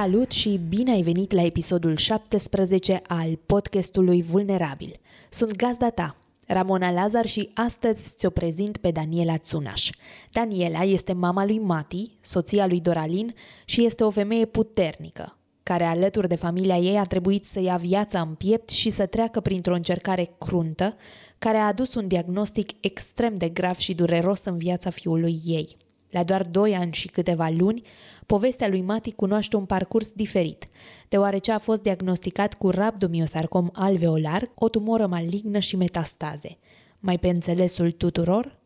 Salut 0.00 0.30
și 0.30 0.60
bine 0.68 0.90
ai 0.90 1.02
venit 1.02 1.32
la 1.32 1.42
episodul 1.42 1.96
17 1.96 3.02
al 3.06 3.38
podcastului 3.46 4.22
Vulnerabil. 4.22 5.00
Sunt 5.30 5.56
gazda 5.56 5.90
ta, 5.90 6.16
Ramona 6.46 6.90
Lazar 6.90 7.26
și 7.26 7.50
astăzi 7.54 8.14
ți-o 8.16 8.30
prezint 8.30 8.76
pe 8.76 8.90
Daniela 8.90 9.36
Tsunaș. 9.36 9.90
Daniela 10.32 10.82
este 10.82 11.12
mama 11.12 11.44
lui 11.44 11.58
Mati, 11.58 12.10
soția 12.20 12.66
lui 12.66 12.80
Doralin 12.80 13.34
și 13.64 13.84
este 13.84 14.04
o 14.04 14.10
femeie 14.10 14.44
puternică, 14.44 15.36
care 15.62 15.84
alături 15.84 16.28
de 16.28 16.36
familia 16.36 16.76
ei 16.76 16.98
a 16.98 17.04
trebuit 17.04 17.44
să 17.44 17.60
ia 17.60 17.76
viața 17.76 18.20
în 18.20 18.34
piept 18.34 18.68
și 18.68 18.90
să 18.90 19.06
treacă 19.06 19.40
printr-o 19.40 19.74
încercare 19.74 20.30
cruntă, 20.38 20.96
care 21.38 21.56
a 21.56 21.66
adus 21.66 21.94
un 21.94 22.08
diagnostic 22.08 22.70
extrem 22.80 23.34
de 23.34 23.48
grav 23.48 23.76
și 23.76 23.94
dureros 23.94 24.44
în 24.44 24.56
viața 24.58 24.90
fiului 24.90 25.40
ei. 25.44 25.76
La 26.10 26.24
doar 26.24 26.44
2 26.44 26.74
ani 26.74 26.92
și 26.92 27.08
câteva 27.08 27.48
luni, 27.48 27.82
povestea 28.26 28.68
lui 28.68 28.80
Mati 28.80 29.12
cunoaște 29.12 29.56
un 29.56 29.64
parcurs 29.64 30.12
diferit, 30.12 30.68
deoarece 31.08 31.52
a 31.52 31.58
fost 31.58 31.82
diagnosticat 31.82 32.54
cu 32.54 32.70
rabdomiosarcom 32.70 33.68
alveolar, 33.72 34.50
o 34.54 34.68
tumoră 34.68 35.06
malignă 35.06 35.58
și 35.58 35.76
metastaze. 35.76 36.58
Mai 36.98 37.18
pe 37.18 37.28
înțelesul 37.28 37.90
tuturor, 37.90 38.58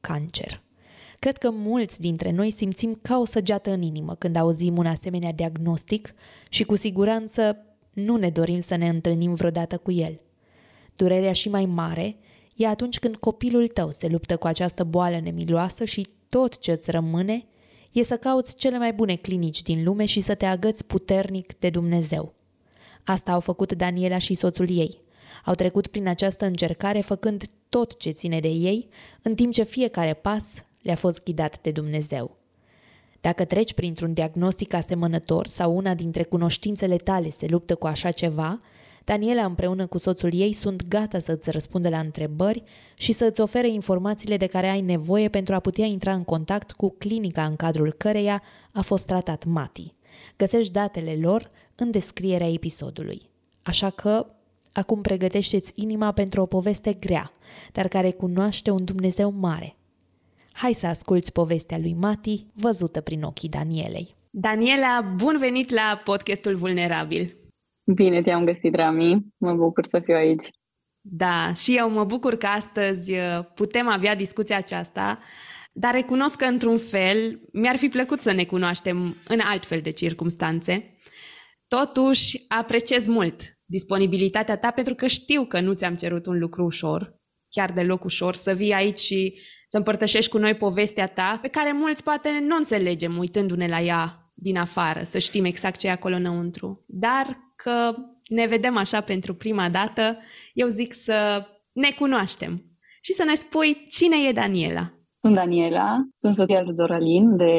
cancer. 0.00 0.62
Cred 1.18 1.38
că 1.38 1.50
mulți 1.50 2.00
dintre 2.00 2.30
noi 2.30 2.50
simțim 2.50 2.98
ca 3.02 3.18
o 3.18 3.24
săgeată 3.24 3.70
în 3.70 3.82
inimă 3.82 4.14
când 4.14 4.36
auzim 4.36 4.76
un 4.76 4.86
asemenea 4.86 5.32
diagnostic 5.32 6.14
și 6.48 6.64
cu 6.64 6.76
siguranță 6.76 7.56
nu 7.92 8.16
ne 8.16 8.30
dorim 8.30 8.58
să 8.58 8.76
ne 8.76 8.88
întâlnim 8.88 9.34
vreodată 9.34 9.76
cu 9.76 9.90
el. 9.90 10.20
Durerea 10.96 11.32
și 11.32 11.48
mai 11.48 11.64
mare 11.64 12.16
e 12.56 12.66
atunci 12.66 12.98
când 12.98 13.16
copilul 13.16 13.68
tău 13.68 13.90
se 13.90 14.08
luptă 14.08 14.36
cu 14.36 14.46
această 14.46 14.84
boală 14.84 15.20
nemiloasă 15.20 15.84
și 15.84 16.06
tot 16.30 16.58
ce 16.58 16.72
îți 16.72 16.90
rămâne 16.90 17.46
e 17.92 18.02
să 18.02 18.16
cauți 18.16 18.56
cele 18.56 18.78
mai 18.78 18.92
bune 18.92 19.14
clinici 19.14 19.62
din 19.62 19.84
lume 19.84 20.04
și 20.04 20.20
să 20.20 20.34
te 20.34 20.46
agăți 20.46 20.84
puternic 20.86 21.58
de 21.58 21.70
Dumnezeu. 21.70 22.34
Asta 23.04 23.32
au 23.32 23.40
făcut 23.40 23.72
Daniela 23.72 24.18
și 24.18 24.34
soțul 24.34 24.70
ei. 24.70 25.00
Au 25.44 25.54
trecut 25.54 25.86
prin 25.86 26.08
această 26.08 26.44
încercare 26.44 27.00
făcând 27.00 27.44
tot 27.68 27.98
ce 27.98 28.10
ține 28.10 28.40
de 28.40 28.48
ei, 28.48 28.88
în 29.22 29.34
timp 29.34 29.52
ce 29.52 29.62
fiecare 29.62 30.14
pas 30.14 30.64
le-a 30.82 30.94
fost 30.94 31.22
ghidat 31.22 31.60
de 31.60 31.70
Dumnezeu. 31.70 32.38
Dacă 33.20 33.44
treci 33.44 33.72
printr-un 33.72 34.12
diagnostic 34.12 34.74
asemănător 34.74 35.46
sau 35.46 35.76
una 35.76 35.94
dintre 35.94 36.22
cunoștințele 36.22 36.96
tale 36.96 37.30
se 37.30 37.46
luptă 37.46 37.74
cu 37.74 37.86
așa 37.86 38.10
ceva, 38.10 38.60
Daniela 39.10 39.44
împreună 39.44 39.86
cu 39.86 39.98
soțul 39.98 40.30
ei 40.34 40.52
sunt 40.52 40.88
gata 40.88 41.18
să 41.18 41.32
îți 41.32 41.50
răspundă 41.50 41.88
la 41.88 41.98
întrebări 41.98 42.62
și 42.94 43.12
să 43.12 43.24
îți 43.24 43.40
ofere 43.40 43.68
informațiile 43.68 44.36
de 44.36 44.46
care 44.46 44.68
ai 44.68 44.80
nevoie 44.80 45.28
pentru 45.28 45.54
a 45.54 45.60
putea 45.60 45.86
intra 45.86 46.12
în 46.12 46.24
contact 46.24 46.72
cu 46.72 46.94
clinica 46.98 47.44
în 47.44 47.56
cadrul 47.56 47.92
căreia 47.92 48.42
a 48.72 48.80
fost 48.80 49.06
tratat 49.06 49.44
Mati. 49.44 49.94
Găsești 50.36 50.72
datele 50.72 51.18
lor 51.20 51.50
în 51.74 51.90
descrierea 51.90 52.52
episodului. 52.52 53.30
Așa 53.62 53.90
că 53.90 54.26
acum 54.72 55.00
pregătește-ți 55.00 55.72
inima 55.74 56.12
pentru 56.12 56.40
o 56.40 56.46
poveste 56.46 56.92
grea, 56.92 57.32
dar 57.72 57.88
care 57.88 58.10
cunoaște 58.10 58.70
un 58.70 58.84
Dumnezeu 58.84 59.30
mare. 59.30 59.76
Hai 60.52 60.72
să 60.72 60.86
asculți 60.86 61.32
povestea 61.32 61.78
lui 61.78 61.96
Mati, 61.98 62.46
văzută 62.54 63.00
prin 63.00 63.22
ochii 63.22 63.48
Danielei. 63.48 64.14
Daniela, 64.30 65.12
bun 65.16 65.36
venit 65.38 65.70
la 65.70 66.00
podcastul 66.04 66.54
Vulnerabil! 66.54 67.39
Bine 67.94 68.20
te-am 68.20 68.44
găsit, 68.44 68.74
Rami. 68.74 69.26
Mă 69.36 69.54
bucur 69.54 69.84
să 69.84 70.00
fiu 70.04 70.14
aici. 70.14 70.48
Da, 71.00 71.52
și 71.52 71.76
eu 71.76 71.90
mă 71.90 72.04
bucur 72.04 72.36
că 72.36 72.46
astăzi 72.46 73.12
uh, 73.12 73.44
putem 73.54 73.88
avea 73.88 74.14
discuția 74.14 74.56
aceasta, 74.56 75.18
dar 75.72 75.94
recunosc 75.94 76.36
că, 76.36 76.44
într-un 76.44 76.78
fel, 76.78 77.40
mi-ar 77.52 77.76
fi 77.76 77.88
plăcut 77.88 78.20
să 78.20 78.32
ne 78.32 78.44
cunoaștem 78.44 79.16
în 79.28 79.40
altfel 79.42 79.80
de 79.80 79.90
circumstanțe. 79.90 80.92
Totuși, 81.68 82.44
apreciez 82.48 83.06
mult 83.06 83.58
disponibilitatea 83.64 84.56
ta 84.56 84.70
pentru 84.70 84.94
că 84.94 85.06
știu 85.06 85.44
că 85.44 85.60
nu 85.60 85.72
ți-am 85.72 85.94
cerut 85.94 86.26
un 86.26 86.38
lucru 86.38 86.64
ușor, 86.64 87.14
chiar 87.48 87.72
deloc 87.72 88.04
ușor, 88.04 88.34
să 88.34 88.52
vii 88.52 88.72
aici 88.72 88.98
și 88.98 89.38
să 89.68 89.76
împărtășești 89.76 90.30
cu 90.30 90.38
noi 90.38 90.54
povestea 90.54 91.06
ta, 91.06 91.38
pe 91.42 91.48
care 91.48 91.72
mulți 91.72 92.02
poate 92.02 92.28
nu 92.46 92.56
înțelegem 92.56 93.18
uitându-ne 93.18 93.66
la 93.66 93.80
ea 93.80 94.32
din 94.34 94.56
afară, 94.56 95.02
să 95.02 95.18
știm 95.18 95.44
exact 95.44 95.78
ce 95.78 95.86
e 95.86 95.90
acolo 95.90 96.14
înăuntru. 96.14 96.84
Dar 96.86 97.38
că 97.62 97.94
ne 98.28 98.46
vedem 98.46 98.76
așa 98.76 99.00
pentru 99.00 99.34
prima 99.34 99.68
dată, 99.68 100.18
eu 100.52 100.68
zic 100.68 100.92
să 100.92 101.46
ne 101.72 101.90
cunoaștem 101.98 102.52
și 103.02 103.12
să 103.12 103.24
ne 103.24 103.34
spui 103.34 103.82
cine 103.88 104.16
e 104.28 104.32
Daniela. 104.32 104.90
Sunt 105.18 105.34
Daniela, 105.34 105.96
sunt 106.14 106.34
soția 106.34 106.62
lui 106.62 106.74
Doralin 106.74 107.36
de 107.36 107.54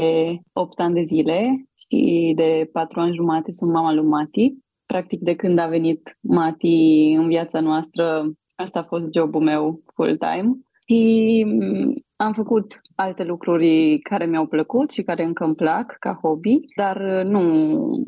8 0.54 0.80
ani 0.80 0.94
de 0.94 1.04
zile 1.04 1.66
și 1.78 2.34
de 2.36 2.70
4 2.72 3.00
ani 3.00 3.16
jumate 3.16 3.52
sunt 3.52 3.72
mama 3.72 3.94
lui 3.94 4.06
Mati. 4.06 4.54
Practic 4.86 5.20
de 5.20 5.36
când 5.36 5.60
a 5.60 5.68
venit 5.68 6.18
Mati 6.22 7.16
în 7.18 7.28
viața 7.28 7.60
noastră, 7.60 8.32
asta 8.56 8.80
a 8.80 8.84
fost 8.84 9.14
jobul 9.14 9.42
meu 9.42 9.84
full-time. 9.94 10.50
Și 10.92 11.46
am 12.16 12.34
făcut 12.34 12.82
alte 12.96 13.24
lucruri 13.24 14.00
care 14.00 14.26
mi-au 14.26 14.46
plăcut 14.46 14.92
și 14.92 15.02
care 15.02 15.24
încă 15.24 15.44
îmi 15.44 15.56
plac 15.56 15.96
ca 16.00 16.20
hobby, 16.22 16.60
dar 16.76 16.98
uh, 16.98 17.24
nu 17.26 17.42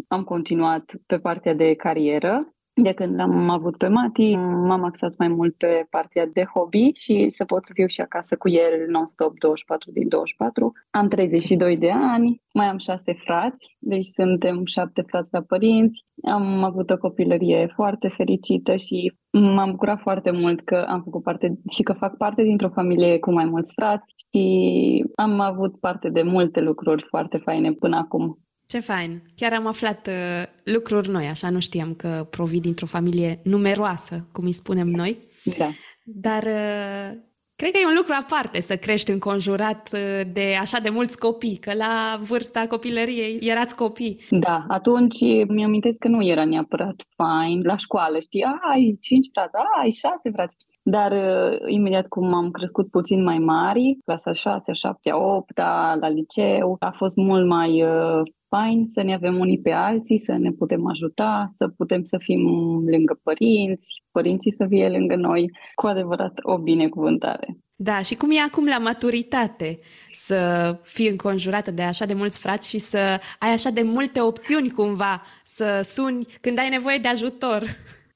am 0.07 0.23
continuat 0.23 0.91
pe 1.05 1.17
partea 1.17 1.53
de 1.53 1.73
carieră. 1.73 2.52
De 2.75 2.93
când 2.93 3.19
am 3.19 3.49
avut 3.49 3.77
pe 3.77 3.87
Mati, 3.87 4.35
m-am 4.35 4.83
axat 4.83 5.17
mai 5.17 5.27
mult 5.27 5.55
pe 5.55 5.87
partea 5.89 6.25
de 6.25 6.43
hobby 6.53 6.91
și 6.93 7.25
să 7.29 7.45
pot 7.45 7.65
să 7.65 7.71
fiu 7.75 7.87
și 7.87 8.01
acasă 8.01 8.35
cu 8.35 8.49
el 8.49 8.85
non-stop 8.87 9.39
24 9.39 9.91
din 9.91 10.07
24. 10.07 10.71
Am 10.89 11.07
32 11.07 11.77
de 11.77 11.91
ani, 11.91 12.41
mai 12.53 12.65
am 12.65 12.77
șase 12.77 13.13
frați, 13.13 13.77
deci 13.79 14.03
suntem 14.03 14.65
șapte 14.65 15.01
frați 15.01 15.29
la 15.31 15.41
părinți. 15.41 16.05
Am 16.31 16.63
avut 16.63 16.89
o 16.89 16.97
copilărie 16.97 17.71
foarte 17.75 18.07
fericită 18.07 18.75
și 18.75 19.15
m-am 19.31 19.71
bucurat 19.71 19.99
foarte 19.99 20.31
mult 20.31 20.61
că 20.61 20.85
am 20.87 21.01
făcut 21.03 21.23
parte 21.23 21.59
și 21.71 21.83
că 21.83 21.93
fac 21.93 22.17
parte 22.17 22.43
dintr-o 22.43 22.69
familie 22.69 23.19
cu 23.19 23.31
mai 23.31 23.45
mulți 23.45 23.73
frați 23.75 24.13
și 24.31 25.05
am 25.15 25.39
avut 25.39 25.79
parte 25.79 26.09
de 26.09 26.21
multe 26.21 26.59
lucruri 26.59 27.05
foarte 27.09 27.37
faine 27.37 27.71
până 27.71 27.95
acum. 27.95 28.42
Ce 28.73 28.79
fain! 28.79 29.21
Chiar 29.35 29.53
am 29.53 29.67
aflat 29.67 30.07
uh, 30.07 30.43
lucruri 30.63 31.09
noi, 31.09 31.25
așa 31.25 31.49
nu 31.49 31.59
știam 31.59 31.93
că 31.93 32.27
provii 32.29 32.61
dintr-o 32.61 32.85
familie 32.85 33.39
numeroasă, 33.43 34.27
cum 34.31 34.45
îi 34.45 34.51
spunem 34.51 34.87
noi. 34.87 35.17
Da. 35.57 35.69
Dar 36.03 36.43
uh, 36.43 37.17
cred 37.55 37.71
că 37.71 37.77
e 37.81 37.87
un 37.87 37.95
lucru 37.95 38.13
aparte 38.21 38.59
să 38.59 38.75
crești 38.75 39.11
înconjurat 39.11 39.89
uh, 39.93 40.21
de 40.33 40.55
așa 40.59 40.79
de 40.79 40.89
mulți 40.89 41.17
copii, 41.17 41.55
că 41.55 41.73
la 41.73 42.19
vârsta 42.21 42.67
copilăriei 42.67 43.39
erați 43.41 43.75
copii. 43.75 44.19
Da, 44.29 44.65
atunci 44.67 45.19
mi-amintesc 45.47 45.97
că 45.97 46.07
nu 46.07 46.25
era 46.25 46.45
neapărat 46.45 47.03
fain 47.15 47.59
la 47.63 47.77
școală, 47.77 48.19
știi, 48.19 48.43
ai 48.71 48.97
cinci 49.01 49.29
frați, 49.33 49.55
ai 49.81 49.89
șase 49.89 50.29
frați. 50.33 50.57
Dar 50.83 51.11
uh, 51.11 51.59
imediat 51.67 52.07
cum 52.07 52.33
am 52.33 52.51
crescut 52.51 52.89
puțin 52.89 53.23
mai 53.23 53.37
mari, 53.37 53.97
clasa 54.05 54.33
6, 54.33 54.73
7, 54.73 55.09
8, 55.13 55.57
la 55.99 56.09
liceu, 56.09 56.75
a 56.79 56.91
fost 56.91 57.15
mult 57.15 57.47
mai 57.47 57.83
uh, 57.83 58.21
fain 58.55 58.85
să 58.85 59.01
ne 59.01 59.13
avem 59.13 59.39
unii 59.39 59.59
pe 59.59 59.71
alții, 59.71 60.17
să 60.17 60.33
ne 60.37 60.51
putem 60.51 60.87
ajuta, 60.87 61.45
să 61.47 61.67
putem 61.67 62.03
să 62.03 62.17
fim 62.19 62.41
lângă 62.89 63.19
părinți, 63.23 64.03
părinții 64.11 64.51
să 64.51 64.65
fie 64.69 64.89
lângă 64.89 65.15
noi, 65.15 65.51
cu 65.75 65.87
adevărat 65.87 66.33
o 66.41 66.57
binecuvântare. 66.57 67.57
Da, 67.75 68.01
și 68.01 68.15
cum 68.15 68.31
e 68.31 68.39
acum 68.47 68.65
la 68.65 68.77
maturitate 68.77 69.79
să 70.11 70.39
fii 70.83 71.09
înconjurată 71.09 71.71
de 71.71 71.81
așa 71.81 72.05
de 72.05 72.13
mulți 72.13 72.39
frați 72.39 72.69
și 72.69 72.77
să 72.77 72.97
ai 73.39 73.51
așa 73.51 73.69
de 73.69 73.81
multe 73.81 74.21
opțiuni 74.21 74.69
cumva 74.69 75.21
să 75.43 75.79
suni 75.83 76.25
când 76.41 76.57
ai 76.59 76.69
nevoie 76.69 76.97
de 76.97 77.07
ajutor? 77.07 77.61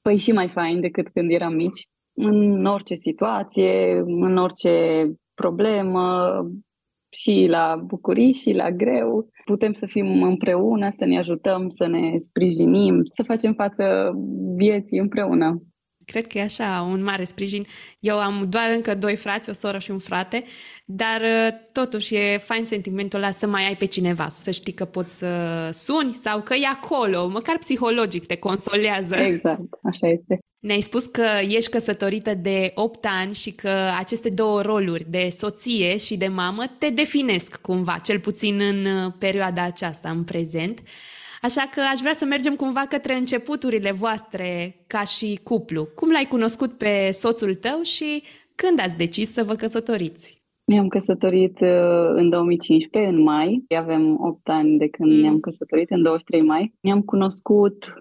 Păi 0.02 0.18
și 0.18 0.32
mai 0.32 0.48
fain 0.48 0.80
decât 0.80 1.08
când 1.08 1.30
eram 1.30 1.54
mici. 1.54 1.86
În 2.12 2.64
orice 2.64 2.94
situație, 2.94 3.98
în 4.06 4.36
orice 4.36 4.72
problemă, 5.34 6.04
și 7.10 7.46
la 7.48 7.82
bucurii 7.86 8.32
și 8.32 8.52
la 8.52 8.70
greu. 8.70 9.28
Putem 9.44 9.72
să 9.72 9.86
fim 9.86 10.22
împreună, 10.22 10.88
să 10.90 11.04
ne 11.04 11.18
ajutăm, 11.18 11.68
să 11.68 11.86
ne 11.86 12.18
sprijinim, 12.18 13.00
să 13.04 13.22
facem 13.22 13.52
față 13.52 14.12
vieții 14.56 14.98
împreună. 14.98 15.62
Cred 16.10 16.26
că 16.26 16.38
e 16.38 16.42
așa 16.42 16.86
un 16.90 17.02
mare 17.02 17.24
sprijin. 17.24 17.66
Eu 17.98 18.18
am 18.18 18.46
doar 18.48 18.70
încă 18.74 18.94
doi 18.94 19.16
frați, 19.16 19.50
o 19.50 19.52
soră 19.52 19.78
și 19.78 19.90
un 19.90 19.98
frate, 19.98 20.44
dar 20.84 21.20
uh, 21.20 21.58
totuși 21.72 22.14
e 22.14 22.38
fain 22.38 22.64
sentimentul 22.64 23.18
ăla 23.18 23.30
să 23.30 23.46
mai 23.46 23.66
ai 23.66 23.76
pe 23.76 23.84
cineva, 23.84 24.28
să 24.28 24.50
știi 24.50 24.72
că 24.72 24.84
poți 24.84 25.18
să 25.18 25.28
suni 25.72 26.14
sau 26.14 26.40
că 26.40 26.54
e 26.54 26.66
acolo, 26.72 27.28
măcar 27.28 27.58
psihologic 27.58 28.26
te 28.26 28.36
consolează. 28.36 29.14
Exact, 29.14 29.60
așa 29.82 30.08
este. 30.08 30.38
Ne-ai 30.58 30.80
spus 30.80 31.04
că 31.04 31.26
ești 31.40 31.70
căsătorită 31.70 32.34
de 32.34 32.72
8 32.74 33.06
ani 33.20 33.34
și 33.34 33.50
că 33.50 33.70
aceste 33.98 34.28
două 34.28 34.62
roluri 34.62 35.04
de 35.08 35.28
soție 35.36 35.96
și 35.96 36.16
de 36.16 36.28
mamă 36.28 36.64
te 36.78 36.90
definesc 36.90 37.56
cumva, 37.56 37.98
cel 38.02 38.20
puțin 38.20 38.60
în 38.60 38.84
uh, 38.84 39.12
perioada 39.18 39.62
aceasta, 39.62 40.10
în 40.10 40.24
prezent. 40.24 40.82
Așa 41.42 41.68
că 41.70 41.80
aș 41.92 41.98
vrea 42.00 42.12
să 42.12 42.24
mergem 42.24 42.56
cumva 42.56 42.84
către 42.88 43.14
începuturile 43.14 43.92
voastre 43.92 44.76
ca 44.86 45.04
și 45.04 45.40
cuplu. 45.44 45.84
Cum 45.94 46.10
l-ai 46.10 46.26
cunoscut 46.28 46.72
pe 46.72 47.10
soțul 47.12 47.54
tău 47.54 47.80
și 47.82 48.22
când 48.54 48.80
ați 48.80 48.96
decis 48.96 49.32
să 49.32 49.44
vă 49.44 49.54
căsătoriți? 49.54 50.38
Ne-am 50.64 50.88
căsătorit 50.88 51.60
uh, 51.60 52.08
în 52.14 52.28
2015, 52.28 53.12
în 53.12 53.22
mai. 53.22 53.64
Avem 53.76 54.20
8 54.20 54.48
ani 54.48 54.78
de 54.78 54.88
când 54.88 55.12
mm. 55.12 55.20
ne-am 55.20 55.40
căsătorit, 55.40 55.90
în 55.90 56.02
23 56.02 56.42
mai. 56.42 56.74
Ne-am 56.80 57.00
cunoscut 57.00 57.94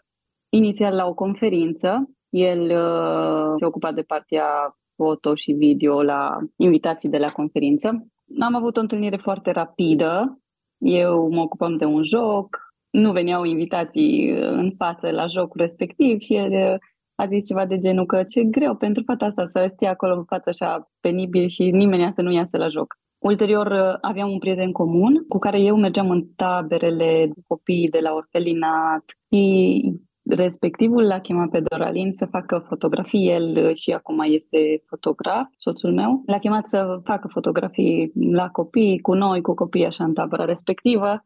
inițial 0.50 0.96
la 0.96 1.06
o 1.06 1.14
conferință. 1.14 2.10
El 2.30 2.62
uh, 2.62 3.52
se 3.56 3.66
ocupa 3.66 3.92
de 3.92 4.02
partea 4.02 4.78
foto 4.96 5.36
și 5.36 5.52
video 5.52 6.02
la 6.02 6.38
invitații 6.56 7.10
de 7.10 7.18
la 7.18 7.32
conferință. 7.32 8.08
Am 8.40 8.56
avut 8.56 8.78
o 8.78 8.82
întâlnire 8.82 9.18
foarte 9.18 9.52
rapidă. 9.52 10.40
Eu 10.78 11.30
mă 11.30 11.42
ocupam 11.42 11.78
de 11.78 11.86
un 11.86 12.04
joc, 12.04 12.67
nu 12.90 13.12
veneau 13.12 13.44
invitații 13.44 14.32
uh, 14.32 14.40
în 14.42 14.74
față 14.78 15.10
la 15.10 15.26
jocul 15.28 15.62
respectiv 15.62 16.20
și 16.20 16.36
el 16.36 16.52
uh, 16.52 16.76
a 17.16 17.26
zis 17.26 17.46
ceva 17.46 17.66
de 17.66 17.78
genul 17.78 18.06
că 18.06 18.24
ce 18.24 18.44
greu 18.44 18.76
pentru 18.76 19.04
fata 19.06 19.26
asta 19.26 19.46
să 19.46 19.66
stea 19.68 19.90
acolo 19.90 20.16
în 20.16 20.24
față 20.24 20.50
așa 20.50 20.92
penibil 21.00 21.48
și 21.48 21.72
nimeni 21.72 22.14
să 22.14 22.22
nu 22.22 22.32
iasă 22.32 22.58
la 22.58 22.68
joc. 22.68 22.96
Ulterior 23.18 23.68
uh, 23.72 23.98
aveam 24.02 24.32
un 24.32 24.38
prieten 24.38 24.72
comun 24.72 25.26
cu 25.28 25.38
care 25.38 25.60
eu 25.60 25.78
mergeam 25.78 26.10
în 26.10 26.26
taberele 26.36 27.26
de 27.34 27.42
copii 27.48 27.90
de 27.90 28.00
la 28.00 28.14
orfelinat 28.14 29.04
și 29.32 29.82
respectivul 30.30 31.06
l-a 31.06 31.20
chemat 31.20 31.50
pe 31.50 31.60
Doralin 31.70 32.12
să 32.12 32.26
facă 32.26 32.66
fotografii, 32.68 33.30
el 33.30 33.74
și 33.74 33.92
acum 33.92 34.20
este 34.20 34.84
fotograf, 34.86 35.48
soțul 35.56 35.94
meu. 35.94 36.24
L-a 36.26 36.40
chemat 36.40 36.68
să 36.68 37.00
facă 37.04 37.28
fotografii 37.28 38.12
la 38.32 38.50
copii, 38.50 39.00
cu 39.00 39.14
noi, 39.14 39.42
cu 39.42 39.54
copii 39.54 39.86
așa 39.86 40.04
în 40.04 40.14
tabăra 40.14 40.46
respectivă 40.46 41.22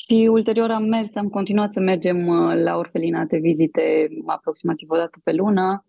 și 0.00 0.28
ulterior 0.30 0.70
am 0.70 0.84
mers, 0.84 1.16
am 1.16 1.28
continuat 1.28 1.72
să 1.72 1.80
mergem 1.80 2.26
uh, 2.26 2.54
la 2.62 2.76
orfelinate, 2.76 3.38
vizite 3.38 4.08
aproximativ 4.26 4.90
o 4.90 4.96
dată 4.96 5.20
pe 5.24 5.32
lună 5.32 5.84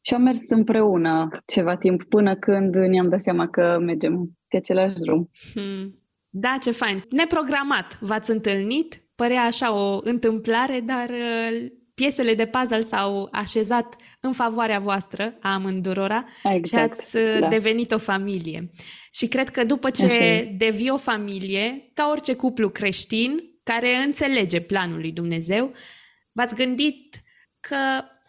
și 0.00 0.14
am 0.14 0.22
mers 0.22 0.50
împreună 0.50 1.28
ceva 1.46 1.76
timp 1.76 2.04
până 2.04 2.36
când 2.36 2.74
ne-am 2.74 3.08
dat 3.08 3.22
seama 3.22 3.48
că 3.48 3.78
mergem 3.80 4.30
pe 4.48 4.56
același 4.56 4.94
drum. 4.94 5.28
Hmm. 5.52 6.02
Da, 6.28 6.56
ce 6.60 6.70
fain. 6.70 7.02
Neprogramat 7.10 7.98
v-ați 8.00 8.30
întâlnit, 8.30 9.02
părea 9.14 9.42
așa 9.42 9.74
o 9.74 9.98
întâmplare, 10.02 10.80
dar 10.80 11.08
uh, 11.08 11.66
piesele 11.98 12.34
de 12.34 12.46
puzzle 12.46 12.80
s-au 12.80 13.28
așezat 13.32 13.96
în 14.20 14.32
favoarea 14.32 14.78
voastră 14.78 15.36
a 15.40 15.52
amândurora 15.52 16.24
exact, 16.42 16.64
și 16.70 16.76
ați 16.76 17.16
uh, 17.16 17.38
da. 17.40 17.48
devenit 17.48 17.92
o 17.92 17.98
familie. 17.98 18.70
Și 19.12 19.26
cred 19.26 19.48
că 19.48 19.64
după 19.64 19.90
ce 19.90 20.04
Așa. 20.04 20.50
devii 20.56 20.90
o 20.90 20.96
familie, 20.96 21.90
ca 21.94 22.08
orice 22.10 22.34
cuplu 22.34 22.68
creștin, 22.68 23.40
care 23.62 23.94
înțelege 23.94 24.60
planul 24.60 24.98
lui 24.98 25.12
Dumnezeu, 25.12 25.72
v-ați 26.32 26.54
gândit 26.54 27.22
că 27.60 27.76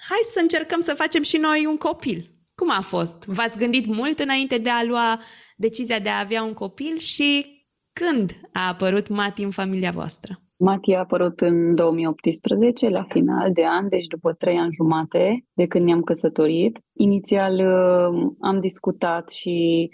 hai 0.07 0.21
să 0.33 0.39
încercăm 0.39 0.79
să 0.79 0.93
facem 0.93 1.23
și 1.23 1.37
noi 1.37 1.65
un 1.65 1.77
copil. 1.77 2.31
Cum 2.55 2.71
a 2.71 2.81
fost? 2.81 3.23
V-ați 3.25 3.57
gândit 3.57 3.85
mult 3.85 4.19
înainte 4.19 4.57
de 4.57 4.69
a 4.69 4.83
lua 4.83 5.21
decizia 5.55 5.99
de 5.99 6.09
a 6.09 6.19
avea 6.19 6.43
un 6.43 6.53
copil 6.53 6.97
și 6.97 7.57
când 7.93 8.39
a 8.53 8.67
apărut 8.67 9.07
Mati 9.07 9.43
în 9.43 9.51
familia 9.51 9.91
voastră? 9.91 10.43
Mati 10.61 10.93
a 10.93 10.99
apărut 10.99 11.39
în 11.39 11.73
2018, 11.73 12.89
la 12.89 13.03
final 13.03 13.51
de 13.53 13.65
an, 13.65 13.89
deci 13.89 14.07
după 14.07 14.33
trei 14.33 14.57
ani 14.57 14.73
jumate 14.73 15.45
de 15.53 15.67
când 15.67 15.85
ne-am 15.85 16.01
căsătorit. 16.01 16.79
Inițial 16.93 17.53
uh, 17.53 18.31
am 18.39 18.59
discutat 18.59 19.29
și 19.29 19.89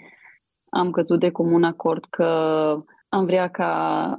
am 0.70 0.90
căzut 0.90 1.20
de 1.20 1.30
comun 1.30 1.64
acord 1.64 2.04
că 2.04 2.24
am 3.08 3.24
vrea 3.24 3.48
ca 3.48 4.10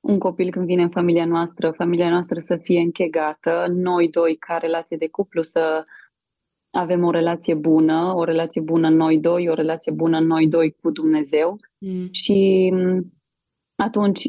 un 0.00 0.18
copil 0.18 0.50
când 0.50 0.66
vine 0.66 0.82
în 0.82 0.90
familia 0.90 1.26
noastră, 1.26 1.70
familia 1.70 2.10
noastră 2.10 2.40
să 2.40 2.56
fie 2.56 2.80
închegată, 2.80 3.66
noi 3.68 4.08
doi 4.08 4.36
ca 4.36 4.56
relație 4.56 4.96
de 4.96 5.08
cuplu 5.08 5.42
să 5.42 5.84
avem 6.70 7.04
o 7.04 7.10
relație 7.10 7.54
bună, 7.54 8.12
o 8.14 8.24
relație 8.24 8.60
bună 8.60 8.88
noi 8.88 9.18
doi, 9.18 9.48
o 9.48 9.54
relație 9.54 9.92
bună 9.92 10.20
noi 10.20 10.48
doi 10.48 10.76
cu 10.82 10.90
Dumnezeu. 10.90 11.56
Mm. 11.78 12.08
Și 12.10 12.70
mm, 12.74 13.12
atunci, 13.76 14.22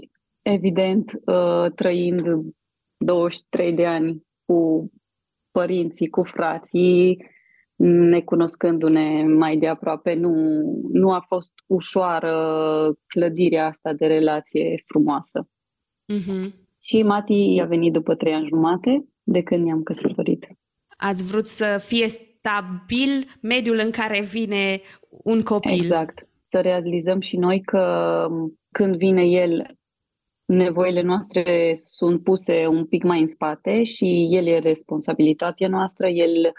evident, 0.43 1.11
uh, 1.25 1.71
trăind 1.75 2.21
23 2.97 3.73
de 3.73 3.85
ani 3.85 4.23
cu 4.45 4.91
părinții, 5.51 6.09
cu 6.09 6.23
frații, 6.23 7.31
necunoscându-ne 7.85 9.25
mai 9.27 9.57
de 9.57 9.67
aproape, 9.67 10.13
nu, 10.13 10.33
nu 10.91 11.11
a 11.11 11.19
fost 11.19 11.53
ușoară 11.67 12.35
clădirea 13.07 13.65
asta 13.65 13.93
de 13.93 14.05
relație 14.05 14.83
frumoasă. 14.85 15.47
Mm-hmm. 16.13 16.53
Și 16.83 17.03
Mati 17.03 17.59
a 17.61 17.65
venit 17.65 17.93
după 17.93 18.15
trei 18.15 18.33
ani 18.33 18.47
jumate 18.47 19.05
de 19.23 19.41
când 19.41 19.63
ne-am 19.63 19.83
căsătorit. 19.83 20.47
Ați 20.97 21.23
vrut 21.23 21.45
să 21.45 21.81
fie 21.85 22.07
stabil 22.07 23.27
mediul 23.41 23.79
în 23.83 23.91
care 23.91 24.21
vine 24.21 24.81
un 25.09 25.41
copil. 25.41 25.73
Exact. 25.73 26.27
Să 26.41 26.61
realizăm 26.61 27.19
și 27.19 27.37
noi 27.37 27.61
că 27.61 28.27
când 28.71 28.95
vine 28.97 29.23
el, 29.23 29.77
nevoile 30.55 31.01
noastre 31.01 31.71
sunt 31.75 32.23
puse 32.23 32.67
un 32.67 32.85
pic 32.85 33.03
mai 33.03 33.21
în 33.21 33.27
spate 33.27 33.83
și 33.83 34.27
el 34.31 34.47
e 34.47 34.59
responsabilitatea 34.59 35.67
noastră, 35.67 36.07
el 36.07 36.51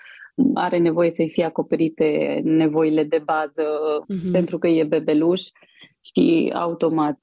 are 0.54 0.78
nevoie 0.78 1.10
să-i 1.10 1.30
fie 1.30 1.44
acoperite 1.44 2.40
nevoile 2.44 3.04
de 3.04 3.22
bază 3.24 3.64
mm-hmm. 4.02 4.32
pentru 4.32 4.58
că 4.58 4.66
e 4.66 4.84
bebeluș 4.84 5.42
și 6.00 6.52
automat 6.54 7.18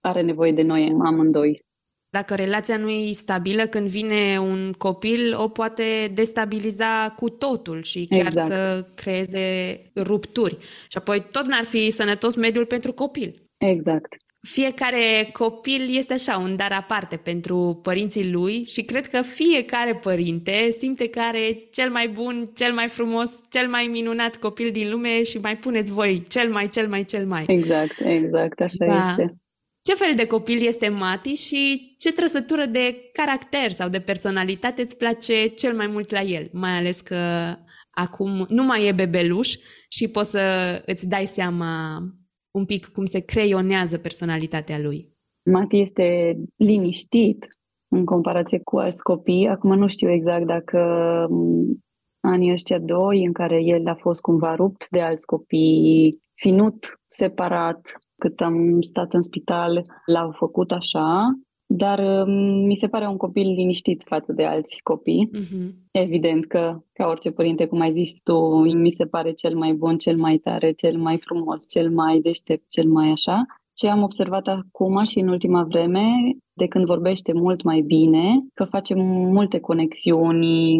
are 0.00 0.20
nevoie 0.20 0.52
de 0.52 0.62
noi 0.62 0.96
amândoi. 1.04 1.64
Dacă 2.10 2.34
relația 2.34 2.76
nu 2.76 2.88
e 2.88 3.12
stabilă, 3.12 3.66
când 3.66 3.88
vine 3.88 4.38
un 4.38 4.72
copil, 4.72 5.34
o 5.36 5.48
poate 5.48 6.10
destabiliza 6.14 7.14
cu 7.16 7.28
totul 7.28 7.82
și 7.82 8.06
chiar 8.06 8.26
exact. 8.26 8.46
să 8.46 8.86
creeze 8.94 9.82
rupturi. 9.96 10.58
Și 10.88 10.98
apoi 10.98 11.26
tot 11.30 11.46
n-ar 11.46 11.64
fi 11.64 11.90
sănătos 11.90 12.34
mediul 12.34 12.66
pentru 12.66 12.92
copil. 12.92 13.48
Exact. 13.56 14.16
Fiecare 14.44 15.28
copil 15.32 15.96
este 15.96 16.12
așa 16.12 16.36
un 16.36 16.56
dar 16.56 16.72
aparte 16.72 17.16
pentru 17.16 17.80
părinții 17.82 18.30
lui 18.30 18.64
și 18.66 18.82
cred 18.82 19.06
că 19.06 19.22
fiecare 19.22 19.94
părinte 19.94 20.70
simte 20.78 21.08
că 21.08 21.20
are 21.20 21.68
cel 21.72 21.90
mai 21.90 22.08
bun, 22.08 22.50
cel 22.54 22.72
mai 22.72 22.88
frumos, 22.88 23.40
cel 23.50 23.68
mai 23.68 23.86
minunat 23.86 24.36
copil 24.36 24.70
din 24.70 24.90
lume 24.90 25.22
și 25.22 25.38
mai 25.38 25.56
puneți 25.56 25.92
voi 25.92 26.24
cel 26.28 26.50
mai, 26.52 26.68
cel 26.68 26.88
mai, 26.88 27.04
cel 27.04 27.26
mai. 27.26 27.44
Exact, 27.46 28.00
exact, 28.00 28.60
așa 28.60 28.84
da. 28.86 29.08
este. 29.08 29.34
Ce 29.82 29.94
fel 29.94 30.12
de 30.16 30.26
copil 30.26 30.66
este 30.66 30.88
Mati 30.88 31.34
și 31.34 31.94
ce 31.98 32.12
trăsătură 32.12 32.64
de 32.66 33.10
caracter 33.12 33.70
sau 33.70 33.88
de 33.88 34.00
personalitate 34.00 34.82
îți 34.82 34.96
place 34.96 35.46
cel 35.46 35.74
mai 35.74 35.86
mult 35.86 36.10
la 36.10 36.20
el? 36.20 36.48
Mai 36.52 36.70
ales 36.70 37.00
că 37.00 37.16
acum 37.90 38.46
nu 38.48 38.64
mai 38.64 38.86
e 38.86 38.92
bebeluș 38.92 39.54
și 39.88 40.08
poți 40.08 40.30
să 40.30 40.82
îți 40.86 41.08
dai 41.08 41.26
seama 41.26 41.98
un 42.58 42.64
pic 42.64 42.86
cum 42.86 43.04
se 43.04 43.20
creionează 43.20 43.98
personalitatea 43.98 44.78
lui. 44.78 45.12
Mati 45.50 45.80
este 45.80 46.36
liniștit 46.56 47.46
în 47.88 48.04
comparație 48.04 48.60
cu 48.64 48.78
alți 48.78 49.02
copii. 49.02 49.48
Acum 49.48 49.78
nu 49.78 49.88
știu 49.88 50.10
exact 50.10 50.46
dacă 50.46 50.78
anii 52.20 52.52
ăștia 52.52 52.78
doi 52.78 53.24
în 53.24 53.32
care 53.32 53.62
el 53.62 53.86
a 53.86 53.94
fost 53.94 54.20
cumva 54.20 54.54
rupt 54.54 54.88
de 54.88 55.00
alți 55.00 55.26
copii, 55.26 56.22
ținut 56.40 57.00
separat, 57.06 57.80
cât 58.20 58.40
am 58.40 58.80
stat 58.80 59.12
în 59.12 59.22
spital, 59.22 59.82
l-au 60.06 60.30
făcut 60.30 60.72
așa, 60.72 61.38
dar 61.76 61.98
um, 61.98 62.30
mi 62.66 62.74
se 62.74 62.86
pare 62.86 63.06
un 63.06 63.16
copil 63.16 63.46
liniștit 63.46 64.02
față 64.04 64.32
de 64.32 64.44
alți 64.44 64.80
copii. 64.82 65.30
Uh-huh. 65.32 65.70
Evident 65.90 66.46
că, 66.46 66.78
ca 66.92 67.06
orice 67.06 67.30
părinte, 67.30 67.66
cum 67.66 67.80
ai 67.80 67.92
zis 67.92 68.20
tu, 68.22 68.38
mi 68.74 68.90
se 68.90 69.04
pare 69.04 69.32
cel 69.32 69.56
mai 69.56 69.72
bun, 69.72 69.96
cel 69.96 70.16
mai 70.16 70.36
tare, 70.36 70.72
cel 70.72 70.96
mai 70.96 71.18
frumos, 71.24 71.68
cel 71.68 71.90
mai 71.90 72.20
deștept, 72.20 72.70
cel 72.70 72.88
mai 72.88 73.10
așa. 73.10 73.46
Ce 73.72 73.88
am 73.88 74.02
observat 74.02 74.46
acum 74.46 75.02
și 75.02 75.18
în 75.18 75.28
ultima 75.28 75.62
vreme, 75.62 76.04
de 76.52 76.66
când 76.66 76.84
vorbește 76.84 77.32
mult 77.32 77.62
mai 77.62 77.80
bine, 77.80 78.44
că 78.54 78.64
face 78.64 78.94
multe 78.96 79.60
conexiuni, 79.60 80.78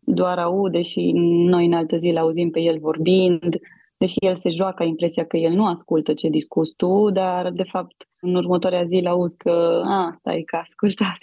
doar 0.00 0.38
aude 0.38 0.82
și 0.82 1.12
noi 1.50 1.66
în 1.66 1.72
altă 1.72 1.96
zi 1.96 2.16
auzim 2.16 2.50
pe 2.50 2.60
el 2.60 2.78
vorbind, 2.78 3.58
deși 3.98 4.16
el 4.18 4.36
se 4.36 4.50
joacă 4.50 4.82
impresia 4.82 5.26
că 5.26 5.36
el 5.36 5.52
nu 5.52 5.66
ascultă 5.66 6.14
ce 6.14 6.28
discuți 6.28 6.74
tu, 6.76 7.10
dar 7.10 7.50
de 7.50 7.62
fapt 7.62 8.08
în 8.20 8.34
următoarea 8.34 8.84
zi 8.84 9.06
auzi 9.06 9.36
că 9.36 9.82
a, 9.84 10.12
stai 10.16 10.42
că 10.46 10.56
a 10.56 10.60
ascultat, 10.60 11.18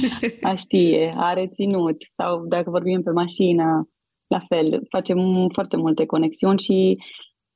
a 0.50 0.54
știe, 0.54 1.14
a 1.16 1.32
reținut 1.32 1.96
sau 2.12 2.46
dacă 2.46 2.70
vorbim 2.70 3.02
pe 3.02 3.10
mașină, 3.10 3.88
la 4.26 4.40
fel, 4.48 4.82
facem 4.88 5.48
foarte 5.52 5.76
multe 5.76 6.06
conexiuni 6.06 6.58
și 6.58 6.98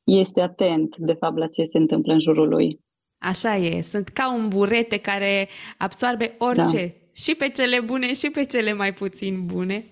este 0.04 0.40
atent, 0.40 0.96
de 0.96 1.12
fapt, 1.12 1.38
la 1.38 1.46
ce 1.46 1.64
se 1.64 1.78
întâmplă 1.78 2.12
în 2.12 2.20
jurul 2.20 2.48
lui. 2.48 2.80
Așa 3.18 3.56
e, 3.56 3.80
sunt 3.80 4.08
ca 4.08 4.34
un 4.34 4.48
burete 4.48 4.98
care 4.98 5.48
absorbe 5.78 6.34
orice, 6.38 6.86
da. 6.86 7.08
și 7.12 7.34
pe 7.34 7.48
cele 7.48 7.80
bune 7.80 8.14
și 8.14 8.30
pe 8.30 8.44
cele 8.44 8.72
mai 8.72 8.92
puțin 8.92 9.46
bune. 9.46 9.84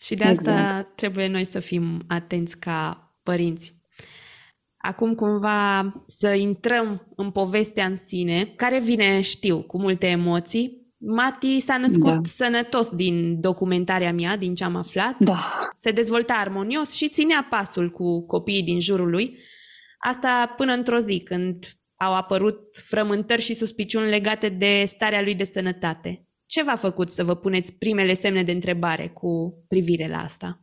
Și 0.00 0.14
de 0.14 0.24
asta 0.24 0.50
exact. 0.50 0.96
trebuie 0.96 1.28
noi 1.28 1.44
să 1.44 1.60
fim 1.60 2.02
atenți 2.08 2.58
ca 2.58 3.10
părinți. 3.22 3.81
Acum 4.82 5.14
cumva 5.14 5.92
să 6.06 6.32
intrăm 6.32 7.12
în 7.16 7.30
povestea 7.30 7.84
în 7.84 7.96
sine, 7.96 8.44
care 8.56 8.80
vine, 8.80 9.20
știu, 9.20 9.62
cu 9.62 9.80
multe 9.80 10.06
emoții. 10.06 10.80
Mati 10.98 11.60
s-a 11.60 11.76
născut 11.76 12.12
da. 12.12 12.20
sănătos 12.22 12.90
din 12.90 13.40
documentarea 13.40 14.12
mea, 14.12 14.36
din 14.36 14.54
ce 14.54 14.64
am 14.64 14.76
aflat. 14.76 15.16
Da. 15.18 15.68
Se 15.74 15.90
dezvolta 15.90 16.32
armonios 16.32 16.92
și 16.92 17.08
ținea 17.08 17.46
pasul 17.50 17.90
cu 17.90 18.26
copiii 18.26 18.62
din 18.62 18.80
jurul 18.80 19.10
lui. 19.10 19.38
Asta 19.98 20.54
până 20.56 20.72
într-o 20.72 20.98
zi, 20.98 21.20
când 21.20 21.66
au 21.96 22.14
apărut 22.14 22.76
frământări 22.76 23.42
și 23.42 23.54
suspiciuni 23.54 24.08
legate 24.08 24.48
de 24.48 24.84
starea 24.86 25.22
lui 25.22 25.34
de 25.34 25.44
sănătate. 25.44 26.26
Ce 26.46 26.62
v-a 26.62 26.76
făcut 26.76 27.10
să 27.10 27.24
vă 27.24 27.34
puneți 27.34 27.74
primele 27.78 28.14
semne 28.14 28.42
de 28.42 28.52
întrebare 28.52 29.08
cu 29.08 29.64
privire 29.68 30.08
la 30.08 30.18
asta? 30.18 30.61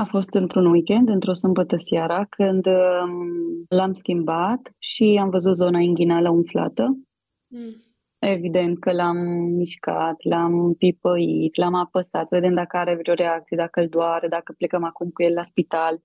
A 0.00 0.04
fost 0.04 0.34
într-un 0.34 0.66
weekend, 0.66 1.08
într-o 1.08 1.32
sâmbătă 1.32 1.76
seara, 1.76 2.24
când 2.24 2.66
um, 2.66 3.64
l-am 3.68 3.92
schimbat 3.92 4.60
și 4.78 5.18
am 5.20 5.30
văzut 5.30 5.56
zona 5.56 5.78
inghinală 5.78 6.30
umflată. 6.30 6.98
Mm. 7.46 7.82
Evident 8.18 8.78
că 8.78 8.92
l-am 8.92 9.16
mișcat, 9.56 10.16
l-am 10.22 10.74
pipăit, 10.74 11.56
l-am 11.56 11.74
apăsat, 11.74 12.28
să 12.28 12.34
vedem 12.34 12.54
dacă 12.54 12.76
are 12.76 12.98
vreo 13.02 13.14
reacție, 13.14 13.56
dacă 13.56 13.80
îl 13.80 13.88
doare, 13.88 14.28
dacă 14.28 14.54
plecăm 14.56 14.84
acum 14.84 15.10
cu 15.10 15.22
el 15.22 15.32
la 15.32 15.42
spital. 15.42 16.02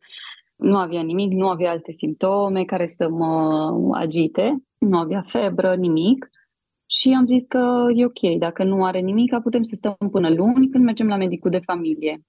Nu 0.55 0.77
avea 0.77 1.01
nimic, 1.01 1.31
nu 1.31 1.47
avea 1.47 1.71
alte 1.71 1.91
simptome 1.91 2.63
care 2.63 2.88
să 2.88 3.09
mă 3.09 3.71
agite, 3.93 4.63
nu 4.77 4.97
avea 4.97 5.21
febră, 5.27 5.75
nimic. 5.75 6.29
Și 6.89 7.13
am 7.17 7.27
zis 7.27 7.43
că 7.47 7.85
e 7.95 8.05
ok, 8.05 8.38
dacă 8.39 8.63
nu 8.63 8.83
are 8.85 9.00
nimic, 9.00 9.39
putem 9.43 9.63
să 9.63 9.75
stăm 9.75 10.09
până 10.12 10.29
luni 10.29 10.69
când 10.69 10.83
mergem 10.83 11.07
la 11.07 11.15
medicul 11.15 11.50
de 11.50 11.59
familie. 11.59 12.21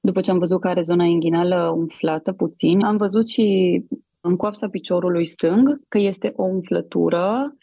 După 0.00 0.20
ce 0.20 0.30
am 0.30 0.38
văzut 0.38 0.60
că 0.60 0.68
are 0.68 0.80
zona 0.80 1.04
inghinală 1.04 1.72
umflată 1.76 2.32
puțin, 2.32 2.82
am 2.82 2.96
văzut 2.96 3.28
și 3.28 3.80
în 4.20 4.36
coapsa 4.36 4.68
piciorului 4.68 5.24
stâng 5.24 5.80
că 5.88 5.98
este 5.98 6.32
o 6.36 6.42
umflătură 6.44 7.56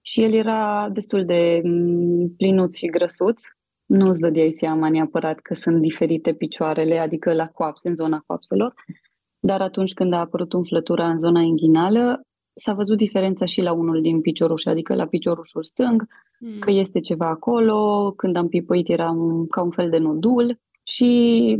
și 0.00 0.22
el 0.22 0.32
era 0.32 0.88
destul 0.92 1.24
de 1.24 1.60
mm, 1.64 2.34
plinuț 2.36 2.76
și 2.76 2.86
grăsuț. 2.86 3.42
Nu 3.86 4.08
îți 4.08 4.20
dădeai 4.20 4.52
seama 4.52 4.90
neapărat 4.90 5.38
că 5.38 5.54
sunt 5.54 5.80
diferite 5.80 6.32
picioarele, 6.32 6.98
adică 6.98 7.32
la 7.32 7.46
coapse, 7.46 7.88
în 7.88 7.94
zona 7.94 8.22
coapselor. 8.26 8.74
Dar 9.38 9.60
atunci 9.60 9.92
când 9.92 10.12
a 10.12 10.18
apărut 10.18 10.52
umflătura 10.52 11.08
în 11.08 11.18
zona 11.18 11.40
inghinală, 11.40 12.20
s-a 12.54 12.72
văzut 12.72 12.96
diferența 12.96 13.44
și 13.44 13.60
la 13.60 13.72
unul 13.72 14.00
din 14.00 14.20
picioruș, 14.20 14.64
adică 14.64 14.94
la 14.94 15.06
piciorușul 15.06 15.64
stâng, 15.64 16.06
mm. 16.40 16.58
că 16.58 16.70
este 16.70 17.00
ceva 17.00 17.28
acolo. 17.28 18.12
Când 18.16 18.36
am 18.36 18.48
pipăit 18.48 18.88
era 18.88 19.10
un, 19.10 19.46
ca 19.46 19.62
un 19.62 19.70
fel 19.70 19.90
de 19.90 19.98
nodul. 19.98 20.58
Și, 20.96 21.56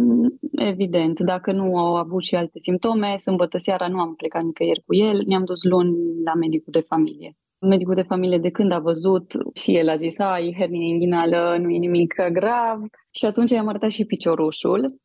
evident, 0.50 1.20
dacă 1.20 1.52
nu 1.52 1.78
au 1.78 1.96
avut 1.96 2.22
și 2.24 2.36
alte 2.36 2.58
simptome, 2.60 3.16
sâmbătă 3.16 3.58
seara 3.58 3.88
nu 3.88 4.00
am 4.00 4.14
plecat 4.14 4.42
nicăieri 4.42 4.82
cu 4.86 4.94
el, 4.94 5.22
ne-am 5.26 5.44
dus 5.44 5.62
luni 5.62 6.22
la 6.24 6.34
medicul 6.34 6.72
de 6.72 6.80
familie. 6.80 7.36
Medicul 7.58 7.94
de 7.94 8.02
familie 8.02 8.38
de 8.38 8.50
când 8.50 8.72
a 8.72 8.78
văzut 8.78 9.32
și 9.54 9.76
el 9.76 9.88
a 9.88 9.96
zis, 9.96 10.18
ai 10.18 10.54
hernie 10.58 10.88
inghinală, 10.88 11.56
nu 11.60 11.70
e 11.70 11.78
nimic 11.78 12.14
grav. 12.32 12.80
Și 13.10 13.24
atunci 13.24 13.50
i-am 13.50 13.68
arătat 13.68 13.90
și 13.90 14.04
piciorușul. 14.04 14.96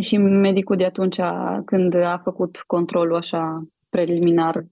Și 0.00 0.16
medicul 0.16 0.76
de 0.76 0.84
atunci, 0.84 1.20
când 1.64 1.94
a 1.94 2.20
făcut 2.24 2.56
controlul 2.66 3.16
așa 3.16 3.62
preliminar 3.88 4.64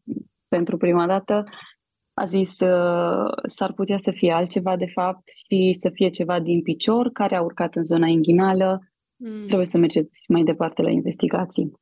pentru 0.48 0.76
prima 0.76 1.06
dată, 1.06 1.44
a 2.20 2.24
zis 2.24 2.60
uh, 2.60 3.32
s-ar 3.46 3.72
putea 3.72 3.98
să 4.02 4.10
fie 4.10 4.32
altceva 4.32 4.76
de 4.76 4.86
fapt 4.86 5.22
și 5.28 5.72
să 5.72 5.90
fie 5.92 6.08
ceva 6.08 6.40
din 6.40 6.62
picior 6.62 7.10
care 7.12 7.34
a 7.34 7.42
urcat 7.42 7.74
în 7.74 7.84
zona 7.84 8.06
inghinală. 8.06 8.80
Mm. 9.16 9.44
Trebuie 9.44 9.66
să 9.66 9.78
mergeți 9.78 10.30
mai 10.30 10.42
departe 10.42 10.82
la 10.82 10.90
investigații. 10.90 11.72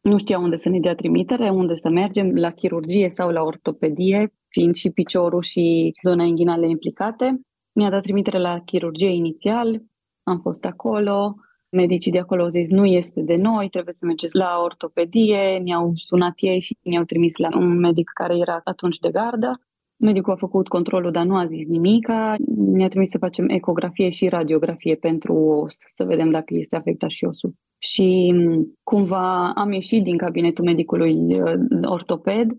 Nu 0.00 0.18
știa 0.18 0.38
unde 0.38 0.56
să 0.56 0.68
ne 0.68 0.80
dea 0.80 0.94
trimitere, 0.94 1.50
unde 1.50 1.74
să 1.74 1.88
mergem, 1.88 2.34
la 2.34 2.50
chirurgie 2.50 3.08
sau 3.08 3.30
la 3.30 3.42
ortopedie, 3.42 4.32
fiind 4.48 4.74
și 4.74 4.90
piciorul 4.90 5.42
și 5.42 5.92
zona 6.06 6.24
inghinală 6.24 6.66
implicate. 6.66 7.40
Mi-a 7.72 7.90
dat 7.90 8.02
trimitere 8.02 8.38
la 8.38 8.60
chirurgie 8.60 9.08
inițial, 9.08 9.82
am 10.22 10.40
fost 10.40 10.64
acolo, 10.64 11.34
Medicii 11.76 12.12
de 12.12 12.18
acolo 12.18 12.42
au 12.42 12.48
zis 12.48 12.70
nu 12.70 12.84
este 12.86 13.20
de 13.20 13.36
noi, 13.36 13.68
trebuie 13.68 13.94
să 13.94 14.06
mergeți 14.06 14.36
la 14.36 14.60
ortopedie, 14.62 15.58
ne-au 15.64 15.92
sunat 15.94 16.34
ei 16.36 16.60
și 16.60 16.76
ne-au 16.82 17.04
trimis 17.04 17.36
la 17.36 17.48
un 17.56 17.78
medic 17.78 18.10
care 18.14 18.36
era 18.36 18.60
atunci 18.64 18.98
de 18.98 19.10
gardă. 19.10 19.60
Medicul 19.96 20.32
a 20.32 20.36
făcut 20.36 20.68
controlul, 20.68 21.10
dar 21.10 21.24
nu 21.24 21.36
a 21.36 21.46
zis 21.46 21.66
nimic. 21.66 22.08
Ne-a 22.56 22.88
trimis 22.88 23.08
să 23.08 23.18
facem 23.18 23.48
ecografie 23.48 24.08
și 24.08 24.28
radiografie 24.28 24.94
pentru 24.94 25.34
os, 25.34 25.74
să 25.86 26.04
vedem 26.04 26.30
dacă 26.30 26.54
este 26.54 26.76
afectat 26.76 27.10
și 27.10 27.24
osul. 27.24 27.54
Și 27.78 28.34
cumva 28.82 29.52
am 29.52 29.72
ieșit 29.72 30.02
din 30.02 30.16
cabinetul 30.16 30.64
medicului 30.64 31.40
uh, 31.40 31.54
ortoped 31.82 32.50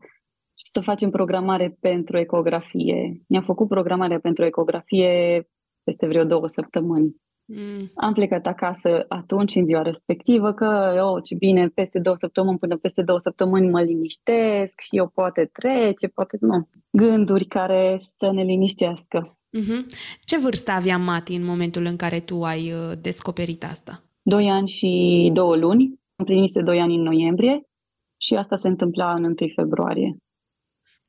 și 0.59 0.65
să 0.65 0.79
facem 0.79 1.09
programare 1.09 1.77
pentru 1.79 2.17
ecografie. 2.17 3.21
Ne-a 3.27 3.41
făcut 3.41 3.67
programarea 3.67 4.19
pentru 4.19 4.45
ecografie 4.45 5.43
peste 5.83 6.07
vreo 6.07 6.23
două 6.23 6.47
săptămâni. 6.47 7.15
Mm. 7.49 7.91
Am 7.95 8.13
plecat 8.13 8.47
acasă 8.47 9.05
atunci, 9.07 9.55
în 9.55 9.65
ziua 9.65 9.81
respectivă, 9.81 10.53
că, 10.53 10.99
oh, 11.03 11.23
ce 11.23 11.35
bine, 11.35 11.67
peste 11.67 11.99
două 11.99 12.15
săptămâni 12.19 12.57
până 12.57 12.77
peste 12.77 13.01
două 13.01 13.19
săptămâni 13.19 13.69
mă 13.69 13.81
liniștesc 13.81 14.79
și 14.79 14.97
eu 14.97 15.07
poate 15.07 15.49
trece, 15.53 16.07
poate 16.07 16.37
nu. 16.39 16.69
Gânduri 16.91 17.45
care 17.45 17.97
să 17.99 18.31
ne 18.31 18.43
liniștească. 18.43 19.37
Mm-hmm. 19.57 19.85
Ce 20.25 20.37
vârstă 20.37 20.71
avea 20.71 20.97
Mati 20.97 21.35
în 21.35 21.45
momentul 21.45 21.85
în 21.85 21.95
care 21.95 22.19
tu 22.19 22.43
ai 22.43 22.71
uh, 22.73 22.91
descoperit 23.01 23.63
asta? 23.63 24.03
Doi 24.21 24.49
ani 24.49 24.67
și 24.67 25.29
două 25.33 25.55
luni. 25.55 25.99
Împlinise 26.15 26.61
doi 26.61 26.79
ani 26.79 26.95
în 26.95 27.01
noiembrie 27.01 27.61
și 28.17 28.33
asta 28.33 28.55
se 28.55 28.67
întâmpla 28.67 29.13
în 29.13 29.23
1 29.23 29.35
februarie. 29.55 30.17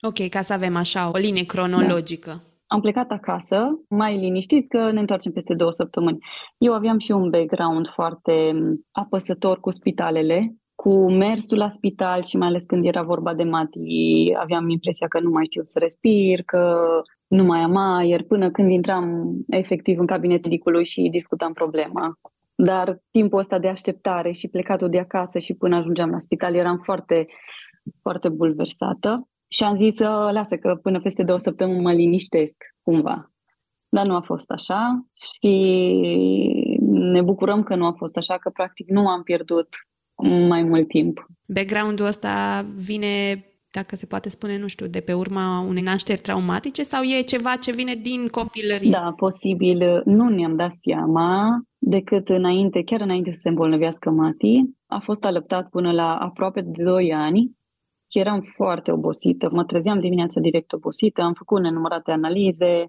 Ok, 0.00 0.28
ca 0.28 0.42
să 0.42 0.52
avem 0.52 0.76
așa 0.76 1.10
o 1.10 1.16
linie 1.16 1.44
cronologică. 1.44 2.30
Da 2.30 2.42
am 2.68 2.80
plecat 2.80 3.10
acasă, 3.10 3.80
mai 3.88 4.18
liniștiți 4.18 4.68
că 4.68 4.90
ne 4.90 5.00
întoarcem 5.00 5.32
peste 5.32 5.54
două 5.54 5.70
săptămâni. 5.70 6.18
Eu 6.58 6.72
aveam 6.74 6.98
și 6.98 7.12
un 7.12 7.30
background 7.30 7.88
foarte 7.88 8.52
apăsător 8.92 9.60
cu 9.60 9.70
spitalele, 9.70 10.54
cu 10.74 11.12
mersul 11.12 11.58
la 11.58 11.68
spital 11.68 12.22
și 12.22 12.36
mai 12.36 12.48
ales 12.48 12.64
când 12.64 12.86
era 12.86 13.02
vorba 13.02 13.34
de 13.34 13.42
Mati, 13.42 14.34
aveam 14.36 14.68
impresia 14.68 15.08
că 15.08 15.20
nu 15.20 15.30
mai 15.30 15.44
știu 15.44 15.60
să 15.64 15.78
respir, 15.78 16.42
că 16.42 16.86
nu 17.26 17.44
mai 17.44 17.60
am 17.60 17.76
aer, 17.76 18.22
până 18.22 18.50
când 18.50 18.70
intram 18.70 19.36
efectiv 19.48 19.98
în 19.98 20.06
cabinetul 20.06 20.50
medicului 20.50 20.84
și 20.84 21.08
discutam 21.10 21.52
problema. 21.52 22.18
Dar 22.54 23.02
timpul 23.10 23.38
ăsta 23.38 23.58
de 23.58 23.68
așteptare 23.68 24.32
și 24.32 24.48
plecatul 24.48 24.88
de 24.88 24.98
acasă 24.98 25.38
și 25.38 25.54
până 25.54 25.76
ajungeam 25.76 26.10
la 26.10 26.18
spital 26.18 26.54
eram 26.54 26.78
foarte, 26.78 27.24
foarte 28.02 28.28
bulversată. 28.28 29.28
Și 29.48 29.64
am 29.64 29.76
zis, 29.76 29.98
lasă 30.30 30.56
că 30.56 30.78
până 30.82 31.00
peste 31.00 31.22
două 31.22 31.38
săptămâni 31.38 31.80
mă 31.80 31.92
liniștesc 31.92 32.56
cumva. 32.82 33.32
Dar 33.88 34.06
nu 34.06 34.14
a 34.14 34.20
fost 34.20 34.50
așa 34.50 35.06
și 35.12 35.50
ne 36.88 37.22
bucurăm 37.22 37.62
că 37.62 37.76
nu 37.76 37.86
a 37.86 37.92
fost 37.92 38.16
așa, 38.16 38.38
că 38.38 38.50
practic 38.50 38.90
nu 38.90 39.08
am 39.08 39.22
pierdut 39.22 39.68
mai 40.48 40.62
mult 40.62 40.88
timp. 40.88 41.26
Background-ul 41.46 42.06
ăsta 42.06 42.66
vine, 42.74 43.44
dacă 43.72 43.96
se 43.96 44.06
poate 44.06 44.28
spune, 44.28 44.58
nu 44.58 44.66
știu, 44.66 44.86
de 44.86 45.00
pe 45.00 45.12
urma 45.12 45.64
unei 45.68 45.82
nașteri 45.82 46.20
traumatice 46.20 46.82
sau 46.82 47.02
e 47.02 47.20
ceva 47.20 47.56
ce 47.56 47.72
vine 47.72 47.94
din 47.94 48.26
copilărie? 48.26 48.90
Da, 48.90 49.12
posibil. 49.16 50.02
Nu 50.04 50.28
ne-am 50.28 50.56
dat 50.56 50.72
seama 50.80 51.60
decât 51.78 52.28
înainte, 52.28 52.82
chiar 52.82 53.00
înainte 53.00 53.32
să 53.32 53.40
se 53.42 53.48
îmbolnăvească 53.48 54.10
Mati. 54.10 54.62
A 54.86 54.98
fost 54.98 55.24
alăptat 55.24 55.68
până 55.68 55.92
la 55.92 56.16
aproape 56.16 56.60
de 56.60 56.82
2 56.84 57.12
ani 57.12 57.56
eram 58.16 58.40
foarte 58.40 58.92
obosită, 58.92 59.48
mă 59.52 59.64
trezeam 59.64 60.00
dimineața 60.00 60.40
direct 60.40 60.72
obosită, 60.72 61.22
am 61.22 61.32
făcut 61.32 61.60
nenumărate 61.60 62.10
analize, 62.10 62.86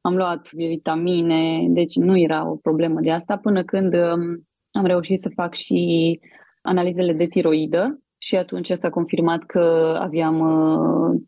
am 0.00 0.16
luat 0.16 0.52
vitamine, 0.52 1.66
deci 1.68 1.94
nu 1.94 2.18
era 2.18 2.50
o 2.50 2.56
problemă 2.56 3.00
de 3.00 3.10
asta, 3.10 3.36
până 3.36 3.64
când 3.64 3.94
um, 3.94 4.48
am 4.70 4.84
reușit 4.84 5.18
să 5.18 5.30
fac 5.34 5.54
și 5.54 6.20
analizele 6.62 7.12
de 7.12 7.26
tiroidă 7.26 8.02
și 8.18 8.36
atunci 8.36 8.70
s-a 8.70 8.90
confirmat 8.90 9.44
că 9.44 9.96
aveam 10.00 10.38
uh, 10.40 11.20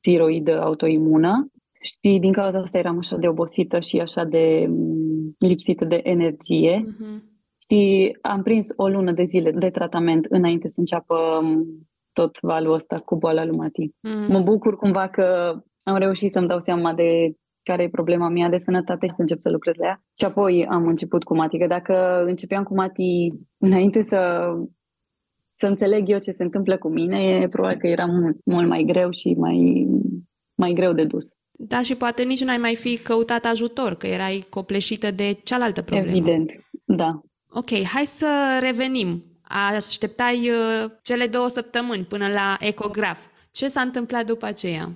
tiroidă 0.00 0.60
autoimună 0.60 1.50
și 1.80 2.18
din 2.18 2.32
cauza 2.32 2.58
asta 2.58 2.78
eram 2.78 2.98
așa 2.98 3.16
de 3.16 3.28
obosită 3.28 3.80
și 3.80 3.98
așa 3.98 4.24
de 4.24 4.66
um, 4.68 5.36
lipsită 5.38 5.84
de 5.84 6.00
energie. 6.02 6.84
Uh-huh. 6.84 7.22
Și 7.68 8.16
am 8.20 8.42
prins 8.42 8.68
o 8.76 8.88
lună 8.88 9.12
de 9.12 9.22
zile 9.22 9.50
de 9.50 9.70
tratament 9.70 10.24
înainte 10.28 10.68
să 10.68 10.80
înceapă 10.80 11.14
um, 11.42 11.64
tot 12.20 12.38
valul 12.40 12.74
ăsta 12.74 12.98
cu 12.98 13.16
boala 13.16 13.44
lui 13.44 13.56
Mati. 13.56 13.90
Mm. 14.00 14.26
Mă 14.28 14.40
bucur 14.40 14.76
cumva 14.76 15.08
că 15.08 15.26
am 15.82 15.96
reușit 15.96 16.32
să-mi 16.32 16.46
dau 16.46 16.60
seama 16.60 16.94
de 16.94 17.32
care 17.62 17.82
e 17.82 17.98
problema 17.98 18.28
mea 18.28 18.48
de 18.48 18.58
sănătate 18.58 19.06
să 19.06 19.20
încep 19.20 19.40
să 19.40 19.50
lucrez 19.50 19.76
la 19.76 19.86
ea. 19.86 20.02
Și 20.18 20.24
apoi 20.24 20.66
am 20.70 20.86
început 20.86 21.24
cu 21.24 21.36
Mati, 21.36 21.58
că 21.58 21.66
dacă 21.66 22.22
începeam 22.26 22.62
cu 22.62 22.74
Mati 22.74 23.28
înainte 23.58 24.02
să, 24.02 24.20
să 25.50 25.66
înțeleg 25.66 26.08
eu 26.08 26.18
ce 26.18 26.32
se 26.32 26.42
întâmplă 26.42 26.78
cu 26.78 26.88
mine, 26.88 27.18
e 27.42 27.48
probabil 27.48 27.78
că 27.78 27.86
era 27.86 28.06
mult, 28.06 28.36
mult 28.44 28.68
mai 28.68 28.82
greu 28.82 29.10
și 29.10 29.34
mai, 29.38 29.86
mai 30.54 30.72
greu 30.72 30.92
de 30.92 31.04
dus. 31.04 31.26
Da, 31.52 31.82
și 31.82 31.94
poate 31.94 32.22
nici 32.22 32.44
n-ai 32.44 32.56
mai 32.56 32.74
fi 32.74 32.98
căutat 32.98 33.44
ajutor, 33.44 33.94
că 33.94 34.06
erai 34.06 34.46
copleșită 34.50 35.10
de 35.10 35.40
cealaltă 35.44 35.82
problemă. 35.82 36.10
Evident, 36.10 36.50
da. 36.84 37.20
Ok, 37.50 37.70
hai 37.94 38.06
să 38.06 38.58
revenim. 38.60 39.22
Așteptai 39.74 40.50
uh, 40.50 40.90
cele 41.02 41.26
două 41.26 41.48
săptămâni 41.48 42.04
până 42.04 42.28
la 42.28 42.56
ecograf. 42.60 43.18
Ce 43.50 43.68
s-a 43.68 43.80
întâmplat 43.80 44.26
după 44.26 44.46
aceea? 44.46 44.88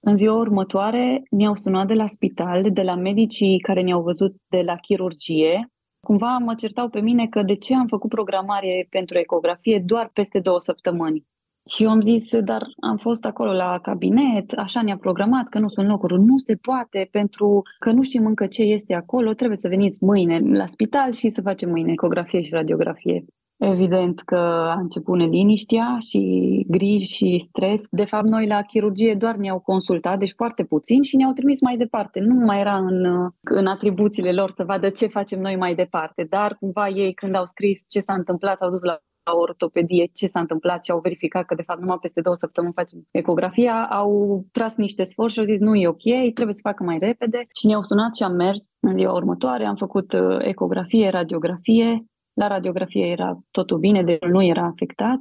În 0.00 0.16
ziua 0.16 0.36
următoare 0.36 1.22
ne-au 1.30 1.56
sunat 1.56 1.86
de 1.86 1.94
la 1.94 2.06
spital, 2.06 2.70
de 2.72 2.82
la 2.82 2.94
medicii 2.94 3.58
care 3.58 3.82
ne-au 3.82 4.02
văzut 4.02 4.34
de 4.48 4.62
la 4.64 4.74
chirurgie. 4.74 5.70
Cumva 6.06 6.38
mă 6.38 6.54
certau 6.54 6.88
pe 6.88 7.00
mine 7.00 7.26
că 7.26 7.42
de 7.42 7.54
ce 7.54 7.74
am 7.74 7.86
făcut 7.86 8.10
programare 8.10 8.86
pentru 8.90 9.18
ecografie 9.18 9.82
doar 9.86 10.10
peste 10.12 10.38
două 10.38 10.60
săptămâni. 10.60 11.24
Și 11.68 11.82
eu 11.82 11.90
am 11.90 12.00
zis, 12.00 12.36
dar 12.40 12.62
am 12.80 12.96
fost 12.96 13.24
acolo 13.24 13.52
la 13.52 13.78
cabinet, 13.82 14.52
așa 14.52 14.82
ne-a 14.82 14.96
programat 14.96 15.48
că 15.48 15.58
nu 15.58 15.68
sunt 15.68 15.88
locuri. 15.88 16.20
Nu 16.20 16.36
se 16.36 16.54
poate 16.54 17.08
pentru 17.10 17.62
că 17.78 17.90
nu 17.90 18.02
știm 18.02 18.26
încă 18.26 18.46
ce 18.46 18.62
este 18.62 18.94
acolo, 18.94 19.32
trebuie 19.32 19.56
să 19.56 19.68
veniți 19.68 20.04
mâine 20.04 20.38
la 20.38 20.66
spital 20.66 21.12
și 21.12 21.30
să 21.30 21.42
facem 21.42 21.70
mâine 21.70 21.92
ecografie 21.92 22.42
și 22.42 22.54
radiografie. 22.54 23.24
Evident 23.60 24.20
că 24.20 24.36
a 24.68 24.78
început 24.78 25.16
neliniștea 25.18 25.96
și 26.08 26.20
griji 26.68 27.14
și 27.14 27.38
stres. 27.38 27.82
De 27.90 28.04
fapt, 28.04 28.26
noi 28.26 28.46
la 28.46 28.62
chirurgie 28.62 29.14
doar 29.14 29.36
ne-au 29.36 29.60
consultat, 29.60 30.18
deci 30.18 30.32
foarte 30.36 30.64
puțin, 30.64 31.02
și 31.02 31.16
ne-au 31.16 31.32
trimis 31.32 31.60
mai 31.60 31.76
departe. 31.76 32.20
Nu 32.20 32.34
mai 32.34 32.60
era 32.60 32.76
în, 32.76 33.28
în 33.40 33.66
atribuțiile 33.66 34.32
lor 34.32 34.50
să 34.50 34.64
vadă 34.64 34.88
ce 34.88 35.06
facem 35.06 35.40
noi 35.40 35.56
mai 35.56 35.74
departe, 35.74 36.26
dar 36.30 36.56
cumva 36.60 36.88
ei 36.88 37.12
când 37.12 37.34
au 37.34 37.46
scris 37.46 37.84
ce 37.88 38.00
s-a 38.00 38.12
întâmplat 38.12 38.56
s-au 38.58 38.70
dus 38.70 38.82
la 38.82 38.98
la 39.30 39.36
ortopedie 39.36 40.10
ce 40.12 40.26
s-a 40.26 40.40
întâmplat 40.40 40.84
și 40.84 40.90
au 40.90 41.00
verificat 41.00 41.44
că 41.44 41.54
de 41.54 41.62
fapt 41.62 41.80
numai 41.80 41.98
peste 42.00 42.20
două 42.20 42.34
săptămâni 42.34 42.72
facem 42.72 42.98
ecografia, 43.10 43.86
au 43.90 44.44
tras 44.52 44.76
niște 44.76 45.04
sforți 45.04 45.34
și 45.34 45.40
au 45.40 45.46
zis 45.46 45.60
nu 45.60 45.74
e 45.74 45.88
ok, 45.88 46.32
trebuie 46.34 46.54
să 46.54 46.68
facă 46.68 46.84
mai 46.84 46.98
repede 46.98 47.46
și 47.58 47.66
ne-au 47.66 47.82
sunat 47.82 48.14
și 48.16 48.22
am 48.22 48.32
mers 48.32 48.62
în 48.80 48.98
ziua 48.98 49.12
următoare, 49.12 49.64
am 49.64 49.74
făcut 49.74 50.12
uh, 50.12 50.36
ecografie, 50.38 51.08
radiografie, 51.08 52.04
la 52.32 52.46
radiografie 52.46 53.06
era 53.06 53.38
totul 53.50 53.78
bine, 53.78 54.02
deci 54.02 54.22
nu 54.22 54.42
era 54.42 54.64
afectat, 54.64 55.18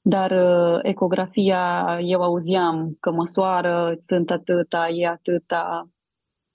dar 0.00 0.30
uh, 0.30 0.78
ecografia, 0.82 1.98
eu 2.02 2.22
auziam 2.22 2.96
că 3.00 3.10
măsoară, 3.10 3.98
sunt 4.06 4.30
atâta, 4.30 4.88
e 4.88 5.06
atâta, 5.06 5.88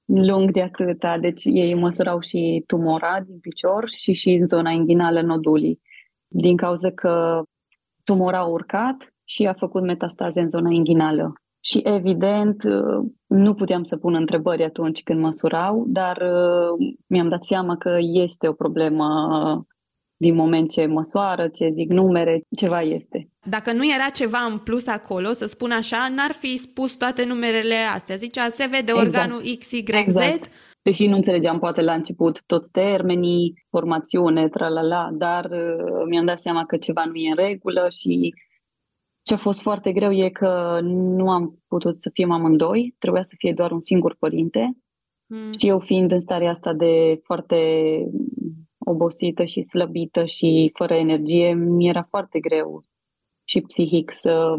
lung 0.06 0.52
de 0.52 0.62
atâta, 0.62 1.18
deci 1.18 1.42
ei 1.46 1.74
măsurau 1.74 2.20
și 2.20 2.64
tumora 2.68 3.22
din 3.22 3.40
picior 3.40 3.90
și 3.90 4.14
și 4.14 4.30
în 4.30 4.46
zona 4.46 4.70
inghinală 4.70 5.22
nodulii, 5.22 5.82
din 6.28 6.58
cauza 6.58 6.92
că 6.92 7.44
tumora 8.04 8.40
a 8.40 8.46
urcat 8.46 9.14
și 9.24 9.48
a 9.48 9.54
făcut 9.54 9.82
metastaze 9.82 10.42
în 10.42 10.50
zona 10.50 10.70
inghinală. 10.72 11.34
Și 11.70 11.82
evident, 11.84 12.64
uh, 12.64 13.10
nu 13.28 13.54
puteam 13.54 13.84
să 13.84 13.98
pun 13.98 14.16
întrebări 14.16 14.64
atunci 14.64 15.04
când 15.04 15.20
măsurau, 15.20 15.86
dar 15.88 16.18
uh, 16.18 16.96
mi-am 17.08 17.30
dat 17.30 17.46
seama 17.46 17.78
că 17.78 17.98
este 18.00 18.48
o 18.48 18.54
problemă 18.54 19.08
din 20.18 20.36
moment 20.36 20.70
ce 20.70 20.86
măsoară, 20.86 21.48
ce 21.48 21.70
zic 21.74 21.90
numere, 21.90 22.42
ceva 22.56 22.82
este. 22.82 23.30
Dacă 23.50 23.74
nu 23.74 23.86
era 23.86 24.10
ceva 24.10 24.38
în 24.38 24.58
plus 24.58 24.88
acolo, 24.88 25.32
să 25.32 25.46
spun 25.46 25.72
așa, 25.72 26.08
n-ar 26.16 26.32
fi 26.32 26.58
spus 26.58 26.96
toate 26.96 27.26
numerele 27.26 27.76
astea. 27.94 28.16
Zicea, 28.16 28.50
se 28.50 28.66
vede 28.66 28.92
exact. 28.92 29.06
organul 29.06 29.42
XYZ. 29.60 29.88
Exact. 29.88 30.50
Deși 30.82 31.08
nu 31.08 31.16
înțelegeam 31.16 31.60
poate 31.60 31.82
la 31.82 31.94
început 31.94 32.46
toți 32.46 32.72
termenii, 32.72 33.54
formațiune, 33.70 34.50
tralala, 34.50 35.10
dar 35.14 35.46
uh, 35.46 36.04
mi-am 36.10 36.26
dat 36.26 36.40
seama 36.40 36.66
că 36.66 36.78
ceva 36.78 37.06
nu 37.06 37.16
e 37.16 37.30
în 37.30 37.36
regulă 37.36 37.88
și 37.90 38.34
ce 39.28 39.34
a 39.34 39.38
fost 39.38 39.62
foarte 39.62 39.92
greu 39.92 40.12
e 40.12 40.30
că 40.30 40.80
nu 40.84 41.30
am 41.30 41.64
putut 41.68 42.00
să 42.00 42.10
fim 42.14 42.32
amândoi, 42.32 42.96
trebuia 42.98 43.24
să 43.24 43.36
fie 43.38 43.54
doar 43.54 43.72
un 43.72 43.82
singur 43.82 44.16
părinte. 44.20 44.78
Hmm. 45.28 45.52
Și 45.52 45.68
eu 45.68 45.80
fiind 45.80 46.12
în 46.12 46.20
starea 46.20 46.50
asta 46.50 46.74
de 46.74 47.20
foarte 47.24 47.58
obosită 48.78 49.44
și 49.44 49.62
slăbită 49.62 50.26
și 50.26 50.72
fără 50.74 50.94
energie, 50.94 51.54
mi 51.54 51.88
era 51.88 52.04
foarte 52.04 52.40
greu 52.40 52.82
și 53.44 53.62
psihic 53.62 54.12
să, 54.12 54.56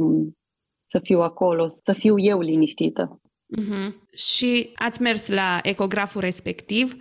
să 0.85 0.99
fiu 0.99 1.21
acolo, 1.21 1.65
să 1.69 1.93
fiu 1.93 2.19
eu 2.19 2.41
liniștită. 2.41 3.21
Uh-huh. 3.61 3.93
Și 4.17 4.71
ați 4.75 5.03
mers 5.03 5.29
la 5.29 5.59
ecograful 5.63 6.21
respectiv. 6.21 6.97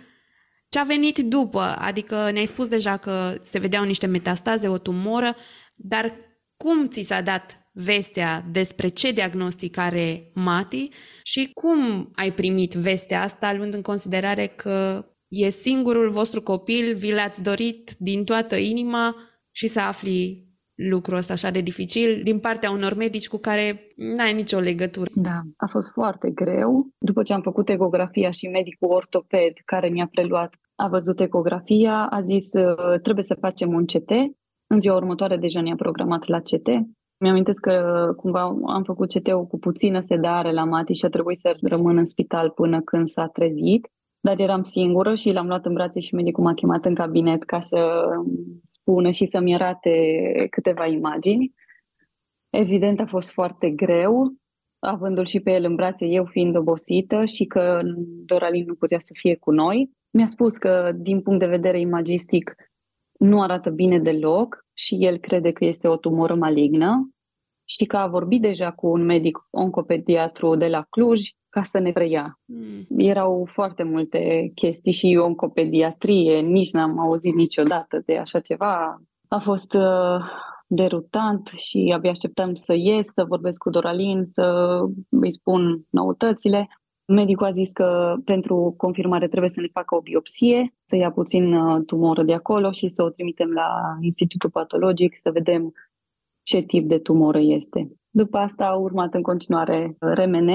Ce 0.68 0.78
a 0.78 0.84
venit 0.84 1.18
după? 1.18 1.60
Adică 1.60 2.30
ne-ai 2.30 2.46
spus 2.46 2.68
deja 2.68 2.96
că 2.96 3.34
se 3.40 3.58
vedeau 3.58 3.84
niște 3.84 4.06
metastaze, 4.06 4.68
o 4.68 4.78
tumoră, 4.78 5.34
dar 5.76 6.26
cum 6.58 6.88
ți 6.88 7.00
s-a 7.00 7.20
dat 7.20 7.67
vestea 7.84 8.44
despre 8.50 8.88
ce 8.88 9.12
diagnostic 9.12 9.76
are 9.76 10.30
Mati 10.34 10.88
și 11.22 11.50
cum 11.54 12.10
ai 12.14 12.32
primit 12.32 12.72
vestea 12.72 13.22
asta, 13.22 13.54
luând 13.54 13.74
în 13.74 13.82
considerare 13.82 14.46
că 14.46 15.04
e 15.28 15.48
singurul 15.48 16.10
vostru 16.10 16.42
copil, 16.42 16.94
vi 16.94 17.12
l-ați 17.12 17.42
dorit 17.42 17.94
din 17.98 18.24
toată 18.24 18.56
inima 18.56 19.16
și 19.50 19.66
să 19.66 19.80
afli 19.80 20.46
lucrul 20.74 21.16
ăsta 21.16 21.32
așa 21.32 21.50
de 21.50 21.60
dificil 21.60 22.20
din 22.22 22.38
partea 22.38 22.70
unor 22.70 22.94
medici 22.94 23.28
cu 23.28 23.36
care 23.36 23.86
n-ai 23.96 24.32
nicio 24.32 24.58
legătură. 24.58 25.10
Da, 25.14 25.40
a 25.56 25.66
fost 25.66 25.92
foarte 25.92 26.30
greu. 26.30 26.88
După 26.98 27.22
ce 27.22 27.32
am 27.32 27.42
făcut 27.42 27.68
ecografia 27.68 28.30
și 28.30 28.48
medicul 28.48 28.90
ortoped 28.90 29.52
care 29.64 29.88
mi-a 29.88 30.08
preluat 30.10 30.54
a 30.74 30.88
văzut 30.88 31.20
ecografia, 31.20 32.06
a 32.10 32.20
zis 32.20 32.52
ă, 32.54 32.98
trebuie 33.02 33.24
să 33.24 33.36
facem 33.40 33.72
un 33.72 33.84
CT. 33.84 34.10
În 34.66 34.80
ziua 34.80 34.96
următoare 34.96 35.36
deja 35.36 35.60
ne-a 35.60 35.74
programat 35.74 36.26
la 36.26 36.40
CT. 36.40 36.68
Mi-am 37.18 37.42
că 37.60 38.06
cumva 38.16 38.40
am 38.66 38.82
făcut 38.84 39.12
CT-ul 39.12 39.46
cu 39.46 39.58
puțină 39.58 40.00
sedare 40.00 40.52
la 40.52 40.64
Mati 40.64 40.92
și 40.92 41.04
a 41.04 41.08
trebuit 41.08 41.38
să 41.38 41.56
rămân 41.62 41.96
în 41.96 42.06
spital 42.06 42.50
până 42.50 42.80
când 42.80 43.08
s-a 43.08 43.26
trezit 43.26 43.88
dar 44.20 44.40
eram 44.40 44.62
singură 44.62 45.14
și 45.14 45.32
l-am 45.32 45.46
luat 45.46 45.66
în 45.66 45.72
brațe 45.72 46.00
și 46.00 46.14
medicul 46.14 46.44
m-a 46.44 46.54
chemat 46.54 46.84
în 46.84 46.94
cabinet 46.94 47.44
ca 47.44 47.60
să 47.60 48.08
spună 48.62 49.10
și 49.10 49.26
să-mi 49.26 49.54
arate 49.54 49.90
câteva 50.50 50.86
imagini. 50.86 51.54
Evident 52.50 53.00
a 53.00 53.06
fost 53.06 53.32
foarte 53.32 53.70
greu, 53.70 54.34
avându-l 54.78 55.24
și 55.24 55.40
pe 55.40 55.52
el 55.52 55.64
în 55.64 55.74
brațe, 55.74 56.06
eu 56.06 56.24
fiind 56.24 56.56
obosită 56.56 57.24
și 57.24 57.44
că 57.44 57.80
Doralin 58.24 58.64
nu 58.66 58.74
putea 58.74 58.98
să 58.98 59.12
fie 59.18 59.36
cu 59.36 59.50
noi. 59.50 59.90
Mi-a 60.10 60.26
spus 60.26 60.56
că 60.56 60.92
din 60.96 61.20
punct 61.20 61.38
de 61.38 61.46
vedere 61.46 61.80
imagistic 61.80 62.54
nu 63.18 63.42
arată 63.42 63.70
bine 63.70 63.98
deloc 63.98 64.66
și 64.78 64.96
el 64.98 65.16
crede 65.16 65.52
că 65.52 65.64
este 65.64 65.88
o 65.88 65.96
tumoră 65.96 66.34
malignă 66.34 67.10
și 67.64 67.84
că 67.84 67.96
a 67.96 68.06
vorbit 68.06 68.40
deja 68.40 68.72
cu 68.72 68.86
un 68.86 69.04
medic 69.04 69.38
oncopediatru 69.50 70.56
de 70.56 70.66
la 70.66 70.82
Cluj 70.90 71.20
ca 71.48 71.62
să 71.62 71.78
ne 71.78 71.92
preia. 71.92 72.40
Mm. 72.44 72.84
Erau 72.96 73.46
foarte 73.50 73.82
multe 73.82 74.50
chestii 74.54 74.92
și 74.92 75.18
oncopediatrie, 75.20 76.40
nici 76.40 76.72
n-am 76.72 76.98
auzit 76.98 77.34
niciodată 77.34 78.02
de 78.06 78.16
așa 78.16 78.40
ceva. 78.40 79.02
A 79.28 79.38
fost 79.38 79.74
uh, 79.74 80.20
derutant 80.66 81.46
și 81.46 81.92
abia 81.94 82.10
așteptam 82.10 82.54
să 82.54 82.74
ies, 82.74 83.06
să 83.06 83.24
vorbesc 83.24 83.58
cu 83.58 83.70
Doralin, 83.70 84.24
să 84.26 84.78
îi 85.10 85.32
spun 85.32 85.86
noutățile. 85.90 86.68
Medicul 87.12 87.46
a 87.46 87.50
zis 87.50 87.70
că 87.70 88.16
pentru 88.24 88.74
confirmare 88.76 89.28
trebuie 89.28 89.50
să 89.50 89.60
ne 89.60 89.68
facă 89.72 89.94
o 89.94 90.00
biopsie, 90.00 90.74
să 90.84 90.96
ia 90.96 91.10
puțin 91.10 91.54
uh, 91.54 91.82
tumoră 91.86 92.22
de 92.22 92.34
acolo 92.34 92.70
și 92.70 92.88
să 92.88 93.02
o 93.02 93.10
trimitem 93.10 93.50
la 93.50 93.96
Institutul 94.00 94.50
Patologic 94.50 95.16
să 95.22 95.30
vedem 95.30 95.72
ce 96.42 96.60
tip 96.60 96.88
de 96.88 96.98
tumoră 96.98 97.38
este. 97.40 97.92
După 98.10 98.38
asta 98.38 98.64
a 98.64 98.74
urmat 98.74 99.14
în 99.14 99.22
continuare 99.22 99.96
RMN 99.98 100.50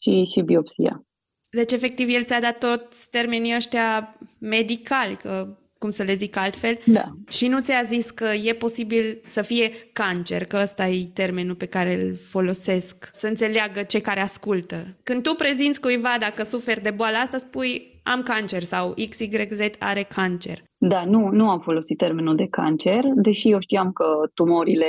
și, 0.00 0.24
și 0.24 0.40
biopsia. 0.40 1.02
Deci, 1.50 1.72
efectiv, 1.72 2.08
el 2.08 2.24
ți-a 2.24 2.40
dat 2.40 2.58
tot 2.58 3.06
termenii 3.06 3.54
ăștia 3.54 4.18
medicali, 4.40 5.16
că 5.16 5.57
cum 5.78 5.90
să 5.90 6.02
le 6.02 6.14
zic 6.14 6.36
altfel, 6.36 6.78
da. 6.84 7.12
și 7.28 7.46
nu 7.46 7.60
ți-a 7.60 7.82
zis 7.82 8.10
că 8.10 8.28
e 8.44 8.52
posibil 8.52 9.20
să 9.26 9.42
fie 9.42 9.70
cancer, 9.92 10.44
că 10.44 10.58
ăsta 10.62 10.86
e 10.86 11.08
termenul 11.14 11.54
pe 11.54 11.66
care 11.66 12.02
îl 12.02 12.16
folosesc, 12.16 13.10
să 13.12 13.26
înțeleagă 13.26 13.82
cei 13.82 14.00
care 14.00 14.20
ascultă. 14.20 14.86
Când 15.02 15.22
tu 15.22 15.34
prezinți 15.34 15.80
cuiva 15.80 16.16
dacă 16.18 16.42
suferi 16.42 16.82
de 16.82 16.90
boala 16.90 17.18
asta, 17.18 17.38
spui 17.38 18.00
am 18.02 18.22
cancer 18.22 18.62
sau 18.62 18.94
XYZ 19.08 19.60
are 19.78 20.02
cancer. 20.02 20.62
Da, 20.76 21.04
nu, 21.04 21.28
nu 21.28 21.50
am 21.50 21.60
folosit 21.60 21.98
termenul 21.98 22.36
de 22.36 22.46
cancer, 22.50 23.04
deși 23.14 23.50
eu 23.50 23.58
știam 23.60 23.92
că 23.92 24.04
tumorile 24.34 24.86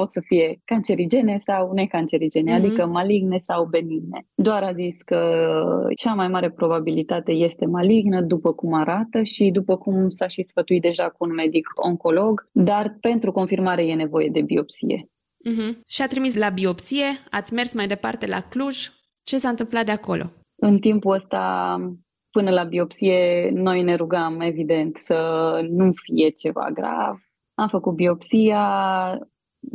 pot 0.00 0.12
să 0.12 0.20
fie 0.24 0.60
cancerigene 0.64 1.36
sau 1.38 1.72
necancerigene, 1.72 2.52
mm-hmm. 2.52 2.58
adică 2.58 2.86
maligne 2.86 3.38
sau 3.38 3.64
benigne. 3.64 4.26
Doar 4.34 4.62
a 4.62 4.72
zis 4.72 4.96
că 5.02 5.20
cea 5.96 6.14
mai 6.14 6.28
mare 6.28 6.50
probabilitate 6.50 7.32
este 7.32 7.66
malignă, 7.66 8.20
după 8.20 8.52
cum 8.52 8.72
arată 8.74 9.22
și 9.22 9.50
după 9.50 9.76
cum 9.76 10.08
s-a 10.08 10.26
și 10.26 10.42
sfătuit 10.42 10.82
deja 10.82 11.08
cu 11.08 11.24
un 11.24 11.32
medic 11.34 11.66
oncolog, 11.74 12.48
dar 12.52 12.96
pentru 13.00 13.32
confirmare 13.32 13.86
e 13.86 13.94
nevoie 13.94 14.28
de 14.32 14.42
biopsie. 14.42 15.08
Mm-hmm. 15.48 15.72
Și 15.86 16.02
a 16.02 16.06
trimis 16.06 16.36
la 16.36 16.48
biopsie, 16.48 17.06
ați 17.30 17.54
mers 17.54 17.74
mai 17.74 17.86
departe 17.86 18.26
la 18.26 18.40
Cluj. 18.40 18.76
Ce 19.22 19.38
s-a 19.38 19.48
întâmplat 19.48 19.84
de 19.84 19.92
acolo? 19.92 20.24
În 20.56 20.78
timpul 20.78 21.14
ăsta, 21.14 21.42
până 22.30 22.50
la 22.50 22.64
biopsie, 22.64 23.50
noi 23.52 23.82
ne 23.82 23.94
rugam, 23.94 24.40
evident, 24.40 24.96
să 24.96 25.18
nu 25.70 25.90
fie 25.92 26.28
ceva 26.28 26.70
grav. 26.72 27.14
Am 27.54 27.68
făcut 27.68 27.94
biopsia, 27.94 28.64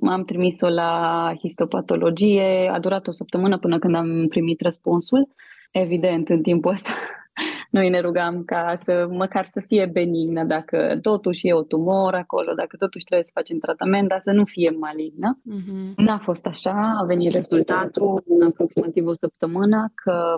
am 0.07 0.23
trimis-o 0.23 0.69
la 0.69 1.31
histopatologie, 1.39 2.69
a 2.73 2.79
durat 2.79 3.07
o 3.07 3.11
săptămână 3.11 3.57
până 3.57 3.79
când 3.79 3.95
am 3.95 4.27
primit 4.27 4.61
răspunsul. 4.61 5.29
Evident, 5.71 6.29
în 6.29 6.41
timpul 6.41 6.71
ăsta 6.71 6.89
noi 7.75 7.89
ne 7.89 7.99
rugam 7.99 8.43
ca 8.43 8.75
să 8.83 9.07
măcar 9.11 9.45
să 9.45 9.61
fie 9.67 9.85
benignă, 9.85 10.43
dacă 10.43 10.99
totuși 11.01 11.47
e 11.47 11.53
o 11.53 11.63
tumoră 11.63 12.17
acolo, 12.17 12.53
dacă 12.53 12.75
totuși 12.77 13.05
trebuie 13.05 13.25
să 13.25 13.31
facem 13.33 13.57
tratament, 13.57 14.07
dar 14.07 14.19
să 14.19 14.31
nu 14.31 14.45
fie 14.45 14.69
malignă. 14.69 15.39
Uh-huh. 15.41 15.95
N-a 15.95 16.17
fost 16.17 16.45
așa, 16.45 16.91
a 17.01 17.05
venit 17.05 17.33
rezultatul 17.33 18.23
în 18.27 18.47
aproximativ 18.47 19.05
o 19.05 19.13
săptămână 19.13 19.91
că 19.95 20.35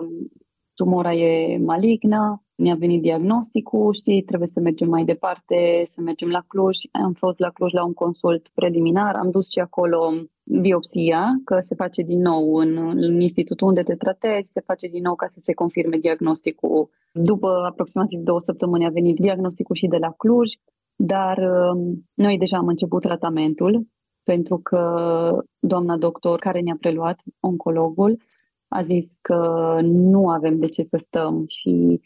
tumora 0.74 1.12
e 1.14 1.58
malignă, 1.58 2.42
ne-a 2.58 2.74
venit 2.74 3.02
diagnosticul 3.02 3.92
și 3.92 4.22
trebuie 4.26 4.48
să 4.48 4.60
mergem 4.60 4.88
mai 4.88 5.04
departe, 5.04 5.82
să 5.86 6.00
mergem 6.00 6.28
la 6.28 6.42
Cluj. 6.46 6.76
Am 6.90 7.12
fost 7.12 7.38
la 7.38 7.50
Cluj 7.50 7.72
la 7.72 7.84
un 7.84 7.92
consult 7.92 8.48
preliminar, 8.54 9.14
am 9.14 9.30
dus 9.30 9.50
și 9.50 9.58
acolo 9.58 10.12
biopsia, 10.44 11.40
că 11.44 11.58
se 11.60 11.74
face 11.74 12.02
din 12.02 12.20
nou 12.20 12.54
în, 12.54 12.76
în 12.76 13.20
institutul 13.20 13.66
unde 13.66 13.82
te 13.82 13.94
tratezi, 13.94 14.50
se 14.50 14.60
face 14.60 14.86
din 14.86 15.02
nou 15.02 15.14
ca 15.14 15.26
să 15.26 15.40
se 15.40 15.52
confirme 15.52 15.96
diagnosticul. 15.96 16.90
După 17.12 17.48
aproximativ 17.70 18.20
două 18.20 18.40
săptămâni 18.40 18.86
a 18.86 18.90
venit 18.90 19.16
diagnosticul 19.16 19.74
și 19.74 19.86
de 19.86 19.96
la 19.96 20.10
Cluj, 20.10 20.48
dar 20.96 21.38
um, 21.38 22.08
noi 22.14 22.38
deja 22.38 22.56
am 22.56 22.66
început 22.66 23.02
tratamentul 23.02 23.86
pentru 24.22 24.58
că 24.58 24.82
doamna 25.58 25.96
doctor 25.96 26.38
care 26.38 26.60
ne-a 26.60 26.76
preluat, 26.80 27.22
oncologul, 27.40 28.18
a 28.68 28.82
zis 28.82 29.06
că 29.20 29.40
nu 29.82 30.28
avem 30.28 30.58
de 30.58 30.66
ce 30.66 30.82
să 30.82 30.96
stăm 31.00 31.44
și 31.46 32.00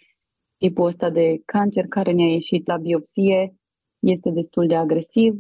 tipul 0.62 0.87
ăsta 0.87 1.11
de 1.11 1.42
cancer 1.44 1.85
care 1.88 2.12
ne-a 2.12 2.33
ieșit 2.33 2.66
la 2.66 2.77
biopsie 2.77 3.55
este 3.98 4.31
destul 4.31 4.66
de 4.66 4.75
agresiv, 4.75 5.33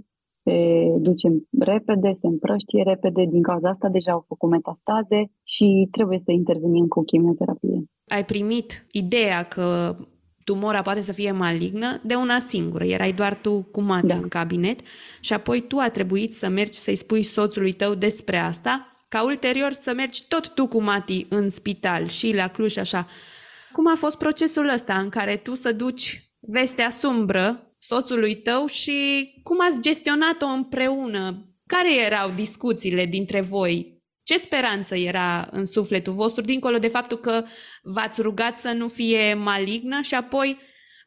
se 0.44 0.56
duce 0.98 1.28
repede, 1.58 2.12
se 2.20 2.26
împrăștie 2.26 2.82
repede, 2.82 3.24
din 3.30 3.42
cauza 3.42 3.68
asta 3.68 3.88
deja 3.88 4.12
au 4.12 4.24
făcut 4.28 4.50
metastaze 4.50 5.30
și 5.42 5.88
trebuie 5.90 6.20
să 6.24 6.30
intervenim 6.32 6.86
cu 6.86 7.02
chimioterapie. 7.04 7.84
Ai 8.06 8.24
primit 8.24 8.86
ideea 8.90 9.42
că 9.42 9.96
tumora 10.44 10.82
poate 10.82 11.00
să 11.00 11.12
fie 11.12 11.32
malignă 11.32 12.00
de 12.04 12.14
una 12.14 12.38
singură. 12.38 12.84
Erai 12.84 13.12
doar 13.12 13.34
tu 13.34 13.62
cu 13.62 13.80
Mati 13.80 14.06
da. 14.06 14.14
în 14.14 14.28
cabinet 14.28 14.80
și 15.20 15.32
apoi 15.32 15.60
tu 15.60 15.76
a 15.78 15.88
trebuit 15.88 16.32
să 16.32 16.48
mergi 16.48 16.78
să-i 16.78 16.96
spui 16.96 17.22
soțului 17.22 17.72
tău 17.72 17.94
despre 17.94 18.36
asta, 18.36 18.86
ca 19.08 19.24
ulterior 19.24 19.72
să 19.72 19.92
mergi 19.96 20.24
tot 20.28 20.54
tu 20.54 20.66
cu 20.66 20.82
Mati 20.82 21.26
în 21.28 21.48
spital 21.50 22.06
și 22.06 22.34
la 22.34 22.48
Cluj 22.48 22.76
așa. 22.76 23.06
Cum 23.72 23.86
a 23.86 23.94
fost 23.96 24.18
procesul 24.18 24.68
ăsta 24.68 24.94
în 24.98 25.08
care 25.08 25.36
tu 25.36 25.54
să 25.54 25.72
duci 25.72 26.32
vestea 26.40 26.90
sumbră 26.90 27.74
soțului 27.78 28.34
tău 28.34 28.66
și 28.66 29.30
cum 29.42 29.56
ați 29.60 29.80
gestionat-o 29.80 30.46
împreună? 30.46 31.46
Care 31.66 32.04
erau 32.06 32.30
discuțiile 32.30 33.04
dintre 33.04 33.40
voi? 33.40 34.00
Ce 34.22 34.38
speranță 34.38 34.94
era 34.96 35.48
în 35.50 35.64
sufletul 35.64 36.12
vostru, 36.12 36.44
dincolo 36.44 36.78
de 36.78 36.88
faptul 36.88 37.16
că 37.16 37.42
v-ați 37.82 38.22
rugat 38.22 38.56
să 38.56 38.72
nu 38.72 38.88
fie 38.88 39.34
malignă 39.34 40.00
și 40.00 40.14
apoi 40.14 40.56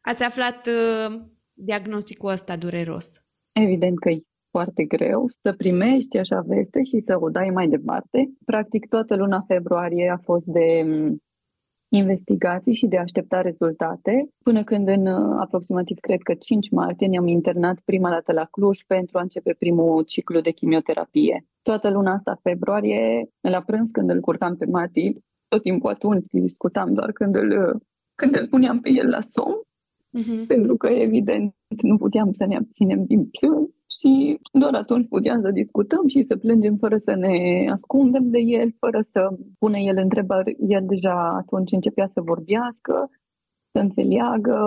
ați 0.01 0.23
aflat 0.23 0.67
uh, 0.67 1.21
diagnosticul 1.54 2.30
ăsta 2.32 2.56
dureros? 2.56 3.25
Evident 3.51 3.99
că 3.99 4.10
e 4.10 4.21
foarte 4.51 4.84
greu 4.84 5.25
să 5.41 5.54
primești 5.54 6.17
așa 6.17 6.43
veste 6.47 6.84
și 6.84 6.99
să 6.99 7.17
o 7.19 7.30
dai 7.30 7.49
mai 7.49 7.67
departe. 7.67 8.34
Practic 8.45 8.88
toată 8.88 9.15
luna 9.15 9.43
februarie 9.47 10.10
a 10.10 10.17
fost 10.23 10.45
de 10.45 10.86
investigații 11.95 12.73
și 12.73 12.88
de 12.88 12.97
a 12.97 13.01
aștepta 13.01 13.41
rezultate, 13.41 14.29
până 14.43 14.63
când 14.63 14.88
în 14.88 15.05
uh, 15.05 15.38
aproximativ, 15.39 15.97
cred 15.99 16.21
că 16.21 16.34
5 16.34 16.69
martie, 16.69 17.08
ne-am 17.08 17.27
internat 17.27 17.79
prima 17.86 18.10
dată 18.10 18.34
la 18.34 18.45
Cluj 18.45 18.84
pentru 18.88 19.17
a 19.17 19.21
începe 19.21 19.53
primul 19.53 20.03
ciclu 20.03 20.39
de 20.41 20.51
chimioterapie. 20.51 21.45
Toată 21.62 21.89
luna 21.89 22.13
asta, 22.13 22.39
februarie, 22.41 23.29
la 23.41 23.62
prânz, 23.62 23.89
când 23.91 24.10
îl 24.10 24.19
curcam 24.19 24.55
pe 24.55 24.65
Mati, 24.65 25.17
tot 25.47 25.62
timpul 25.62 25.89
atunci 25.89 26.25
discutam 26.29 26.93
doar 26.93 27.12
când 27.12 27.36
îl, 27.36 27.49
uh, 27.49 27.81
când 28.15 28.36
îl 28.36 28.47
puneam 28.47 28.79
pe 28.79 28.89
el 28.89 29.10
la 29.10 29.21
somn, 29.21 29.62
uh-huh. 30.19 30.47
pentru 30.47 30.75
că, 30.77 30.88
evident, 30.88 31.53
nu 31.81 31.97
puteam 31.97 32.31
să 32.31 32.45
ne 32.45 32.55
abținem 32.55 33.05
din 33.05 33.25
plâns 33.25 33.73
și 33.99 34.39
doar 34.51 34.73
atunci 34.73 35.08
puteam 35.08 35.41
să 35.41 35.51
discutăm 35.51 36.08
și 36.08 36.23
să 36.23 36.36
plângem 36.36 36.75
fără 36.75 36.97
să 36.97 37.15
ne 37.15 37.67
ascundem 37.71 38.29
de 38.29 38.39
el, 38.39 38.75
fără 38.79 38.99
să 39.01 39.38
pune 39.60 39.79
el 39.79 39.97
întrebări. 39.97 40.55
El 40.67 40.84
deja 40.86 41.36
atunci 41.36 41.71
începea 41.71 42.08
să 42.08 42.21
vorbească, 42.21 43.10
să 43.71 43.79
înțeleagă, 43.79 44.58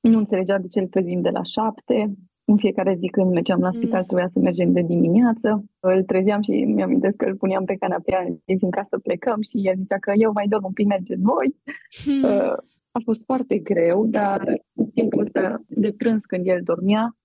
nu 0.00 0.18
înțelegea 0.18 0.58
de 0.58 0.66
ce 0.66 0.80
îl 0.80 0.86
trezim 0.86 1.20
de 1.20 1.30
la 1.30 1.42
șapte. 1.42 2.14
În 2.44 2.56
fiecare 2.56 2.94
zi 2.98 3.06
când 3.06 3.30
mergeam 3.32 3.60
la 3.60 3.70
spital 3.70 4.00
mm. 4.00 4.06
trebuia 4.06 4.28
să 4.28 4.38
mergem 4.38 4.72
de 4.72 4.82
dimineață. 4.82 5.64
Îl 5.80 6.02
trezeam 6.02 6.40
și 6.40 6.50
mi-am 6.50 7.00
că 7.16 7.24
îl 7.24 7.36
puneam 7.36 7.64
pe 7.64 7.74
canapea 7.74 8.26
din 8.44 8.70
ca 8.70 8.82
să 8.88 8.98
plecăm 8.98 9.40
și 9.40 9.66
el 9.68 9.74
zicea 9.76 9.98
că 9.98 10.12
eu 10.14 10.32
mai 10.32 10.46
dorm 10.48 10.64
un 10.64 10.72
pic, 10.72 10.86
mergeți 10.86 11.22
voi. 11.22 11.56
Hmm. 12.02 12.22
Uh, 12.22 12.56
a 12.92 13.00
fost 13.04 13.24
foarte 13.24 13.58
greu, 13.58 14.06
dar 14.06 14.40
în 14.74 14.86
timpul 14.86 15.22
ăsta 15.22 15.62
de 15.68 15.92
prânz 15.92 16.24
când 16.24 16.46
el 16.46 16.60
dormea, 16.64 17.16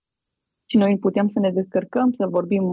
și 0.65 0.78
noi 0.78 0.97
puteam 0.97 1.28
să 1.28 1.39
ne 1.39 1.51
descărcăm, 1.51 2.12
să 2.12 2.28
vorbim 2.28 2.63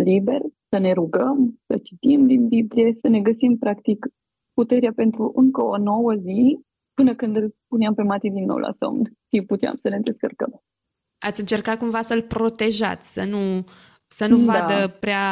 liber, 0.00 0.40
să 0.68 0.78
ne 0.78 0.92
rugăm, 0.92 1.60
să 1.66 1.78
citim 1.78 2.26
din 2.26 2.48
Biblie, 2.48 2.94
să 2.94 3.08
ne 3.08 3.20
găsim 3.20 3.56
practic 3.56 4.06
puterea 4.52 4.92
pentru 4.96 5.32
încă 5.34 5.62
o 5.62 5.76
nouă 5.76 6.14
zi 6.14 6.60
până 6.94 7.14
când 7.14 7.36
îl 7.36 7.54
puneam 7.68 7.94
pe 7.94 8.02
Mati 8.02 8.30
din 8.30 8.44
nou 8.44 8.56
la 8.56 8.70
somn 8.70 9.02
și 9.32 9.42
puteam 9.42 9.76
să 9.76 9.88
ne 9.88 10.00
descărcăm. 10.00 10.62
Ați 11.18 11.40
încercat 11.40 11.78
cumva 11.78 12.02
să-l 12.02 12.22
protejați, 12.22 13.12
să 13.12 13.24
nu, 13.24 13.64
să 14.06 14.26
nu 14.26 14.36
da. 14.36 14.52
vadă 14.52 14.96
prea 15.00 15.26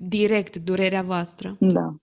direct 0.00 0.56
durerea 0.56 1.02
voastră. 1.02 1.56
Da. 1.60 1.94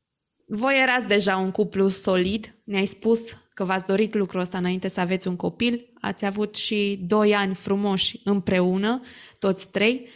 Voi 0.48 0.82
erați 0.82 1.08
deja 1.08 1.38
un 1.38 1.52
cuplu 1.52 1.88
solid, 1.88 2.56
ne-ai 2.64 2.86
spus 2.86 3.45
că 3.56 3.64
v-ați 3.64 3.86
dorit 3.86 4.14
lucrul 4.16 4.40
ăsta 4.40 4.58
înainte 4.58 4.88
să 4.88 5.00
aveți 5.00 5.28
un 5.28 5.36
copil, 5.36 5.92
ați 6.02 6.26
avut 6.26 6.56
și 6.56 7.04
doi 7.08 7.36
ani 7.36 7.54
frumoși 7.54 8.22
împreună, 8.24 9.02
toți 9.40 9.72
trei, 9.72 10.08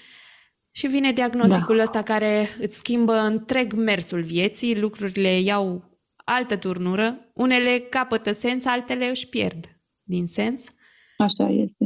și 0.72 0.88
vine 0.88 1.12
diagnosticul 1.12 1.76
da. 1.76 1.82
ăsta 1.82 2.02
care 2.02 2.46
îți 2.60 2.76
schimbă 2.76 3.14
întreg 3.14 3.74
mersul 3.74 4.22
vieții, 4.22 4.80
lucrurile 4.80 5.40
iau 5.40 5.84
altă 6.26 6.58
turnură, 6.58 7.32
unele 7.34 7.80
capătă 7.80 8.32
sens, 8.32 8.66
altele 8.66 9.06
își 9.06 9.28
pierd 9.28 9.66
din 10.04 10.26
sens. 10.26 10.68
Așa 11.18 11.50
este. 11.50 11.86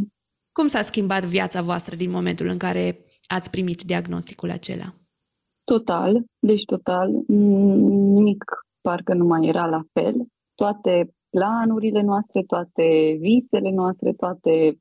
Cum 0.52 0.68
s-a 0.68 0.82
schimbat 0.82 1.24
viața 1.24 1.62
voastră 1.62 1.96
din 1.96 2.10
momentul 2.10 2.48
în 2.48 2.58
care 2.58 3.06
ați 3.28 3.50
primit 3.50 3.82
diagnosticul 3.82 4.52
acela? 4.52 4.94
Total, 5.64 6.24
deci 6.40 6.66
total, 6.66 7.10
nimic 7.28 8.44
parcă 8.82 9.14
nu 9.14 9.26
mai 9.26 9.48
era 9.48 9.66
la 9.66 9.82
fel. 9.94 10.16
Toate 10.56 11.14
planurile 11.34 12.02
noastre, 12.02 12.44
toate 12.48 13.18
visele 13.20 13.72
noastre, 13.72 14.14
toate 14.14 14.78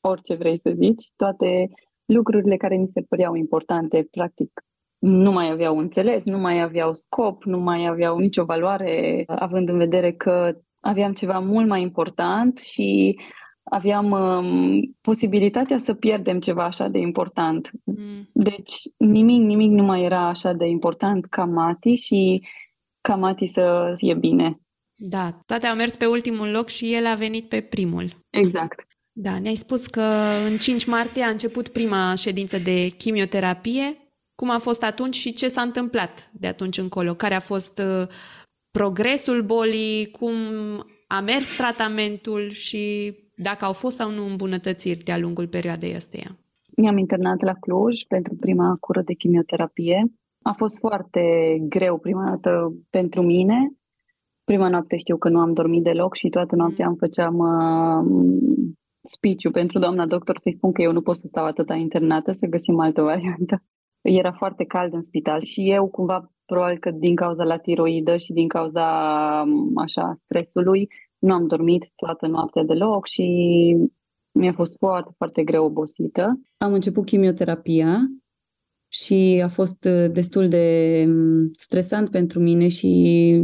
orice 0.00 0.34
vrei 0.34 0.60
să 0.60 0.72
zici, 0.74 1.10
toate 1.16 1.70
lucrurile 2.04 2.56
care 2.56 2.76
mi 2.76 2.88
se 2.88 3.00
păreau 3.08 3.34
importante, 3.34 4.08
practic, 4.10 4.50
nu 4.98 5.32
mai 5.32 5.50
aveau 5.50 5.78
înțeles, 5.78 6.24
nu 6.24 6.38
mai 6.38 6.60
aveau 6.60 6.92
scop, 6.92 7.44
nu 7.44 7.58
mai 7.58 7.86
aveau 7.86 8.18
nicio 8.18 8.44
valoare, 8.44 9.24
având 9.26 9.68
în 9.68 9.78
vedere 9.78 10.12
că 10.12 10.56
aveam 10.80 11.12
ceva 11.12 11.38
mult 11.38 11.66
mai 11.68 11.82
important 11.82 12.58
și 12.58 13.18
aveam 13.62 14.10
um, 14.10 14.80
posibilitatea 15.00 15.78
să 15.78 15.94
pierdem 15.94 16.38
ceva 16.38 16.64
așa 16.64 16.88
de 16.88 16.98
important. 16.98 17.70
Mm. 17.84 18.28
Deci 18.32 18.74
nimic, 18.98 19.42
nimic 19.42 19.70
nu 19.70 19.82
mai 19.82 20.02
era 20.02 20.28
așa 20.28 20.52
de 20.52 20.66
important 20.66 21.24
ca 21.24 21.44
Mati 21.44 21.94
și 21.94 22.46
ca 23.00 23.16
Mati 23.16 23.46
să 23.46 23.92
fie 23.94 24.14
bine. 24.14 24.60
Da, 24.98 25.38
toate 25.46 25.66
au 25.66 25.76
mers 25.76 25.96
pe 25.96 26.06
ultimul 26.06 26.50
loc 26.50 26.68
și 26.68 26.94
el 26.94 27.06
a 27.06 27.14
venit 27.14 27.48
pe 27.48 27.60
primul. 27.60 28.10
Exact. 28.30 28.86
Da, 29.12 29.38
ne-ai 29.38 29.54
spus 29.54 29.86
că 29.86 30.02
în 30.48 30.56
5 30.56 30.84
martie 30.84 31.22
a 31.22 31.28
început 31.28 31.68
prima 31.68 32.14
ședință 32.14 32.58
de 32.58 32.88
chimioterapie. 32.88 33.96
Cum 34.34 34.50
a 34.50 34.58
fost 34.58 34.82
atunci 34.82 35.14
și 35.14 35.32
ce 35.32 35.48
s-a 35.48 35.60
întâmplat 35.60 36.30
de 36.32 36.46
atunci 36.46 36.78
încolo? 36.78 37.14
Care 37.14 37.34
a 37.34 37.40
fost 37.40 37.78
uh, 37.78 38.08
progresul 38.70 39.42
bolii? 39.42 40.10
Cum 40.10 40.34
a 41.06 41.20
mers 41.20 41.56
tratamentul 41.56 42.48
și 42.48 43.14
dacă 43.36 43.64
au 43.64 43.72
fost 43.72 43.96
sau 43.96 44.10
nu 44.10 44.26
îmbunătățiri 44.26 45.04
de-a 45.04 45.18
lungul 45.18 45.48
perioadei 45.48 45.94
ăsteia? 45.96 46.36
Mi-am 46.76 46.98
internat 46.98 47.42
la 47.42 47.52
Cluj 47.52 48.02
pentru 48.02 48.34
prima 48.34 48.76
cură 48.80 49.02
de 49.02 49.14
chimioterapie. 49.14 50.12
A 50.42 50.52
fost 50.52 50.78
foarte 50.78 51.56
greu 51.68 51.98
prima 51.98 52.28
dată 52.28 52.72
pentru 52.90 53.22
mine, 53.22 53.76
Prima 54.50 54.68
noapte 54.68 54.96
știu 54.96 55.16
că 55.16 55.28
nu 55.28 55.38
am 55.38 55.52
dormit 55.52 55.82
deloc 55.82 56.14
și 56.14 56.28
toată 56.28 56.56
noaptea 56.56 56.84
mm. 56.84 56.90
îmi 56.90 57.00
făceam 57.00 57.36
uh, 57.38 58.02
speech 59.08 59.52
pentru 59.52 59.78
doamna 59.78 60.06
doctor 60.06 60.38
să-i 60.38 60.54
spun 60.54 60.72
că 60.72 60.82
eu 60.82 60.92
nu 60.92 61.00
pot 61.00 61.16
să 61.16 61.26
stau 61.26 61.44
atâta 61.44 61.74
internată, 61.74 62.32
să 62.32 62.46
găsim 62.46 62.78
altă 62.78 63.02
variantă. 63.02 63.62
Era 64.20 64.32
foarte 64.32 64.64
cald 64.64 64.94
în 64.94 65.02
spital 65.02 65.42
și 65.42 65.70
eu 65.70 65.88
cumva 65.88 66.32
probabil 66.44 66.78
că 66.78 66.90
din 66.90 67.14
cauza 67.14 67.44
la 67.44 67.58
tiroidă 67.58 68.16
și 68.16 68.32
din 68.32 68.48
cauza 68.48 68.86
așa 69.74 70.14
stresului, 70.18 70.88
nu 71.18 71.32
am 71.32 71.46
dormit 71.46 71.90
toată 71.96 72.26
noaptea 72.26 72.62
deloc 72.62 73.06
și 73.06 73.26
mi-a 74.38 74.52
fost 74.52 74.76
foarte, 74.78 75.12
foarte 75.16 75.44
greu 75.44 75.64
obosită. 75.64 76.40
Am 76.56 76.72
început 76.72 77.04
chimioterapia 77.04 77.98
și 78.88 79.40
a 79.44 79.48
fost 79.48 79.84
uh, 79.84 80.10
destul 80.12 80.48
de 80.48 81.04
mm, 81.08 81.48
stresant 81.52 82.10
pentru 82.10 82.40
mine 82.40 82.68
și 82.68 83.42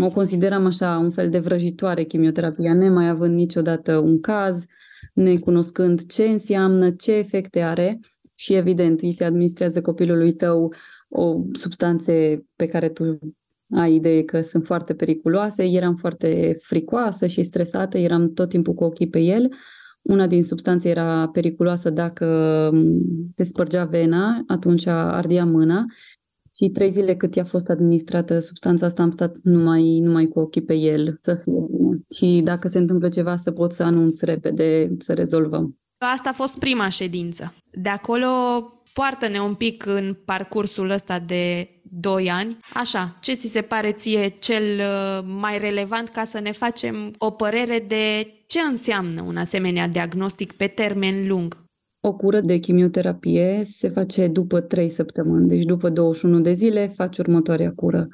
o 0.00 0.10
consideram 0.10 0.66
așa 0.66 0.98
un 0.98 1.10
fel 1.10 1.30
de 1.30 1.38
vrăjitoare 1.38 2.04
chimioterapia, 2.04 2.74
nemai 2.74 3.08
având 3.08 3.34
niciodată 3.34 3.96
un 3.96 4.20
caz, 4.20 4.64
necunoscând 5.12 6.06
ce 6.06 6.24
înseamnă, 6.24 6.90
ce 6.90 7.12
efecte 7.12 7.62
are 7.62 8.00
și 8.34 8.54
evident 8.54 9.00
îi 9.00 9.10
se 9.10 9.24
administrează 9.24 9.80
copilului 9.80 10.34
tău 10.34 10.72
o 11.08 11.42
substanțe 11.52 12.44
pe 12.56 12.66
care 12.66 12.88
tu 12.88 13.18
ai 13.76 13.94
idee 13.94 14.22
că 14.22 14.40
sunt 14.40 14.66
foarte 14.66 14.94
periculoase. 14.94 15.64
Eram 15.64 15.94
foarte 15.94 16.54
fricoasă 16.62 17.26
și 17.26 17.42
stresată, 17.42 17.98
eram 17.98 18.32
tot 18.32 18.48
timpul 18.48 18.74
cu 18.74 18.84
ochii 18.84 19.08
pe 19.08 19.18
el. 19.20 19.48
Una 20.02 20.26
din 20.26 20.42
substanțe 20.42 20.88
era 20.88 21.28
periculoasă 21.28 21.90
dacă 21.90 22.70
te 23.34 23.42
spărgea 23.42 23.84
vena, 23.84 24.42
atunci 24.46 24.86
ardea 24.86 25.44
mâna 25.44 25.84
și 26.62 26.68
trei 26.68 26.90
zile 26.90 27.16
cât 27.16 27.34
i-a 27.34 27.44
fost 27.44 27.68
administrată 27.68 28.38
substanța 28.38 28.86
asta 28.86 29.02
am 29.02 29.10
stat 29.10 29.36
numai, 29.42 29.98
numai 29.98 30.26
cu 30.26 30.38
ochii 30.38 30.62
pe 30.62 30.74
el 30.74 31.18
să 31.22 31.34
fie 31.34 31.66
bine. 31.70 32.00
Și 32.14 32.40
dacă 32.44 32.68
se 32.68 32.78
întâmplă 32.78 33.08
ceva 33.08 33.36
să 33.36 33.50
pot 33.50 33.72
să 33.72 33.82
anunț 33.82 34.20
repede, 34.20 34.96
să 34.98 35.12
rezolvăm. 35.12 35.78
Asta 35.98 36.28
a 36.28 36.32
fost 36.32 36.58
prima 36.58 36.88
ședință. 36.88 37.54
De 37.72 37.88
acolo 37.88 38.26
poartă-ne 38.92 39.40
un 39.40 39.54
pic 39.54 39.86
în 39.86 40.16
parcursul 40.24 40.90
ăsta 40.90 41.18
de 41.18 41.68
2 41.82 42.30
ani. 42.30 42.56
Așa, 42.74 43.16
ce 43.20 43.34
ți 43.34 43.48
se 43.48 43.60
pare 43.60 43.92
ție 43.92 44.28
cel 44.28 44.78
uh, 44.78 45.24
mai 45.26 45.58
relevant 45.58 46.08
ca 46.08 46.24
să 46.24 46.40
ne 46.40 46.52
facem 46.52 47.14
o 47.18 47.30
părere 47.30 47.84
de 47.88 48.34
ce 48.46 48.60
înseamnă 48.60 49.22
un 49.22 49.36
asemenea 49.36 49.88
diagnostic 49.88 50.52
pe 50.52 50.66
termen 50.66 51.26
lung? 51.28 51.59
O 52.00 52.14
cură 52.14 52.40
de 52.40 52.58
chimioterapie 52.58 53.60
se 53.62 53.88
face 53.88 54.28
după 54.28 54.60
3 54.60 54.88
săptămâni, 54.88 55.48
deci 55.48 55.64
după 55.64 55.88
21 55.88 56.40
de 56.40 56.52
zile 56.52 56.86
faci 56.86 57.18
următoarea 57.18 57.72
cură. 57.74 58.08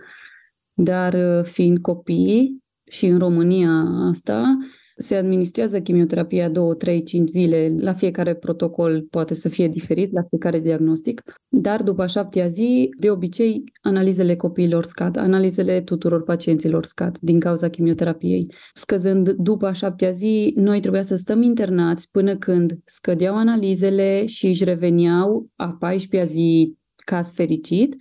Dar 0.72 1.14
uh, 1.14 1.44
fiind 1.44 1.79
copii 1.79 2.64
și 2.90 3.07
în 3.07 3.18
România 3.18 3.70
asta, 4.09 4.57
se 4.96 5.16
administrează 5.16 5.80
chimioterapia 5.80 6.48
2, 6.48 6.76
3, 6.76 7.02
5 7.02 7.28
zile. 7.28 7.74
La 7.78 7.92
fiecare 7.92 8.35
protocol 8.35 9.06
poate 9.11 9.35
să 9.35 9.48
fie 9.48 9.68
diferit, 9.68 10.12
la 10.12 10.22
fiecare 10.28 10.61
diagnostic, 10.61 11.22
dar 11.48 11.82
după 11.82 12.02
a 12.02 12.06
șaptea 12.06 12.46
zi, 12.46 12.88
de 12.98 13.11
obicei, 13.11 13.64
analizele 13.80 14.37
copiilor 14.37 14.85
scad, 14.85 15.16
analizele 15.16 15.80
tuturor 15.80 16.22
pacienților 16.22 16.85
scad 16.85 17.18
din 17.18 17.40
cauza 17.40 17.68
chimioterapiei. 17.68 18.46
Scăzând 18.72 19.30
după 19.30 19.66
a 19.66 19.72
șaptea 19.72 20.11
zi, 20.11 20.52
noi 20.54 20.80
trebuia 20.80 21.02
să 21.02 21.16
stăm 21.16 21.42
internați 21.42 22.11
până 22.11 22.37
când 22.37 22.78
scădeau 22.85 23.37
analizele 23.37 24.26
și 24.26 24.46
își 24.46 24.64
reveneau 24.64 25.48
a 25.56 25.78
14-a 25.85 26.24
zi 26.24 26.76
caz 27.04 27.32
fericit, 27.32 27.96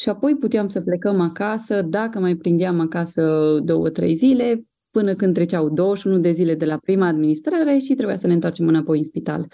și 0.00 0.08
apoi 0.08 0.36
puteam 0.36 0.66
să 0.66 0.80
plecăm 0.80 1.20
acasă, 1.20 1.82
dacă 1.82 2.18
mai 2.18 2.34
prindeam 2.34 2.80
acasă 2.80 3.58
două, 3.64 3.90
trei 3.90 4.14
zile, 4.14 4.67
până 4.98 5.14
când 5.14 5.34
treceau 5.34 5.68
21 5.68 6.18
de 6.18 6.30
zile 6.30 6.54
de 6.54 6.64
la 6.64 6.76
prima 6.76 7.06
administrare 7.06 7.78
și 7.78 7.94
trebuia 7.94 8.16
să 8.16 8.26
ne 8.26 8.32
întoarcem 8.32 8.68
înapoi 8.68 8.98
în 8.98 9.04
spital. 9.04 9.46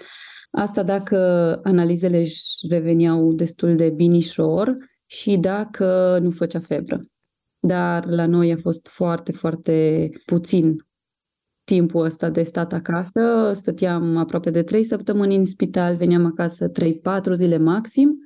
Asta 0.51 0.83
dacă 0.83 1.17
analizele 1.63 2.19
își 2.19 2.67
reveneau 2.69 3.33
destul 3.33 3.77
de 3.77 3.91
binișor 3.97 4.77
și 5.07 5.37
dacă 5.37 6.19
nu 6.23 6.31
făcea 6.31 6.59
febră. 6.59 7.01
Dar 7.59 8.07
la 8.07 8.27
noi 8.27 8.53
a 8.53 8.57
fost 8.57 8.89
foarte, 8.89 9.33
foarte 9.33 10.09
puțin 10.25 10.87
timpul 11.65 12.05
ăsta 12.05 12.31
de 12.31 12.43
stat 12.43 12.73
acasă. 12.73 13.51
Stăteam 13.53 14.17
aproape 14.17 14.51
de 14.51 14.63
3 14.63 14.85
săptămâni 14.85 15.37
în 15.37 15.45
spital, 15.45 15.97
veneam 15.97 16.25
acasă 16.25 16.71
3-4 16.71 17.33
zile 17.33 17.59
maxim 17.59 18.19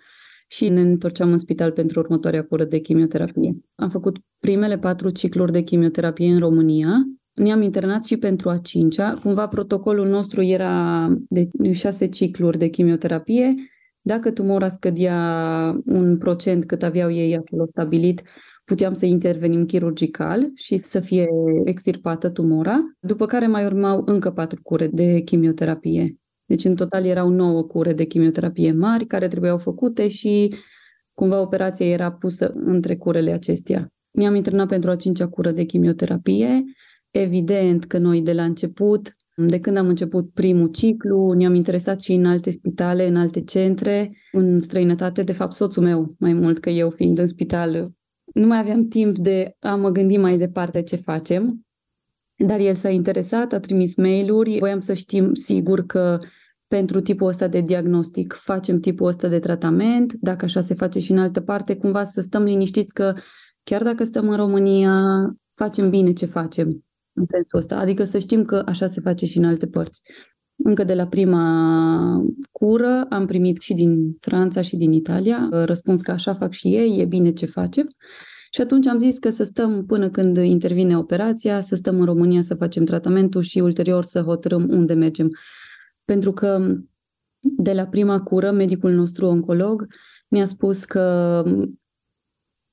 și 0.50 0.68
ne 0.68 0.80
întorceam 0.80 1.30
în 1.32 1.38
spital 1.38 1.72
pentru 1.72 2.00
următoarea 2.00 2.44
cură 2.44 2.64
de 2.64 2.78
chimioterapie. 2.78 3.56
Am 3.74 3.88
făcut 3.88 4.16
primele 4.40 4.78
patru 4.78 5.10
cicluri 5.10 5.52
de 5.52 5.62
chimioterapie 5.62 6.30
în 6.32 6.38
România. 6.38 6.90
Ne-am 7.34 7.62
internat 7.62 8.04
și 8.04 8.16
pentru 8.16 8.50
a 8.50 8.56
cincea. 8.56 9.14
Cumva 9.14 9.48
protocolul 9.48 10.08
nostru 10.08 10.42
era 10.42 11.06
de 11.28 11.48
șase 11.72 12.08
cicluri 12.08 12.58
de 12.58 12.68
chimioterapie. 12.68 13.54
Dacă 14.00 14.30
tumora 14.30 14.68
scădea 14.68 15.80
un 15.84 16.18
procent 16.18 16.64
cât 16.64 16.82
aveau 16.82 17.10
ei 17.10 17.36
acolo 17.36 17.66
stabilit, 17.66 18.22
puteam 18.64 18.92
să 18.92 19.06
intervenim 19.06 19.64
chirurgical 19.64 20.50
și 20.54 20.76
să 20.76 21.00
fie 21.00 21.26
extirpată 21.64 22.28
tumora, 22.28 22.78
după 23.00 23.26
care 23.26 23.46
mai 23.46 23.64
urmau 23.64 24.02
încă 24.04 24.30
patru 24.30 24.60
cure 24.62 24.86
de 24.86 25.20
chimioterapie. 25.20 26.16
Deci 26.48 26.64
în 26.64 26.74
total 26.74 27.04
erau 27.04 27.30
nouă 27.30 27.62
cure 27.62 27.92
de 27.92 28.04
chimioterapie 28.04 28.72
mari 28.72 29.06
care 29.06 29.28
trebuiau 29.28 29.58
făcute 29.58 30.08
și 30.08 30.54
cumva 31.14 31.40
operația 31.40 31.86
era 31.86 32.12
pusă 32.12 32.52
între 32.54 32.96
curele 32.96 33.30
acestea. 33.30 33.88
Mi-am 34.10 34.34
internat 34.34 34.68
pentru 34.68 34.90
a 34.90 34.96
cincea 34.96 35.28
cură 35.28 35.50
de 35.50 35.64
chimioterapie. 35.64 36.64
Evident 37.10 37.84
că 37.84 37.98
noi 37.98 38.22
de 38.22 38.32
la 38.32 38.42
început, 38.42 39.16
de 39.36 39.60
când 39.60 39.76
am 39.76 39.88
început 39.88 40.32
primul 40.32 40.68
ciclu, 40.68 41.32
ne-am 41.32 41.54
interesat 41.54 42.00
și 42.00 42.12
în 42.12 42.24
alte 42.24 42.50
spitale, 42.50 43.08
în 43.08 43.16
alte 43.16 43.40
centre, 43.40 44.10
în 44.32 44.60
străinătate. 44.60 45.22
De 45.22 45.32
fapt, 45.32 45.52
soțul 45.52 45.82
meu, 45.82 46.14
mai 46.18 46.32
mult 46.32 46.58
că 46.58 46.70
eu 46.70 46.90
fiind 46.90 47.18
în 47.18 47.26
spital, 47.26 47.90
nu 48.34 48.46
mai 48.46 48.58
aveam 48.58 48.88
timp 48.88 49.16
de 49.16 49.56
a 49.58 49.74
mă 49.74 49.90
gândi 49.90 50.16
mai 50.16 50.38
departe 50.38 50.82
ce 50.82 50.96
facem. 50.96 51.66
Dar 52.46 52.58
el 52.58 52.74
s-a 52.74 52.88
interesat, 52.88 53.52
a 53.52 53.60
trimis 53.60 53.96
mail-uri. 53.96 54.58
Voiam 54.58 54.80
să 54.80 54.94
știm 54.94 55.34
sigur 55.34 55.86
că 55.86 56.18
pentru 56.68 57.00
tipul 57.00 57.28
ăsta 57.28 57.48
de 57.48 57.60
diagnostic 57.60 58.32
facem 58.32 58.80
tipul 58.80 59.06
ăsta 59.06 59.28
de 59.28 59.38
tratament, 59.38 60.12
dacă 60.12 60.44
așa 60.44 60.60
se 60.60 60.74
face 60.74 60.98
și 60.98 61.12
în 61.12 61.18
altă 61.18 61.40
parte, 61.40 61.76
cumva 61.76 62.04
să 62.04 62.20
stăm 62.20 62.42
liniștiți 62.42 62.94
că 62.94 63.14
chiar 63.62 63.82
dacă 63.82 64.04
stăm 64.04 64.28
în 64.28 64.36
România, 64.36 64.92
facem 65.54 65.90
bine 65.90 66.12
ce 66.12 66.26
facem 66.26 66.84
în 67.12 67.24
sensul 67.24 67.58
ăsta. 67.58 67.76
Adică 67.78 68.04
să 68.04 68.18
știm 68.18 68.44
că 68.44 68.62
așa 68.66 68.86
se 68.86 69.00
face 69.00 69.26
și 69.26 69.38
în 69.38 69.44
alte 69.44 69.66
părți. 69.66 70.02
Încă 70.56 70.84
de 70.84 70.94
la 70.94 71.06
prima 71.06 72.22
cură 72.52 73.06
am 73.08 73.26
primit 73.26 73.60
și 73.60 73.74
din 73.74 74.16
Franța 74.20 74.60
și 74.60 74.76
din 74.76 74.92
Italia 74.92 75.48
răspuns 75.50 76.00
că 76.00 76.10
așa 76.10 76.34
fac 76.34 76.52
și 76.52 76.68
ei, 76.68 77.00
e 77.00 77.04
bine 77.04 77.30
ce 77.30 77.46
facem. 77.46 77.86
Și 78.50 78.60
atunci 78.60 78.86
am 78.86 78.98
zis 78.98 79.18
că 79.18 79.30
să 79.30 79.44
stăm 79.44 79.86
până 79.86 80.08
când 80.08 80.36
intervine 80.36 80.98
operația, 80.98 81.60
să 81.60 81.74
stăm 81.74 81.98
în 81.98 82.04
România 82.04 82.42
să 82.42 82.54
facem 82.54 82.84
tratamentul 82.84 83.42
și 83.42 83.58
ulterior 83.58 84.04
să 84.04 84.20
hotărâm 84.20 84.68
unde 84.70 84.94
mergem. 84.94 85.28
Pentru 86.04 86.32
că 86.32 86.76
de 87.40 87.72
la 87.72 87.86
prima 87.86 88.20
cură, 88.22 88.50
medicul 88.50 88.92
nostru 88.92 89.26
oncolog 89.26 89.86
ne-a 90.28 90.44
spus 90.44 90.84
că 90.84 91.44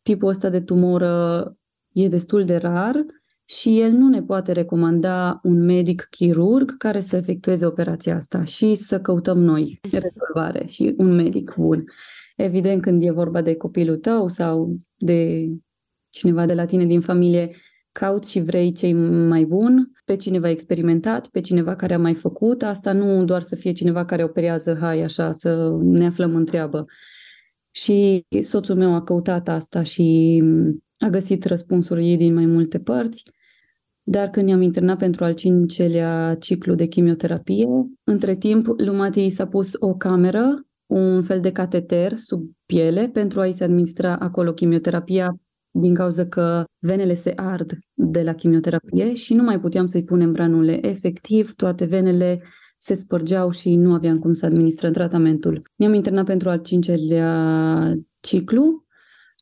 tipul 0.02 0.30
ăsta 0.30 0.50
de 0.50 0.62
tumoră 0.62 1.52
e 1.92 2.08
destul 2.08 2.46
de 2.46 2.56
rar 2.56 3.06
și 3.46 3.80
el 3.80 3.92
nu 3.92 4.10
ne 4.10 4.24
poate 4.24 4.52
recomanda 4.52 5.40
un 5.44 5.66
medic 5.66 6.08
chirurg 6.10 6.78
care 6.78 7.00
să 7.00 7.16
efectueze 7.16 7.66
operația 7.66 8.16
asta 8.16 8.44
și 8.44 8.74
să 8.74 9.00
căutăm 9.00 9.38
noi 9.38 9.80
rezolvare 9.92 10.66
și 10.66 10.94
un 10.98 11.16
medic 11.16 11.54
bun. 11.58 11.84
Evident, 12.36 12.82
când 12.82 13.02
e 13.04 13.12
vorba 13.12 13.42
de 13.42 13.56
copilul 13.56 13.98
tău 13.98 14.28
sau 14.28 14.78
de 14.98 15.50
cineva 16.10 16.46
de 16.46 16.54
la 16.54 16.66
tine 16.66 16.86
din 16.86 17.02
familie, 17.02 17.56
cauți 17.92 18.32
și 18.32 18.42
vrei 18.42 18.74
cei 18.74 18.94
mai 19.28 19.44
bun, 19.44 19.92
pe 20.06 20.16
cineva 20.16 20.50
experimentat, 20.50 21.28
pe 21.28 21.40
cineva 21.40 21.76
care 21.76 21.94
a 21.94 22.00
mai 22.00 22.14
făcut, 22.14 22.64
asta 22.64 22.92
nu 22.92 23.24
doar 23.24 23.42
să 23.42 23.56
fie 23.56 23.72
cineva 23.72 24.06
care 24.06 24.24
operează, 24.24 24.78
hai 24.80 25.02
așa, 25.02 25.32
să 25.32 25.78
ne 25.82 26.06
aflăm 26.06 26.36
în 26.36 26.46
treabă. 26.46 26.86
Și 27.72 28.26
soțul 28.40 28.76
meu 28.76 28.94
a 28.94 29.04
căutat 29.04 29.48
asta 29.48 29.84
și 29.84 30.42
a 30.98 31.08
găsit 31.08 31.44
răspunsuri 31.46 32.10
ei 32.10 32.18
din 32.18 32.34
mai 32.34 32.46
multe 32.46 32.80
părți, 32.80 33.24
dar 34.04 34.30
când 34.30 34.46
ne-am 34.46 34.62
internat 34.62 34.98
pentru 34.98 35.24
al 35.24 35.34
cincelea 35.34 36.36
ciclu 36.40 36.76
de 36.76 36.86
chimioterapie, 36.86 37.68
între 38.04 38.36
timp, 38.36 38.66
Lumati 38.78 39.30
s-a 39.30 39.48
pus 39.48 39.72
o 39.80 39.96
cameră, 39.96 40.66
un 40.86 41.22
fel 41.22 41.40
de 41.40 41.52
cateter 41.52 42.16
sub 42.16 42.55
piele 42.66 43.10
pentru 43.14 43.40
a-i 43.40 43.52
se 43.52 43.64
administra 43.64 44.16
acolo 44.16 44.54
chimioterapia 44.54 45.40
din 45.72 45.94
cauza 45.94 46.26
că 46.26 46.64
venele 46.80 47.14
se 47.14 47.34
ard 47.36 47.72
de 47.94 48.24
la 48.24 48.34
chimioterapie 48.34 49.14
și 49.14 49.34
nu 49.34 49.44
mai 49.44 49.60
puteam 49.60 49.86
să-i 49.86 50.04
punem 50.04 50.32
branule. 50.32 50.88
Efectiv, 50.88 51.54
toate 51.54 51.86
venele 51.86 52.42
se 52.78 52.94
spărgeau 52.94 53.50
și 53.50 53.76
nu 53.76 53.94
aveam 53.94 54.20
cum 54.20 54.34
să 54.34 54.46
administrăm 54.46 54.92
tratamentul. 54.92 55.62
Ne-am 55.76 55.94
internat 55.94 56.26
pentru 56.26 56.50
al 56.50 56.62
cincelea 56.62 57.96
ciclu 58.20 58.86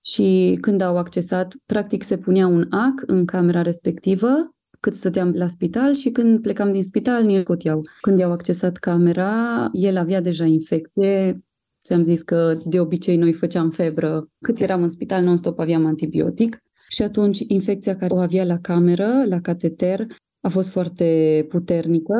și 0.03 0.57
când 0.61 0.81
au 0.81 0.97
accesat, 0.97 1.55
practic 1.65 2.03
se 2.03 2.17
punea 2.17 2.47
un 2.47 2.67
ac 2.69 3.03
în 3.05 3.25
camera 3.25 3.61
respectivă 3.61 4.55
cât 4.79 4.93
stăteam 4.93 5.31
la 5.35 5.47
spital 5.47 5.93
și 5.93 6.09
când 6.09 6.41
plecam 6.41 6.71
din 6.71 6.83
spital 6.83 7.23
ne 7.23 7.39
scoteau. 7.41 7.81
Când 8.01 8.17
i-au 8.17 8.31
accesat 8.31 8.77
camera, 8.77 9.69
el 9.71 9.97
avea 9.97 10.21
deja 10.21 10.45
infecție 10.45 11.43
Ți-am 11.83 12.03
zis 12.03 12.21
că 12.21 12.61
de 12.65 12.79
obicei 12.79 13.15
noi 13.15 13.33
făceam 13.33 13.69
febră. 13.69 14.27
Cât 14.41 14.59
eram 14.59 14.83
în 14.83 14.89
spital, 14.89 15.23
non-stop 15.23 15.59
aveam 15.59 15.85
antibiotic. 15.85 16.57
Și 16.89 17.01
atunci 17.01 17.39
infecția 17.47 17.95
care 17.95 18.13
o 18.13 18.19
avea 18.19 18.45
la 18.45 18.59
cameră, 18.59 19.25
la 19.25 19.41
cateter, 19.41 20.05
a 20.39 20.49
fost 20.49 20.69
foarte 20.69 21.45
puternică. 21.49 22.13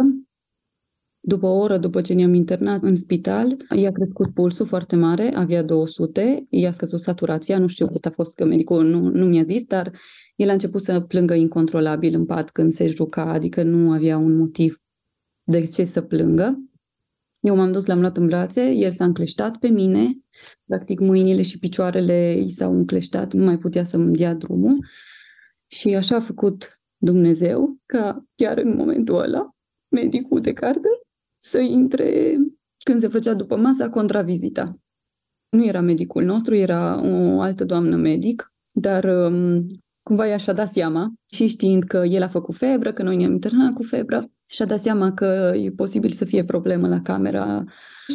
După 1.20 1.46
o 1.46 1.58
oră 1.58 1.78
după 1.78 2.02
ce 2.02 2.14
ne-am 2.14 2.34
internat 2.34 2.84
în 2.84 2.96
spital, 2.96 3.56
i-a 3.76 3.92
crescut 3.92 4.34
pulsul 4.34 4.66
foarte 4.66 4.96
mare, 4.96 5.32
avea 5.36 5.64
200, 5.64 6.46
i-a 6.50 6.72
scăzut 6.72 7.00
saturația, 7.00 7.58
nu 7.58 7.68
știu 7.68 7.88
cât 7.88 8.06
a 8.06 8.10
fost, 8.10 8.36
că 8.36 8.46
medicul 8.46 8.86
nu, 8.86 9.00
nu 9.00 9.26
mi-a 9.26 9.44
zis, 9.44 9.64
dar 9.64 9.92
el 10.36 10.50
a 10.50 10.52
început 10.52 10.82
să 10.82 11.00
plângă 11.00 11.34
incontrolabil 11.34 12.16
în 12.16 12.26
pat 12.26 12.50
când 12.50 12.72
se 12.72 12.88
juca, 12.88 13.32
adică 13.32 13.64
nu 13.64 13.92
avea 13.92 14.18
un 14.18 14.38
motiv 14.38 14.78
de 15.44 15.66
ce 15.66 15.84
să 15.84 16.02
plângă. 16.02 16.64
Eu 17.44 17.56
m-am 17.56 17.72
dus, 17.72 17.86
l-am 17.86 18.00
luat 18.00 18.18
în 18.18 18.26
brațe, 18.26 18.72
el 18.72 18.92
s-a 18.92 19.04
încleștat 19.04 19.58
pe 19.58 19.68
mine, 19.68 20.18
practic 20.66 21.00
mâinile 21.00 21.42
și 21.42 21.60
picioarele 21.60 22.36
i 22.46 22.50
s-au 22.50 22.74
încleștat, 22.74 23.34
nu 23.34 23.44
mai 23.44 23.58
putea 23.58 23.84
să-mi 23.84 24.14
dea 24.16 24.34
drumul 24.34 24.86
și 25.68 25.96
așa 25.96 26.16
a 26.16 26.20
făcut 26.20 26.82
Dumnezeu 26.98 27.78
ca 27.86 28.26
chiar 28.36 28.58
în 28.58 28.76
momentul 28.76 29.22
ăla 29.22 29.50
medicul 29.88 30.42
de 30.42 30.54
cardă 30.54 30.90
să 31.42 31.60
intre 31.60 32.36
când 32.86 33.00
se 33.00 33.08
făcea 33.08 33.34
după 33.34 33.56
masa 33.56 33.90
contravizita. 33.90 34.78
Nu 35.50 35.66
era 35.66 35.82
medicul 35.82 36.24
nostru, 36.24 36.56
era 36.56 37.02
o 37.04 37.42
altă 37.42 37.66
doamnă 37.66 37.96
medic, 37.96 38.54
dar 38.74 39.04
um, 39.04 39.68
cumva 40.04 40.38
și-a 40.38 40.54
dat 40.54 40.70
seama 40.70 41.14
și 41.32 41.48
știind 41.48 41.84
că 41.84 41.98
el 41.98 42.22
a 42.22 42.28
făcut 42.28 42.56
febră, 42.56 42.94
că 42.94 43.04
noi 43.04 43.18
ne-am 43.18 43.32
internat 43.32 43.74
cu 43.74 43.84
febră, 43.84 44.32
și-a 44.54 44.66
dat 44.66 44.80
seama 44.80 45.14
că 45.14 45.54
e 45.56 45.70
posibil 45.70 46.10
să 46.10 46.26
fie 46.26 46.44
problemă 46.44 46.88
la 46.88 47.02
camera 47.02 47.64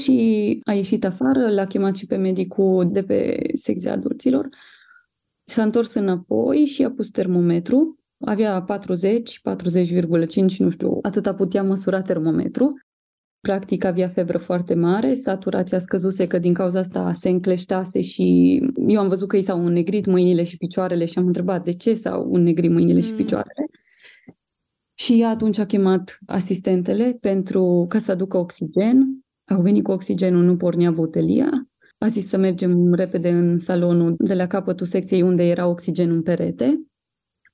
și 0.02 0.60
a 0.64 0.72
ieșit 0.72 1.04
afară, 1.04 1.50
l-a 1.50 1.64
chemat 1.64 1.96
și 1.96 2.06
pe 2.06 2.16
medicul 2.16 2.88
de 2.92 3.02
pe 3.02 3.40
secția 3.52 3.92
adulților. 3.92 4.48
S-a 5.44 5.62
întors 5.62 5.94
înapoi 5.94 6.64
și 6.64 6.84
a 6.84 6.90
pus 6.90 7.10
termometru. 7.10 7.98
Avea 8.20 8.62
40, 8.62 9.40
40,5, 9.40 10.56
nu 10.58 10.70
știu, 10.70 10.98
atâta 11.02 11.34
putea 11.34 11.62
măsura 11.62 12.02
termometru. 12.02 12.68
Practic 13.40 13.84
avea 13.84 14.08
febră 14.08 14.38
foarte 14.38 14.74
mare, 14.74 15.14
saturația 15.14 15.78
scăzuse 15.78 16.26
că 16.26 16.38
din 16.38 16.54
cauza 16.54 16.78
asta 16.78 17.12
se 17.12 17.28
încleștase 17.28 18.00
și 18.00 18.58
eu 18.86 19.00
am 19.00 19.08
văzut 19.08 19.28
că 19.28 19.36
i 19.36 19.42
s-au 19.42 19.66
înnegrit 19.66 20.06
mâinile 20.06 20.42
și 20.42 20.56
picioarele 20.56 21.04
și 21.04 21.18
am 21.18 21.26
întrebat 21.26 21.64
de 21.64 21.72
ce 21.72 21.94
s-au 21.94 22.32
înnegrit 22.32 22.70
mâinile 22.70 22.98
mm. 22.98 23.04
și 23.04 23.12
picioarele. 23.12 23.66
Și 25.00 25.20
ea 25.20 25.28
atunci 25.28 25.58
a 25.58 25.66
chemat 25.66 26.18
asistentele 26.26 27.16
pentru 27.20 27.86
ca 27.88 27.98
să 27.98 28.10
aducă 28.10 28.36
oxigen. 28.36 29.24
Au 29.44 29.60
venit 29.60 29.84
cu 29.84 29.90
oxigenul, 29.90 30.44
nu 30.44 30.56
pornea 30.56 30.90
botelia. 30.90 31.68
A 31.98 32.06
zis 32.06 32.28
să 32.28 32.36
mergem 32.36 32.94
repede 32.94 33.30
în 33.30 33.58
salonul 33.58 34.14
de 34.18 34.34
la 34.34 34.46
capătul 34.46 34.86
secției 34.86 35.22
unde 35.22 35.42
era 35.42 35.66
oxigenul 35.66 36.14
în 36.14 36.22
perete. 36.22 36.82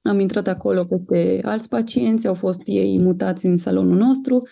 Am 0.03 0.21
intrat 0.21 0.47
acolo 0.47 0.85
peste 0.85 1.41
alți 1.43 1.69
pacienți, 1.69 2.27
au 2.27 2.35
fost 2.35 2.61
ei 2.65 2.99
mutați 2.99 3.47
în 3.47 3.57
salonul 3.57 3.97
nostru 3.97 4.49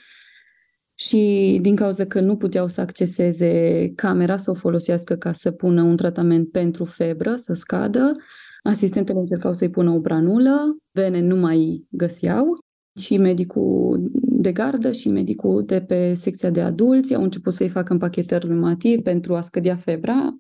și 0.95 1.59
din 1.63 1.77
cauza 1.77 2.05
că 2.05 2.21
nu 2.21 2.37
puteau 2.37 2.69
să 2.69 2.81
acceseze 2.81 3.93
camera, 3.95 4.37
să 4.37 4.51
o 4.51 4.55
folosească 4.55 5.15
ca 5.15 5.33
să 5.33 5.51
pună 5.51 5.83
un 5.83 5.97
tratament 5.97 6.51
pentru 6.51 6.85
febră, 6.85 7.35
să 7.35 7.53
scadă, 7.53 8.17
asistentele 8.63 9.19
încercau 9.19 9.55
să-i 9.55 9.71
pună 9.71 9.91
o 9.91 10.01
branulă, 10.01 10.77
vene 10.91 11.21
nu 11.21 11.37
mai 11.37 11.87
găseau 11.91 12.62
și 13.01 13.17
medicul 13.17 14.11
de 14.43 14.53
gardă 14.53 14.93
și 14.93 15.09
medicul 15.09 15.65
de 15.65 15.81
pe 15.81 16.15
secția 16.15 16.51
de 16.51 16.61
adulți 16.61 17.15
au 17.15 17.23
început 17.23 17.53
să-i 17.53 17.69
facă 17.69 17.93
împachetări 17.93 18.49
lui 18.49 19.03
pentru 19.03 19.35
a 19.37 19.41
scădea 19.41 19.77
febra. 19.77 20.37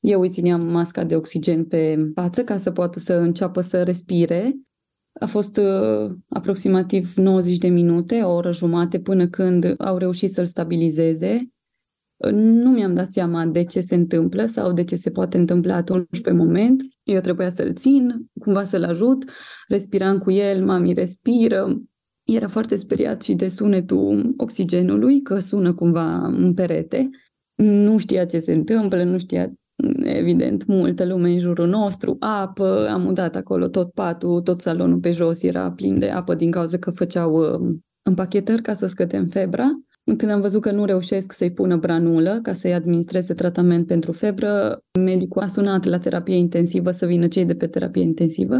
Eu 0.00 0.20
îi 0.20 0.28
țineam 0.28 0.60
masca 0.60 1.04
de 1.04 1.16
oxigen 1.16 1.64
pe 1.64 2.10
față 2.14 2.44
ca 2.44 2.56
să 2.56 2.70
poată 2.70 2.98
să 2.98 3.14
înceapă 3.14 3.60
să 3.60 3.82
respire. 3.82 4.54
A 5.20 5.26
fost 5.26 5.56
uh, 5.56 6.10
aproximativ 6.28 7.14
90 7.16 7.58
de 7.58 7.68
minute, 7.68 8.20
o 8.20 8.32
oră 8.32 8.52
jumate, 8.52 9.00
până 9.00 9.28
când 9.28 9.74
au 9.78 9.96
reușit 9.96 10.30
să-l 10.30 10.46
stabilizeze. 10.46 11.50
Nu 12.30 12.70
mi-am 12.70 12.94
dat 12.94 13.06
seama 13.06 13.46
de 13.46 13.64
ce 13.64 13.80
se 13.80 13.94
întâmplă 13.94 14.46
sau 14.46 14.72
de 14.72 14.84
ce 14.84 14.96
se 14.96 15.10
poate 15.10 15.38
întâmpla 15.38 15.74
atunci 15.74 16.20
pe 16.22 16.32
moment. 16.32 16.82
Eu 17.02 17.20
trebuia 17.20 17.48
să-l 17.48 17.74
țin, 17.74 18.26
cumva 18.40 18.64
să-l 18.64 18.84
ajut, 18.84 19.30
respiram 19.68 20.18
cu 20.18 20.30
el, 20.30 20.64
mami 20.64 20.92
respiră, 20.92 21.82
era 22.24 22.48
foarte 22.48 22.76
speriat 22.76 23.22
și 23.22 23.34
de 23.34 23.48
sunetul 23.48 24.34
oxigenului, 24.36 25.22
că 25.22 25.38
sună 25.38 25.74
cumva 25.74 26.26
în 26.26 26.54
perete. 26.54 27.10
Nu 27.54 27.98
știa 27.98 28.24
ce 28.24 28.38
se 28.38 28.52
întâmplă, 28.52 29.02
nu 29.02 29.18
știa 29.18 29.52
evident, 30.02 30.66
multă 30.66 31.04
lume 31.04 31.30
în 31.30 31.38
jurul 31.38 31.68
nostru, 31.68 32.16
apă, 32.20 32.88
am 32.90 33.06
udat 33.06 33.36
acolo 33.36 33.68
tot 33.68 33.92
patul, 33.92 34.40
tot 34.40 34.60
salonul 34.60 34.98
pe 34.98 35.10
jos 35.10 35.42
era 35.42 35.72
plin 35.72 35.98
de 35.98 36.10
apă 36.10 36.34
din 36.34 36.50
cauza 36.50 36.78
că 36.78 36.90
făceau 36.90 37.34
uh, 37.34 37.76
împachetări 38.02 38.62
ca 38.62 38.72
să 38.72 38.86
scădem 38.86 39.26
febra. 39.26 39.64
Când 40.16 40.30
am 40.30 40.40
văzut 40.40 40.60
că 40.60 40.70
nu 40.70 40.84
reușesc 40.84 41.32
să-i 41.32 41.52
pună 41.52 41.76
branulă 41.76 42.40
ca 42.42 42.52
să-i 42.52 42.74
administreze 42.74 43.34
tratament 43.34 43.86
pentru 43.86 44.12
febră, 44.12 44.80
medicul 45.00 45.42
a 45.42 45.46
sunat 45.46 45.84
la 45.84 45.98
terapie 45.98 46.36
intensivă 46.36 46.90
să 46.90 47.06
vină 47.06 47.28
cei 47.28 47.44
de 47.44 47.54
pe 47.54 47.66
terapie 47.66 48.02
intensivă. 48.02 48.58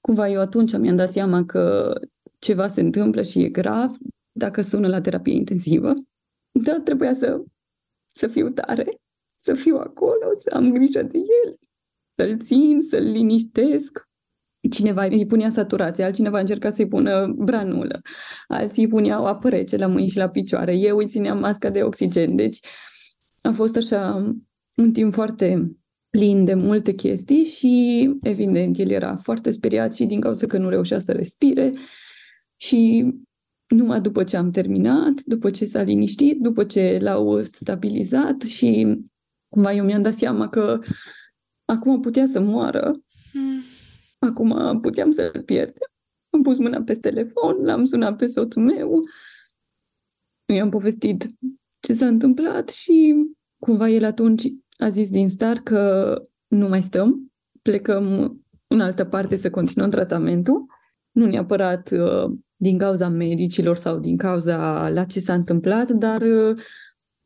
Cumva 0.00 0.28
eu 0.28 0.40
atunci 0.40 0.78
mi-am 0.78 0.96
dat 0.96 1.08
seama 1.08 1.44
că 1.44 1.92
ceva 2.38 2.66
se 2.66 2.80
întâmplă 2.80 3.22
și 3.22 3.42
e 3.42 3.48
grav 3.48 3.96
dacă 4.32 4.62
sună 4.62 4.88
la 4.88 5.00
terapie 5.00 5.34
intensivă. 5.34 5.94
Dar 6.62 6.78
trebuia 6.78 7.14
să, 7.14 7.44
să 8.14 8.26
fiu 8.26 8.50
tare, 8.50 8.86
să 9.40 9.54
fiu 9.54 9.76
acolo, 9.76 10.34
să 10.34 10.50
am 10.54 10.72
grijă 10.72 11.02
de 11.02 11.18
el, 11.18 11.58
să-l 12.16 12.38
țin, 12.38 12.80
să-l 12.80 13.02
liniștesc. 13.02 14.06
Cineva 14.70 15.04
îi 15.04 15.26
punea 15.26 15.50
saturație, 15.50 16.04
altcineva 16.04 16.38
încerca 16.38 16.70
să-i 16.70 16.88
pună 16.88 17.26
branulă, 17.26 18.00
alții 18.48 18.82
îi 18.84 18.88
puneau 18.88 19.26
apă 19.26 19.48
rece 19.48 19.76
la 19.76 19.86
mâini 19.86 20.08
și 20.08 20.16
la 20.16 20.28
picioare, 20.28 20.74
eu 20.74 20.96
îi 20.96 21.06
țineam 21.06 21.38
masca 21.38 21.70
de 21.70 21.82
oxigen. 21.82 22.36
Deci 22.36 22.58
a 23.40 23.52
fost 23.52 23.76
așa 23.76 24.32
un 24.76 24.92
timp 24.92 25.12
foarte 25.12 25.76
plin 26.10 26.44
de 26.44 26.54
multe 26.54 26.92
chestii 26.92 27.44
și, 27.44 28.10
evident, 28.22 28.78
el 28.78 28.90
era 28.90 29.16
foarte 29.16 29.50
speriat 29.50 29.94
și 29.94 30.04
din 30.04 30.20
cauza 30.20 30.46
că 30.46 30.58
nu 30.58 30.68
reușea 30.68 30.98
să 30.98 31.12
respire 31.12 31.72
și 32.60 33.12
numai 33.68 34.00
după 34.00 34.24
ce 34.24 34.36
am 34.36 34.50
terminat, 34.50 35.22
după 35.22 35.50
ce 35.50 35.64
s-a 35.64 35.82
liniștit, 35.82 36.40
după 36.40 36.64
ce 36.64 36.98
l-au 37.00 37.42
stabilizat 37.42 38.42
și 38.42 38.98
cumva 39.48 39.72
eu 39.72 39.84
mi-am 39.84 40.02
dat 40.02 40.14
seama 40.14 40.48
că 40.48 40.80
acum 41.64 42.00
putea 42.00 42.26
să 42.26 42.40
moară, 42.40 43.02
mm. 43.32 43.60
acum 44.18 44.80
puteam 44.80 45.10
să-l 45.10 45.42
pierdem. 45.44 45.88
Am 46.30 46.42
pus 46.42 46.58
mâna 46.58 46.82
pe 46.82 46.94
telefon, 46.94 47.64
l-am 47.64 47.84
sunat 47.84 48.16
pe 48.16 48.26
soțul 48.26 48.62
meu, 48.62 49.02
i-am 50.54 50.70
povestit 50.70 51.26
ce 51.80 51.92
s-a 51.92 52.06
întâmplat 52.06 52.68
și 52.68 53.14
cumva 53.58 53.88
el 53.88 54.04
atunci 54.04 54.52
a 54.76 54.88
zis 54.88 55.10
din 55.10 55.28
start 55.28 55.62
că 55.62 56.14
nu 56.48 56.68
mai 56.68 56.82
stăm, 56.82 57.32
plecăm 57.62 58.36
în 58.66 58.80
altă 58.80 59.04
parte 59.04 59.36
să 59.36 59.50
continuăm 59.50 59.90
tratamentul. 59.90 60.66
Nu 61.10 61.26
neapărat 61.26 61.90
uh, 61.90 62.38
din 62.60 62.78
cauza 62.78 63.08
medicilor 63.08 63.76
sau 63.76 63.98
din 63.98 64.16
cauza 64.16 64.88
la 64.88 65.04
ce 65.04 65.20
s-a 65.20 65.34
întâmplat, 65.34 65.88
dar 65.88 66.22
uh, 66.22 66.56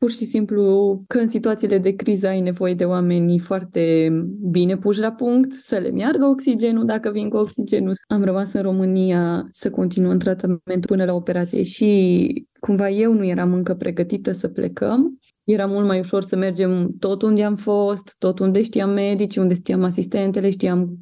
pur 0.03 0.11
și 0.11 0.25
simplu 0.25 1.05
că 1.07 1.18
în 1.18 1.27
situațiile 1.27 1.79
de 1.79 1.95
criză 1.95 2.27
ai 2.27 2.40
nevoie 2.40 2.75
de 2.75 2.85
oameni 2.85 3.38
foarte 3.38 4.11
bine 4.51 4.77
puși 4.77 5.01
la 5.01 5.12
punct, 5.12 5.53
să 5.53 5.77
le 5.77 5.90
meargă 5.90 6.25
oxigenul 6.25 6.85
dacă 6.85 7.11
vin 7.11 7.29
cu 7.29 7.37
oxigenul. 7.37 7.95
Am 8.07 8.25
rămas 8.25 8.53
în 8.53 8.62
România 8.62 9.49
să 9.51 9.71
continuăm 9.71 10.18
tratamentul 10.18 10.83
până 10.87 11.05
la 11.05 11.14
operație 11.14 11.62
și 11.62 12.47
cumva 12.61 12.90
eu 12.90 13.12
nu 13.12 13.27
eram 13.27 13.53
încă 13.53 13.75
pregătită 13.75 14.33
să 14.33 14.49
plecăm. 14.49 15.18
Era 15.45 15.66
mult 15.66 15.87
mai 15.87 15.99
ușor 15.99 16.23
să 16.23 16.37
mergem 16.37 16.95
tot 16.99 17.23
unde 17.23 17.45
am 17.45 17.57
fost, 17.57 18.14
tot 18.18 18.38
unde 18.38 18.62
știam 18.62 18.90
medici, 18.90 19.37
unde 19.37 19.55
știam 19.55 19.83
asistentele, 19.83 20.51
știam 20.51 20.99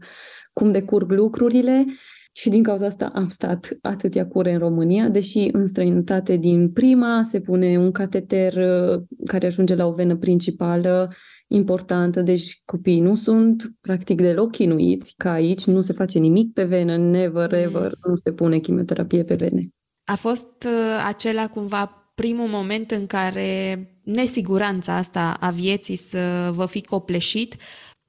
cum 0.52 0.70
decurg 0.72 1.10
lucrurile 1.10 1.86
și 2.32 2.48
din 2.48 2.62
cauza 2.62 2.86
asta 2.86 3.10
am 3.14 3.28
stat 3.28 3.78
atâtea 3.82 4.26
cure 4.26 4.52
în 4.52 4.58
România, 4.58 5.08
deși 5.08 5.48
în 5.52 5.66
străinătate 5.66 6.36
din 6.36 6.72
prima 6.72 7.22
se 7.22 7.40
pune 7.40 7.78
un 7.78 7.92
cateter 7.92 8.54
uh, 8.54 9.02
care 9.26 9.46
ajunge 9.46 9.74
la 9.74 9.86
o 9.86 9.92
venă 9.92 10.16
principală 10.16 11.10
importantă, 11.46 12.22
deci 12.22 12.62
copiii 12.64 13.00
nu 13.00 13.14
sunt 13.14 13.70
practic 13.80 14.20
deloc 14.20 14.50
chinuiți, 14.50 15.14
ca 15.16 15.32
aici 15.32 15.64
nu 15.64 15.80
se 15.80 15.92
face 15.92 16.18
nimic 16.18 16.52
pe 16.52 16.64
venă, 16.64 16.96
never 16.96 17.52
ever, 17.52 17.90
mm. 17.90 18.10
nu 18.10 18.16
se 18.16 18.32
pune 18.32 18.58
chimioterapie 18.58 19.24
pe 19.24 19.34
vene. 19.34 19.68
A 20.04 20.14
fost 20.14 20.64
uh, 20.64 21.04
acela 21.06 21.48
cumva 21.48 22.12
primul 22.14 22.48
moment 22.48 22.90
în 22.90 23.06
care 23.06 23.84
nesiguranța 24.04 24.96
asta 24.96 25.36
a 25.40 25.50
vieții 25.50 25.96
să 25.96 26.50
vă 26.54 26.66
fi 26.66 26.82
copleșit 26.82 27.56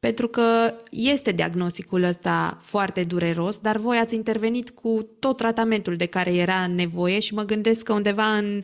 pentru 0.02 0.28
că 0.28 0.76
este 0.90 1.32
diagnosticul 1.32 2.04
ăsta 2.04 2.58
foarte 2.60 3.04
dureros, 3.04 3.60
dar 3.60 3.78
voi 3.78 3.98
ați 3.98 4.16
intervenit 4.16 4.70
cu 4.70 5.10
tot 5.20 5.38
tratamentul 5.38 5.96
de 5.96 6.06
care 6.06 6.34
era 6.34 6.68
nevoie 6.68 7.20
și 7.20 7.34
mă 7.34 7.44
gândesc 7.44 7.84
că 7.84 7.94
undeva 7.94 8.38
în 8.38 8.62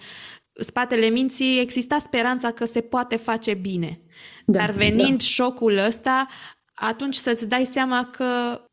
spatele 0.53 1.07
minții 1.07 1.59
exista 1.59 1.97
speranța 1.97 2.51
că 2.51 2.65
se 2.65 2.81
poate 2.81 3.15
face 3.15 3.53
bine. 3.53 3.99
Da, 4.45 4.59
Dar 4.59 4.71
venind 4.71 5.17
da. 5.17 5.23
șocul 5.23 5.77
ăsta, 5.77 6.27
atunci 6.73 7.15
să-ți 7.15 7.47
dai 7.47 7.65
seama 7.65 8.07
că 8.11 8.25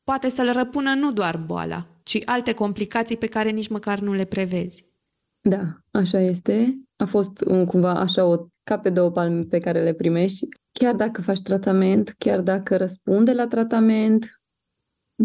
poate 0.04 0.28
să-l 0.28 0.52
răpună 0.52 0.94
nu 0.94 1.12
doar 1.12 1.36
boala, 1.36 1.86
ci 2.02 2.18
alte 2.24 2.52
complicații 2.52 3.16
pe 3.16 3.26
care 3.26 3.50
nici 3.50 3.68
măcar 3.68 3.98
nu 3.98 4.12
le 4.12 4.24
prevezi. 4.24 4.84
Da, 5.48 5.62
așa 5.90 6.20
este. 6.20 6.74
A 6.96 7.04
fost 7.04 7.40
un, 7.46 7.64
cumva 7.64 7.94
așa 7.94 8.24
o 8.24 8.46
ca 8.62 8.78
pe 8.78 8.90
două 8.90 9.10
palme 9.10 9.42
pe 9.42 9.58
care 9.58 9.82
le 9.82 9.92
primești. 9.92 10.48
Chiar 10.81 10.95
dacă 10.95 11.22
faci 11.22 11.43
tratament, 11.43 12.14
chiar 12.18 12.41
dacă 12.41 12.77
răspunde 12.77 13.33
la 13.33 13.47
tratament, 13.47 14.41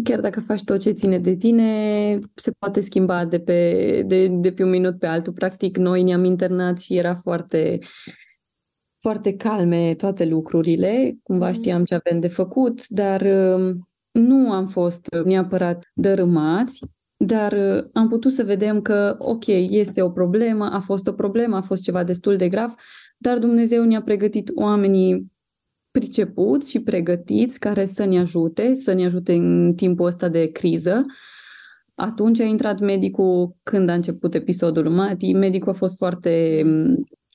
chiar 0.04 0.20
dacă 0.20 0.40
faci 0.40 0.64
tot 0.64 0.80
ce 0.80 0.90
ține 0.90 1.18
de 1.18 1.36
tine, 1.36 2.18
se 2.34 2.50
poate 2.58 2.80
schimba 2.80 3.24
de 3.24 3.40
pe, 3.40 4.02
de, 4.06 4.26
de 4.26 4.52
pe 4.52 4.62
un 4.62 4.70
minut 4.70 4.98
pe 4.98 5.06
altul. 5.06 5.32
Practic, 5.32 5.76
noi 5.76 6.02
ne-am 6.02 6.24
internat 6.24 6.80
și 6.80 6.96
era 6.96 7.14
foarte, 7.14 7.78
foarte 9.00 9.36
calme 9.36 9.94
toate 9.94 10.24
lucrurile. 10.24 11.18
Cumva 11.22 11.46
mm. 11.46 11.52
știam 11.52 11.84
ce 11.84 11.94
avem 11.94 12.20
de 12.20 12.28
făcut, 12.28 12.88
dar 12.88 13.20
um, 13.20 13.88
nu 14.10 14.52
am 14.52 14.66
fost 14.66 15.08
neapărat 15.24 15.90
dărâmați, 15.94 16.84
dar 17.16 17.52
uh, 17.52 17.88
am 17.92 18.08
putut 18.08 18.32
să 18.32 18.44
vedem 18.44 18.82
că, 18.82 19.16
ok, 19.18 19.46
este 19.46 20.02
o 20.02 20.10
problemă, 20.10 20.70
a 20.72 20.80
fost 20.80 21.06
o 21.06 21.12
problemă, 21.12 21.56
a 21.56 21.62
fost 21.62 21.82
ceva 21.82 22.04
destul 22.04 22.36
de 22.36 22.48
grav, 22.48 22.74
dar 23.16 23.38
Dumnezeu 23.38 23.84
ne-a 23.84 24.02
pregătit 24.02 24.50
oamenii 24.54 25.32
pricepuți 25.90 26.70
și 26.70 26.80
pregătiți 26.80 27.58
care 27.58 27.84
să 27.84 28.04
ne 28.04 28.18
ajute, 28.18 28.74
să 28.74 28.92
ne 28.92 29.04
ajute 29.04 29.32
în 29.32 29.72
timpul 29.76 30.06
ăsta 30.06 30.28
de 30.28 30.46
criză. 30.46 31.04
Atunci 31.94 32.40
a 32.40 32.44
intrat 32.44 32.80
medicul 32.80 33.56
când 33.62 33.88
a 33.88 33.94
început 33.94 34.34
episodul 34.34 34.88
Mati. 34.88 35.32
Medicul 35.32 35.68
a 35.68 35.74
fost 35.74 35.96
foarte, 35.96 36.64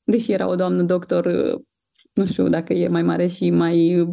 deși 0.04 0.32
era 0.32 0.50
o 0.50 0.56
doamnă 0.56 0.82
doctor, 0.82 1.26
nu 2.14 2.26
știu 2.26 2.50
dacă 2.50 2.74
e 2.74 2.88
mai 2.88 3.04
mare 3.04 3.28
și 3.28 3.50
mai 3.50 4.08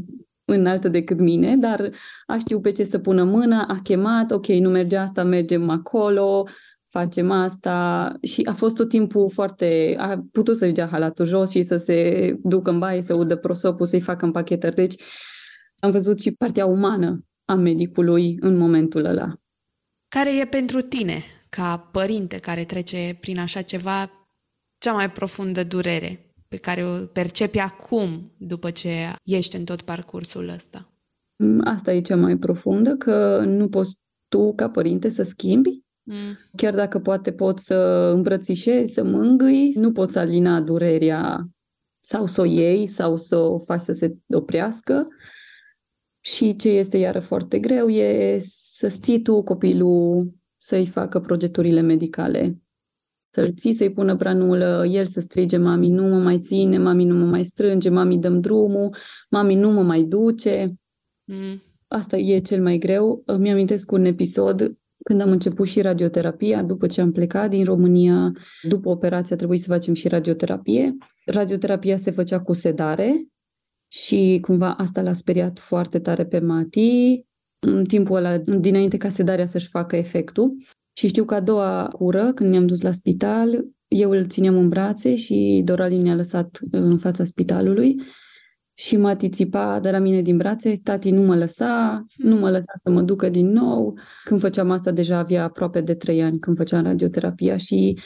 înaltă 0.44 0.88
decât 0.88 1.20
mine, 1.20 1.56
dar 1.56 1.90
a 2.26 2.38
știu 2.38 2.60
pe 2.60 2.72
ce 2.72 2.84
să 2.84 2.98
pună 2.98 3.24
mâna, 3.24 3.64
a 3.68 3.80
chemat, 3.82 4.30
ok, 4.30 4.46
nu 4.46 4.70
merge 4.70 4.96
asta, 4.96 5.24
mergem 5.24 5.68
acolo, 5.68 6.46
facem 6.92 7.30
asta 7.30 8.12
și 8.22 8.42
a 8.44 8.52
fost 8.52 8.76
tot 8.76 8.88
timpul 8.88 9.30
foarte, 9.30 9.94
a 9.98 10.24
putut 10.32 10.56
să-i 10.56 10.72
dea 10.72 10.88
halatul 10.88 11.26
jos 11.26 11.50
și 11.50 11.62
să 11.62 11.76
se 11.76 12.36
ducă 12.42 12.70
în 12.70 12.78
baie, 12.78 13.02
să 13.02 13.14
udă 13.14 13.36
prosopul, 13.36 13.86
să-i 13.86 14.00
facă 14.00 14.24
împachetări. 14.24 14.74
Deci 14.74 14.94
am 15.78 15.90
văzut 15.90 16.20
și 16.20 16.32
partea 16.32 16.66
umană 16.66 17.24
a 17.44 17.54
medicului 17.54 18.36
în 18.40 18.56
momentul 18.56 19.04
ăla. 19.04 19.34
Care 20.08 20.38
e 20.38 20.44
pentru 20.44 20.80
tine, 20.80 21.22
ca 21.48 21.78
părinte 21.92 22.38
care 22.38 22.64
trece 22.64 23.18
prin 23.20 23.38
așa 23.38 23.62
ceva, 23.62 24.10
cea 24.78 24.92
mai 24.92 25.10
profundă 25.10 25.64
durere 25.64 26.34
pe 26.48 26.56
care 26.56 26.84
o 26.84 27.06
percepi 27.06 27.58
acum, 27.58 28.32
după 28.38 28.70
ce 28.70 29.12
ești 29.22 29.56
în 29.56 29.64
tot 29.64 29.82
parcursul 29.82 30.48
ăsta? 30.48 30.92
Asta 31.64 31.92
e 31.92 32.00
cea 32.00 32.16
mai 32.16 32.36
profundă, 32.36 32.96
că 32.96 33.42
nu 33.46 33.68
poți 33.68 33.96
tu, 34.28 34.54
ca 34.54 34.70
părinte, 34.70 35.08
să 35.08 35.22
schimbi 35.22 35.81
Mm. 36.02 36.38
Chiar 36.56 36.74
dacă 36.74 36.98
poate 36.98 37.32
pot 37.32 37.58
să 37.58 37.74
îmbrățișezi, 38.14 38.92
să 38.92 39.04
mângâi, 39.04 39.72
nu 39.74 39.92
poți 39.92 40.18
alina 40.18 40.60
durerea 40.60 41.48
sau 42.04 42.26
să 42.26 42.40
o 42.40 42.44
iei 42.44 42.86
sau 42.86 43.16
să 43.16 43.36
o 43.36 43.58
faci 43.58 43.80
să 43.80 43.92
se 43.92 44.16
oprească. 44.28 45.08
Și 46.20 46.56
ce 46.56 46.68
este 46.68 46.96
iară 46.96 47.20
foarte 47.20 47.58
greu 47.58 47.88
e 47.88 48.36
să 48.40 48.88
ții 48.88 49.22
tu 49.22 49.42
copilul 49.42 50.34
să-i 50.56 50.86
facă 50.86 51.20
progeturile 51.20 51.80
medicale. 51.80 52.62
Să-l 53.34 53.54
ții, 53.54 53.72
să-i 53.72 53.92
pună 53.92 54.14
branulă, 54.14 54.84
el 54.88 55.06
să 55.06 55.20
strige, 55.20 55.56
mami 55.56 55.88
nu 55.88 56.02
mă 56.02 56.18
mai 56.18 56.40
ține, 56.40 56.78
mami 56.78 57.04
nu 57.04 57.14
mă 57.14 57.24
mai 57.24 57.44
strânge, 57.44 57.88
mami 57.88 58.18
dăm 58.18 58.40
drumul, 58.40 58.94
mami 59.30 59.54
nu 59.54 59.70
mă 59.70 59.82
mai 59.82 60.02
duce. 60.02 60.74
Mm. 61.24 61.62
Asta 61.88 62.16
e 62.16 62.38
cel 62.38 62.62
mai 62.62 62.78
greu. 62.78 63.22
Îmi 63.26 63.50
amintesc 63.50 63.90
un 63.90 64.04
episod 64.04 64.76
când 65.02 65.20
am 65.20 65.30
început 65.30 65.66
și 65.66 65.80
radioterapia, 65.80 66.62
după 66.62 66.86
ce 66.86 67.00
am 67.00 67.12
plecat 67.12 67.50
din 67.50 67.64
România, 67.64 68.32
după 68.62 68.88
operație 68.88 69.34
a 69.34 69.38
trebuit 69.38 69.60
să 69.60 69.72
facem 69.72 69.94
și 69.94 70.08
radioterapie. 70.08 70.96
Radioterapia 71.26 71.96
se 71.96 72.10
făcea 72.10 72.40
cu 72.40 72.52
sedare 72.52 73.26
și 73.92 74.38
cumva 74.40 74.74
asta 74.74 75.02
l-a 75.02 75.12
speriat 75.12 75.58
foarte 75.58 75.98
tare 75.98 76.24
pe 76.24 76.38
Mati 76.38 77.24
în 77.66 77.84
timpul 77.84 78.16
ăla, 78.16 78.38
dinainte 78.38 78.96
ca 78.96 79.08
sedarea 79.08 79.46
să-și 79.46 79.68
facă 79.68 79.96
efectul. 79.96 80.56
Și 80.92 81.06
știu 81.06 81.24
că 81.24 81.34
a 81.34 81.40
doua 81.40 81.88
cură, 81.92 82.32
când 82.32 82.50
ne-am 82.50 82.66
dus 82.66 82.80
la 82.80 82.92
spital, 82.92 83.64
eu 83.88 84.10
îl 84.10 84.28
țineam 84.28 84.56
în 84.56 84.68
brațe 84.68 85.14
și 85.14 85.62
Doralin 85.64 86.02
ne-a 86.02 86.14
lăsat 86.14 86.58
în 86.70 86.98
fața 86.98 87.24
spitalului 87.24 88.00
și 88.74 88.96
Mati 88.96 89.28
țipa 89.28 89.80
de 89.80 89.90
la 89.90 89.98
mine 89.98 90.22
din 90.22 90.36
brațe, 90.36 90.80
tati 90.82 91.10
nu 91.10 91.22
mă 91.22 91.36
lăsa, 91.36 92.04
nu 92.16 92.36
mă 92.36 92.50
lăsa 92.50 92.72
să 92.74 92.90
mă 92.90 93.02
ducă 93.02 93.28
din 93.28 93.46
nou. 93.46 93.98
Când 94.24 94.40
făceam 94.40 94.70
asta 94.70 94.90
deja 94.90 95.18
avea 95.18 95.44
aproape 95.44 95.80
de 95.80 95.94
trei 95.94 96.22
ani 96.22 96.38
când 96.38 96.56
făceam 96.56 96.82
radioterapia 96.82 97.56
și 97.56 97.98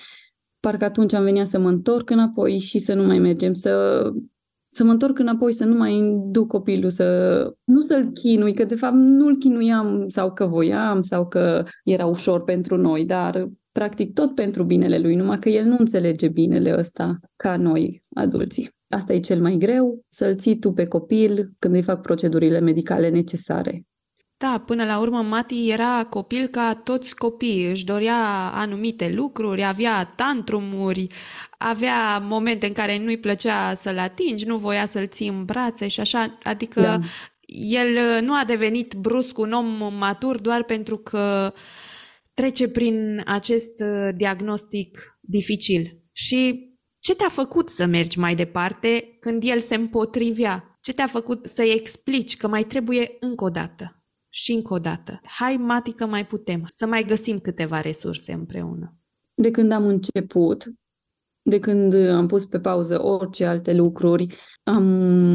parcă 0.60 0.84
atunci 0.84 1.12
am 1.12 1.24
venit 1.24 1.46
să 1.46 1.58
mă 1.58 1.68
întorc 1.68 2.10
înapoi 2.10 2.58
și 2.58 2.78
să 2.78 2.94
nu 2.94 3.06
mai 3.06 3.18
mergem, 3.18 3.52
să, 3.52 4.02
să 4.68 4.84
mă 4.84 4.90
întorc 4.90 5.18
înapoi, 5.18 5.52
să 5.52 5.64
nu 5.64 5.76
mai 5.76 6.16
duc 6.30 6.46
copilul, 6.46 6.90
să 6.90 7.06
nu 7.64 7.80
să-l 7.80 8.10
chinui, 8.12 8.54
că 8.54 8.64
de 8.64 8.74
fapt 8.74 8.94
nu-l 8.94 9.36
chinuiam 9.36 10.08
sau 10.08 10.32
că 10.32 10.46
voiam 10.46 11.02
sau 11.02 11.28
că 11.28 11.64
era 11.84 12.06
ușor 12.06 12.44
pentru 12.44 12.76
noi, 12.76 13.04
dar 13.04 13.48
practic 13.72 14.12
tot 14.12 14.34
pentru 14.34 14.64
binele 14.64 14.98
lui, 14.98 15.14
numai 15.14 15.38
că 15.38 15.48
el 15.48 15.64
nu 15.64 15.76
înțelege 15.78 16.28
binele 16.28 16.78
ăsta 16.78 17.18
ca 17.36 17.56
noi, 17.56 18.00
adulții. 18.14 18.75
Asta 18.88 19.12
e 19.12 19.20
cel 19.20 19.40
mai 19.40 19.56
greu, 19.56 20.04
să-l 20.08 20.36
ții 20.36 20.58
tu 20.58 20.72
pe 20.72 20.86
copil 20.86 21.52
când 21.58 21.74
îi 21.74 21.82
fac 21.82 22.00
procedurile 22.00 22.60
medicale 22.60 23.08
necesare. 23.08 23.86
Da, 24.38 24.62
până 24.66 24.84
la 24.84 24.98
urmă 24.98 25.22
Mati 25.22 25.70
era 25.70 26.04
copil 26.04 26.46
ca 26.46 26.80
toți 26.84 27.14
copiii, 27.14 27.70
își 27.70 27.84
dorea 27.84 28.50
anumite 28.54 29.12
lucruri, 29.14 29.64
avea 29.64 30.12
tantrumuri, 30.16 31.06
avea 31.58 32.18
momente 32.18 32.66
în 32.66 32.72
care 32.72 32.98
nu-i 32.98 33.18
plăcea 33.18 33.74
să-l 33.74 33.98
atingi, 33.98 34.46
nu 34.46 34.56
voia 34.56 34.86
să-l 34.86 35.06
ții 35.06 35.28
în 35.28 35.44
brațe 35.44 35.88
și 35.88 36.00
așa, 36.00 36.38
adică 36.42 36.80
da. 36.80 36.98
el 37.46 38.22
nu 38.24 38.32
a 38.32 38.44
devenit 38.46 38.94
brusc 38.94 39.38
un 39.38 39.52
om 39.52 39.94
matur 39.98 40.40
doar 40.40 40.64
pentru 40.64 40.96
că 40.96 41.52
trece 42.34 42.68
prin 42.68 43.22
acest 43.26 43.80
uh, 43.80 44.08
diagnostic 44.16 45.18
dificil. 45.20 46.00
Și 46.12 46.65
ce 47.06 47.14
te-a 47.14 47.28
făcut 47.28 47.68
să 47.68 47.84
mergi 47.84 48.18
mai 48.18 48.34
departe 48.34 49.16
când 49.20 49.42
el 49.44 49.60
se 49.60 49.74
împotrivea? 49.74 50.78
Ce 50.80 50.92
te-a 50.92 51.06
făcut 51.06 51.46
să-i 51.46 51.72
explici 51.72 52.36
că 52.36 52.48
mai 52.48 52.62
trebuie 52.62 53.16
încă 53.20 53.44
o 53.44 53.48
dată 53.48 54.04
și 54.28 54.52
încă 54.52 54.74
o 54.74 54.78
dată? 54.78 55.20
Hai, 55.22 55.56
Mati, 55.56 55.92
că 55.92 56.06
mai 56.06 56.26
putem, 56.26 56.64
să 56.68 56.86
mai 56.86 57.04
găsim 57.04 57.38
câteva 57.38 57.80
resurse 57.80 58.32
împreună. 58.32 58.94
De 59.34 59.50
când 59.50 59.72
am 59.72 59.86
început, 59.86 60.64
de 61.42 61.58
când 61.58 61.94
am 61.94 62.26
pus 62.26 62.46
pe 62.46 62.60
pauză 62.60 63.02
orice 63.02 63.44
alte 63.44 63.74
lucruri, 63.74 64.36
am 64.62 64.86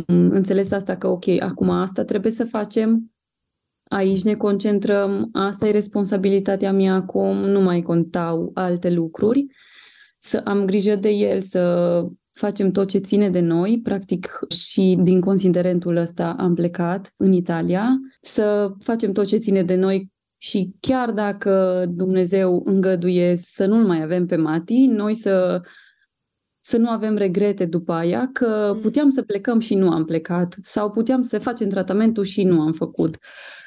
înțeles 0.08 0.72
asta 0.72 0.98
că, 0.98 1.08
ok, 1.08 1.28
acum 1.40 1.70
asta 1.70 2.04
trebuie 2.04 2.32
să 2.32 2.46
facem, 2.46 3.12
aici 3.84 4.24
ne 4.24 4.34
concentrăm, 4.34 5.30
asta 5.34 5.68
e 5.68 5.72
responsabilitatea 5.72 6.72
mea 6.72 6.94
acum, 6.94 7.38
nu 7.38 7.62
mai 7.62 7.82
contau 7.82 8.52
alte 8.54 8.90
lucruri 8.90 9.46
să 10.24 10.42
am 10.44 10.66
grijă 10.66 10.96
de 10.96 11.10
el, 11.10 11.42
să 11.42 12.04
facem 12.32 12.72
tot 12.72 12.90
ce 12.90 12.98
ține 12.98 13.30
de 13.30 13.40
noi, 13.40 13.80
practic 13.84 14.40
și 14.50 14.98
din 15.02 15.22
considerentul 15.22 15.96
ăsta 15.96 16.36
am 16.40 16.54
plecat 16.54 17.14
în 17.18 17.34
Italia, 17.34 18.00
să 18.22 18.74
facem 18.80 19.12
tot 19.12 19.26
ce 19.26 19.38
ține 19.38 19.64
de 19.64 19.76
noi 19.76 20.12
și 20.38 20.76
chiar 20.80 21.12
dacă 21.12 21.86
Dumnezeu 21.90 22.62
îngăduie 22.66 23.36
să 23.36 23.66
nu-l 23.66 23.86
mai 23.86 24.02
avem 24.02 24.26
pe 24.26 24.36
Mati, 24.36 24.86
noi 24.86 25.14
să 25.14 25.62
să 26.64 26.78
nu 26.78 26.90
avem 26.90 27.16
regrete 27.16 27.66
după 27.66 27.94
aia, 27.94 28.30
că 28.34 28.72
mm. 28.74 28.82
puteam 28.82 29.10
să 29.10 29.22
plecăm 29.22 29.60
și 29.60 29.76
nu 29.76 29.92
am 29.92 30.06
plecat, 30.06 30.56
sau 30.62 30.92
puteam 30.92 31.22
să 31.22 31.40
facem 31.40 31.70
tratamentul 31.70 32.24
și 32.24 32.44
nu 32.44 32.62
am 32.62 32.72
făcut. 32.72 33.18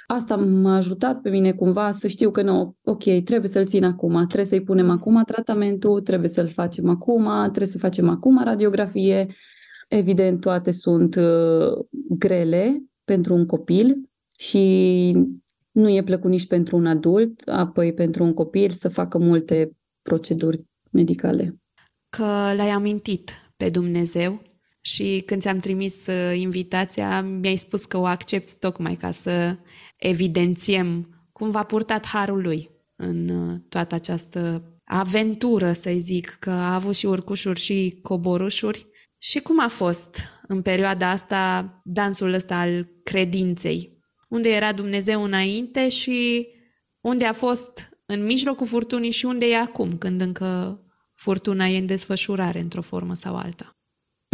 Asta 0.07 0.37
m-a 0.37 0.77
ajutat 0.77 1.21
pe 1.21 1.31
mine 1.31 1.53
cumva 1.53 1.91
să 1.91 2.09
știu 2.09 2.31
că 2.31 2.43
nu, 2.43 2.77
ok, 2.85 3.03
trebuie 3.25 3.49
să-l 3.49 3.67
țin 3.67 3.85
acum, 3.85 4.17
trebuie 4.17 4.45
să-i 4.45 4.63
punem 4.63 4.91
acum 4.91 5.23
tratamentul, 5.27 6.01
trebuie 6.01 6.29
să-l 6.29 6.49
facem 6.49 6.89
acum, 6.89 7.25
trebuie 7.43 7.67
să 7.67 7.79
facem 7.79 8.09
acum 8.09 8.43
radiografie. 8.43 9.27
Evident, 9.89 10.41
toate 10.41 10.71
sunt 10.71 11.15
uh, 11.15 11.87
grele 12.09 12.85
pentru 13.05 13.35
un 13.35 13.47
copil 13.47 14.11
și 14.39 15.17
nu 15.71 15.89
e 15.89 16.03
plăcut 16.03 16.31
nici 16.31 16.47
pentru 16.47 16.77
un 16.77 16.87
adult, 16.87 17.41
apoi 17.49 17.93
pentru 17.93 18.25
un 18.25 18.33
copil 18.33 18.71
să 18.71 18.89
facă 18.89 19.19
multe 19.19 19.77
proceduri 20.03 20.65
medicale. 20.91 21.59
Că 22.09 22.25
l-ai 22.57 22.71
amintit 22.71 23.31
pe 23.57 23.71
Dumnezeu 23.71 24.43
și 24.87 25.23
când 25.27 25.41
ți-am 25.41 25.59
trimis 25.59 26.07
uh, 26.07 26.37
invitația, 26.37 27.23
mi-ai 27.23 27.57
spus 27.57 27.85
că 27.85 27.97
o 27.97 28.05
accepti 28.05 28.57
tocmai 28.59 28.95
ca 28.95 29.11
să 29.11 29.59
evidențiem 29.97 31.09
cum 31.33 31.51
v-a 31.51 31.63
purtat 31.63 32.07
harul 32.07 32.43
lui 32.43 32.71
în 32.97 33.29
uh, 33.29 33.61
toată 33.69 33.95
această 33.95 34.69
aventură, 34.85 35.73
să 35.73 35.95
zic, 35.97 36.37
că 36.41 36.51
a 36.51 36.75
avut 36.75 36.95
și 36.95 37.07
urcușuri 37.07 37.61
și 37.61 37.99
coborușuri. 38.03 38.87
Și 39.19 39.41
cum 39.41 39.61
a 39.61 39.69
fost 39.69 40.23
în 40.49 40.63
perioada 40.63 41.11
asta 41.11 41.73
dansul 41.85 42.33
ăsta 42.33 42.57
al 42.57 42.89
credinței? 43.03 43.99
Unde 44.29 44.49
era 44.49 44.73
Dumnezeu 44.73 45.23
înainte 45.23 45.89
și 45.89 46.49
unde 47.01 47.25
a 47.25 47.33
fost 47.33 47.89
în 48.07 48.25
mijlocul 48.25 48.67
furtunii 48.67 49.11
și 49.11 49.25
unde 49.25 49.47
e 49.47 49.57
acum, 49.57 49.99
când 49.99 50.21
încă 50.21 50.81
furtuna 51.15 51.67
e 51.67 51.79
în 51.79 51.87
desfășurare 51.87 52.61
într-o 52.61 52.83
formă 52.83 53.15
sau 53.15 53.37
alta? 53.37 53.75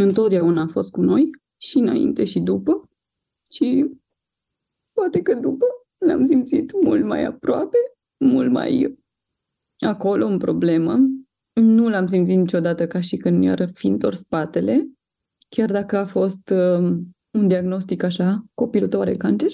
Întotdeauna 0.03 0.63
a 0.63 0.67
fost 0.67 0.91
cu 0.91 1.01
noi, 1.01 1.31
și 1.57 1.79
înainte 1.79 2.25
și 2.25 2.41
după. 2.41 2.89
Și 3.51 3.91
poate 4.93 5.23
că 5.23 5.35
după 5.35 5.65
l-am 5.99 6.25
simțit 6.25 6.83
mult 6.83 7.05
mai 7.05 7.25
aproape, 7.25 7.77
mult 8.25 8.51
mai 8.51 8.99
acolo 9.79 10.27
în 10.27 10.39
problemă. 10.39 10.99
Nu 11.53 11.89
l-am 11.89 12.07
simțit 12.07 12.37
niciodată 12.37 12.87
ca 12.87 13.01
și 13.01 13.17
când 13.17 13.39
mi-ar 13.39 13.71
fi 13.75 13.87
întors 13.87 14.19
spatele, 14.19 14.91
chiar 15.49 15.71
dacă 15.71 15.97
a 15.97 16.07
fost 16.07 16.51
uh, 16.51 16.99
un 17.31 17.49
diagnostic 17.49 18.03
așa, 18.03 18.45
copilul 18.55 18.89
tău 18.89 19.01
are 19.01 19.17
cancer. 19.17 19.53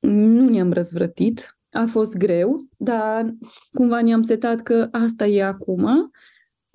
Nu 0.00 0.48
ne-am 0.48 0.72
răzvrătit, 0.72 1.58
a 1.70 1.84
fost 1.86 2.16
greu, 2.16 2.68
dar 2.76 3.34
cumva 3.72 4.02
ne-am 4.02 4.22
setat 4.22 4.60
că 4.60 4.88
asta 4.90 5.26
e 5.26 5.44
acum, 5.44 6.10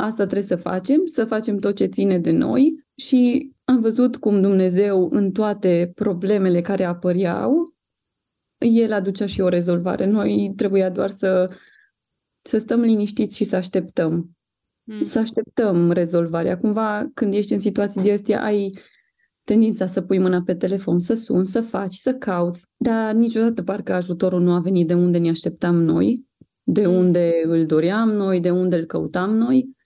asta 0.02 0.24
trebuie 0.24 0.48
să 0.48 0.56
facem, 0.56 1.06
să 1.06 1.26
facem 1.26 1.58
tot 1.58 1.76
ce 1.76 1.86
ține 1.86 2.20
de 2.20 2.32
noi 2.32 2.86
și 2.96 3.52
am 3.64 3.82
văzut 3.82 4.16
cum 4.16 4.42
Dumnezeu 4.42 5.10
în 5.12 5.32
toate 5.32 5.92
problemele 5.96 6.62
care 6.62 6.84
apăreau, 6.84 7.76
El 8.58 8.94
aducea 8.94 9.26
și 9.26 9.42
o 9.42 9.48
rezolvare. 9.48 10.06
Noi 10.06 10.54
trebuia 10.56 10.90
doar 10.90 11.10
să, 11.10 11.54
să 12.42 12.58
stăm 12.58 12.82
liniștiți 12.82 13.36
și 13.36 13.44
să 13.44 13.56
așteptăm. 13.56 14.38
Mm. 14.84 15.02
Să 15.02 15.20
așteptăm 15.20 15.92
rezolvarea. 15.92 16.58
Cumva, 16.58 17.10
când 17.14 17.34
ești 17.34 17.52
în 17.54 17.60
situații 17.60 18.02
de 18.02 18.12
astea, 18.12 18.44
ai 18.44 18.72
tendința 19.44 19.86
să 19.86 20.02
pui 20.02 20.20
mâna 20.20 20.42
pe 20.42 20.56
telefon, 20.56 21.00
să 21.00 21.14
suni, 21.14 21.46
să 21.46 21.62
faci, 21.62 21.94
să 21.94 22.14
cauți, 22.14 22.66
dar 22.78 23.14
niciodată 23.14 23.64
parcă 23.64 23.94
ajutorul 23.94 24.42
nu 24.42 24.54
a 24.54 24.60
venit 24.60 24.88
de 24.88 24.94
unde 24.94 25.18
ne 25.18 25.30
așteptam 25.30 25.76
noi, 25.76 26.26
de 26.64 26.88
mm. 26.88 26.94
unde 26.94 27.42
îl 27.44 27.66
doream 27.66 28.10
noi, 28.10 28.40
de 28.40 28.50
unde 28.50 28.76
îl 28.76 28.86
căutam 28.86 29.36
noi, 29.36 29.78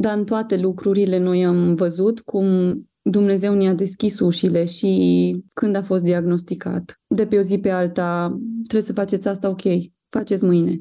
dar 0.00 0.18
în 0.18 0.24
toate 0.24 0.56
lucrurile 0.56 1.18
noi 1.18 1.44
am 1.44 1.74
văzut 1.74 2.20
cum 2.20 2.74
Dumnezeu 3.02 3.54
ne-a 3.54 3.74
deschis 3.74 4.20
ușile 4.20 4.64
și 4.64 5.44
când 5.54 5.76
a 5.76 5.82
fost 5.82 6.04
diagnosticat, 6.04 7.00
de 7.06 7.26
pe 7.26 7.36
o 7.36 7.40
zi 7.40 7.58
pe 7.58 7.70
alta, 7.70 8.38
trebuie 8.62 8.82
să 8.82 8.92
faceți 8.92 9.28
asta, 9.28 9.48
ok, 9.48 9.62
faceți 10.08 10.44
mâine. 10.44 10.78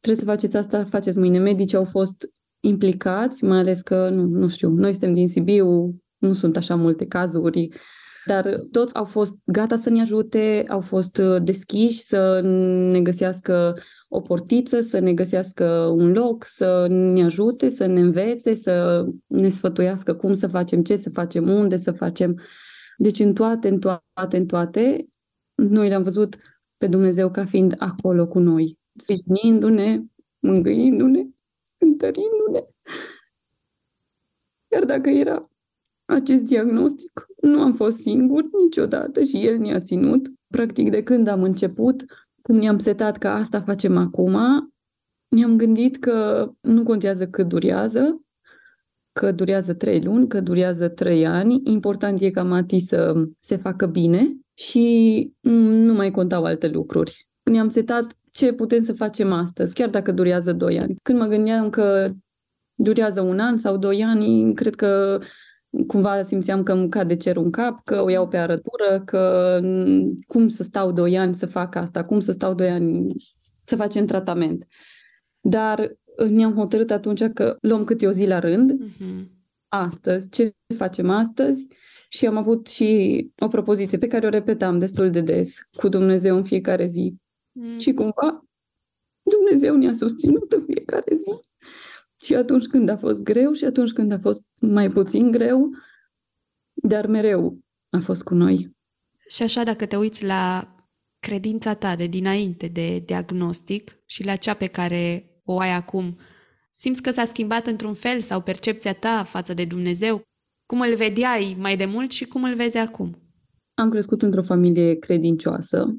Trebuie 0.00 0.24
să 0.24 0.30
faceți 0.30 0.56
asta, 0.56 0.84
faceți 0.84 1.18
mâine. 1.18 1.38
Medicii 1.38 1.76
au 1.76 1.84
fost 1.84 2.30
implicați, 2.60 3.44
mai 3.44 3.58
ales 3.58 3.80
că, 3.80 4.08
nu, 4.08 4.24
nu 4.24 4.48
știu, 4.48 4.68
noi 4.68 4.90
suntem 4.90 5.14
din 5.14 5.28
Sibiu, 5.28 5.94
nu 6.18 6.32
sunt 6.32 6.56
așa 6.56 6.74
multe 6.74 7.06
cazuri, 7.06 7.68
dar 8.26 8.60
toți 8.70 8.94
au 8.94 9.04
fost 9.04 9.38
gata 9.44 9.76
să 9.76 9.90
ne 9.90 10.00
ajute, 10.00 10.64
au 10.68 10.80
fost 10.80 11.16
uh, 11.18 11.42
deschiși 11.42 11.98
să 11.98 12.40
ne 12.92 13.00
găsească 13.00 13.74
o 14.14 14.20
portiță, 14.20 14.80
să 14.80 14.98
ne 14.98 15.12
găsească 15.12 15.64
un 15.96 16.12
loc, 16.12 16.44
să 16.44 16.86
ne 16.90 17.24
ajute, 17.24 17.68
să 17.68 17.86
ne 17.86 18.00
învețe, 18.00 18.54
să 18.54 19.06
ne 19.26 19.48
sfătuiască 19.48 20.14
cum 20.14 20.32
să 20.32 20.46
facem, 20.46 20.82
ce 20.82 20.96
să 20.96 21.10
facem, 21.10 21.48
unde 21.48 21.76
să 21.76 21.92
facem. 21.92 22.40
Deci 22.96 23.18
în 23.18 23.34
toate, 23.34 23.68
în 23.68 23.78
toate, 23.78 24.36
în 24.36 24.46
toate, 24.46 25.08
noi 25.54 25.88
l-am 25.88 26.02
văzut 26.02 26.36
pe 26.76 26.86
Dumnezeu 26.86 27.30
ca 27.30 27.44
fiind 27.44 27.74
acolo 27.78 28.26
cu 28.26 28.38
noi, 28.38 28.78
sprijinindu-ne, 28.96 30.02
mângâindu-ne, 30.38 31.26
întărindu-ne. 31.78 32.64
Iar 34.72 34.84
dacă 34.84 35.10
era 35.10 35.50
acest 36.04 36.44
diagnostic, 36.44 37.26
nu 37.40 37.60
am 37.60 37.72
fost 37.72 37.98
singur 37.98 38.44
niciodată 38.64 39.22
și 39.22 39.46
el 39.46 39.58
ne-a 39.58 39.80
ținut. 39.80 40.32
Practic, 40.46 40.90
de 40.90 41.02
când 41.02 41.26
am 41.26 41.42
început, 41.42 42.04
cum 42.42 42.56
ne-am 42.56 42.78
setat 42.78 43.18
că 43.18 43.28
asta 43.28 43.60
facem 43.60 43.96
acum, 43.96 44.36
ne-am 45.28 45.56
gândit 45.56 45.96
că 45.96 46.48
nu 46.60 46.82
contează 46.82 47.26
cât 47.26 47.48
durează, 47.48 48.22
că 49.12 49.32
durează 49.32 49.74
trei 49.74 50.02
luni, 50.02 50.28
că 50.28 50.40
durează 50.40 50.88
trei 50.88 51.26
ani. 51.26 51.60
Important 51.64 52.20
e 52.20 52.30
ca 52.30 52.42
Mati 52.42 52.78
să 52.78 53.14
se 53.38 53.56
facă 53.56 53.86
bine 53.86 54.36
și 54.54 55.32
nu 55.40 55.94
mai 55.94 56.10
contau 56.10 56.44
alte 56.44 56.68
lucruri. 56.68 57.28
Ne-am 57.50 57.68
setat 57.68 58.16
ce 58.30 58.52
putem 58.52 58.82
să 58.82 58.92
facem 58.92 59.32
astăzi, 59.32 59.74
chiar 59.74 59.88
dacă 59.88 60.12
durează 60.12 60.52
doi 60.52 60.80
ani. 60.80 60.96
Când 61.02 61.18
mă 61.18 61.26
gândeam 61.26 61.70
că 61.70 62.12
durează 62.74 63.20
un 63.20 63.38
an 63.38 63.56
sau 63.56 63.76
doi 63.76 64.02
ani, 64.04 64.54
cred 64.54 64.74
că 64.74 65.20
cumva 65.86 66.22
simțeam 66.22 66.62
că 66.62 66.72
îmi 66.72 66.88
cade 66.88 67.16
cerul 67.16 67.44
în 67.44 67.50
cap, 67.50 67.84
că 67.84 68.02
o 68.02 68.08
iau 68.08 68.28
pe 68.28 68.36
arătură, 68.36 69.02
că 69.04 69.60
cum 70.26 70.48
să 70.48 70.62
stau 70.62 70.92
doi 70.92 71.18
ani 71.18 71.34
să 71.34 71.46
fac 71.46 71.74
asta, 71.74 72.04
cum 72.04 72.20
să 72.20 72.32
stau 72.32 72.54
doi 72.54 72.70
ani 72.70 73.14
să 73.62 73.76
facem 73.76 74.06
tratament. 74.06 74.66
Dar 75.40 75.96
ne-am 76.28 76.54
hotărât 76.54 76.90
atunci 76.90 77.22
că 77.22 77.56
luăm 77.60 77.84
câte 77.84 78.06
o 78.06 78.10
zi 78.10 78.26
la 78.26 78.38
rând, 78.38 78.72
uh-huh. 78.72 79.26
astăzi, 79.68 80.30
ce 80.30 80.52
facem 80.76 81.10
astăzi 81.10 81.66
și 82.08 82.26
am 82.26 82.36
avut 82.36 82.66
și 82.66 83.30
o 83.38 83.48
propoziție 83.48 83.98
pe 83.98 84.06
care 84.06 84.26
o 84.26 84.30
repetam 84.30 84.78
destul 84.78 85.10
de 85.10 85.20
des 85.20 85.58
cu 85.76 85.88
Dumnezeu 85.88 86.36
în 86.36 86.44
fiecare 86.44 86.86
zi. 86.86 87.14
Uh-huh. 87.14 87.78
Și 87.78 87.92
cumva 87.92 88.44
Dumnezeu 89.22 89.76
ne-a 89.76 89.92
susținut 89.92 90.52
în 90.52 90.62
fiecare 90.62 91.14
zi 91.14 91.50
și 92.22 92.34
atunci 92.34 92.66
când 92.66 92.88
a 92.88 92.96
fost 92.96 93.22
greu 93.22 93.52
și 93.52 93.64
atunci 93.64 93.92
când 93.92 94.12
a 94.12 94.18
fost 94.18 94.44
mai 94.60 94.88
puțin 94.88 95.30
greu, 95.30 95.70
dar 96.72 97.06
mereu 97.06 97.58
a 97.90 97.98
fost 97.98 98.22
cu 98.22 98.34
noi. 98.34 98.76
Și 99.28 99.42
așa, 99.42 99.62
dacă 99.62 99.86
te 99.86 99.96
uiți 99.96 100.24
la 100.24 100.74
credința 101.18 101.74
ta 101.74 101.96
de 101.96 102.06
dinainte 102.06 102.68
de 102.68 102.98
diagnostic 102.98 103.96
și 104.06 104.24
la 104.24 104.36
cea 104.36 104.54
pe 104.54 104.66
care 104.66 105.30
o 105.44 105.58
ai 105.58 105.72
acum, 105.74 106.18
simți 106.74 107.02
că 107.02 107.10
s-a 107.10 107.24
schimbat 107.24 107.66
într-un 107.66 107.94
fel 107.94 108.20
sau 108.20 108.40
percepția 108.40 108.94
ta 108.94 109.24
față 109.24 109.54
de 109.54 109.64
Dumnezeu? 109.64 110.22
Cum 110.66 110.80
îl 110.80 110.94
vedeai 110.94 111.56
mai 111.58 111.76
de 111.76 111.84
mult 111.84 112.10
și 112.10 112.24
cum 112.24 112.44
îl 112.44 112.54
vezi 112.54 112.76
acum? 112.76 113.22
Am 113.74 113.90
crescut 113.90 114.22
într-o 114.22 114.42
familie 114.42 114.98
credincioasă. 114.98 115.96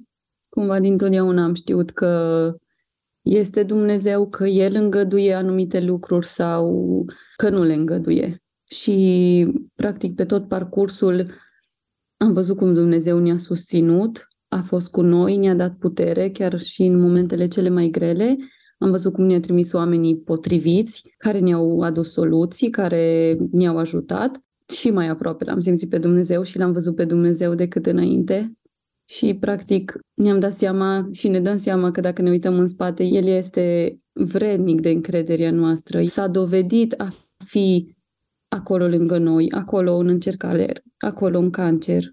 Cumva 0.50 0.80
dintotdeauna 0.80 1.44
am 1.44 1.54
știut 1.54 1.90
că 1.90 2.52
este 3.24 3.64
Dumnezeu, 3.64 4.28
că 4.30 4.48
El 4.48 4.76
îngăduie 4.76 5.34
anumite 5.34 5.82
lucruri 5.82 6.28
sau 6.28 7.06
că 7.36 7.50
nu 7.50 7.64
le 7.64 7.74
îngăduie. 7.74 8.44
Și, 8.64 9.48
practic, 9.76 10.16
pe 10.16 10.26
tot 10.26 10.48
parcursul 10.48 11.32
am 12.18 12.34
văzut 12.34 12.58
cum 12.58 12.74
Dumnezeu 12.74 13.20
ne-a 13.20 13.38
susținut, 13.38 14.28
a 14.48 14.62
fost 14.62 14.90
cu 14.90 15.02
noi, 15.02 15.38
ne-a 15.38 15.56
dat 15.56 15.76
putere, 15.78 16.30
chiar 16.30 16.60
și 16.60 16.84
în 16.84 17.00
momentele 17.00 17.46
cele 17.46 17.70
mai 17.70 17.90
grele. 17.90 18.38
Am 18.78 18.92
văzut 18.92 19.14
cum 19.14 19.24
ne-a 19.24 19.40
trimis 19.40 19.74
oamenii 19.74 20.18
potriviți, 20.18 21.14
care 21.18 21.40
ne-au 21.40 21.82
adus 21.82 22.12
soluții, 22.12 22.70
care 22.70 23.38
ne-au 23.52 23.78
ajutat. 23.78 24.42
Și 24.70 24.90
mai 24.90 25.08
aproape 25.08 25.44
l-am 25.44 25.60
simțit 25.60 25.90
pe 25.90 25.98
Dumnezeu 25.98 26.44
și 26.44 26.58
l-am 26.58 26.72
văzut 26.72 26.96
pe 26.96 27.06
Dumnezeu 27.06 27.54
decât 27.54 27.86
înainte 27.86 28.58
și 29.14 29.34
practic 29.34 30.00
ne-am 30.14 30.40
dat 30.40 30.54
seama 30.54 31.10
și 31.12 31.28
ne 31.28 31.40
dăm 31.40 31.58
seama 31.58 31.92
că 31.92 32.02
dacă 32.02 32.22
ne 32.22 32.30
uităm 32.30 32.60
în 32.60 32.68
spate, 32.68 33.04
el 33.04 33.26
este 33.26 33.98
vrednic 34.12 34.82
de 34.82 34.90
încrederea 34.90 35.52
noastră. 35.52 36.06
S-a 36.06 36.28
dovedit 36.28 36.94
a 36.98 37.14
fi 37.46 37.96
acolo 38.48 38.88
lângă 38.88 39.18
noi, 39.18 39.52
acolo 39.52 39.96
în 39.96 40.08
încercare, 40.08 40.74
acolo 40.98 41.40
în 41.40 41.50
cancer. 41.50 42.04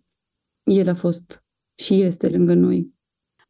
El 0.62 0.88
a 0.88 0.94
fost 0.94 1.44
și 1.74 2.00
este 2.00 2.28
lângă 2.28 2.54
noi. 2.54 2.94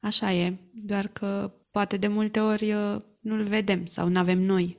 Așa 0.00 0.32
e, 0.32 0.58
doar 0.72 1.06
că 1.06 1.52
poate 1.70 1.96
de 1.96 2.08
multe 2.08 2.40
ori 2.40 2.72
uh, 2.72 3.00
nu-l 3.20 3.42
vedem 3.42 3.84
sau 3.84 4.08
nu 4.08 4.18
avem 4.18 4.42
noi 4.42 4.78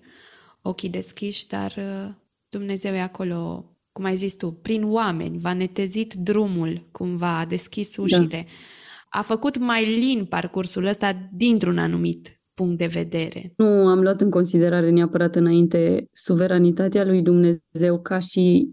ochii 0.62 0.90
deschiși, 0.90 1.48
dar 1.48 1.76
uh, 1.78 2.14
Dumnezeu 2.50 2.94
e 2.94 3.00
acolo 3.00 3.71
cum 3.92 4.06
ai 4.06 4.16
zis 4.16 4.36
tu, 4.36 4.52
prin 4.52 4.84
oameni, 4.86 5.38
v-a 5.38 5.54
netezit 5.54 6.14
drumul, 6.14 6.88
cumva, 6.92 7.40
a 7.40 7.46
deschis 7.46 7.96
da. 7.96 8.02
ușile. 8.02 8.28
Da. 8.30 9.20
A 9.20 9.22
făcut 9.22 9.58
mai 9.58 10.00
lin 10.00 10.26
parcursul 10.26 10.86
ăsta 10.86 11.30
dintr-un 11.34 11.78
anumit 11.78 12.42
punct 12.54 12.78
de 12.78 12.86
vedere. 12.86 13.54
Nu 13.58 13.66
am 13.66 14.02
luat 14.02 14.22
în 14.22 14.30
considerare 14.30 14.90
neapărat 14.90 15.36
înainte 15.36 16.08
suveranitatea 16.12 17.06
lui 17.06 17.22
Dumnezeu 17.22 18.02
ca 18.02 18.20
și 18.20 18.70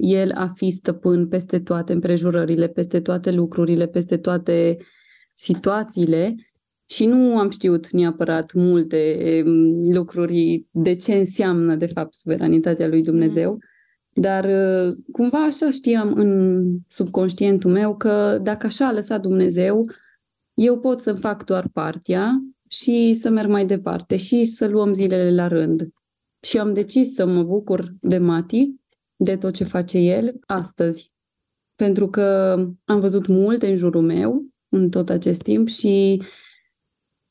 el 0.00 0.32
a 0.34 0.46
fi 0.46 0.70
stăpân 0.70 1.28
peste 1.28 1.60
toate 1.60 1.92
împrejurările, 1.92 2.68
peste 2.68 3.00
toate 3.00 3.30
lucrurile, 3.30 3.86
peste 3.86 4.16
toate 4.16 4.76
situațiile 5.34 6.34
și 6.88 7.06
nu 7.06 7.38
am 7.38 7.50
știut 7.50 7.90
neapărat 7.90 8.52
multe 8.52 9.42
mm, 9.44 9.92
lucruri 9.94 10.66
de 10.70 10.94
ce 10.94 11.14
înseamnă 11.14 11.76
de 11.76 11.86
fapt 11.86 12.14
suveranitatea 12.14 12.88
lui 12.88 13.02
Dumnezeu. 13.02 13.52
Mm 13.52 13.58
dar 14.20 14.44
uh, 14.44 14.96
cumva 15.12 15.44
așa 15.44 15.70
știam 15.70 16.12
în 16.12 16.62
subconștientul 16.88 17.70
meu 17.70 17.96
că 17.96 18.38
dacă 18.42 18.66
așa 18.66 18.86
a 18.86 18.92
lăsat 18.92 19.20
Dumnezeu, 19.20 19.90
eu 20.54 20.78
pot 20.78 21.00
să 21.00 21.14
fac 21.14 21.44
doar 21.44 21.68
partea 21.72 22.40
și 22.68 23.12
să 23.12 23.30
merg 23.30 23.48
mai 23.48 23.66
departe 23.66 24.16
și 24.16 24.44
să 24.44 24.66
luăm 24.66 24.92
zilele 24.92 25.34
la 25.34 25.46
rând. 25.48 25.88
Și 26.40 26.58
am 26.58 26.72
decis 26.72 27.14
să 27.14 27.26
mă 27.26 27.42
bucur 27.42 27.94
de 28.00 28.18
Mati, 28.18 28.74
de 29.16 29.36
tot 29.36 29.54
ce 29.54 29.64
face 29.64 29.98
el 29.98 30.34
astăzi. 30.46 31.12
Pentru 31.74 32.08
că 32.08 32.56
am 32.84 33.00
văzut 33.00 33.26
multe 33.26 33.68
în 33.68 33.76
jurul 33.76 34.02
meu 34.02 34.46
în 34.68 34.90
tot 34.90 35.08
acest 35.08 35.42
timp 35.42 35.68
și 35.68 36.22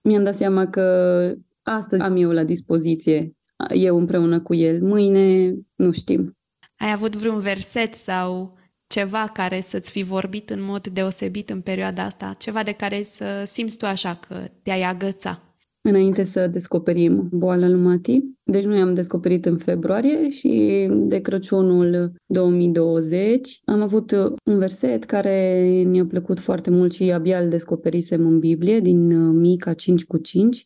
mi-am 0.01 0.23
dat 0.23 0.35
seama 0.35 0.67
că 0.67 1.33
astăzi 1.61 2.01
am 2.01 2.15
eu 2.15 2.31
la 2.31 2.43
dispoziție, 2.43 3.35
eu 3.73 3.97
împreună 3.97 4.41
cu 4.41 4.53
el. 4.53 4.81
Mâine 4.81 5.55
nu 5.75 5.91
știm. 5.91 6.37
Ai 6.77 6.91
avut 6.91 7.15
vreun 7.15 7.39
verset 7.39 7.93
sau 7.93 8.57
ceva 8.87 9.29
care 9.33 9.61
să-ți 9.61 9.91
fi 9.91 10.03
vorbit 10.03 10.49
în 10.49 10.61
mod 10.61 10.87
deosebit 10.87 11.49
în 11.49 11.61
perioada 11.61 12.03
asta? 12.03 12.35
Ceva 12.37 12.63
de 12.63 12.71
care 12.71 13.03
să 13.03 13.43
simți 13.45 13.77
tu 13.77 13.85
așa 13.85 14.15
că 14.15 14.35
te-ai 14.63 14.81
agăța? 14.81 15.55
Înainte 15.81 16.23
să 16.23 16.47
descoperim 16.47 17.29
boala 17.31 17.67
lui 17.67 17.81
Mati. 17.81 18.19
Deci 18.43 18.63
noi 18.63 18.79
am 18.79 18.93
descoperit 18.93 19.45
în 19.45 19.57
februarie 19.57 20.29
și 20.29 20.87
de 20.91 21.19
Crăciunul 21.19 22.13
2020 22.25 23.59
am 23.65 23.81
avut 23.81 24.11
un 24.45 24.57
verset 24.57 25.03
care 25.03 25.83
ne-a 25.83 26.05
plăcut 26.05 26.39
foarte 26.39 26.69
mult 26.69 26.93
și 26.93 27.11
abia 27.11 27.39
îl 27.39 27.49
descoperisem 27.49 28.25
în 28.25 28.39
Biblie 28.39 28.79
din 28.79 29.29
Mica 29.29 29.73
5 29.73 30.05
cu 30.05 30.17
5. 30.17 30.65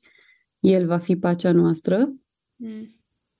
El 0.60 0.86
va 0.86 0.98
fi 0.98 1.16
pacea 1.16 1.52
noastră. 1.52 2.14
Mm. 2.56 2.90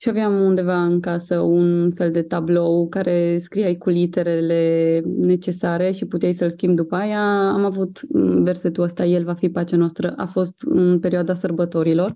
Și 0.02 0.08
aveam 0.08 0.40
undeva 0.40 0.82
în 0.84 1.00
casă 1.00 1.40
un 1.40 1.90
fel 1.90 2.10
de 2.10 2.22
tablou 2.22 2.88
care 2.88 3.36
scriai 3.36 3.76
cu 3.76 3.88
literele 3.88 5.02
necesare 5.04 5.90
și 5.90 6.06
puteai 6.06 6.32
să-l 6.32 6.50
schimbi 6.50 6.76
după 6.76 6.94
aia. 6.96 7.50
Am 7.50 7.64
avut 7.64 8.00
versetul 8.42 8.84
ăsta, 8.84 9.04
El 9.04 9.24
va 9.24 9.34
fi 9.34 9.48
pacea 9.48 9.76
noastră, 9.76 10.14
a 10.16 10.26
fost 10.26 10.62
în 10.62 11.00
perioada 11.00 11.34
sărbătorilor. 11.34 12.14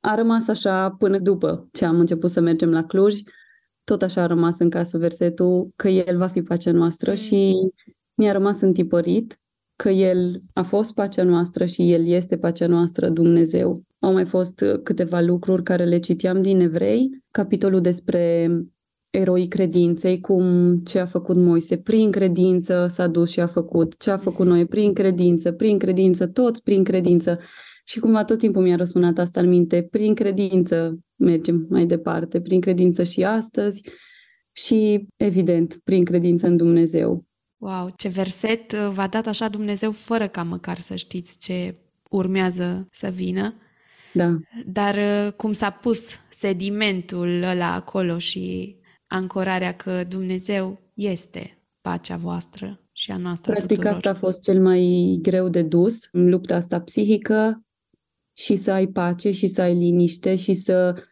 A 0.00 0.14
rămas 0.14 0.48
așa 0.48 0.90
până 0.90 1.18
după 1.18 1.68
ce 1.72 1.84
am 1.84 1.98
început 1.98 2.30
să 2.30 2.40
mergem 2.40 2.70
la 2.70 2.84
Cluj. 2.84 3.14
Tot 3.84 4.02
așa 4.02 4.22
a 4.22 4.26
rămas 4.26 4.58
în 4.58 4.70
casă 4.70 4.98
versetul 4.98 5.72
că 5.76 5.88
El 5.88 6.16
va 6.16 6.26
fi 6.26 6.42
pacea 6.42 6.72
noastră 6.72 7.10
mm. 7.10 7.16
și 7.16 7.54
mi-a 8.14 8.32
rămas 8.32 8.60
întipărit 8.60 9.38
că 9.76 9.88
El 9.88 10.42
a 10.52 10.62
fost 10.62 10.94
pacea 10.94 11.22
noastră 11.22 11.64
și 11.64 11.92
El 11.92 12.06
este 12.06 12.36
pacea 12.36 12.66
noastră, 12.66 13.08
Dumnezeu. 13.08 13.82
Au 14.04 14.12
mai 14.12 14.24
fost 14.24 14.60
uh, 14.60 14.80
câteva 14.82 15.20
lucruri 15.20 15.62
care 15.62 15.84
le 15.84 15.98
citeam 15.98 16.42
din 16.42 16.60
evrei, 16.60 17.22
capitolul 17.30 17.80
despre 17.80 18.50
eroii 19.10 19.48
credinței, 19.48 20.20
cum 20.20 20.76
ce 20.78 20.98
a 20.98 21.06
făcut 21.06 21.36
Moise, 21.36 21.76
prin 21.76 22.10
credință 22.10 22.86
s-a 22.88 23.06
dus 23.06 23.30
și 23.30 23.40
a 23.40 23.46
făcut, 23.46 23.96
ce 23.98 24.10
a 24.10 24.16
făcut 24.16 24.46
noi, 24.46 24.66
prin 24.66 24.92
credință, 24.92 25.52
prin 25.52 25.78
credință, 25.78 26.26
toți 26.26 26.62
prin 26.62 26.84
credință. 26.84 27.40
Și 27.84 28.00
cumva 28.00 28.24
tot 28.24 28.38
timpul 28.38 28.62
mi-a 28.62 28.76
răsunat 28.76 29.18
asta 29.18 29.40
în 29.40 29.48
minte, 29.48 29.82
prin 29.90 30.14
credință 30.14 30.98
mergem 31.16 31.66
mai 31.68 31.86
departe, 31.86 32.40
prin 32.40 32.60
credință 32.60 33.02
și 33.02 33.24
astăzi 33.24 33.82
și, 34.52 35.06
evident, 35.16 35.80
prin 35.84 36.04
credință 36.04 36.46
în 36.46 36.56
Dumnezeu. 36.56 37.24
Wow, 37.56 37.90
ce 37.96 38.08
verset 38.08 38.72
uh, 38.72 38.90
v-a 38.92 39.06
dat 39.06 39.26
așa 39.26 39.48
Dumnezeu 39.48 39.92
fără 39.92 40.28
ca 40.28 40.42
măcar 40.42 40.78
să 40.78 40.94
știți 40.94 41.38
ce 41.38 41.74
urmează 42.10 42.88
să 42.90 43.08
vină. 43.08 43.54
Da. 44.14 44.38
Dar 44.66 44.94
uh, 44.94 45.32
cum 45.32 45.52
s-a 45.52 45.70
pus 45.70 46.00
sedimentul 46.28 47.42
ăla 47.42 47.74
acolo 47.74 48.18
și 48.18 48.76
ancorarea 49.06 49.72
că 49.72 50.04
Dumnezeu 50.08 50.80
este 50.94 51.58
pacea 51.80 52.16
voastră 52.16 52.80
și 52.92 53.10
a 53.10 53.16
noastră 53.16 53.52
Practic 53.52 53.76
tuturor. 53.76 53.92
asta 53.92 54.10
a 54.10 54.14
fost 54.14 54.42
cel 54.42 54.62
mai 54.62 55.18
greu 55.22 55.48
de 55.48 55.62
dus 55.62 55.98
în 56.12 56.28
lupta 56.28 56.54
asta 56.54 56.80
psihică 56.80 57.64
și 58.36 58.54
să 58.54 58.72
ai 58.72 58.86
pace 58.86 59.30
și 59.30 59.46
să 59.46 59.62
ai 59.62 59.74
liniște 59.74 60.36
și 60.36 60.52
să 60.52 61.02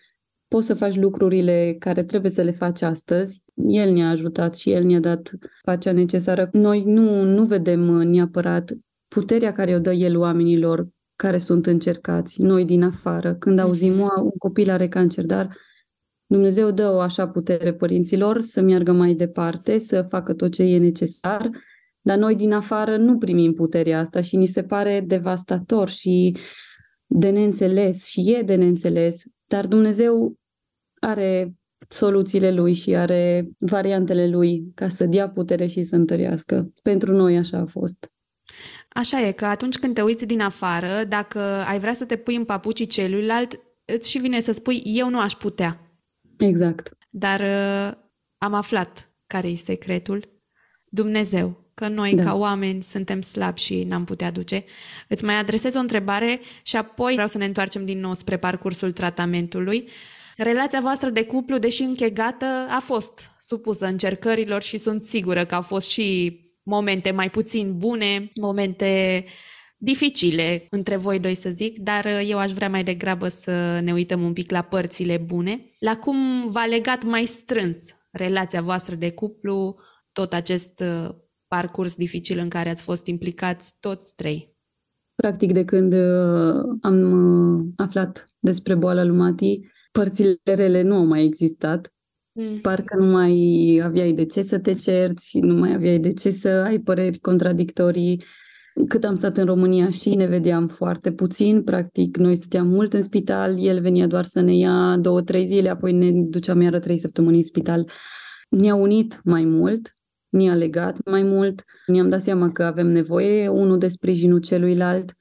poți 0.49 0.67
să 0.67 0.75
faci 0.75 0.95
lucrurile 0.95 1.77
care 1.79 2.05
trebuie 2.05 2.31
să 2.31 2.43
le 2.43 2.51
faci 2.51 2.83
astăzi. 2.83 3.43
El 3.55 3.93
ne-a 3.93 4.09
ajutat 4.09 4.55
și 4.55 4.71
El 4.71 4.85
ne-a 4.85 5.01
dat 5.01 5.31
pacea 5.63 5.93
necesară. 5.93 6.49
Noi 6.53 6.83
nu, 6.83 7.23
nu 7.23 7.45
vedem 7.45 7.81
neapărat 7.81 8.73
puterea 9.09 9.53
care 9.53 9.75
o 9.75 9.79
dă 9.79 9.93
El 9.93 10.17
oamenilor 10.17 10.89
care 11.23 11.39
sunt 11.39 11.67
încercați, 11.67 12.43
noi 12.43 12.65
din 12.65 12.83
afară, 12.83 13.35
când 13.35 13.59
auzim, 13.59 13.93
mhm. 13.93 14.23
un 14.23 14.31
copil 14.39 14.71
are 14.71 14.89
cancer, 14.89 15.25
dar 15.25 15.57
Dumnezeu 16.27 16.71
dă 16.71 16.91
o 16.91 17.01
așa 17.01 17.29
putere 17.29 17.75
părinților 17.75 18.41
să 18.41 18.61
meargă 18.61 18.93
mai 18.93 19.15
departe, 19.15 19.79
să 19.79 20.03
facă 20.03 20.35
tot 20.35 20.53
ce 20.53 20.63
e 20.63 20.79
necesar, 20.79 21.51
dar 22.01 22.19
noi 22.19 22.35
din 22.35 22.53
afară 22.53 22.97
nu 22.97 23.19
primim 23.19 23.53
puterea 23.53 23.99
asta 23.99 24.21
și 24.21 24.37
ni 24.37 24.47
se 24.47 24.63
pare 24.63 25.01
devastator 25.07 25.89
și 25.89 26.37
de 27.07 27.31
neînțeles 27.31 28.07
și 28.07 28.33
e 28.33 28.43
de 28.43 28.55
neînțeles, 28.55 29.23
dar 29.47 29.67
Dumnezeu 29.67 30.35
are 31.01 31.55
soluțiile 31.89 32.51
lui 32.51 32.73
și 32.73 32.95
are 32.95 33.47
variantele 33.59 34.29
lui 34.29 34.73
ca 34.75 34.89
să 34.89 35.07
dea 35.07 35.31
putere 35.31 35.67
și 35.67 35.83
să 35.83 35.97
întărească. 35.97 36.73
Pentru 36.83 37.13
noi 37.13 37.37
așa 37.37 37.59
a 37.59 37.67
fost. 37.67 38.12
Așa 38.95 39.21
e, 39.21 39.33
că 39.33 39.45
atunci 39.45 39.79
când 39.79 39.95
te 39.95 40.03
uiți 40.03 40.27
din 40.27 40.41
afară, 40.41 41.05
dacă 41.05 41.39
ai 41.67 41.79
vrea 41.79 41.93
să 41.93 42.05
te 42.05 42.17
pui 42.17 42.37
în 42.37 42.45
papucii 42.45 42.87
celuilalt, 42.87 43.61
îți 43.85 44.11
și 44.11 44.19
vine 44.19 44.41
să 44.41 44.53
spui, 44.53 44.83
eu 44.85 45.09
nu 45.09 45.21
aș 45.21 45.33
putea. 45.33 45.81
Exact. 46.39 46.97
Dar 47.11 47.41
uh, 47.41 47.99
am 48.39 48.55
aflat 48.55 49.11
care 49.27 49.49
e 49.49 49.55
secretul. 49.55 50.29
Dumnezeu, 50.89 51.71
că 51.75 51.89
noi 51.89 52.15
da. 52.15 52.23
ca 52.23 52.35
oameni 52.35 52.83
suntem 52.83 53.21
slabi 53.21 53.61
și 53.61 53.85
n-am 53.85 54.05
putea 54.05 54.31
duce. 54.31 54.65
Îți 55.09 55.25
mai 55.25 55.35
adresez 55.35 55.75
o 55.75 55.79
întrebare 55.79 56.41
și 56.63 56.77
apoi 56.77 57.13
vreau 57.13 57.29
să 57.29 57.39
ne 57.39 57.45
întoarcem 57.45 57.85
din 57.85 58.01
nou 58.01 58.15
spre 58.15 58.37
parcursul 58.37 58.93
tratamentului. 58.93 59.89
Relația 60.37 60.81
voastră 60.81 61.11
de 61.11 61.25
cuplu, 61.25 61.59
deși 61.59 61.83
închegată, 61.83 62.47
a 62.69 62.81
fost 62.81 63.31
supusă 63.39 63.87
încercărilor 63.87 64.63
și 64.63 64.77
sunt 64.77 65.03
sigură 65.03 65.45
că 65.45 65.55
au 65.55 65.61
fost 65.61 65.89
și 65.89 66.39
momente 66.63 67.11
mai 67.11 67.31
puțin 67.31 67.79
bune, 67.79 68.31
momente 68.41 69.25
dificile 69.77 70.67
între 70.71 70.97
voi 70.97 71.21
doi 71.21 71.35
să 71.35 71.51
zic, 71.51 71.79
dar 71.79 72.05
uh, 72.05 72.29
eu 72.29 72.39
aș 72.39 72.51
vrea 72.51 72.69
mai 72.69 72.85
degrabă 72.85 73.29
să 73.29 73.81
ne 73.81 73.93
uităm 73.93 74.23
un 74.23 74.33
pic 74.33 74.51
la 74.51 74.63
părțile 74.63 75.17
bune, 75.17 75.71
la 75.79 75.97
cum 75.97 76.49
v-a 76.51 76.67
legat 76.67 77.05
mai 77.05 77.27
strâns 77.27 77.85
relația 78.11 78.63
voastră 78.63 78.95
de 78.95 79.11
cuplu, 79.11 79.77
tot 80.13 80.33
acest 80.33 80.81
uh, 80.81 81.15
parcurs 81.49 81.97
dificil 81.97 82.39
în 82.39 82.49
care 82.49 82.69
ați 82.69 82.83
fost 82.83 83.07
implicați 83.07 83.77
toți 83.81 84.15
trei. 84.15 84.57
Practic, 85.15 85.53
de 85.53 85.65
când 85.65 85.93
uh, 85.93 86.79
am 86.81 87.75
aflat 87.77 88.25
despre 88.39 88.75
boala 88.75 89.05
lui 89.05 89.17
Mati, 89.17 89.61
părțile 89.93 90.41
rele 90.45 90.83
nu 90.83 90.95
au 90.95 91.05
mai 91.05 91.25
existat. 91.25 91.93
Mm. 92.35 92.59
Parcă 92.61 92.97
nu 92.97 93.07
mai 93.07 93.81
aveai 93.85 94.13
de 94.13 94.25
ce 94.25 94.43
să 94.43 94.59
te 94.59 94.75
cerți, 94.75 95.39
nu 95.39 95.55
mai 95.55 95.75
aveai 95.75 95.99
de 95.99 96.13
ce 96.13 96.31
să 96.31 96.49
ai 96.49 96.79
păreri 96.79 97.19
contradictorii. 97.19 98.23
Cât 98.89 99.05
am 99.05 99.15
stat 99.15 99.37
în 99.37 99.45
România 99.45 99.91
și 99.91 100.15
ne 100.15 100.27
vedeam 100.27 100.67
foarte 100.67 101.13
puțin, 101.13 101.63
practic 101.63 102.17
noi 102.17 102.35
stăteam 102.35 102.67
mult 102.67 102.93
în 102.93 103.03
spital, 103.03 103.65
el 103.65 103.81
venea 103.81 104.07
doar 104.07 104.25
să 104.25 104.41
ne 104.41 104.57
ia 104.57 104.97
două, 105.01 105.23
trei 105.23 105.45
zile, 105.45 105.69
apoi 105.69 105.93
ne 105.93 106.11
duceam 106.13 106.61
iară 106.61 106.79
trei 106.79 106.97
săptămâni 106.97 107.37
în 107.37 107.43
spital. 107.43 107.91
Ne-a 108.49 108.75
unit 108.75 109.21
mai 109.25 109.45
mult, 109.45 109.93
ne-a 110.29 110.55
legat 110.55 111.09
mai 111.11 111.23
mult, 111.23 111.65
ne-am 111.87 112.09
dat 112.09 112.21
seama 112.21 112.53
că 112.53 112.63
avem 112.63 112.87
nevoie 112.87 113.49
unul 113.49 113.79
de 113.79 113.89
sprijinul 113.89 114.41
celuilalt, 114.41 115.13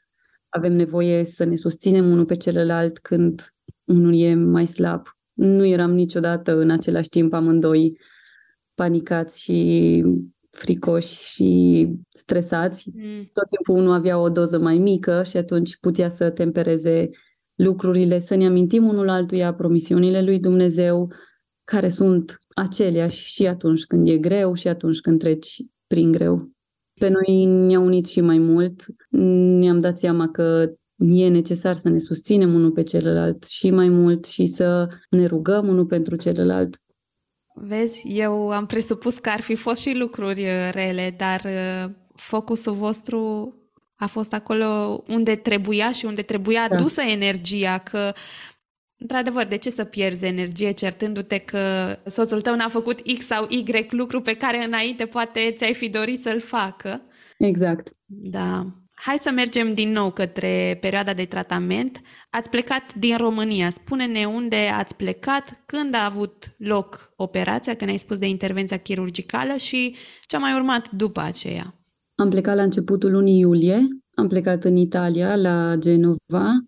avem 0.49 0.73
nevoie 0.73 1.23
să 1.23 1.43
ne 1.43 1.55
susținem 1.55 2.11
unul 2.11 2.25
pe 2.25 2.35
celălalt 2.35 2.99
când 2.99 3.41
unul 3.85 4.19
e 4.19 4.33
mai 4.33 4.67
slab 4.67 5.07
nu 5.33 5.65
eram 5.65 5.93
niciodată 5.93 6.57
în 6.57 6.69
același 6.69 7.09
timp 7.09 7.33
amândoi 7.33 7.97
panicați 8.75 9.41
și 9.41 10.03
fricoși 10.49 11.33
și 11.33 11.87
stresați. 12.09 12.89
Mm. 12.93 13.29
Tot 13.33 13.47
timpul 13.47 13.81
unul 13.81 13.93
avea 13.93 14.19
o 14.19 14.29
doză 14.29 14.59
mai 14.59 14.77
mică 14.77 15.23
și 15.23 15.37
atunci 15.37 15.77
putea 15.77 16.09
să 16.09 16.29
tempereze 16.29 17.09
lucrurile, 17.55 18.19
să 18.19 18.35
ne 18.35 18.45
amintim 18.45 18.87
unul 18.87 19.09
altuia 19.09 19.53
promisiunile 19.53 20.21
lui 20.21 20.39
Dumnezeu, 20.39 21.11
care 21.63 21.89
sunt 21.89 22.39
aceleași 22.55 23.33
și 23.33 23.47
atunci 23.47 23.85
când 23.85 24.07
e 24.07 24.17
greu 24.17 24.53
și 24.53 24.67
atunci 24.67 24.99
când 24.99 25.19
treci 25.19 25.55
prin 25.87 26.11
greu. 26.11 26.49
Pe 26.99 27.09
noi 27.09 27.45
ne-a 27.45 27.79
unit 27.79 28.05
și 28.05 28.21
mai 28.21 28.37
mult, 28.37 28.83
ne-am 29.59 29.79
dat 29.79 29.99
seama 29.99 30.29
că 30.29 30.71
e 31.09 31.27
necesar 31.27 31.75
să 31.75 31.89
ne 31.89 31.97
susținem 31.97 32.53
unul 32.53 32.71
pe 32.71 32.83
celălalt 32.83 33.43
și 33.43 33.69
mai 33.69 33.89
mult 33.89 34.25
și 34.25 34.45
să 34.45 34.87
ne 35.09 35.25
rugăm 35.25 35.67
unul 35.67 35.85
pentru 35.85 36.15
celălalt. 36.15 36.81
Vezi, 37.53 38.03
eu 38.07 38.49
am 38.49 38.65
presupus 38.65 39.17
că 39.17 39.29
ar 39.29 39.41
fi 39.41 39.55
fost 39.55 39.81
și 39.81 39.93
lucruri 39.93 40.41
uh, 40.41 40.69
rele, 40.71 41.15
dar 41.17 41.41
uh, 41.45 41.91
focusul 42.15 42.73
vostru 42.73 43.53
a 43.95 44.07
fost 44.07 44.33
acolo 44.33 45.03
unde 45.07 45.35
trebuia 45.35 45.91
și 45.91 46.05
unde 46.05 46.21
trebuia 46.21 46.67
da. 46.69 46.75
dusă 46.75 47.01
energia, 47.01 47.77
că 47.77 48.11
Într-adevăr, 49.01 49.45
de 49.45 49.55
ce 49.55 49.69
să 49.69 49.83
pierzi 49.83 50.25
energie 50.25 50.71
certându-te 50.71 51.37
că 51.37 51.59
soțul 52.05 52.41
tău 52.41 52.55
n-a 52.55 52.67
făcut 52.67 53.01
X 53.17 53.25
sau 53.25 53.45
Y 53.49 53.87
lucru 53.89 54.21
pe 54.21 54.33
care 54.33 54.63
înainte 54.63 55.05
poate 55.05 55.53
ți-ai 55.57 55.73
fi 55.73 55.89
dorit 55.89 56.21
să-l 56.21 56.39
facă? 56.39 57.01
Exact. 57.37 57.91
Da. 58.05 58.80
Hai 59.03 59.17
să 59.17 59.31
mergem 59.31 59.73
din 59.73 59.91
nou 59.91 60.11
către 60.11 60.77
perioada 60.81 61.13
de 61.13 61.25
tratament. 61.25 62.01
Ați 62.29 62.49
plecat 62.49 62.95
din 62.95 63.17
România. 63.17 63.69
Spune-ne 63.69 64.25
unde 64.25 64.55
ați 64.55 64.95
plecat, 64.95 65.63
când 65.65 65.95
a 65.95 66.05
avut 66.05 66.55
loc 66.57 67.13
operația, 67.15 67.75
când 67.75 67.89
ai 67.89 67.97
spus 67.97 68.17
de 68.17 68.27
intervenția 68.27 68.77
chirurgicală 68.77 69.53
și 69.55 69.95
ce 70.21 70.35
a 70.35 70.39
mai 70.39 70.53
urmat 70.53 70.91
după 70.91 71.19
aceea. 71.19 71.75
Am 72.15 72.29
plecat 72.29 72.55
la 72.55 72.61
începutul 72.61 73.11
lunii 73.11 73.39
iulie. 73.39 73.87
Am 74.15 74.27
plecat 74.27 74.63
în 74.63 74.75
Italia, 74.75 75.35
la 75.35 75.75
Genova. 75.79 76.63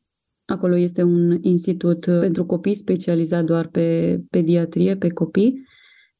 Acolo 0.46 0.78
este 0.78 1.04
un 1.04 1.38
institut 1.42 2.06
pentru 2.06 2.46
copii 2.46 2.74
specializat 2.76 3.44
doar 3.44 3.68
pe 3.68 4.18
pediatrie, 4.30 4.98
pe 4.98 5.10
copii 5.10 5.54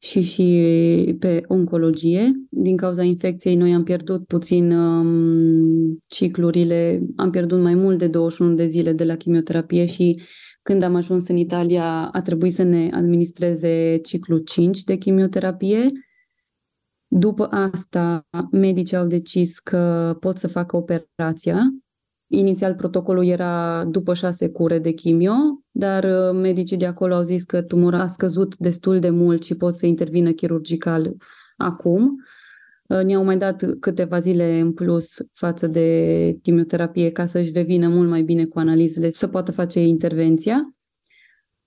și 0.04 0.20
și 0.20 1.16
pe 1.18 1.42
oncologie. 1.46 2.32
Din 2.50 2.76
cauza 2.76 3.02
infecției 3.02 3.54
noi 3.54 3.74
am 3.74 3.82
pierdut 3.82 4.26
puțin 4.26 4.72
um, 4.72 5.98
ciclurile, 6.06 7.00
am 7.16 7.30
pierdut 7.30 7.60
mai 7.60 7.74
mult 7.74 7.98
de 7.98 8.06
21 8.06 8.54
de 8.54 8.64
zile 8.64 8.92
de 8.92 9.04
la 9.04 9.16
chimioterapie 9.16 9.86
și 9.86 10.22
când 10.62 10.82
am 10.82 10.94
ajuns 10.94 11.28
în 11.28 11.36
Italia 11.36 12.08
a 12.12 12.22
trebuit 12.22 12.52
să 12.52 12.62
ne 12.62 12.90
administreze 12.92 13.96
ciclu 14.02 14.38
5 14.38 14.82
de 14.82 14.96
chimioterapie. 14.96 15.90
După 17.06 17.46
asta, 17.50 18.26
medicii 18.50 18.96
au 18.96 19.06
decis 19.06 19.58
că 19.58 20.16
pot 20.20 20.36
să 20.36 20.48
facă 20.48 20.76
operația 20.76 21.60
Inițial 22.26 22.74
protocolul 22.74 23.24
era 23.26 23.84
după 23.84 24.14
șase 24.14 24.48
cure 24.48 24.78
de 24.78 24.90
chimio, 24.90 25.34
dar 25.70 26.04
uh, 26.04 26.40
medicii 26.40 26.76
de 26.76 26.86
acolo 26.86 27.14
au 27.14 27.22
zis 27.22 27.44
că 27.44 27.62
tumora 27.62 28.00
a 28.00 28.06
scăzut 28.06 28.56
destul 28.56 28.98
de 28.98 29.10
mult 29.10 29.42
și 29.42 29.54
pot 29.54 29.76
să 29.76 29.86
intervină 29.86 30.32
chirurgical 30.32 31.16
acum. 31.56 32.16
Uh, 32.86 33.02
ne-au 33.02 33.24
mai 33.24 33.36
dat 33.36 33.64
câteva 33.80 34.18
zile 34.18 34.58
în 34.58 34.72
plus 34.72 35.16
față 35.32 35.66
de 35.66 36.38
chimioterapie 36.42 37.10
ca 37.10 37.26
să-și 37.26 37.52
revină 37.52 37.88
mult 37.88 38.08
mai 38.08 38.22
bine 38.22 38.44
cu 38.44 38.58
analizele, 38.58 39.10
să 39.10 39.28
poată 39.28 39.52
face 39.52 39.80
intervenția. 39.82 40.74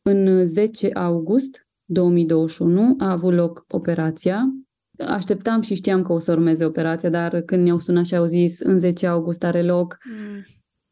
În 0.01 0.45
10 0.45 0.89
august 0.93 1.67
2021 1.85 2.95
a 2.97 3.11
avut 3.11 3.33
loc 3.33 3.65
operația. 3.67 4.51
Așteptam 4.97 5.61
și 5.61 5.75
știam 5.75 6.01
că 6.01 6.13
o 6.13 6.17
să 6.17 6.31
urmeze 6.31 6.65
operația, 6.65 7.09
dar 7.09 7.41
când 7.41 7.63
ne-au 7.63 7.79
sunat 7.79 8.05
și 8.05 8.15
au 8.15 8.25
zis 8.25 8.59
în 8.59 8.79
10 8.79 9.07
august 9.07 9.43
are 9.43 9.63
loc, 9.63 9.97
mm 10.03 10.43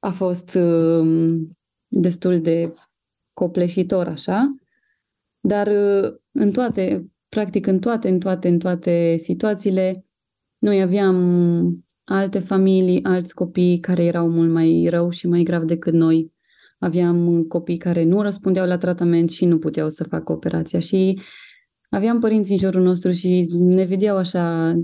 a 0.06 0.10
fost 0.10 0.56
uh, 0.56 1.38
destul 1.88 2.42
de 2.42 2.74
copleșitor 3.34 4.08
așa, 4.08 4.56
dar 5.40 5.68
uh, 5.68 6.14
în 6.32 6.52
toate, 6.52 7.12
practic 7.30 7.68
în 7.68 7.80
toate, 7.80 8.10
în 8.10 8.20
toate, 8.20 8.48
în 8.48 8.60
toate 8.60 9.16
situațiile, 9.18 10.04
noi 10.58 10.82
aveam 10.82 11.18
alte 12.04 12.40
familii, 12.40 13.04
alți 13.04 13.34
copii 13.34 13.80
care 13.80 14.04
erau 14.04 14.30
mult 14.30 14.52
mai 14.52 14.88
rău 14.90 15.10
și 15.10 15.28
mai 15.28 15.44
grav 15.44 15.64
decât 15.64 15.94
noi. 15.94 16.34
Aveam 16.80 17.44
copii 17.44 17.78
care 17.78 18.04
nu 18.04 18.22
răspundeau 18.22 18.68
la 18.68 18.78
tratament 18.78 19.30
și 19.30 19.46
nu 19.46 19.58
puteau 19.58 19.90
să 19.90 20.04
facă 20.04 20.32
operația 20.32 20.80
și 20.80 21.22
aveam 21.90 22.20
părinți 22.20 22.52
în 22.52 22.58
jurul 22.58 22.82
nostru 22.82 23.12
și 23.12 23.48
ne 23.52 23.84
vedeau 23.84 24.18
așa 24.18 24.76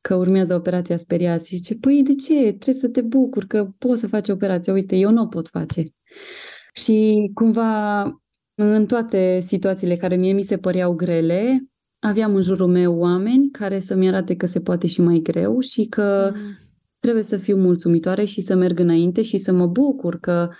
că 0.00 0.14
urmează 0.14 0.54
operația 0.54 0.96
speriați 0.96 1.48
și 1.48 1.56
zice, 1.56 1.74
păi 1.74 2.02
de 2.02 2.14
ce? 2.14 2.34
Trebuie 2.34 2.74
să 2.74 2.88
te 2.88 3.00
bucur 3.00 3.44
că 3.44 3.68
poți 3.78 4.00
să 4.00 4.06
faci 4.06 4.28
operația. 4.28 4.72
Uite, 4.72 4.96
eu 4.96 5.10
nu 5.10 5.22
o 5.22 5.26
pot 5.26 5.48
face. 5.48 5.82
Și 6.72 7.30
cumva 7.34 8.02
în 8.54 8.86
toate 8.86 9.38
situațiile 9.40 9.96
care 9.96 10.16
mie 10.16 10.32
mi 10.32 10.42
se 10.42 10.56
păreau 10.56 10.94
grele, 10.94 11.68
aveam 11.98 12.34
în 12.34 12.42
jurul 12.42 12.66
meu 12.66 12.98
oameni 12.98 13.50
care 13.50 13.78
să-mi 13.78 14.08
arate 14.08 14.36
că 14.36 14.46
se 14.46 14.60
poate 14.60 14.86
și 14.86 15.00
mai 15.00 15.18
greu 15.18 15.60
și 15.60 15.86
că 15.86 16.32
mm. 16.34 16.40
trebuie 16.98 17.22
să 17.22 17.36
fiu 17.36 17.56
mulțumitoare 17.56 18.24
și 18.24 18.40
să 18.40 18.56
merg 18.56 18.78
înainte 18.78 19.22
și 19.22 19.38
să 19.38 19.52
mă 19.52 19.66
bucur 19.66 20.20
că 20.20 20.50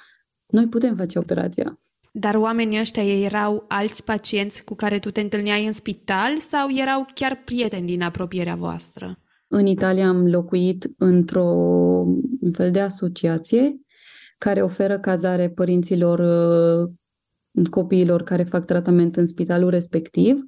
noi 0.47 0.67
putem 0.67 0.97
face 0.97 1.19
operația. 1.19 1.75
Dar 2.21 2.35
oamenii 2.35 2.81
ăștia 2.81 3.03
erau 3.03 3.65
alți 3.69 4.05
pacienți 4.05 4.65
cu 4.65 4.75
care 4.75 4.99
tu 4.99 5.11
te 5.11 5.21
întâlneai 5.21 5.67
în 5.67 5.73
spital 5.73 6.39
sau 6.39 6.69
erau 6.77 7.07
chiar 7.15 7.43
prieteni 7.45 7.87
din 7.87 8.03
apropierea 8.03 8.55
voastră? 8.55 9.19
În 9.49 9.67
Italia 9.67 10.09
am 10.09 10.27
locuit 10.27 10.91
într-o 10.97 11.45
un 12.41 12.53
fel 12.53 12.71
de 12.71 12.81
asociație 12.81 13.81
care 14.39 14.63
oferă 14.63 14.99
cazare 14.99 15.51
părinților 15.51 16.19
uh, 16.19 16.91
copiilor 17.71 18.23
care 18.23 18.43
fac 18.43 18.65
tratament 18.65 19.17
în 19.17 19.27
spitalul 19.27 19.71
respectiv, 19.71 20.39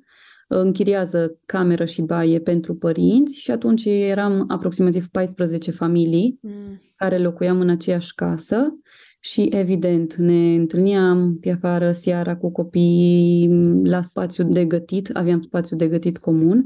închiriază 0.48 1.38
cameră 1.46 1.84
și 1.84 2.02
baie 2.02 2.40
pentru 2.40 2.74
părinți 2.74 3.40
și 3.40 3.50
atunci 3.50 3.84
eram 3.84 4.44
aproximativ 4.48 5.08
14 5.08 5.70
familii 5.70 6.38
mm. 6.42 6.80
care 6.96 7.18
locuiam 7.18 7.60
în 7.60 7.68
aceeași 7.68 8.14
casă 8.14 8.74
și 9.20 9.48
evident 9.50 10.14
ne 10.14 10.54
întâlneam 10.54 11.38
pe 11.40 11.50
afară 11.50 11.92
seara 11.92 12.36
cu 12.36 12.50
copiii 12.50 13.48
la 13.82 14.00
spațiu 14.00 14.44
de 14.44 14.64
gătit, 14.64 15.10
aveam 15.12 15.42
spațiu 15.42 15.76
de 15.76 15.88
gătit 15.88 16.18
comun 16.18 16.64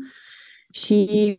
și 0.70 1.38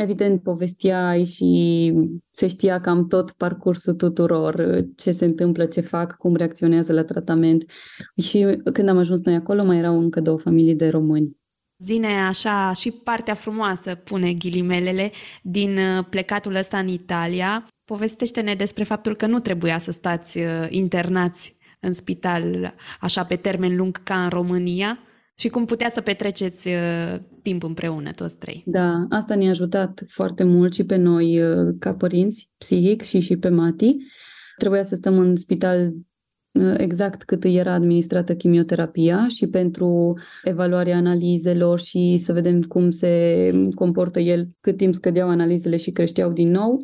Evident, 0.00 0.42
povesteai 0.42 1.24
și 1.24 1.92
se 2.30 2.46
știa 2.46 2.80
cam 2.80 3.06
tot 3.06 3.30
parcursul 3.30 3.94
tuturor, 3.94 4.84
ce 4.96 5.12
se 5.12 5.24
întâmplă, 5.24 5.66
ce 5.66 5.80
fac, 5.80 6.16
cum 6.16 6.36
reacționează 6.36 6.92
la 6.92 7.04
tratament. 7.04 7.64
Și 8.16 8.60
când 8.72 8.88
am 8.88 8.98
ajuns 8.98 9.22
noi 9.22 9.34
acolo, 9.34 9.64
mai 9.64 9.78
erau 9.78 9.98
încă 9.98 10.20
două 10.20 10.38
familii 10.38 10.74
de 10.74 10.88
români. 10.88 11.37
Zine 11.78 12.20
așa 12.20 12.72
și 12.72 12.90
partea 12.90 13.34
frumoasă, 13.34 13.94
pune 13.94 14.32
ghilimelele, 14.32 15.10
din 15.42 15.76
uh, 15.76 16.04
plecatul 16.10 16.54
ăsta 16.54 16.78
în 16.78 16.88
Italia. 16.88 17.68
Povestește-ne 17.84 18.54
despre 18.54 18.84
faptul 18.84 19.16
că 19.16 19.26
nu 19.26 19.38
trebuia 19.40 19.78
să 19.78 19.90
stați 19.90 20.38
uh, 20.38 20.66
internați 20.68 21.56
în 21.80 21.92
spital 21.92 22.74
așa 23.00 23.24
pe 23.24 23.36
termen 23.36 23.76
lung 23.76 24.02
ca 24.02 24.22
în 24.22 24.28
România, 24.28 24.98
și 25.38 25.48
cum 25.48 25.64
putea 25.64 25.90
să 25.90 26.00
petreceți 26.00 26.68
uh, 26.68 27.20
timp 27.42 27.62
împreună 27.62 28.10
toți 28.10 28.38
trei. 28.38 28.62
Da, 28.66 29.06
asta 29.08 29.34
ne-a 29.34 29.48
ajutat 29.48 30.02
foarte 30.06 30.44
mult 30.44 30.74
și 30.74 30.84
pe 30.84 30.96
noi 30.96 31.42
uh, 31.42 31.74
ca 31.78 31.94
părinți, 31.94 32.50
psihic 32.58 33.02
și 33.02 33.20
și 33.20 33.36
pe 33.36 33.48
Mati. 33.48 33.96
Trebuia 34.56 34.82
să 34.82 34.94
stăm 34.94 35.18
în 35.18 35.36
spital 35.36 35.86
uh, 35.86 35.92
exact 36.76 37.22
cât 37.22 37.44
îi 37.44 37.56
era 37.56 37.72
administrată 37.72 38.34
chimioterapia 38.34 39.26
și 39.28 39.48
pentru 39.48 40.18
evaluarea 40.44 40.96
analizelor 40.96 41.80
și 41.80 42.16
să 42.18 42.32
vedem 42.32 42.60
cum 42.60 42.90
se 42.90 43.52
comportă 43.74 44.20
el, 44.20 44.48
cât 44.60 44.76
timp 44.76 44.94
scădeau 44.94 45.28
analizele 45.28 45.76
și 45.76 45.90
creșteau 45.90 46.32
din 46.32 46.50
nou. 46.50 46.78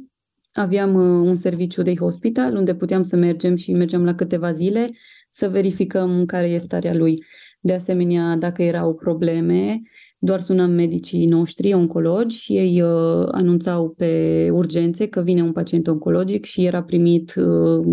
Aveam 0.52 0.94
un 1.24 1.36
serviciu 1.36 1.82
de 1.82 1.96
hospital 1.96 2.56
unde 2.56 2.74
puteam 2.74 3.02
să 3.02 3.16
mergem 3.16 3.56
și 3.56 3.72
mergeam 3.72 4.04
la 4.04 4.14
câteva 4.14 4.52
zile 4.52 4.90
să 5.28 5.48
verificăm 5.48 6.24
care 6.24 6.46
este 6.46 6.64
starea 6.64 6.94
lui. 6.94 7.24
De 7.60 7.72
asemenea, 7.72 8.36
dacă 8.36 8.62
erau 8.62 8.94
probleme, 8.94 9.80
doar 10.18 10.40
sunam 10.40 10.70
medicii 10.70 11.26
noștri, 11.26 11.72
oncologi, 11.72 12.36
și 12.36 12.56
ei 12.56 12.80
uh, 12.82 13.26
anunțau 13.30 13.88
pe 13.90 14.48
urgențe 14.52 15.06
că 15.06 15.20
vine 15.20 15.42
un 15.42 15.52
pacient 15.52 15.86
oncologic 15.86 16.44
și 16.44 16.64
era 16.64 16.82
primit 16.82 17.34
uh, 17.34 17.86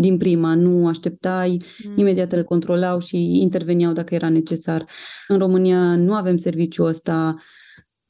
din 0.00 0.16
prima, 0.16 0.54
nu 0.54 0.86
așteptai, 0.86 1.62
mm. 1.84 1.98
imediat 1.98 2.32
îl 2.32 2.44
controlau 2.44 2.98
și 2.98 3.40
interveniau 3.40 3.92
dacă 3.92 4.14
era 4.14 4.28
necesar. 4.28 4.86
În 5.28 5.38
România 5.38 5.96
nu 5.96 6.14
avem 6.14 6.36
serviciul 6.36 6.86
ăsta 6.86 7.36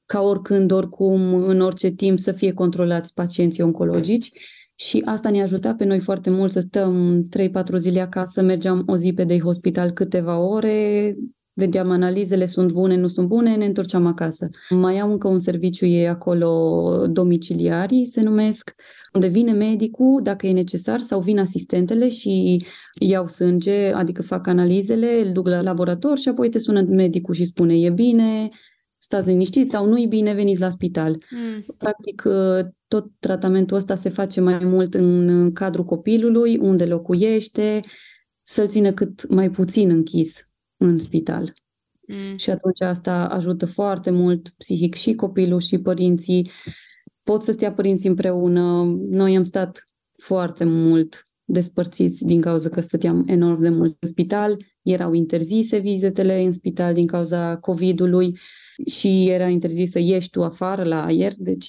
ca 0.07 0.21
oricând, 0.21 0.71
oricum, 0.71 1.35
în 1.35 1.61
orice 1.61 1.89
timp 1.89 2.19
să 2.19 2.33
fie 2.33 2.53
controlați 2.53 3.15
pacienții 3.15 3.63
oncologici 3.63 4.31
și 4.75 5.03
asta 5.05 5.31
ne-a 5.31 5.43
ajutat 5.43 5.77
pe 5.77 5.85
noi 5.85 6.01
foarte 6.01 6.31
mult 6.31 6.53
să 6.53 6.61
stăm 6.61 7.27
3-4 7.73 7.77
zile 7.77 8.01
acasă, 8.01 8.43
mergeam 8.43 8.83
o 8.87 8.97
zi 8.97 9.13
pe 9.13 9.25
de 9.25 9.39
hospital 9.39 9.91
câteva 9.91 10.39
ore, 10.39 11.15
vedeam 11.53 11.91
analizele, 11.91 12.47
sunt 12.47 12.73
bune, 12.73 12.97
nu 12.97 13.09
sunt 13.09 13.29
bune, 13.29 13.57
ne 13.57 13.65
întorceam 13.65 14.07
acasă. 14.07 14.51
Mai 14.69 14.99
au 14.99 15.11
încă 15.11 15.29
un 15.29 15.39
serviciu, 15.39 15.85
e 15.85 16.09
acolo 16.09 17.07
domiciliarii, 17.07 18.07
se 18.07 18.23
numesc, 18.23 18.75
unde 19.13 19.27
vine 19.27 19.53
medicul 19.53 20.23
dacă 20.23 20.47
e 20.47 20.53
necesar 20.53 21.01
sau 21.01 21.21
vin 21.21 21.39
asistentele 21.39 22.09
și 22.09 22.65
iau 23.01 23.29
sânge, 23.29 23.93
adică 23.93 24.23
fac 24.23 24.47
analizele, 24.47 25.21
îl 25.27 25.33
duc 25.33 25.49
la 25.49 25.61
laborator 25.61 26.19
și 26.19 26.29
apoi 26.29 26.49
te 26.49 26.59
sună 26.59 26.83
medicul 26.83 27.35
și 27.35 27.45
spune 27.45 27.75
e 27.75 27.91
bine, 27.91 28.49
stați 28.99 29.29
liniștiți 29.29 29.71
sau 29.71 29.87
nu-i 29.87 30.07
bine, 30.07 30.33
veniți 30.33 30.61
la 30.61 30.71
spital. 30.71 31.17
Mm. 31.31 31.75
Practic, 31.77 32.25
ă, 32.25 32.71
tot 32.89 33.07
tratamentul 33.19 33.77
ăsta 33.77 33.95
se 33.95 34.09
face 34.09 34.41
mai 34.41 34.65
mult 34.65 34.95
în 34.95 35.53
cadrul 35.53 35.85
copilului, 35.85 36.59
unde 36.59 36.85
locuiește, 36.85 37.81
să-l 38.43 38.69
țină 38.69 38.93
cât 38.93 39.29
mai 39.29 39.51
puțin 39.51 39.91
închis 39.91 40.50
în 40.81 40.99
spital. 40.99 41.53
Mm. 42.07 42.37
Și 42.37 42.51
atunci 42.51 42.81
asta 42.81 43.27
ajută 43.27 43.67
foarte 43.67 44.11
mult 44.11 44.49
psihic 44.49 44.95
și 44.95 45.15
copilul 45.15 45.61
și 45.61 45.81
părinții. 45.81 46.51
Pot 47.23 47.43
să 47.43 47.53
stea 47.53 47.73
părinții 47.73 48.09
împreună. 48.09 48.85
Noi 48.99 49.37
am 49.37 49.45
stat 49.45 49.85
foarte 50.23 50.65
mult 50.65 51.29
despărțiți 51.45 52.25
din 52.25 52.41
cauza 52.41 52.69
că 52.69 52.81
stăteam 52.81 53.25
enorm 53.27 53.61
de 53.61 53.69
mult 53.69 53.97
în 54.01 54.09
spital. 54.09 54.57
Erau 54.83 55.13
interzise 55.13 55.79
vizitele 55.79 56.43
în 56.43 56.53
spital 56.53 56.95
din 56.95 57.07
cauza 57.07 57.57
COVID-ului 57.57 58.39
și 58.87 59.29
era 59.29 59.49
interzis 59.49 59.91
să 59.91 59.99
ieși 59.99 60.31
tu 60.31 60.45
afară 60.45 60.85
la 60.85 61.05
aer, 61.05 61.33
deci 61.37 61.69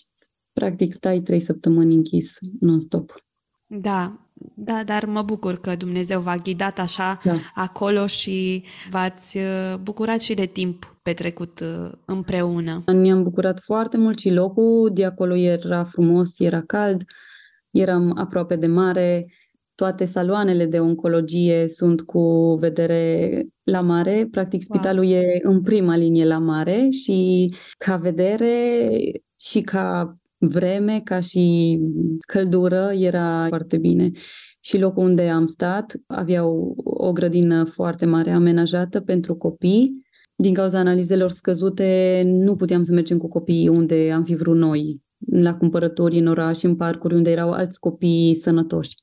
practic 0.54 0.94
stai 0.94 1.22
trei 1.22 1.40
săptămâni 1.40 1.94
închis 1.94 2.38
non-stop. 2.60 3.24
Da, 3.66 4.31
da, 4.56 4.82
dar 4.86 5.06
mă 5.06 5.22
bucur 5.22 5.60
că 5.60 5.76
Dumnezeu 5.76 6.20
v-a 6.20 6.36
ghidat 6.36 6.80
așa 6.80 7.20
da. 7.24 7.34
acolo 7.56 8.08
și 8.08 8.64
v-ați 8.90 9.38
uh, 9.38 9.78
bucurat 9.82 10.20
și 10.20 10.34
de 10.34 10.46
timp 10.46 10.96
petrecut 11.02 11.60
uh, 11.60 11.92
împreună. 12.06 12.84
Ne-am 12.86 13.24
bucurat 13.24 13.60
foarte 13.60 13.98
mult 13.98 14.20
și 14.20 14.30
locul 14.30 14.92
de 14.94 15.06
acolo 15.06 15.36
era 15.36 15.84
frumos, 15.84 16.40
era 16.40 16.62
cald, 16.62 17.04
eram 17.72 18.18
aproape 18.18 18.56
de 18.56 18.68
mare, 18.68 19.26
toate 19.76 20.06
saloanele 20.06 20.66
de 20.66 20.80
oncologie 20.80 21.68
sunt 21.68 22.02
cu 22.02 22.56
vedere 22.60 23.46
la 23.64 23.82
mare. 23.82 24.28
Practic, 24.32 24.62
spitalul 24.62 25.04
wow. 25.04 25.14
e 25.14 25.40
în 25.42 25.62
prima 25.62 25.96
linie 25.96 26.26
la 26.26 26.38
mare 26.38 26.88
și 26.90 27.50
ca 27.78 27.96
vedere 27.96 28.90
și 29.40 29.62
ca 29.62 30.16
vreme, 30.42 31.02
ca 31.04 31.20
și 31.20 31.78
căldură, 32.28 32.92
era 32.94 33.46
foarte 33.48 33.78
bine. 33.78 34.10
Și 34.60 34.78
locul 34.78 35.04
unde 35.04 35.30
am 35.30 35.48
stat 35.48 35.94
avea 36.08 36.46
o, 36.46 36.74
o 36.84 37.12
grădină 37.12 37.64
foarte 37.64 38.06
mare 38.06 38.32
amenajată 38.32 39.00
pentru 39.00 39.36
copii. 39.36 40.02
Din 40.36 40.54
cauza 40.54 40.80
analizelor 40.80 41.30
scăzute, 41.30 42.22
nu 42.26 42.56
puteam 42.56 42.84
să 42.84 42.94
mergem 42.94 43.18
cu 43.18 43.28
copiii 43.28 43.68
unde 43.68 44.12
am 44.12 44.24
fi 44.24 44.36
vrut 44.36 44.58
noi, 44.58 45.02
la 45.32 45.56
cumpărători 45.56 46.20
în 46.20 46.28
oraș, 46.28 46.62
în 46.62 46.76
parcuri 46.76 47.16
unde 47.16 47.32
erau 47.32 47.52
alți 47.52 47.80
copii 47.80 48.36
sănătoși. 48.36 48.96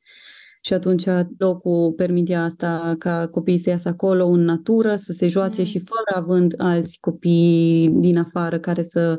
Și 0.61 0.73
atunci 0.73 1.05
locul 1.39 1.93
permitea 1.93 2.43
asta 2.43 2.95
ca 2.99 3.29
copiii 3.29 3.59
să 3.59 3.71
iasă 3.71 3.89
acolo 3.89 4.27
în 4.27 4.41
natură, 4.41 4.97
să 4.97 5.13
se 5.13 5.29
joace 5.29 5.61
mm. 5.61 5.67
și 5.67 5.79
fără 5.79 6.25
având 6.25 6.55
alți 6.57 6.99
copii 7.01 7.91
din 7.95 8.19
afară 8.19 8.59
care 8.59 8.83
să 8.83 9.17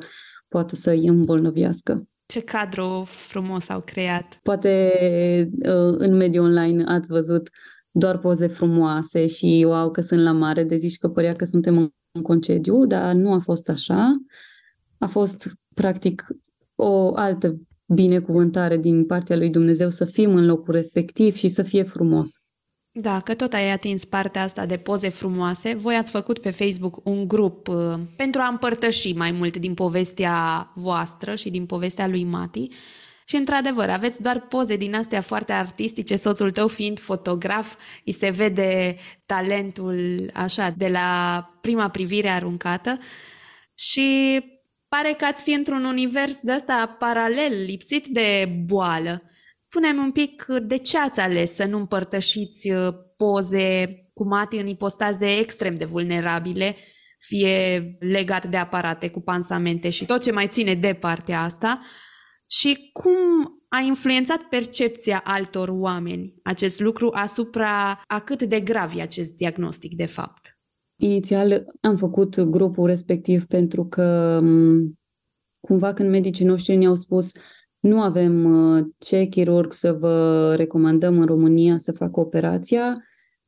poată 0.50 0.76
să 0.76 0.90
îi 0.90 1.08
îmbolnăviască. 1.08 2.04
Ce 2.26 2.42
cadru 2.42 3.04
frumos 3.06 3.70
au 3.70 3.82
creat! 3.82 4.40
Poate 4.44 5.50
uh, 5.52 5.96
în 5.98 6.16
mediul 6.16 6.46
online 6.46 6.84
ați 6.88 7.12
văzut 7.12 7.50
doar 7.92 8.18
poze 8.18 8.48
frumoase 8.48 9.28
și 9.28 9.64
wow 9.68 9.92
că 9.92 10.02
sunt 10.02 10.22
la 10.22 10.32
mare, 10.32 10.64
de 10.64 10.76
zici 10.76 10.98
că 10.98 11.10
părea 11.10 11.34
că 11.34 11.46
suntem 11.46 11.78
în 12.12 12.22
concediu, 12.22 12.86
dar 12.86 13.14
nu 13.14 13.34
a 13.34 13.40
fost 13.40 13.70
așa. 13.70 14.12
A 14.98 15.08
fost 15.08 15.54
practic 15.74 16.28
o 16.76 17.16
altă 17.16 17.60
binecuvântare 17.86 18.78
din 18.78 19.06
partea 19.06 19.38
lui 19.38 19.50
Dumnezeu 19.50 19.90
să 19.90 20.06
fim 20.06 20.36
în 20.36 20.46
locul 20.46 20.74
respectiv 20.74 21.36
și 21.36 21.48
să 21.48 21.64
fie 21.64 21.84
frumos. 21.84 22.44
Da, 22.92 23.20
că 23.20 23.36
tot 23.36 23.54
ai 23.54 23.72
atins 23.72 24.06
partea 24.06 24.42
asta 24.42 24.66
de 24.66 24.78
poze 24.78 25.10
frumoase. 25.10 25.74
Voi 25.74 25.96
ați 25.96 26.12
făcut 26.12 26.40
pe 26.40 26.50
Facebook 26.50 27.06
un 27.06 27.28
grup 27.28 27.68
uh, 27.68 27.94
pentru 28.16 28.42
a 28.42 28.48
împărtăși 28.48 29.14
mai 29.14 29.32
mult 29.32 29.58
din 29.58 29.74
povestea 29.74 30.72
voastră 30.76 31.36
și 31.36 31.50
din 31.50 31.66
povestea 31.66 32.08
lui 32.08 32.24
Mati. 32.24 32.68
Și 33.26 33.36
într-adevăr, 33.36 33.90
aveți 33.90 34.22
doar 34.22 34.40
poze 34.40 34.76
din 34.76 34.96
astea 34.96 35.22
foarte 35.22 35.52
artistice, 35.52 36.16
soțul 36.16 36.52
tău 36.52 36.68
fiind 36.68 37.00
fotograf, 37.00 37.76
îi 38.06 38.14
se 38.14 38.30
vede 38.30 38.96
talentul 39.26 40.30
așa 40.34 40.74
de 40.78 40.88
la 40.88 41.44
prima 41.62 41.90
privire 41.90 42.30
aruncată 42.30 42.98
și 43.76 44.40
pare 44.88 45.14
că 45.18 45.26
ați 45.26 45.44
fi 45.44 45.52
într-un 45.52 45.86
univers 45.86 46.40
de 46.42 46.54
ăsta 46.56 46.96
paralel, 47.00 47.64
lipsit 47.66 48.08
de 48.08 48.50
boală. 48.66 49.22
Spune-mi 49.72 50.00
un 50.00 50.12
pic 50.12 50.46
de 50.64 50.78
ce 50.78 50.98
ați 50.98 51.20
ales 51.20 51.54
să 51.54 51.66
nu 51.66 51.78
împărtășiți 51.78 52.72
uh, 52.72 52.94
poze 53.18 53.96
cu 54.14 54.28
Mati 54.28 54.58
în 54.58 54.68
ipostaze 54.68 55.38
extrem 55.38 55.76
de 55.76 55.86
vulnerabile, 55.86 56.76
fie 57.20 57.96
legat 58.00 58.48
de 58.48 58.58
aparate 58.58 59.10
cu 59.10 59.22
pansamente 59.22 59.90
și 59.90 60.06
tot 60.06 60.22
ce 60.22 60.32
mai 60.32 60.48
ține 60.48 60.74
de 60.76 60.94
partea 60.94 61.42
asta, 61.42 61.82
și 62.50 62.90
cum 62.94 63.18
a 63.68 63.80
influențat 63.80 64.42
percepția 64.42 65.22
altor 65.24 65.70
oameni 65.72 66.34
acest 66.44 66.80
lucru 66.80 67.10
asupra 67.14 68.02
a 68.08 68.20
cât 68.20 68.44
de 68.44 68.60
grav 68.60 68.92
e 68.98 69.02
acest 69.02 69.36
diagnostic 69.36 69.96
de 69.96 70.06
fapt? 70.06 70.58
Inițial 71.02 71.66
am 71.82 71.96
făcut 71.96 72.40
grupul 72.40 72.88
respectiv 72.88 73.46
pentru 73.46 73.86
că 73.86 74.40
cumva 75.60 75.94
când 75.94 76.10
medicii 76.10 76.46
noștri 76.46 76.76
ne-au 76.76 76.96
spus 76.96 77.32
nu 77.80 78.02
avem 78.02 78.44
uh, 78.44 78.86
ce 78.98 79.24
chirurg 79.24 79.74
să 79.74 79.94
vă 79.94 80.54
recomandăm 80.58 81.20
în 81.20 81.26
România 81.26 81.78
să 81.78 81.92
facă 81.92 82.20
operația. 82.20 83.04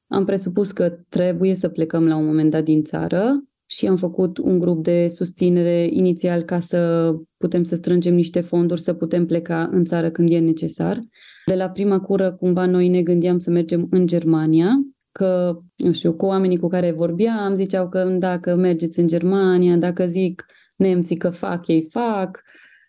Am 0.08 0.26
presupus 0.26 0.72
că 0.72 0.90
trebuie 1.10 1.54
să 1.56 1.70
plecăm 1.70 2.08
la 2.08 2.16
un 2.16 2.26
moment 2.26 2.52
dat 2.52 2.64
din 2.64 2.84
țară 2.84 3.44
și 3.66 3.88
am 3.88 3.96
făcut 3.96 4.38
un 4.38 4.60
grup 4.60 4.84
de 4.84 5.08
susținere 5.08 5.88
inițial 5.92 6.42
ca 6.42 6.60
să 6.60 7.14
putem 7.38 7.64
să 7.64 7.76
strângem 7.76 8.14
niște 8.14 8.42
fonduri, 8.42 8.82
să 8.82 8.94
putem 8.94 9.26
pleca 9.26 9.68
în 9.72 9.84
țară 9.86 10.12
când 10.12 10.30
e 10.30 10.40
necesar. 10.40 11.02
De 11.46 11.56
la 11.56 11.70
prima 11.70 12.00
cură, 12.00 12.32
cumva, 12.32 12.66
noi 12.66 12.88
ne 12.88 13.02
gândeam 13.02 13.38
să 13.38 13.52
mergem 13.52 13.88
în 13.90 14.08
Germania, 14.08 14.86
că, 15.12 15.60
nu 15.76 15.92
știu, 15.92 16.14
cu 16.14 16.26
oamenii 16.26 16.58
cu 16.58 16.68
care 16.68 16.92
vorbeam, 16.92 17.56
ziceau 17.56 17.90
că 17.90 18.04
dacă 18.04 18.56
mergeți 18.56 19.00
în 19.00 19.08
Germania, 19.08 19.76
dacă 19.76 20.06
zic 20.06 20.46
nemții 20.78 21.18
că 21.18 21.30
fac, 21.30 21.68
ei 21.68 21.88
fac. 21.92 22.42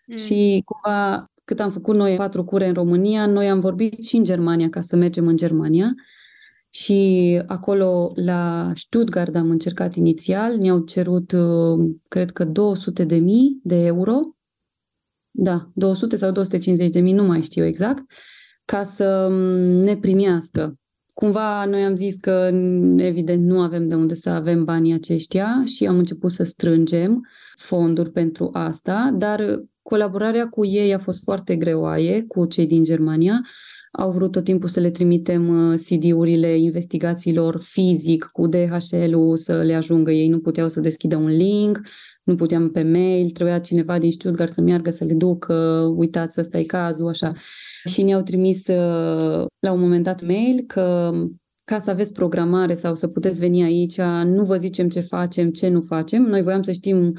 Mm. 0.07 0.17
Și 0.17 0.63
cumva 0.65 1.31
cât 1.45 1.59
am 1.59 1.69
făcut 1.69 1.95
noi 1.95 2.15
patru 2.15 2.43
cure 2.43 2.67
în 2.67 2.73
România, 2.73 3.25
noi 3.25 3.49
am 3.49 3.59
vorbit 3.59 4.03
și 4.03 4.15
în 4.15 4.23
Germania 4.23 4.69
ca 4.69 4.81
să 4.81 4.95
mergem 4.95 5.27
în 5.27 5.35
Germania. 5.35 5.93
Și 6.69 7.41
acolo, 7.45 8.11
la 8.15 8.71
Stuttgart, 8.75 9.35
am 9.35 9.49
încercat 9.49 9.95
inițial, 9.95 10.57
ne-au 10.57 10.79
cerut, 10.79 11.31
uh, 11.31 11.95
cred 12.07 12.31
că, 12.31 12.45
200 12.45 13.03
de 13.03 13.15
mii 13.15 13.59
de 13.63 13.85
euro. 13.85 14.19
Da, 15.31 15.71
200 15.73 16.15
sau 16.15 16.31
250 16.31 16.89
de 16.89 16.99
mii, 16.99 17.13
nu 17.13 17.23
mai 17.23 17.41
știu 17.41 17.65
exact, 17.65 18.03
ca 18.65 18.83
să 18.83 19.27
mm, 19.31 19.79
ne 19.83 19.97
primească. 19.97 20.77
Cumva 21.13 21.65
noi 21.65 21.83
am 21.83 21.95
zis 21.95 22.17
că, 22.17 22.51
evident, 22.97 23.45
nu 23.45 23.61
avem 23.61 23.87
de 23.87 23.95
unde 23.95 24.13
să 24.13 24.29
avem 24.29 24.63
banii 24.63 24.93
aceștia 24.93 25.63
și 25.65 25.85
am 25.85 25.97
început 25.97 26.31
să 26.31 26.43
strângem 26.43 27.27
fonduri 27.57 28.11
pentru 28.11 28.49
asta, 28.53 29.15
dar 29.17 29.63
Colaborarea 29.83 30.47
cu 30.47 30.65
ei 30.65 30.93
a 30.93 30.99
fost 30.99 31.23
foarte 31.23 31.55
greoaie, 31.55 32.23
cu 32.27 32.45
cei 32.45 32.65
din 32.65 32.83
Germania. 32.83 33.41
Au 33.91 34.11
vrut 34.11 34.31
tot 34.31 34.43
timpul 34.43 34.69
să 34.69 34.79
le 34.79 34.89
trimitem 34.91 35.47
uh, 35.47 35.79
CD-urile 35.79 36.57
investigațiilor 36.57 37.61
fizic 37.61 38.29
cu 38.31 38.47
DHL-ul 38.47 39.37
să 39.37 39.61
le 39.61 39.73
ajungă. 39.73 40.11
Ei 40.11 40.29
nu 40.29 40.39
puteau 40.39 40.67
să 40.67 40.79
deschidă 40.79 41.15
un 41.15 41.27
link, 41.27 41.81
nu 42.23 42.35
puteam 42.35 42.69
pe 42.69 42.83
mail, 42.83 43.29
trebuia 43.29 43.59
cineva 43.59 43.99
din 43.99 44.11
Stuttgart 44.11 44.53
să 44.53 44.61
meargă 44.61 44.89
să 44.89 45.03
le 45.03 45.13
ducă, 45.13 45.53
uitați, 45.95 46.39
ăsta 46.39 46.57
e 46.57 46.63
cazul, 46.63 47.07
așa. 47.07 47.33
Și 47.83 48.01
ne-au 48.01 48.21
trimis 48.21 48.67
uh, 48.67 49.45
la 49.59 49.71
un 49.71 49.79
moment 49.79 50.03
dat 50.03 50.25
mail 50.25 50.63
că 50.67 51.11
ca 51.63 51.77
să 51.77 51.89
aveți 51.89 52.13
programare 52.13 52.73
sau 52.73 52.95
să 52.95 53.07
puteți 53.07 53.39
veni 53.39 53.63
aici, 53.63 54.01
nu 54.25 54.43
vă 54.43 54.55
zicem 54.55 54.89
ce 54.89 54.99
facem, 54.99 55.49
ce 55.49 55.69
nu 55.69 55.81
facem. 55.81 56.21
Noi 56.21 56.41
voiam 56.41 56.61
să 56.61 56.71
știm 56.71 57.17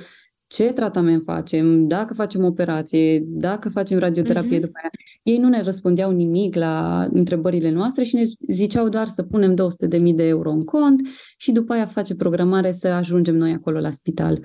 ce 0.55 0.73
tratament 0.73 1.23
facem, 1.25 1.87
dacă 1.87 2.15
facem 2.15 2.45
operație, 2.45 3.25
dacă 3.27 3.69
facem 3.69 3.99
radioterapie 3.99 4.59
uh-huh. 4.59 4.61
după 4.61 4.79
aia. 4.83 4.91
Ei 5.23 5.39
nu 5.39 5.49
ne 5.49 5.63
răspundeau 5.63 6.11
nimic 6.11 6.55
la 6.55 7.07
întrebările 7.13 7.71
noastre 7.71 8.05
și 8.05 8.15
ne 8.15 8.23
ziceau 8.49 8.89
doar 8.89 9.07
să 9.07 9.23
punem 9.23 9.55
200.000 9.55 10.15
de 10.15 10.23
euro 10.23 10.51
în 10.51 10.65
cont 10.65 11.01
și 11.37 11.53
după 11.53 11.73
aia 11.73 11.87
face 11.87 12.15
programare 12.15 12.73
să 12.73 12.89
ajungem 12.89 13.35
noi 13.35 13.53
acolo 13.53 13.79
la 13.79 13.91
spital. 13.91 14.41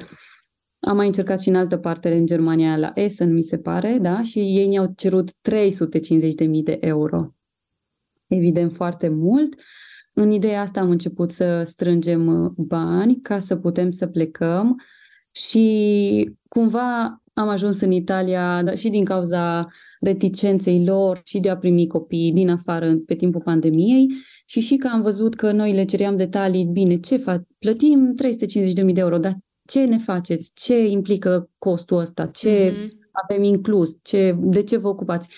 Am 0.79 0.95
mai 0.95 1.05
încercat 1.05 1.41
și 1.41 1.49
în 1.49 1.55
altă 1.55 1.77
parte, 1.77 2.17
în 2.17 2.25
Germania, 2.25 2.77
la 2.77 2.91
Essen, 2.93 3.33
mi 3.33 3.43
se 3.43 3.57
pare, 3.57 3.97
da? 4.01 4.21
Și 4.21 4.39
ei 4.39 4.67
ne-au 4.67 4.93
cerut 4.95 5.31
350.000 5.31 5.35
de 6.63 6.77
euro. 6.81 7.33
Evident, 8.27 8.75
foarte 8.75 9.09
mult. 9.09 9.55
În 10.13 10.31
ideea 10.31 10.61
asta 10.61 10.79
am 10.79 10.89
început 10.89 11.31
să 11.31 11.63
strângem 11.65 12.27
uh, 12.27 12.51
bani 12.57 13.21
ca 13.21 13.39
să 13.39 13.55
putem 13.55 13.91
să 13.91 14.07
plecăm 14.07 14.81
și 15.31 16.37
cumva 16.47 17.21
am 17.33 17.47
ajuns 17.47 17.79
în 17.79 17.91
Italia 17.91 18.63
dar 18.63 18.77
și 18.77 18.89
din 18.89 19.05
cauza 19.05 19.67
reticenței 19.99 20.85
lor 20.85 21.21
și 21.23 21.39
de 21.39 21.49
a 21.49 21.57
primi 21.57 21.87
copii 21.87 22.31
din 22.31 22.49
afară 22.49 22.95
pe 22.95 23.15
timpul 23.15 23.41
pandemiei 23.41 24.07
și 24.45 24.59
și 24.59 24.75
că 24.75 24.87
am 24.87 25.01
văzut 25.01 25.35
că 25.35 25.51
noi 25.51 25.73
le 25.73 25.85
ceream 25.85 26.17
detalii, 26.17 26.65
bine, 26.65 26.99
ce 26.99 27.17
fac? 27.17 27.41
Plătim 27.59 28.15
350.000 28.85 28.93
de 28.93 28.99
euro, 28.99 29.17
dar 29.17 29.37
ce 29.65 29.85
ne 29.85 29.97
faceți? 29.97 30.51
Ce 30.55 30.87
implică 30.87 31.49
costul 31.57 31.97
ăsta? 31.97 32.25
Ce 32.25 32.71
mm-hmm. 32.71 33.09
avem 33.11 33.43
inclus? 33.43 33.97
Ce, 34.01 34.35
de 34.39 34.63
ce 34.63 34.77
vă 34.77 34.87
ocupați? 34.87 35.29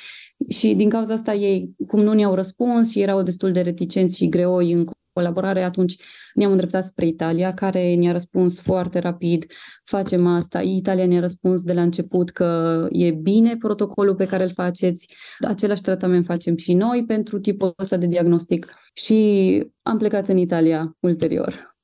Și 0.49 0.73
din 0.73 0.89
cauza 0.89 1.13
asta 1.13 1.33
ei, 1.33 1.75
cum 1.87 2.01
nu 2.01 2.13
ne-au 2.13 2.33
răspuns 2.33 2.91
și 2.91 3.01
erau 3.01 3.21
destul 3.23 3.51
de 3.51 3.61
reticenți 3.61 4.17
și 4.17 4.29
greoi 4.29 4.71
în 4.71 4.85
colaborare, 5.13 5.63
atunci 5.63 5.95
ne-am 6.33 6.51
îndreptat 6.51 6.85
spre 6.85 7.07
Italia, 7.07 7.53
care 7.53 7.95
ne-a 7.95 8.11
răspuns 8.11 8.61
foarte 8.61 8.99
rapid, 8.99 9.45
facem 9.83 10.27
asta. 10.27 10.61
Italia 10.61 11.05
ne-a 11.05 11.19
răspuns 11.19 11.63
de 11.63 11.73
la 11.73 11.81
început 11.81 12.29
că 12.29 12.87
e 12.91 13.11
bine 13.11 13.57
protocolul 13.57 14.15
pe 14.15 14.25
care 14.25 14.43
îl 14.43 14.51
faceți, 14.51 15.15
același 15.47 15.81
tratament 15.81 16.25
facem 16.25 16.57
și 16.57 16.73
noi 16.73 17.03
pentru 17.07 17.39
tipul 17.39 17.73
ăsta 17.79 17.97
de 17.97 18.05
diagnostic 18.05 18.73
și 18.93 19.63
am 19.81 19.97
plecat 19.97 20.27
în 20.27 20.37
Italia 20.37 20.97
ulterior. 20.99 21.75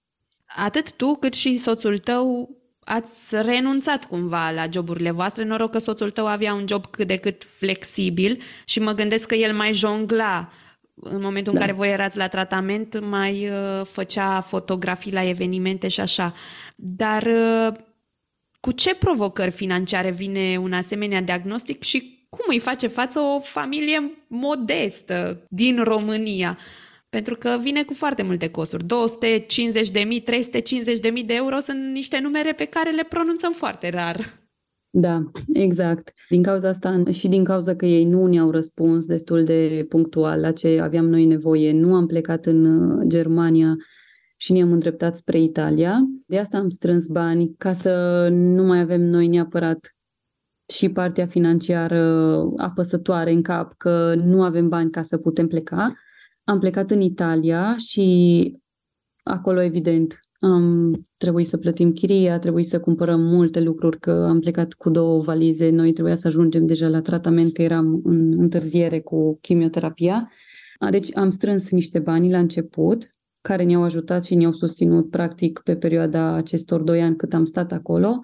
Atât 0.65 0.93
tu 0.93 1.15
cât 1.15 1.33
și 1.33 1.57
soțul 1.57 1.97
tău 1.97 2.57
ați 2.87 3.35
renunțat 3.41 4.05
cumva 4.05 4.51
la 4.51 4.65
joburile 4.71 5.11
voastre. 5.11 5.43
Noroc 5.43 5.71
că 5.71 5.77
soțul 5.77 6.11
tău 6.11 6.27
avea 6.27 6.53
un 6.53 6.65
job 6.67 6.85
cât 6.85 7.07
de 7.07 7.17
cât 7.17 7.43
flexibil 7.43 8.41
și 8.65 8.79
mă 8.79 8.91
gândesc 8.91 9.27
că 9.27 9.35
el 9.35 9.53
mai 9.53 9.73
jongla 9.73 10.49
în 11.01 11.21
momentul 11.21 11.53
da. 11.53 11.59
în 11.59 11.65
care 11.65 11.77
voi 11.77 11.91
erați 11.91 12.17
la 12.17 12.27
tratament, 12.27 12.99
mai 12.99 13.49
uh, 13.49 13.85
făcea 13.85 14.41
fotografii 14.41 15.13
la 15.13 15.23
evenimente 15.23 15.87
și 15.87 15.99
așa. 15.99 16.33
Dar 16.75 17.23
uh, 17.23 17.73
cu 18.59 18.71
ce 18.71 18.95
provocări 18.95 19.51
financiare 19.51 20.11
vine 20.11 20.57
un 20.57 20.73
asemenea 20.73 21.21
diagnostic 21.21 21.83
și 21.83 22.27
cum 22.29 22.45
îi 22.47 22.59
face 22.59 22.87
față 22.87 23.19
o 23.19 23.39
familie 23.39 24.25
modestă 24.27 25.45
din 25.49 25.83
România? 25.83 26.57
Pentru 27.09 27.35
că 27.35 27.57
vine 27.61 27.83
cu 27.83 27.93
foarte 27.93 28.23
multe 28.23 28.49
costuri. 28.49 28.85
250 28.85 29.89
de 29.89 29.99
mii, 29.99 30.21
350 30.21 30.99
de 30.99 31.09
mii 31.09 31.23
de 31.23 31.33
euro 31.33 31.59
sunt 31.59 31.91
niște 31.91 32.19
numere 32.19 32.53
pe 32.53 32.65
care 32.65 32.89
le 32.89 33.03
pronunțăm 33.03 33.51
foarte 33.53 33.89
rar. 33.89 34.46
Da, 34.89 35.23
exact. 35.53 36.13
Din 36.29 36.43
cauza 36.43 36.69
asta 36.69 37.03
și 37.11 37.27
din 37.27 37.43
cauza 37.43 37.75
că 37.75 37.85
ei 37.85 38.05
nu 38.05 38.25
ne-au 38.25 38.51
răspuns 38.51 39.05
destul 39.05 39.43
de 39.43 39.85
punctual 39.89 40.39
la 40.39 40.51
ce 40.51 40.79
aveam 40.81 41.05
noi 41.05 41.25
nevoie, 41.25 41.71
nu 41.71 41.95
am 41.95 42.05
plecat 42.05 42.45
în 42.45 42.65
uh, 42.65 43.07
Germania 43.07 43.75
și 44.37 44.51
ne-am 44.51 44.71
îndreptat 44.71 45.15
spre 45.15 45.39
Italia. 45.39 45.99
De 46.25 46.39
asta 46.39 46.57
am 46.57 46.69
strâns 46.69 47.07
bani 47.07 47.55
ca 47.57 47.73
să 47.73 48.27
nu 48.31 48.63
mai 48.63 48.79
avem 48.79 49.01
noi 49.01 49.27
neapărat 49.27 49.95
și 50.73 50.89
partea 50.89 51.25
financiară 51.25 52.41
apăsătoare 52.57 53.31
în 53.31 53.41
cap 53.41 53.73
că 53.77 54.15
nu 54.15 54.43
avem 54.43 54.69
bani 54.69 54.91
ca 54.91 55.01
să 55.01 55.17
putem 55.17 55.47
pleca. 55.47 55.93
Am 56.43 56.59
plecat 56.59 56.91
în 56.91 57.01
Italia 57.01 57.75
și 57.77 58.57
acolo, 59.23 59.61
evident, 59.61 60.19
am 60.39 60.93
trebuit 61.17 61.47
să 61.47 61.57
plătim 61.57 61.91
chiria, 61.91 62.33
a 62.33 62.39
trebuit 62.39 62.65
să 62.65 62.79
cumpărăm 62.79 63.21
multe 63.21 63.59
lucruri, 63.61 63.99
că 63.99 64.11
am 64.11 64.39
plecat 64.39 64.73
cu 64.73 64.89
două 64.89 65.21
valize, 65.21 65.69
noi 65.69 65.93
trebuia 65.93 66.15
să 66.15 66.27
ajungem 66.27 66.65
deja 66.65 66.87
la 66.87 67.01
tratament, 67.01 67.53
că 67.53 67.61
eram 67.61 68.01
în 68.03 68.39
întârziere 68.39 68.99
cu 68.99 69.37
chimioterapia. 69.41 70.31
Deci 70.89 71.17
am 71.17 71.29
strâns 71.29 71.71
niște 71.71 71.99
bani 71.99 72.31
la 72.31 72.39
început, 72.39 73.07
care 73.41 73.63
ne-au 73.63 73.83
ajutat 73.83 74.25
și 74.25 74.35
ne-au 74.35 74.51
susținut 74.51 75.09
practic 75.09 75.59
pe 75.63 75.75
perioada 75.75 76.33
acestor 76.33 76.81
doi 76.81 77.01
ani 77.01 77.15
cât 77.15 77.33
am 77.33 77.45
stat 77.45 77.71
acolo. 77.71 78.19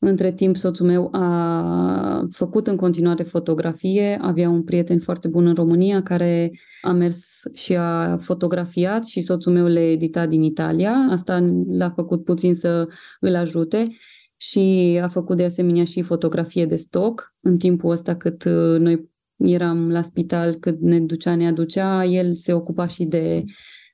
Între 0.00 0.32
timp, 0.32 0.56
soțul 0.56 0.86
meu 0.86 1.08
a 1.12 2.26
făcut 2.30 2.66
în 2.66 2.76
continuare 2.76 3.22
fotografie, 3.22 4.18
avea 4.20 4.48
un 4.48 4.62
prieten 4.62 4.98
foarte 4.98 5.28
bun 5.28 5.46
în 5.46 5.54
România 5.54 6.02
care 6.02 6.50
a 6.82 6.92
mers 6.92 7.42
și 7.52 7.76
a 7.76 8.16
fotografiat 8.16 9.06
și 9.06 9.20
soțul 9.20 9.52
meu 9.52 9.66
le 9.66 9.90
edita 9.90 10.26
din 10.26 10.42
Italia. 10.42 10.92
Asta 11.10 11.64
l-a 11.70 11.90
făcut 11.90 12.24
puțin 12.24 12.54
să 12.54 12.88
îl 13.20 13.34
ajute 13.34 13.88
și 14.36 14.98
a 15.02 15.08
făcut 15.08 15.36
de 15.36 15.44
asemenea 15.44 15.84
și 15.84 16.02
fotografie 16.02 16.66
de 16.66 16.76
stoc 16.76 17.34
în 17.40 17.58
timpul 17.58 17.90
ăsta 17.90 18.16
cât 18.16 18.44
uh, 18.44 18.78
noi 18.78 19.10
eram 19.36 19.90
la 19.90 20.02
spital, 20.02 20.54
cât 20.54 20.80
ne 20.80 21.00
ducea, 21.00 21.34
ne 21.34 21.46
aducea, 21.46 22.04
el 22.04 22.34
se 22.34 22.52
ocupa 22.52 22.86
și 22.86 23.04
de, 23.04 23.44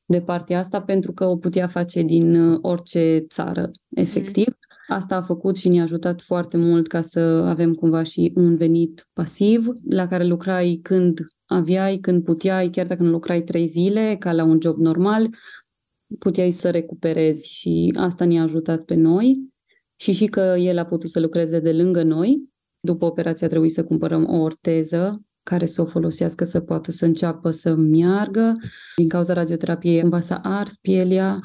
de 0.05 0.21
partea 0.21 0.59
asta 0.59 0.81
pentru 0.83 1.13
că 1.13 1.25
o 1.25 1.37
putea 1.37 1.69
face 1.69 2.03
din 2.03 2.35
uh, 2.35 2.59
orice 2.63 3.25
țară, 3.29 3.71
efectiv. 3.95 4.47
Mm. 4.47 4.64
Asta 4.87 5.16
a 5.16 5.22
făcut 5.22 5.57
și 5.57 5.68
ne-a 5.68 5.82
ajutat 5.82 6.20
foarte 6.20 6.57
mult 6.57 6.87
ca 6.87 7.01
să 7.01 7.20
avem 7.20 7.72
cumva 7.72 8.03
și 8.03 8.32
un 8.35 8.57
venit 8.57 9.09
pasiv 9.12 9.66
la 9.89 10.07
care 10.07 10.24
lucrai 10.24 10.80
când 10.82 11.18
aveai, 11.45 11.97
când 11.97 12.24
puteai, 12.24 12.70
chiar 12.70 12.87
dacă 12.87 13.03
nu 13.03 13.11
lucrai 13.11 13.43
trei 13.43 13.66
zile, 13.66 14.16
ca 14.18 14.32
la 14.32 14.45
un 14.45 14.59
job 14.62 14.78
normal, 14.78 15.28
puteai 16.18 16.51
să 16.51 16.70
recuperezi 16.70 17.49
și 17.49 17.93
asta 17.99 18.24
ne-a 18.24 18.43
ajutat 18.43 18.85
pe 18.85 18.95
noi 18.95 19.53
și 19.97 20.12
și 20.12 20.26
că 20.26 20.55
el 20.59 20.78
a 20.78 20.85
putut 20.85 21.11
să 21.11 21.20
lucreze 21.20 21.61
de 21.61 21.72
lângă 21.72 22.03
noi. 22.03 22.53
După 22.80 23.05
operație 23.05 23.47
a 23.47 23.49
trebuit 23.49 23.72
să 23.72 23.85
cumpărăm 23.85 24.28
o 24.28 24.37
orteză 24.37 25.24
care 25.43 25.66
să 25.66 25.82
o 25.82 25.85
folosească 25.85 26.45
să 26.45 26.61
poată 26.61 26.91
să 26.91 27.05
înceapă 27.05 27.51
să 27.51 27.74
meargă. 27.74 28.53
Din 28.97 29.09
cauza 29.09 29.32
radioterapiei 29.32 30.01
cumva 30.01 30.20
s-a 30.20 30.37
ars 30.37 30.76
pielea 30.76 31.41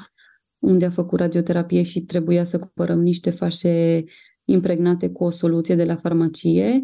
unde 0.60 0.86
a 0.86 0.89
făcut 0.89 1.20
radioterapie 1.20 1.82
și 1.82 2.01
trebuia 2.01 2.43
să 2.43 2.60
cumpărăm 2.60 2.99
niște 2.99 3.30
fașe 3.30 4.03
impregnate 4.45 5.10
cu 5.10 5.24
o 5.24 5.30
soluție 5.30 5.76
de 5.76 5.86
la 5.86 5.95
farmacie, 5.95 6.82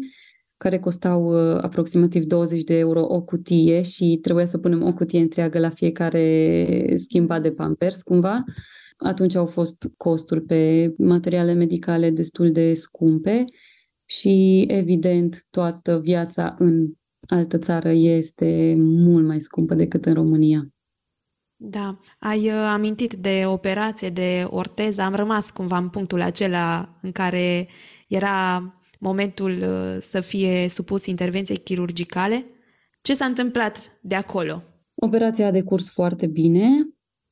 care 0.56 0.78
costau 0.78 1.24
uh, 1.24 1.58
aproximativ 1.62 2.24
20 2.24 2.62
de 2.62 2.78
euro 2.78 3.00
o 3.08 3.22
cutie 3.22 3.82
și 3.82 4.18
trebuia 4.22 4.46
să 4.46 4.58
punem 4.58 4.82
o 4.82 4.92
cutie 4.92 5.20
întreagă 5.20 5.58
la 5.58 5.70
fiecare 5.70 6.92
schimbat 6.94 7.42
de 7.42 7.50
pampers, 7.50 8.02
cumva. 8.02 8.44
Atunci 8.96 9.34
au 9.34 9.46
fost 9.46 9.90
costuri 9.96 10.42
pe 10.42 10.94
materiale 10.98 11.52
medicale 11.52 12.10
destul 12.10 12.52
de 12.52 12.74
scumpe 12.74 13.44
și, 14.04 14.64
evident, 14.68 15.44
toată 15.50 16.00
viața 16.02 16.54
în 16.58 16.92
altă 17.20 17.58
țară 17.58 17.90
este 17.92 18.74
mult 18.78 19.26
mai 19.26 19.40
scumpă 19.40 19.74
decât 19.74 20.04
în 20.06 20.14
România. 20.14 20.75
Da, 21.68 21.98
ai 22.18 22.46
uh, 22.46 22.52
amintit 22.72 23.14
de 23.14 23.42
operație, 23.46 24.10
de 24.10 24.46
orteză, 24.50 25.02
am 25.02 25.14
rămas 25.14 25.50
cumva 25.50 25.76
în 25.76 25.88
punctul 25.88 26.20
acela 26.20 26.98
în 27.02 27.12
care 27.12 27.68
era 28.08 28.62
momentul 28.98 29.50
uh, 29.50 29.96
să 30.00 30.20
fie 30.20 30.68
supus 30.68 31.06
intervenției 31.06 31.58
chirurgicale. 31.58 32.44
Ce 33.00 33.14
s-a 33.14 33.24
întâmplat 33.24 33.98
de 34.02 34.14
acolo? 34.14 34.62
Operația 34.94 35.46
a 35.46 35.50
decurs 35.50 35.90
foarte 35.90 36.26
bine. 36.26 36.68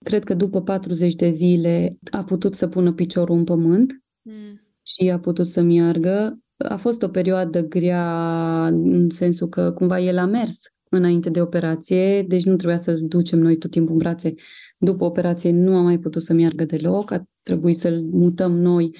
Cred 0.05 0.25
că 0.25 0.35
după 0.35 0.63
40 0.63 1.15
de 1.15 1.29
zile 1.31 1.99
a 2.11 2.25
putut 2.25 2.55
să 2.55 2.67
pună 2.67 2.93
piciorul 2.93 3.37
în 3.37 3.45
pământ 3.45 4.03
mm. 4.23 4.61
și 4.83 5.11
a 5.11 5.19
putut 5.19 5.47
să 5.47 5.63
meargă. 5.63 6.39
A 6.57 6.77
fost 6.77 7.03
o 7.03 7.09
perioadă 7.09 7.63
grea 7.63 8.67
în 8.67 9.11
sensul 9.11 9.49
că 9.49 9.73
cumva 9.73 10.01
el 10.01 10.19
a 10.19 10.27
mers 10.27 10.61
înainte 10.97 11.31
de 11.31 11.41
operație, 11.41 12.23
deci 12.23 12.45
nu 12.45 12.57
trebuia 12.57 12.79
să-l 12.79 13.01
ducem 13.03 13.39
noi 13.39 13.57
tot 13.57 13.71
timpul 13.71 13.93
în 13.93 13.99
brațe. 13.99 14.35
După 14.79 15.05
operație 15.05 15.53
nu 15.53 15.77
am 15.77 15.85
mai 15.85 15.99
putut 15.99 16.23
să 16.23 16.33
meargă 16.33 16.65
deloc, 16.65 17.11
a 17.11 17.25
trebuit 17.43 17.77
să-l 17.77 18.03
mutăm 18.11 18.53
noi. 18.53 18.97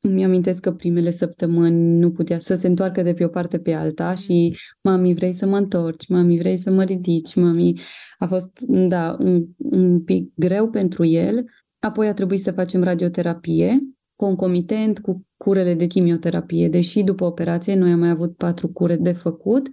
Îmi 0.00 0.24
amintesc 0.24 0.60
că 0.60 0.72
primele 0.72 1.10
săptămâni 1.10 1.98
nu 1.98 2.10
putea 2.10 2.38
să 2.38 2.54
se 2.54 2.66
întoarcă 2.66 3.02
de 3.02 3.12
pe 3.14 3.24
o 3.24 3.28
parte 3.28 3.58
pe 3.58 3.72
alta 3.72 4.14
și 4.14 4.56
mami, 4.80 5.14
vrei 5.14 5.32
să 5.32 5.46
mă 5.46 5.56
întorci, 5.56 6.08
mami, 6.08 6.38
vrei 6.38 6.56
să 6.56 6.70
mă 6.70 6.82
ridici, 6.82 7.34
mami. 7.34 7.80
A 8.18 8.26
fost, 8.26 8.60
da, 8.66 9.16
un, 9.18 9.46
un 9.56 10.00
pic 10.00 10.32
greu 10.34 10.70
pentru 10.70 11.04
el. 11.04 11.44
Apoi 11.78 12.08
a 12.08 12.12
trebuit 12.12 12.40
să 12.40 12.52
facem 12.52 12.82
radioterapie, 12.82 13.78
concomitent 14.16 14.98
cu 14.98 15.26
curele 15.36 15.74
de 15.74 15.86
chimioterapie. 15.86 16.68
Deși 16.68 17.02
după 17.02 17.24
operație 17.24 17.74
noi 17.74 17.92
am 17.92 17.98
mai 17.98 18.10
avut 18.10 18.36
patru 18.36 18.68
cure 18.68 18.96
de 18.96 19.12
făcut, 19.12 19.68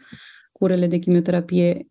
curele 0.60 0.88
de 0.88 0.98
chimioterapie 0.98 1.88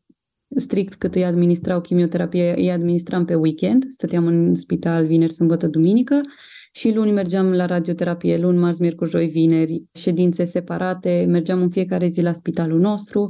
strict 0.57 0.95
cât 0.95 1.15
îi 1.15 1.25
administrau 1.25 1.81
chimioterapie, 1.81 2.55
îi 2.57 2.71
administram 2.71 3.25
pe 3.25 3.35
weekend, 3.35 3.85
stăteam 3.89 4.27
în 4.27 4.55
spital 4.55 5.07
vineri, 5.07 5.33
sâmbătă, 5.33 5.67
duminică 5.67 6.21
și 6.73 6.95
luni 6.95 7.13
mergeam 7.13 7.53
la 7.53 7.67
radioterapie, 7.67 8.39
luni, 8.39 8.59
marți, 8.59 8.81
miercuri, 8.81 9.11
joi, 9.11 9.27
vineri, 9.27 9.85
ședințe 9.95 10.45
separate, 10.45 11.25
mergeam 11.29 11.63
în 11.63 11.71
fiecare 11.71 12.07
zi 12.07 12.23
la 12.23 12.33
spitalul 12.33 12.81
nostru, 12.81 13.29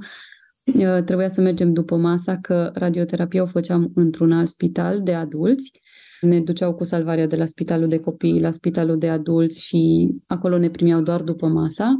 uh, 0.64 1.02
trebuia 1.04 1.28
să 1.28 1.40
mergem 1.40 1.72
după 1.72 1.96
masa, 1.96 2.38
că 2.40 2.70
radioterapia 2.74 3.42
o 3.42 3.46
făceam 3.46 3.90
într-un 3.94 4.32
alt 4.32 4.48
spital 4.48 5.02
de 5.02 5.14
adulți, 5.14 5.70
ne 6.20 6.40
duceau 6.40 6.74
cu 6.74 6.84
salvarea 6.84 7.26
de 7.26 7.36
la 7.36 7.44
spitalul 7.44 7.88
de 7.88 7.98
copii 7.98 8.40
la 8.40 8.50
spitalul 8.50 8.98
de 8.98 9.08
adulți 9.08 9.62
și 9.62 10.08
acolo 10.26 10.58
ne 10.58 10.70
primeau 10.70 11.00
doar 11.00 11.22
după 11.22 11.46
masa. 11.46 11.96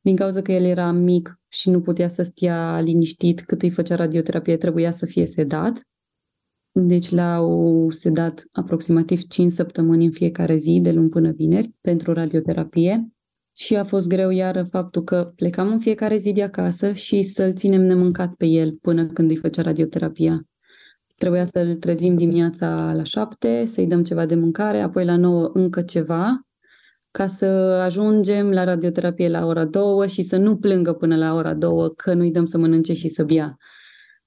Din 0.00 0.16
cauza 0.16 0.42
că 0.42 0.52
el 0.52 0.64
era 0.64 0.90
mic 0.90 1.40
și 1.48 1.70
nu 1.70 1.80
putea 1.80 2.08
să 2.08 2.22
stea 2.22 2.80
liniștit 2.80 3.40
cât 3.40 3.62
îi 3.62 3.70
făcea 3.70 3.94
radioterapie, 3.94 4.56
trebuia 4.56 4.90
să 4.90 5.06
fie 5.06 5.26
sedat. 5.26 5.80
Deci 6.72 7.10
l-au 7.10 7.86
sedat 7.90 8.44
aproximativ 8.52 9.22
5 9.26 9.52
săptămâni 9.52 10.04
în 10.04 10.10
fiecare 10.10 10.56
zi, 10.56 10.80
de 10.82 10.92
luni 10.92 11.08
până 11.08 11.30
vineri, 11.30 11.70
pentru 11.80 12.12
radioterapie. 12.12 13.08
Și 13.56 13.76
a 13.76 13.84
fost 13.84 14.08
greu 14.08 14.30
iară 14.30 14.62
faptul 14.62 15.02
că 15.02 15.32
plecam 15.36 15.68
în 15.68 15.80
fiecare 15.80 16.16
zi 16.16 16.32
de 16.32 16.42
acasă 16.42 16.92
și 16.92 17.22
să-l 17.22 17.54
ținem 17.54 17.82
nemâncat 17.82 18.34
pe 18.34 18.46
el 18.46 18.72
până 18.72 19.06
când 19.06 19.30
îi 19.30 19.36
făcea 19.36 19.62
radioterapia. 19.62 20.44
Trebuia 21.16 21.44
să-l 21.44 21.74
trezim 21.74 22.16
dimineața 22.16 22.92
la 22.92 23.02
șapte, 23.02 23.64
să-i 23.64 23.86
dăm 23.86 24.02
ceva 24.02 24.26
de 24.26 24.34
mâncare, 24.34 24.80
apoi 24.80 25.04
la 25.04 25.16
nouă 25.16 25.50
încă 25.52 25.82
ceva 25.82 26.40
ca 27.10 27.26
să 27.26 27.46
ajungem 27.84 28.50
la 28.50 28.64
radioterapie 28.64 29.28
la 29.28 29.46
ora 29.46 29.64
2 29.64 30.08
și 30.08 30.22
să 30.22 30.36
nu 30.36 30.56
plângă 30.56 30.92
până 30.92 31.16
la 31.16 31.34
ora 31.34 31.54
2 31.54 31.94
că 31.96 32.14
nu-i 32.14 32.30
dăm 32.30 32.44
să 32.44 32.58
mănânce 32.58 32.92
și 32.92 33.08
să 33.08 33.24
bea. 33.24 33.56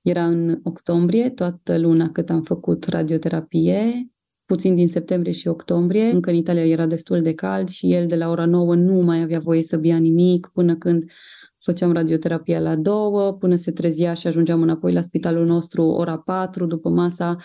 Era 0.02 0.26
în 0.26 0.60
octombrie, 0.64 1.30
toată 1.30 1.78
luna 1.78 2.10
cât 2.10 2.30
am 2.30 2.42
făcut 2.42 2.88
radioterapie, 2.88 4.10
puțin 4.46 4.76
din 4.76 4.88
septembrie 4.90 5.34
și 5.34 5.48
octombrie. 5.48 6.10
Încă 6.10 6.30
în 6.30 6.36
Italia 6.36 6.66
era 6.66 6.86
destul 6.86 7.22
de 7.22 7.34
cald 7.34 7.68
și 7.68 7.94
el 7.94 8.08
de 8.08 8.16
la 8.16 8.30
ora 8.30 8.46
9 8.46 8.76
nu 8.76 9.02
mai 9.02 9.22
avea 9.22 9.40
voie 9.40 9.64
să 9.64 9.78
bea 9.78 9.98
nimic 9.98 10.50
până 10.54 10.76
când 10.76 11.12
făceam 11.60 11.92
radioterapia 11.92 12.60
la 12.60 12.76
2, 12.76 12.94
până 13.40 13.56
se 13.56 13.72
trezea 13.72 14.14
și 14.14 14.28
ajungeam 14.28 14.62
înapoi 14.62 14.94
la 14.94 15.02
spitalul 15.02 15.46
nostru 15.46 15.84
ora 15.84 16.18
4 16.18 16.66
după 16.66 16.90
masa. 16.90 17.36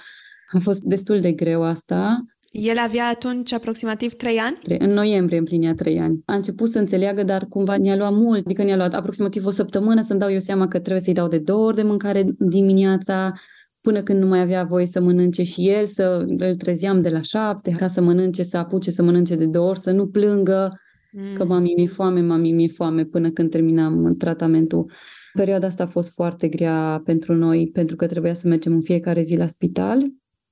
A 0.53 0.59
fost 0.59 0.82
destul 0.82 1.20
de 1.20 1.32
greu 1.32 1.62
asta 1.62 2.24
El 2.51 2.78
avea 2.78 3.07
atunci 3.07 3.53
aproximativ 3.53 4.12
3 4.12 4.38
ani? 4.38 4.59
În 4.78 4.90
noiembrie 4.90 5.38
împlinea 5.38 5.74
3 5.74 6.01
ani. 6.01 6.22
A 6.24 6.34
început 6.34 6.68
să 6.68 6.78
înțeleagă, 6.78 7.22
dar 7.22 7.46
cumva 7.49 7.76
ne-a 7.76 7.96
luat 7.96 8.12
mult, 8.12 8.44
adică 8.44 8.62
ne-a 8.62 8.76
luat 8.76 8.94
aproximativ 8.94 9.46
o 9.46 9.51
săptămână 9.51 10.01
să-mi 10.01 10.20
dau 10.20 10.32
eu 10.32 10.38
seama 10.38 10.68
că 10.68 10.78
trebuie 10.78 11.03
să-i 11.03 11.14
dau 11.14 11.28
de 11.28 11.38
două 11.38 11.66
ori 11.66 11.76
de 11.76 11.82
mâncare 11.82 12.24
dimineața, 12.38 13.32
până 13.80 14.03
când 14.03 14.20
nu 14.20 14.26
mai 14.26 14.40
avea 14.40 14.64
voie 14.64 14.86
să 14.86 15.01
mănânce 15.01 15.42
și 15.42 15.68
el, 15.68 15.86
să 15.86 16.24
îl 16.26 16.55
trezeam 16.55 17.01
de 17.01 17.09
la 17.09 17.20
șapte 17.20 17.70
ca 17.70 17.86
să 17.86 18.01
mănânce, 18.01 18.42
să 18.42 18.57
apuce 18.57 18.90
să 18.90 19.03
mănânce 19.03 19.34
de 19.34 19.46
două 19.46 19.68
ori, 19.68 19.78
să 19.78 19.90
nu 19.90 20.07
plângă 20.07 20.80
mm. 21.12 21.34
că 21.34 21.44
mami 21.44 21.72
mi-e 21.76 21.86
foame, 21.86 22.20
mami 22.20 22.53
mi-e 22.53 22.68
foame 22.68 23.05
până 23.05 23.30
când 23.30 23.51
terminam 23.51 24.14
tratamentul. 24.18 24.90
Perioada 25.32 25.66
asta 25.66 25.82
a 25.82 25.86
fost 25.86 26.14
foarte 26.14 26.49
grea 26.49 27.03
pentru 27.05 27.34
noi, 27.34 27.70
pentru 27.72 27.96
că 27.96 28.07
trebuia 28.07 28.34
să 28.34 28.49
mergem 28.49 28.72
în 28.72 28.82
fiecare 28.82 29.20
zi 29.20 29.36
la 29.36 29.46
spital. 29.46 30.07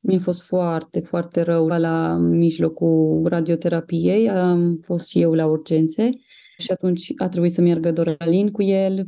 Mi-a 0.07 0.21
fost 0.21 0.43
foarte, 0.43 1.01
foarte 1.01 1.43
rău 1.43 1.67
la 1.67 2.17
mijlocul 2.17 3.27
radioterapiei. 3.29 4.31
Am 4.31 4.81
fost 4.83 5.09
și 5.09 5.21
eu 5.21 5.35
la 5.35 5.47
urgențe 5.47 6.11
și 6.59 6.71
atunci 6.71 7.13
a 7.17 7.29
trebuit 7.29 7.53
să 7.53 7.61
meargă 7.61 7.93
Doralin 7.93 8.51
cu 8.51 8.63
el, 8.63 9.05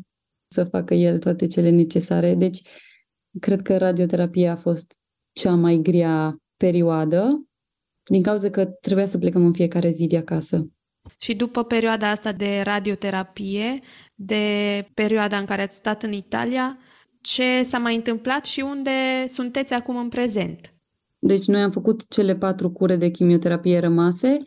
să 0.55 0.65
facă 0.65 0.95
el 0.95 1.19
toate 1.19 1.47
cele 1.47 1.71
necesare. 1.71 2.35
Deci, 2.35 2.63
cred 3.41 3.63
că 3.63 3.77
radioterapia 3.77 4.53
a 4.53 4.57
fost 4.57 4.95
cea 5.33 5.55
mai 5.55 5.77
grea 5.77 6.35
perioadă, 6.57 7.47
din 8.11 8.23
cauza 8.23 8.51
că 8.51 8.65
trebuia 8.65 9.07
să 9.07 9.19
plecăm 9.19 9.45
în 9.45 9.53
fiecare 9.53 9.91
zi 9.91 10.07
de 10.07 10.17
acasă. 10.17 10.69
Și 11.19 11.35
după 11.35 11.65
perioada 11.65 12.11
asta 12.11 12.33
de 12.33 12.61
radioterapie, 12.61 13.81
de 14.15 14.37
perioada 14.95 15.37
în 15.37 15.45
care 15.45 15.63
ați 15.63 15.77
stat 15.77 16.03
în 16.03 16.13
Italia, 16.13 16.79
ce 17.21 17.63
s-a 17.65 17.79
mai 17.79 17.95
întâmplat 17.95 18.45
și 18.45 18.61
unde 18.61 18.91
sunteți 19.27 19.73
acum 19.73 19.97
în 19.97 20.09
prezent? 20.09 20.73
Deci 21.19 21.47
noi 21.47 21.61
am 21.61 21.71
făcut 21.71 22.09
cele 22.09 22.37
patru 22.37 22.71
cure 22.71 22.97
de 22.97 23.09
chimioterapie 23.09 23.79
rămase, 23.79 24.39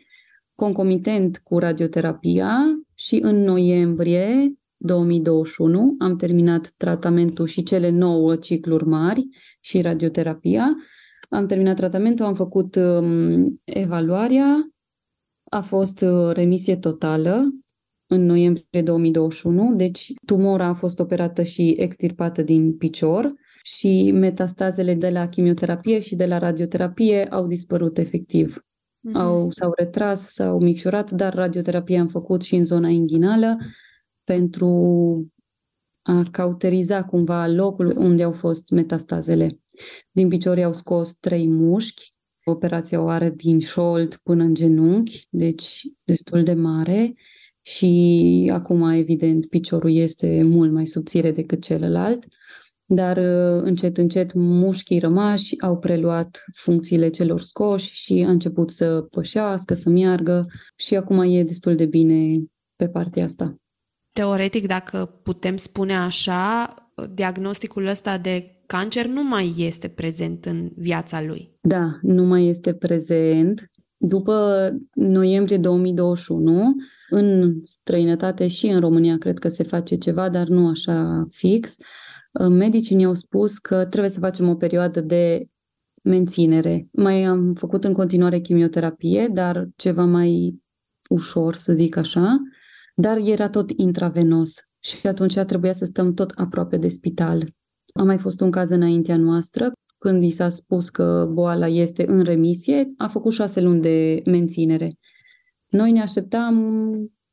concomitent 0.54 1.38
cu 1.38 1.58
radioterapia 1.58 2.58
și 2.94 3.18
în 3.22 3.36
noiembrie 3.36 4.52
2021 4.76 5.94
am 5.98 6.16
terminat 6.16 6.72
tratamentul 6.76 7.46
și 7.46 7.62
cele 7.62 7.90
nouă 7.90 8.36
cicluri 8.36 8.86
mari 8.86 9.28
și 9.60 9.80
radioterapia. 9.80 10.76
Am 11.28 11.46
terminat 11.46 11.76
tratamentul, 11.76 12.24
am 12.24 12.34
făcut 12.34 12.74
um, 12.74 13.60
evaluarea, 13.64 14.72
a 15.50 15.60
fost 15.60 16.00
uh, 16.00 16.30
remisie 16.32 16.76
totală 16.76 17.54
în 18.06 18.24
noiembrie 18.24 18.82
2021, 18.82 19.74
deci 19.74 20.12
tumora 20.26 20.66
a 20.66 20.72
fost 20.72 20.98
operată 20.98 21.42
și 21.42 21.74
extirpată 21.78 22.42
din 22.42 22.76
picior 22.76 23.34
și 23.62 24.10
metastazele 24.14 24.94
de 24.94 25.10
la 25.10 25.28
chimioterapie 25.28 25.98
și 25.98 26.14
de 26.14 26.26
la 26.26 26.38
radioterapie 26.38 27.26
au 27.26 27.46
dispărut 27.46 27.98
efectiv. 27.98 28.56
Uh-huh. 28.58 29.12
Au, 29.12 29.50
s-au 29.50 29.72
retras, 29.76 30.32
s-au 30.32 30.60
micșorat, 30.60 31.10
dar 31.10 31.34
radioterapia 31.34 32.00
am 32.00 32.08
făcut 32.08 32.42
și 32.42 32.54
în 32.54 32.64
zona 32.64 32.88
inghinală 32.88 33.56
pentru 34.24 34.68
a 36.02 36.22
cauteriza 36.30 37.04
cumva 37.04 37.46
locul 37.46 37.96
unde 37.96 38.22
au 38.22 38.32
fost 38.32 38.70
metastazele. 38.70 39.60
Din 40.10 40.28
picior 40.28 40.58
au 40.58 40.72
scos 40.72 41.14
trei 41.14 41.48
mușchi, 41.48 42.10
operația 42.44 43.02
o 43.02 43.08
are 43.08 43.30
din 43.30 43.60
șold 43.60 44.16
până 44.22 44.42
în 44.42 44.54
genunchi, 44.54 45.26
deci 45.30 45.82
destul 46.04 46.42
de 46.42 46.54
mare 46.54 47.14
și 47.60 48.50
acum, 48.52 48.90
evident, 48.90 49.46
piciorul 49.46 49.92
este 49.92 50.42
mult 50.42 50.72
mai 50.72 50.86
subțire 50.86 51.30
decât 51.32 51.62
celălalt, 51.62 52.26
dar 52.94 53.16
uh, 53.16 53.62
încet, 53.62 53.98
încet 53.98 54.32
mușchii 54.34 54.98
rămași 54.98 55.60
au 55.60 55.78
preluat 55.78 56.44
funcțiile 56.54 57.08
celor 57.08 57.40
scoși 57.40 57.94
și 57.94 58.24
a 58.26 58.30
început 58.30 58.70
să 58.70 59.06
pășească, 59.10 59.74
să 59.74 59.90
meargă 59.90 60.46
și 60.76 60.96
acum 60.96 61.20
e 61.20 61.42
destul 61.42 61.74
de 61.74 61.86
bine 61.86 62.44
pe 62.76 62.88
partea 62.88 63.24
asta. 63.24 63.56
Teoretic, 64.12 64.66
dacă 64.66 65.20
putem 65.22 65.56
spune 65.56 65.96
așa, 65.96 66.74
diagnosticul 67.14 67.86
ăsta 67.86 68.18
de 68.18 68.62
cancer 68.66 69.06
nu 69.06 69.22
mai 69.22 69.54
este 69.56 69.88
prezent 69.88 70.44
în 70.44 70.70
viața 70.76 71.22
lui. 71.22 71.56
Da, 71.60 71.98
nu 72.02 72.24
mai 72.24 72.46
este 72.46 72.74
prezent. 72.74 73.70
După 73.96 74.68
noiembrie 74.94 75.56
2021, 75.56 76.74
în 77.10 77.54
străinătate 77.64 78.46
și 78.46 78.66
în 78.66 78.80
România 78.80 79.18
cred 79.18 79.38
că 79.38 79.48
se 79.48 79.62
face 79.62 79.96
ceva, 79.96 80.28
dar 80.28 80.46
nu 80.46 80.68
așa 80.68 81.26
fix. 81.30 81.76
Medicii 82.48 82.96
ne-au 82.96 83.14
spus 83.14 83.58
că 83.58 83.84
trebuie 83.86 84.10
să 84.10 84.20
facem 84.20 84.48
o 84.48 84.54
perioadă 84.54 85.00
de 85.00 85.46
menținere. 86.02 86.88
Mai 86.92 87.24
am 87.24 87.54
făcut 87.54 87.84
în 87.84 87.92
continuare 87.92 88.40
chimioterapie, 88.40 89.28
dar 89.32 89.68
ceva 89.76 90.04
mai 90.04 90.60
ușor, 91.08 91.54
să 91.54 91.72
zic 91.72 91.96
așa, 91.96 92.40
dar 92.94 93.16
era 93.16 93.48
tot 93.48 93.70
intravenos 93.70 94.54
și 94.78 95.06
atunci 95.06 95.34
trebuia 95.34 95.72
să 95.72 95.84
stăm 95.84 96.14
tot 96.14 96.30
aproape 96.34 96.76
de 96.76 96.88
spital. 96.88 97.48
A 97.94 98.02
mai 98.02 98.18
fost 98.18 98.40
un 98.40 98.50
caz 98.50 98.70
înaintea 98.70 99.16
noastră, 99.16 99.72
când 99.98 100.22
i 100.22 100.30
s-a 100.30 100.48
spus 100.48 100.90
că 100.90 101.28
boala 101.32 101.68
este 101.68 102.04
în 102.06 102.22
remisie, 102.22 102.92
a 102.96 103.06
făcut 103.06 103.32
șase 103.32 103.60
luni 103.60 103.80
de 103.80 104.22
menținere. 104.24 104.92
Noi 105.68 105.92
ne 105.92 106.00
așteptam 106.00 106.54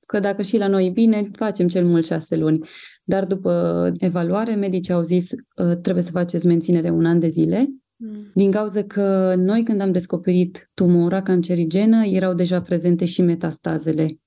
că 0.10 0.20
dacă 0.20 0.42
și 0.42 0.58
la 0.58 0.68
noi 0.68 0.86
e 0.86 0.90
bine, 0.90 1.30
facem 1.36 1.68
cel 1.68 1.86
mult 1.86 2.06
șase 2.06 2.36
luni. 2.36 2.60
Dar 3.04 3.26
după 3.26 3.92
evaluare, 3.98 4.56
medicii 4.56 4.94
au 4.94 5.02
zis 5.02 5.30
ă, 5.58 5.76
trebuie 5.76 6.04
să 6.04 6.12
faceți 6.12 6.48
menținere 6.48 6.90
un 6.90 7.06
an 7.06 7.20
de 7.20 7.28
zile, 7.28 7.74
mm. 7.96 8.32
din 8.34 8.52
cauza 8.52 8.84
că 8.84 9.34
noi 9.38 9.64
când 9.64 9.82
am 9.82 9.92
descoperit 9.92 10.70
tumora 10.74 11.22
cancerigenă, 11.22 12.06
erau 12.06 12.34
deja 12.34 12.62
prezente 12.62 13.06
și 13.06 13.22
metastazele 13.22 14.20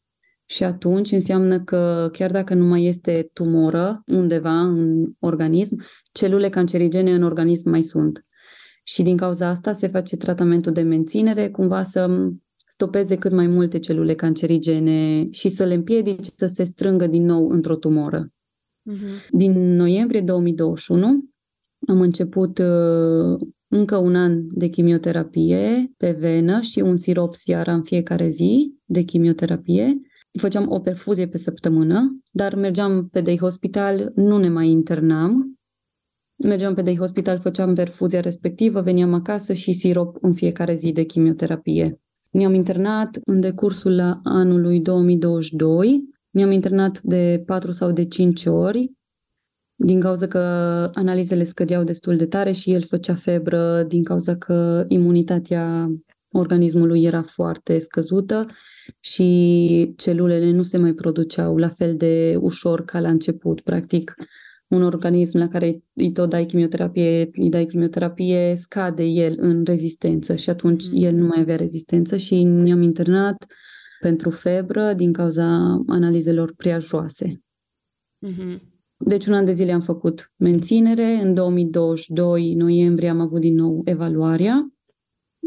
și 0.46 0.64
atunci 0.64 1.10
înseamnă 1.10 1.60
că 1.60 2.08
chiar 2.12 2.30
dacă 2.30 2.54
nu 2.54 2.64
mai 2.64 2.84
este 2.84 3.30
tumoră 3.32 4.02
undeva 4.06 4.60
în 4.60 5.06
organism, 5.18 5.84
celule 6.12 6.48
cancerigene 6.48 7.12
în 7.12 7.22
organism 7.22 7.70
mai 7.70 7.82
sunt. 7.82 8.24
Și 8.82 9.02
din 9.02 9.16
cauza 9.16 9.48
asta 9.48 9.72
se 9.72 9.86
face 9.86 10.16
tratamentul 10.16 10.72
de 10.72 10.82
menținere, 10.82 11.50
cumva 11.50 11.82
să 11.82 12.30
stopeze 12.72 13.16
cât 13.16 13.32
mai 13.32 13.46
multe 13.46 13.78
celule 13.78 14.14
cancerigene 14.14 15.28
și 15.30 15.48
să 15.48 15.64
le 15.64 15.74
împiedice 15.74 16.30
să 16.36 16.46
se 16.46 16.62
strângă 16.62 17.06
din 17.06 17.24
nou 17.24 17.48
într-o 17.48 17.76
tumoră. 17.76 18.28
Uh-huh. 18.90 19.28
Din 19.30 19.74
noiembrie 19.74 20.20
2021 20.20 21.06
am 21.88 22.00
început 22.00 22.58
uh, 22.58 23.48
încă 23.68 23.96
un 23.96 24.16
an 24.16 24.40
de 24.50 24.66
chimioterapie 24.66 25.92
pe 25.96 26.10
venă 26.10 26.60
și 26.60 26.80
un 26.80 26.96
sirop 26.96 27.34
seara 27.34 27.74
în 27.74 27.82
fiecare 27.82 28.28
zi 28.28 28.74
de 28.84 29.02
chimioterapie 29.02 30.00
făceam 30.38 30.70
o 30.70 30.80
perfuzie 30.80 31.28
pe 31.28 31.38
săptămână, 31.38 32.20
dar 32.30 32.54
mergeam 32.54 33.08
pe 33.08 33.20
day 33.20 33.38
hospital, 33.38 34.12
nu 34.14 34.38
ne 34.38 34.48
mai 34.48 34.68
internam. 34.68 35.60
Mergeam 36.36 36.74
pe 36.74 36.82
day 36.82 36.96
hospital, 36.96 37.40
făceam 37.40 37.74
perfuzia 37.74 38.20
respectivă, 38.20 38.80
veneam 38.80 39.14
acasă 39.14 39.52
și 39.52 39.72
sirop 39.72 40.16
în 40.20 40.34
fiecare 40.34 40.74
zi 40.74 40.92
de 40.92 41.02
chimioterapie. 41.02 42.00
Ne-am 42.32 42.54
internat 42.54 43.18
în 43.24 43.40
decursul 43.40 43.94
la 43.94 44.20
anului 44.24 44.80
2022. 44.80 46.04
Ne-am 46.30 46.50
internat 46.50 47.00
de 47.00 47.42
4 47.46 47.70
sau 47.70 47.90
de 47.90 48.04
5 48.04 48.46
ori, 48.46 48.92
din 49.74 50.00
cauza 50.00 50.26
că 50.26 50.38
analizele 50.94 51.44
scădeau 51.44 51.84
destul 51.84 52.16
de 52.16 52.26
tare 52.26 52.52
și 52.52 52.72
el 52.72 52.82
făcea 52.82 53.14
febră 53.14 53.82
din 53.82 54.04
cauza 54.04 54.36
că 54.36 54.84
imunitatea 54.88 55.92
organismului 56.30 57.02
era 57.02 57.22
foarte 57.22 57.78
scăzută 57.78 58.46
și 59.00 59.94
celulele 59.96 60.50
nu 60.50 60.62
se 60.62 60.78
mai 60.78 60.92
produceau 60.92 61.56
la 61.56 61.68
fel 61.68 61.96
de 61.96 62.36
ușor 62.40 62.84
ca 62.84 63.00
la 63.00 63.08
început. 63.08 63.60
Practic, 63.60 64.14
un 64.74 64.82
organism 64.82 65.38
la 65.38 65.48
care 65.48 65.82
îi 65.92 66.12
tot 66.12 66.30
dai 66.30 66.46
chimioterapie, 66.46 67.30
îi 67.32 67.48
dai 67.48 67.66
chimioterapie, 67.66 68.54
scade 68.56 69.04
el 69.04 69.34
în 69.36 69.64
rezistență 69.64 70.36
și 70.36 70.50
atunci 70.50 70.84
mm. 70.90 71.02
el 71.04 71.14
nu 71.14 71.26
mai 71.26 71.40
avea 71.40 71.56
rezistență 71.56 72.16
și 72.16 72.42
ne-am 72.42 72.82
internat 72.82 73.46
pentru 74.00 74.30
febră 74.30 74.92
din 74.92 75.12
cauza 75.12 75.82
analizelor 75.86 76.54
prea 76.56 76.78
joase. 76.78 77.42
Mm-hmm. 78.26 78.60
Deci 78.96 79.26
un 79.26 79.34
an 79.34 79.44
de 79.44 79.52
zile 79.52 79.72
am 79.72 79.80
făcut 79.80 80.32
menținere, 80.36 81.06
în 81.06 81.34
2022 81.34 82.54
noiembrie 82.54 83.08
am 83.08 83.20
avut 83.20 83.40
din 83.40 83.54
nou 83.54 83.82
evaluarea. 83.84 84.72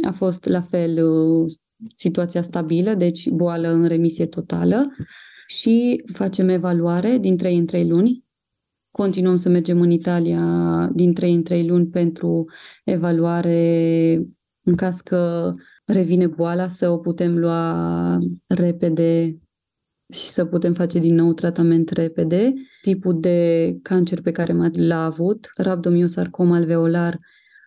A 0.07 0.11
fost 0.11 0.45
la 0.45 0.61
fel 0.61 1.07
uh, 1.07 1.53
situația 1.93 2.41
stabilă, 2.41 2.93
deci 2.93 3.29
boală 3.29 3.69
în 3.69 3.85
remisie 3.85 4.25
totală 4.25 4.95
și 5.47 6.03
facem 6.13 6.49
evaluare 6.49 7.17
din 7.17 7.37
3 7.37 7.57
în 7.57 7.65
3 7.65 7.87
luni. 7.87 8.24
Continuăm 8.95 9.35
să 9.35 9.49
mergem 9.49 9.81
în 9.81 9.89
Italia 9.89 10.41
din 10.93 11.13
3 11.13 11.33
în 11.33 11.43
3 11.43 11.67
luni 11.67 11.87
pentru 11.87 12.45
evaluare 12.83 14.21
în 14.63 14.75
caz 14.75 15.01
că 15.01 15.53
revine 15.85 16.27
boala 16.27 16.67
să 16.67 16.89
o 16.89 16.97
putem 16.97 17.37
lua 17.37 18.17
repede 18.47 19.37
și 20.13 20.27
să 20.27 20.45
putem 20.45 20.73
face 20.73 20.99
din 20.99 21.15
nou 21.15 21.33
tratament 21.33 21.89
repede. 21.89 22.53
Tipul 22.81 23.19
de 23.19 23.71
cancer 23.81 24.21
pe 24.21 24.31
care 24.31 24.53
l-a 24.73 25.05
avut, 25.05 25.51
rabdomiosarcom 25.55 26.51
alveolar, 26.51 27.19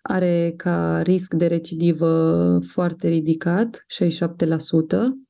are 0.02 0.54
ca 0.56 1.02
risc 1.02 1.34
de 1.34 1.46
recidivă 1.46 2.60
foarte 2.66 3.08
ridicat, 3.08 3.84
67%, 4.04 5.27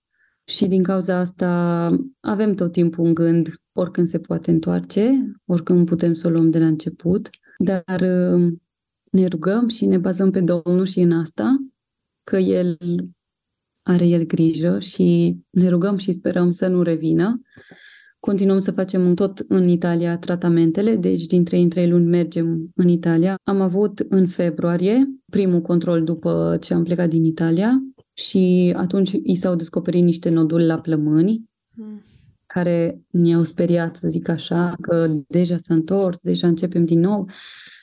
și 0.48 0.66
din 0.66 0.82
cauza 0.82 1.16
asta 1.16 1.90
avem 2.20 2.54
tot 2.54 2.72
timpul 2.72 3.04
în 3.04 3.14
gând 3.14 3.60
oricând 3.72 4.06
se 4.06 4.18
poate 4.18 4.50
întoarce, 4.50 5.32
oricând 5.44 5.86
putem 5.86 6.12
să 6.12 6.26
o 6.26 6.30
luăm 6.30 6.50
de 6.50 6.58
la 6.58 6.66
început, 6.66 7.30
dar 7.58 8.00
uh, 8.00 8.52
ne 9.10 9.26
rugăm 9.26 9.68
și 9.68 9.86
ne 9.86 9.98
bazăm 9.98 10.30
pe 10.30 10.40
Domnul 10.40 10.84
și 10.84 11.00
în 11.00 11.12
asta, 11.12 11.56
că 12.24 12.36
El 12.36 12.76
are 13.82 14.06
El 14.06 14.26
grijă 14.26 14.78
și 14.78 15.36
ne 15.50 15.68
rugăm 15.68 15.96
și 15.96 16.12
sperăm 16.12 16.48
să 16.48 16.66
nu 16.66 16.82
revină. 16.82 17.40
Continuăm 18.20 18.58
să 18.58 18.72
facem 18.72 19.14
tot 19.14 19.38
în 19.48 19.68
Italia 19.68 20.18
tratamentele, 20.18 20.96
deci 20.96 21.26
din 21.26 21.44
3 21.44 21.62
în 21.62 21.68
3 21.68 21.88
luni 21.88 22.04
mergem 22.04 22.70
în 22.74 22.88
Italia. 22.88 23.36
Am 23.44 23.60
avut 23.60 23.98
în 23.98 24.26
februarie 24.26 25.08
primul 25.30 25.60
control 25.60 26.04
după 26.04 26.56
ce 26.60 26.74
am 26.74 26.82
plecat 26.82 27.08
din 27.08 27.24
Italia 27.24 27.82
și 28.18 28.74
atunci 28.76 29.10
i 29.22 29.34
s-au 29.34 29.54
descoperit 29.54 30.02
niște 30.02 30.28
noduli 30.28 30.66
la 30.66 30.78
plămâni 30.78 31.44
mm. 31.74 32.02
care 32.46 33.00
ne-au 33.10 33.44
speriat, 33.44 33.96
să 33.96 34.08
zic 34.08 34.28
așa, 34.28 34.74
că 34.80 35.10
deja 35.28 35.56
s-a 35.56 35.74
întors, 35.74 36.16
deja 36.22 36.46
începem 36.46 36.84
din 36.84 37.00
nou. 37.00 37.28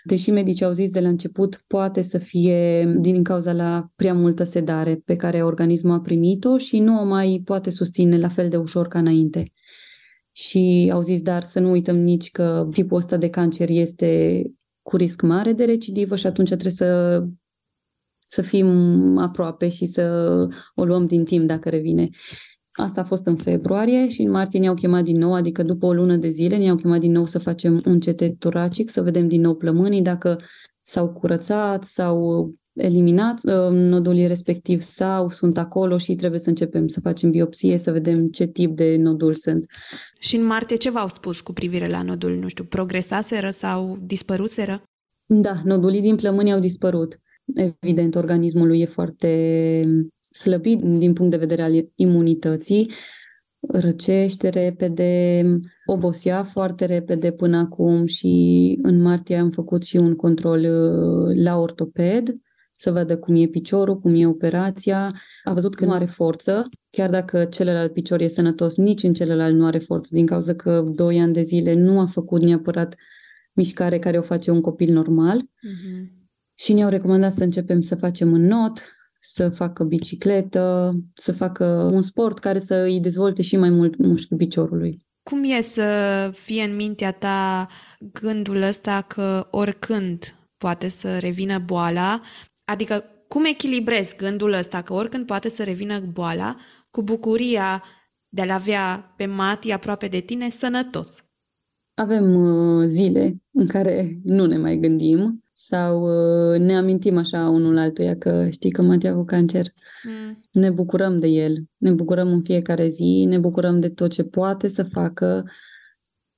Deși 0.03 0.31
medicii 0.31 0.65
au 0.65 0.71
zis 0.71 0.89
de 0.89 0.99
la 0.99 1.07
început, 1.07 1.63
poate 1.67 2.01
să 2.01 2.17
fie 2.17 2.85
din 2.99 3.23
cauza 3.23 3.53
la 3.53 3.87
prea 3.95 4.13
multă 4.13 4.43
sedare 4.43 5.01
pe 5.05 5.15
care 5.15 5.43
organismul 5.43 5.93
a 5.93 6.01
primit-o 6.01 6.57
și 6.57 6.79
nu 6.79 6.99
o 6.99 7.05
mai 7.05 7.41
poate 7.45 7.69
susține 7.69 8.17
la 8.17 8.27
fel 8.27 8.49
de 8.49 8.57
ușor 8.57 8.87
ca 8.87 8.99
înainte. 8.99 9.51
Și 10.31 10.89
au 10.93 11.01
zis, 11.01 11.21
dar 11.21 11.43
să 11.43 11.59
nu 11.59 11.71
uităm 11.71 11.97
nici 11.97 12.31
că 12.31 12.67
tipul 12.71 12.97
ăsta 12.97 13.17
de 13.17 13.29
cancer 13.29 13.69
este 13.69 14.41
cu 14.81 14.95
risc 14.95 15.21
mare 15.21 15.53
de 15.53 15.65
recidivă 15.65 16.15
și 16.15 16.27
atunci 16.27 16.47
trebuie 16.47 16.71
să 16.71 17.21
să 18.27 18.41
fim 18.41 18.67
aproape 19.17 19.67
și 19.67 19.85
să 19.85 20.47
o 20.75 20.85
luăm 20.85 21.05
din 21.05 21.23
timp 21.23 21.47
dacă 21.47 21.69
revine. 21.69 22.09
Asta 22.71 23.01
a 23.01 23.03
fost 23.03 23.25
în 23.25 23.35
februarie 23.35 24.07
și 24.07 24.21
în 24.21 24.31
martie 24.31 24.59
ne-au 24.59 24.73
chemat 24.73 25.03
din 25.03 25.17
nou, 25.17 25.33
adică 25.33 25.63
după 25.63 25.85
o 25.85 25.93
lună 25.93 26.15
de 26.15 26.29
zile 26.29 26.57
ne-au 26.57 26.75
chemat 26.75 26.99
din 26.99 27.11
nou 27.11 27.25
să 27.25 27.39
facem 27.39 27.81
un 27.85 27.99
CT 27.99 28.39
toracic, 28.39 28.89
să 28.89 29.01
vedem 29.01 29.27
din 29.27 29.41
nou 29.41 29.55
plămânii, 29.55 30.01
dacă 30.01 30.37
s-au 30.81 31.09
curățat, 31.09 31.83
s-au 31.83 32.53
eliminat 32.73 33.41
uh, 33.43 33.69
nodulii 33.71 34.27
respectiv 34.27 34.79
sau 34.79 35.29
sunt 35.29 35.57
acolo 35.57 35.97
și 35.97 36.15
trebuie 36.15 36.39
să 36.39 36.49
începem 36.49 36.87
să 36.87 36.99
facem 36.99 37.31
biopsie, 37.31 37.77
să 37.77 37.91
vedem 37.91 38.27
ce 38.27 38.45
tip 38.45 38.75
de 38.75 38.95
nodul 38.99 39.35
sunt. 39.35 39.65
Și 40.19 40.35
în 40.35 40.45
martie 40.45 40.75
ce 40.75 40.89
v-au 40.89 41.07
spus 41.07 41.41
cu 41.41 41.53
privire 41.53 41.87
la 41.87 42.01
nodul? 42.01 42.35
Nu 42.35 42.47
știu, 42.47 42.63
progresaseră 42.63 43.49
sau 43.49 43.97
dispăruseră? 44.01 44.83
Da, 45.25 45.61
nodulii 45.63 46.01
din 46.01 46.15
plămâni 46.15 46.53
au 46.53 46.59
dispărut. 46.59 47.19
Evident, 47.53 48.15
organismul 48.15 48.67
lui 48.67 48.79
e 48.79 48.85
foarte 48.85 49.29
slăbit 50.31 50.81
din 50.81 51.13
punct 51.13 51.31
de 51.31 51.37
vedere 51.37 51.61
al 51.61 51.89
imunității, 51.95 52.91
răcește 53.59 54.49
repede, 54.49 55.43
obosea 55.85 56.43
foarte 56.43 56.85
repede 56.85 57.31
până 57.31 57.57
acum 57.57 58.05
și 58.05 58.77
în 58.81 59.01
martie 59.01 59.37
am 59.37 59.49
făcut 59.49 59.83
și 59.83 59.97
un 59.97 60.15
control 60.15 60.59
uh, 60.59 61.43
la 61.43 61.59
ortoped 61.59 62.35
să 62.75 62.91
vadă 62.91 63.17
cum 63.17 63.35
e 63.35 63.45
piciorul, 63.45 63.99
cum 63.99 64.15
e 64.15 64.25
operația. 64.25 65.13
A 65.43 65.53
văzut 65.53 65.75
că 65.75 65.85
nu 65.85 65.91
are 65.91 66.05
forță, 66.05 66.69
chiar 66.89 67.09
dacă 67.09 67.45
celălalt 67.45 67.93
picior 67.93 68.21
e 68.21 68.27
sănătos, 68.27 68.75
nici 68.75 69.03
în 69.03 69.13
celălalt 69.13 69.55
nu 69.55 69.65
are 69.65 69.79
forță, 69.79 70.15
din 70.15 70.25
cauza 70.25 70.53
că 70.55 70.81
doi 70.95 71.19
ani 71.19 71.33
de 71.33 71.41
zile 71.41 71.73
nu 71.73 71.99
a 71.99 72.05
făcut 72.05 72.41
neapărat 72.41 72.95
mișcare 73.53 73.99
care 73.99 74.17
o 74.17 74.21
face 74.21 74.51
un 74.51 74.61
copil 74.61 74.93
normal. 74.93 75.41
Uh-huh. 75.41 76.24
Și 76.55 76.73
ne-au 76.73 76.89
recomandat 76.89 77.31
să 77.31 77.43
începem 77.43 77.81
să 77.81 77.95
facem 77.95 78.33
în 78.33 78.41
not, 78.41 78.83
să 79.19 79.49
facă 79.49 79.83
bicicletă, 79.83 80.93
să 81.13 81.33
facă 81.33 81.65
un 81.93 82.01
sport 82.01 82.39
care 82.39 82.59
să 82.59 82.75
îi 82.75 82.99
dezvolte 82.99 83.41
și 83.41 83.57
mai 83.57 83.69
mult 83.69 83.97
mușchiul 83.97 84.37
piciorului. 84.37 85.05
Cum 85.23 85.43
e 85.43 85.61
să 85.61 86.29
fie 86.33 86.63
în 86.63 86.75
mintea 86.75 87.11
ta 87.11 87.67
gândul 88.11 88.61
ăsta 88.61 89.01
că 89.01 89.47
oricând 89.51 90.35
poate 90.57 90.87
să 90.87 91.17
revină 91.17 91.59
boala? 91.59 92.21
Adică 92.63 93.03
cum 93.27 93.45
echilibrezi 93.45 94.15
gândul 94.15 94.53
ăsta 94.53 94.81
că 94.81 94.93
oricând 94.93 95.25
poate 95.25 95.49
să 95.49 95.63
revină 95.63 95.99
boala 95.99 96.55
cu 96.89 97.03
bucuria 97.03 97.83
de 98.29 98.41
a-l 98.41 98.49
avea 98.49 99.13
pe 99.17 99.25
Mati 99.25 99.71
aproape 99.71 100.07
de 100.07 100.19
tine 100.19 100.49
sănătos? 100.49 101.23
Avem 101.93 102.35
uh, 102.35 102.85
zile 102.85 103.35
în 103.51 103.67
care 103.67 104.15
nu 104.23 104.45
ne 104.45 104.57
mai 104.57 104.77
gândim 104.77 105.44
sau 105.57 106.01
uh, 106.01 106.59
ne 106.59 106.75
amintim 106.75 107.17
așa 107.17 107.49
unul 107.49 107.77
altuia 107.77 108.17
că 108.17 108.47
știi 108.49 108.71
că 108.71 108.81
Matia 108.81 109.13
cu 109.13 109.23
cancer. 109.23 109.65
Mm. 110.03 110.43
Ne 110.51 110.69
bucurăm 110.69 111.19
de 111.19 111.27
el, 111.27 111.63
ne 111.77 111.91
bucurăm 111.91 112.31
în 112.31 112.41
fiecare 112.41 112.87
zi, 112.87 113.25
ne 113.27 113.37
bucurăm 113.37 113.79
de 113.79 113.89
tot 113.89 114.11
ce 114.11 114.23
poate 114.23 114.67
să 114.67 114.83
facă, 114.83 115.45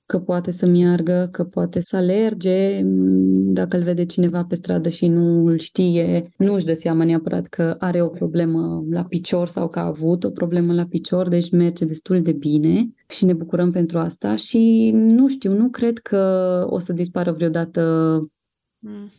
că 0.05 0.19
poate 0.19 0.51
să 0.51 0.65
meargă, 0.65 1.29
că 1.31 1.43
poate 1.43 1.79
să 1.79 1.95
alerge, 1.95 2.81
mm, 2.83 3.53
dacă 3.53 3.77
îl 3.77 3.83
vede 3.83 4.05
cineva 4.05 4.43
pe 4.43 4.55
stradă 4.55 4.89
și 4.89 5.07
nu 5.07 5.45
îl 5.45 5.57
știe, 5.57 6.31
nu 6.37 6.53
își 6.53 6.65
dă 6.65 6.73
seama 6.73 7.03
neapărat 7.03 7.47
că 7.47 7.75
are 7.79 8.01
o 8.01 8.07
problemă 8.07 8.83
la 8.89 9.03
picior 9.03 9.47
sau 9.47 9.69
că 9.69 9.79
a 9.79 9.85
avut 9.85 10.23
o 10.23 10.29
problemă 10.29 10.73
la 10.73 10.85
picior, 10.85 11.27
deci 11.27 11.51
merge 11.51 11.85
destul 11.85 12.21
de 12.21 12.31
bine 12.31 12.89
și 13.07 13.25
ne 13.25 13.33
bucurăm 13.33 13.71
pentru 13.71 13.99
asta 13.99 14.35
și 14.35 14.91
nu 14.93 15.27
știu, 15.27 15.53
nu 15.53 15.69
cred 15.69 15.97
că 15.97 16.65
o 16.69 16.79
să 16.79 16.93
dispară 16.93 17.31
vreodată 17.31 17.81
Mm. 18.79 19.11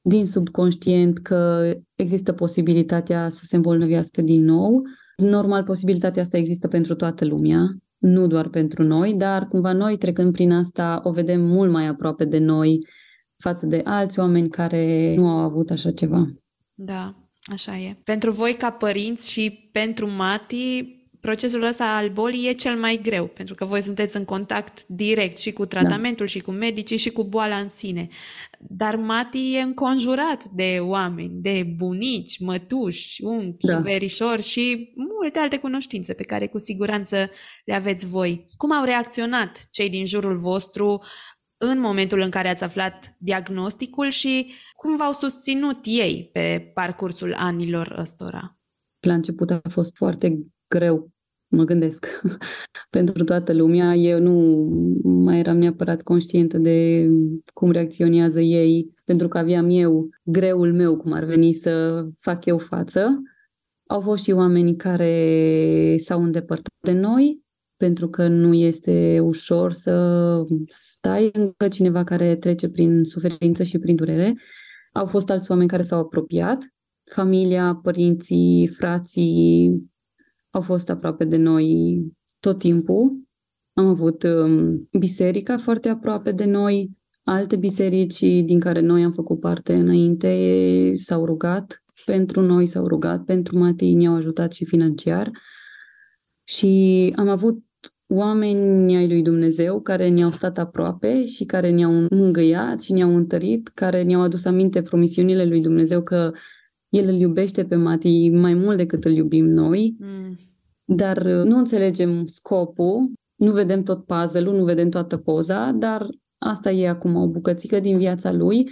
din 0.00 0.26
subconștient 0.26 1.18
că 1.18 1.72
există 1.94 2.32
posibilitatea 2.32 3.28
să 3.28 3.44
se 3.44 3.56
îmbolnăvească 3.56 4.20
din 4.20 4.44
nou. 4.44 4.82
Normal, 5.16 5.64
posibilitatea 5.64 6.22
asta 6.22 6.36
există 6.36 6.68
pentru 6.68 6.94
toată 6.94 7.24
lumea, 7.24 7.76
nu 7.98 8.26
doar 8.26 8.48
pentru 8.48 8.82
noi, 8.82 9.14
dar 9.14 9.46
cumva 9.46 9.72
noi 9.72 9.96
trecând 9.96 10.32
prin 10.32 10.52
asta 10.52 11.00
o 11.02 11.10
vedem 11.10 11.40
mult 11.40 11.70
mai 11.70 11.86
aproape 11.86 12.24
de 12.24 12.38
noi 12.38 12.78
față 13.36 13.66
de 13.66 13.80
alți 13.84 14.18
oameni 14.18 14.48
care 14.48 15.14
nu 15.16 15.28
au 15.28 15.38
avut 15.38 15.70
așa 15.70 15.92
ceva. 15.92 16.32
Da, 16.74 17.14
așa 17.42 17.78
e. 17.78 18.00
Pentru 18.04 18.30
voi 18.30 18.54
ca 18.54 18.70
părinți 18.70 19.30
și 19.30 19.68
pentru 19.72 20.10
Mati, 20.10 21.01
procesul 21.22 21.62
ăsta 21.62 21.96
al 21.96 22.08
bolii 22.08 22.48
e 22.48 22.52
cel 22.52 22.76
mai 22.76 23.00
greu, 23.02 23.26
pentru 23.26 23.54
că 23.54 23.64
voi 23.64 23.80
sunteți 23.80 24.16
în 24.16 24.24
contact 24.24 24.86
direct 24.86 25.36
și 25.36 25.52
cu 25.52 25.66
tratamentul, 25.66 26.26
da. 26.26 26.32
și 26.32 26.40
cu 26.40 26.50
medicii, 26.50 26.96
și 26.96 27.10
cu 27.10 27.24
boala 27.24 27.56
în 27.56 27.68
sine. 27.68 28.08
Dar 28.58 28.96
Mati 28.96 29.54
e 29.54 29.60
înconjurat 29.60 30.44
de 30.44 30.78
oameni, 30.80 31.40
de 31.42 31.72
bunici, 31.76 32.38
mătuși, 32.38 33.22
unchi, 33.24 33.66
da. 33.66 33.78
verișori 33.78 34.42
și 34.42 34.92
multe 35.20 35.38
alte 35.38 35.58
cunoștințe 35.58 36.12
pe 36.12 36.22
care 36.22 36.46
cu 36.46 36.58
siguranță 36.58 37.30
le 37.64 37.74
aveți 37.74 38.06
voi. 38.06 38.46
Cum 38.56 38.72
au 38.72 38.84
reacționat 38.84 39.68
cei 39.70 39.90
din 39.90 40.06
jurul 40.06 40.36
vostru 40.36 41.02
în 41.56 41.78
momentul 41.78 42.20
în 42.20 42.30
care 42.30 42.48
ați 42.48 42.64
aflat 42.64 43.16
diagnosticul 43.18 44.08
și 44.08 44.52
cum 44.74 44.96
v-au 44.96 45.12
susținut 45.12 45.78
ei 45.82 46.30
pe 46.32 46.70
parcursul 46.74 47.34
anilor 47.34 47.94
ăstora? 47.98 48.56
La 49.06 49.14
început 49.14 49.50
a 49.50 49.60
fost 49.68 49.96
foarte 49.96 50.46
greu 50.72 51.12
mă 51.52 51.64
gândesc, 51.64 52.06
pentru 52.96 53.24
toată 53.24 53.52
lumea. 53.52 53.94
Eu 53.94 54.20
nu 54.20 54.66
mai 55.02 55.38
eram 55.38 55.56
neapărat 55.56 56.02
conștientă 56.02 56.58
de 56.58 57.08
cum 57.54 57.70
reacționează 57.70 58.40
ei, 58.40 58.94
pentru 59.04 59.28
că 59.28 59.38
aveam 59.38 59.70
eu 59.70 60.08
greul 60.22 60.72
meu, 60.72 60.96
cum 60.96 61.12
ar 61.12 61.24
veni 61.24 61.52
să 61.52 62.04
fac 62.20 62.44
eu 62.44 62.58
față. 62.58 63.22
Au 63.86 64.00
fost 64.00 64.24
și 64.24 64.30
oameni 64.30 64.76
care 64.76 65.94
s-au 65.96 66.22
îndepărtat 66.22 66.74
de 66.80 66.92
noi, 66.92 67.40
pentru 67.76 68.08
că 68.08 68.28
nu 68.28 68.54
este 68.54 69.20
ușor 69.22 69.72
să 69.72 70.34
stai 70.66 71.30
încă 71.32 71.68
cineva 71.68 72.04
care 72.04 72.36
trece 72.36 72.68
prin 72.68 73.04
suferință 73.04 73.62
și 73.62 73.78
prin 73.78 73.96
durere. 73.96 74.34
Au 74.92 75.06
fost 75.06 75.30
alți 75.30 75.50
oameni 75.50 75.68
care 75.68 75.82
s-au 75.82 76.00
apropiat, 76.00 76.58
familia, 77.10 77.80
părinții, 77.82 78.66
frații, 78.66 79.91
au 80.52 80.60
fost 80.60 80.90
aproape 80.90 81.24
de 81.24 81.36
noi 81.36 82.02
tot 82.40 82.58
timpul. 82.58 83.22
Am 83.72 83.86
avut 83.86 84.22
um, 84.22 84.88
biserica 84.98 85.58
foarte 85.58 85.88
aproape 85.88 86.32
de 86.32 86.44
noi, 86.44 86.90
alte 87.22 87.56
biserici 87.56 88.20
din 88.20 88.60
care 88.60 88.80
noi 88.80 89.04
am 89.04 89.12
făcut 89.12 89.40
parte 89.40 89.74
înainte 89.74 90.92
s-au 90.94 91.24
rugat 91.24 91.84
pentru 92.04 92.40
noi, 92.40 92.66
s-au 92.66 92.86
rugat 92.86 93.24
pentru 93.24 93.58
Matei, 93.58 93.94
ne-au 93.94 94.14
ajutat 94.14 94.52
și 94.52 94.64
financiar. 94.64 95.30
Și 96.44 97.12
am 97.16 97.28
avut 97.28 97.64
oameni 98.06 98.96
ai 98.96 99.08
lui 99.08 99.22
Dumnezeu 99.22 99.80
care 99.80 100.08
ne-au 100.08 100.30
stat 100.30 100.58
aproape 100.58 101.24
și 101.24 101.44
care 101.44 101.70
ne-au 101.70 102.06
mângâiat 102.10 102.80
și 102.80 102.92
ne-au 102.92 103.16
întărit, 103.16 103.68
care 103.68 104.02
ne-au 104.02 104.20
adus 104.20 104.44
aminte 104.44 104.82
promisiunile 104.82 105.44
lui 105.44 105.60
Dumnezeu 105.60 106.02
că 106.02 106.32
el 106.92 107.08
îl 107.08 107.14
iubește 107.14 107.64
pe 107.64 107.76
Mati 107.76 108.30
mai 108.30 108.54
mult 108.54 108.76
decât 108.76 109.04
îl 109.04 109.12
iubim 109.12 109.46
noi, 109.46 109.96
mm. 109.98 110.36
dar 110.84 111.16
uh, 111.16 111.44
nu 111.44 111.56
înțelegem 111.56 112.26
scopul, 112.26 113.12
nu 113.34 113.52
vedem 113.52 113.82
tot 113.82 114.04
puzzle-ul, 114.04 114.56
nu 114.56 114.64
vedem 114.64 114.88
toată 114.88 115.16
poza, 115.16 115.70
dar 115.70 116.06
asta 116.38 116.70
e 116.70 116.88
acum 116.88 117.16
o 117.16 117.28
bucățică 117.28 117.80
din 117.80 117.98
viața 117.98 118.32
lui 118.32 118.68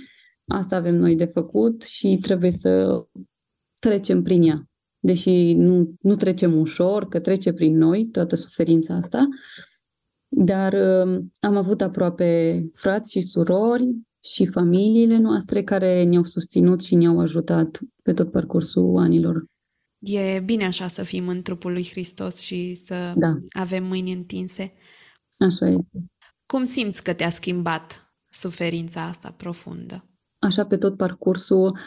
asta 0.50 0.76
avem 0.76 0.94
noi 0.94 1.16
de 1.16 1.24
făcut 1.24 1.82
și 1.82 2.18
trebuie 2.20 2.50
să 2.50 3.02
trecem 3.78 4.22
prin 4.22 4.42
ea. 4.42 4.64
Deși 4.98 5.52
nu, 5.52 5.94
nu 6.00 6.14
trecem 6.14 6.58
ușor, 6.58 7.08
că 7.08 7.20
trece 7.20 7.52
prin 7.52 7.76
noi 7.76 8.06
toată 8.06 8.34
suferința 8.34 8.94
asta, 8.94 9.28
dar 10.28 10.72
uh, 10.72 11.24
am 11.40 11.56
avut 11.56 11.80
aproape 11.80 12.62
frați 12.74 13.10
și 13.10 13.20
surori 13.20 13.88
și 14.24 14.46
familiile 14.46 15.18
noastre 15.18 15.62
care 15.62 16.04
ne-au 16.04 16.24
susținut 16.24 16.82
și 16.82 16.94
ne-au 16.94 17.20
ajutat 17.20 17.80
pe 18.02 18.12
tot 18.12 18.30
parcursul 18.30 18.98
anilor. 18.98 19.44
E 19.98 20.40
bine 20.40 20.64
așa 20.64 20.88
să 20.88 21.02
fim 21.02 21.28
în 21.28 21.42
trupul 21.42 21.72
lui 21.72 21.88
Hristos 21.90 22.38
și 22.38 22.74
să 22.74 23.12
da. 23.16 23.38
avem 23.50 23.84
mâini 23.84 24.12
întinse. 24.12 24.72
Așa 25.38 25.66
e. 25.66 25.76
Cum 26.46 26.64
simți 26.64 27.02
că 27.02 27.12
te-a 27.12 27.30
schimbat 27.30 28.12
suferința 28.28 29.02
asta 29.02 29.30
profundă? 29.30 30.04
Așa 30.38 30.66
pe 30.66 30.76
tot 30.76 30.96
parcursul, 30.96 31.78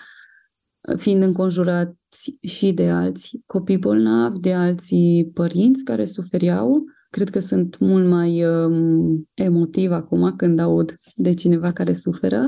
fiind 0.98 1.22
înconjurați 1.22 2.38
și 2.42 2.72
de 2.72 2.90
alți 2.90 3.42
copii 3.46 3.78
bolnavi, 3.78 4.40
de 4.40 4.54
alții 4.54 5.32
părinți 5.34 5.84
care 5.84 6.06
suferiau, 6.06 6.84
cred 7.14 7.30
că 7.30 7.40
sunt 7.40 7.78
mult 7.80 8.08
mai 8.08 8.46
um, 8.46 9.30
emotiv 9.34 9.92
acum 9.92 10.36
când 10.36 10.60
aud 10.60 11.00
de 11.16 11.34
cineva 11.34 11.72
care 11.72 11.94
suferă. 11.94 12.48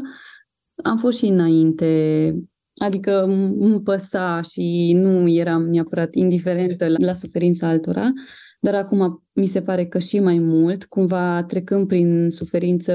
Am 0.83 0.97
fost 0.97 1.17
și 1.17 1.25
înainte 1.25 2.33
Adică 2.77 3.23
îmi 3.23 3.81
păsa 3.81 4.41
și 4.41 4.93
nu 4.95 5.29
eram 5.29 5.69
neapărat 5.69 6.15
indiferentă 6.15 6.87
la, 6.87 6.95
la 6.99 7.13
suferința 7.13 7.67
altora, 7.67 8.11
dar 8.59 8.75
acum 8.75 9.23
mi 9.33 9.45
se 9.45 9.61
pare 9.61 9.85
că 9.85 9.99
și 9.99 10.19
mai 10.19 10.39
mult, 10.39 10.85
cumva 10.85 11.43
trecând 11.43 11.87
prin 11.87 12.29
suferință, 12.29 12.93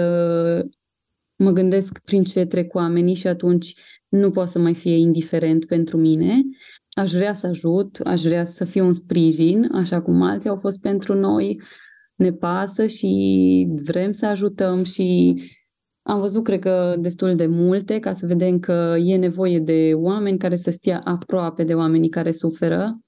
mă 1.37 1.51
gândesc 1.51 1.99
prin 2.05 2.25
ce 2.25 2.45
trec 2.45 2.75
oamenii 2.75 3.15
și 3.15 3.27
atunci 3.27 3.75
nu 4.09 4.31
poate 4.31 4.51
să 4.51 4.59
mai 4.59 4.75
fie 4.75 4.97
indiferent 4.97 5.65
pentru 5.65 5.97
mine. 5.97 6.41
Aș 6.91 7.13
vrea 7.13 7.33
să 7.33 7.47
ajut, 7.47 7.97
aș 8.05 8.23
vrea 8.23 8.45
să 8.45 8.65
fiu 8.65 8.87
un 8.87 8.93
sprijin, 8.93 9.69
așa 9.73 10.03
cum 10.03 10.23
alții 10.23 10.51
au 10.51 10.57
fost 10.57 10.81
pentru 10.81 11.15
noi. 11.15 11.61
Ne 12.15 12.33
pasă 12.33 12.87
și 12.87 13.67
vrem 13.83 14.13
să 14.13 14.27
ajutăm 14.27 14.85
și 14.85 15.37
am 16.03 16.21
văzut, 16.21 16.45
cred 16.45 16.61
că, 16.61 16.97
destul 16.99 17.35
de 17.35 17.47
multe 17.47 17.99
ca 17.99 18.13
să 18.13 18.27
vedem 18.27 18.59
că 18.59 18.97
e 18.99 19.17
nevoie 19.17 19.59
de 19.59 19.93
oameni 19.95 20.39
care 20.39 20.57
să 20.57 20.71
stea 20.71 21.01
aproape 21.05 21.65
de 21.65 21.75
oamenii 21.75 22.09
care 22.09 22.31
suferă. 22.31 22.99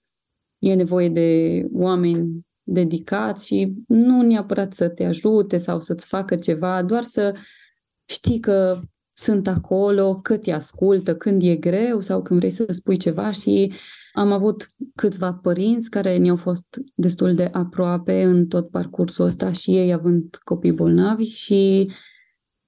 E 0.58 0.74
nevoie 0.74 1.08
de 1.08 1.62
oameni 1.72 2.46
dedicați 2.62 3.46
și 3.46 3.74
nu 3.86 4.22
neapărat 4.22 4.72
să 4.72 4.88
te 4.88 5.04
ajute 5.04 5.56
sau 5.56 5.80
să-ți 5.80 6.06
facă 6.06 6.36
ceva, 6.36 6.82
doar 6.82 7.02
să 7.02 7.34
știi 8.04 8.40
că 8.40 8.80
sunt 9.22 9.46
acolo, 9.46 10.20
că 10.22 10.36
te 10.36 10.52
ascultă 10.52 11.16
când 11.16 11.42
e 11.42 11.56
greu 11.56 12.00
sau 12.00 12.22
când 12.22 12.38
vrei 12.38 12.50
să 12.50 12.66
spui 12.70 12.96
ceva 12.96 13.30
și 13.30 13.72
am 14.12 14.32
avut 14.32 14.68
câțiva 14.94 15.32
părinți 15.32 15.90
care 15.90 16.16
ne-au 16.16 16.36
fost 16.36 16.80
destul 16.94 17.34
de 17.34 17.48
aproape 17.52 18.22
în 18.22 18.46
tot 18.46 18.70
parcursul 18.70 19.24
ăsta 19.24 19.52
și 19.52 19.76
ei 19.76 19.92
având 19.92 20.38
copii 20.44 20.72
bolnavi 20.72 21.24
și 21.24 21.90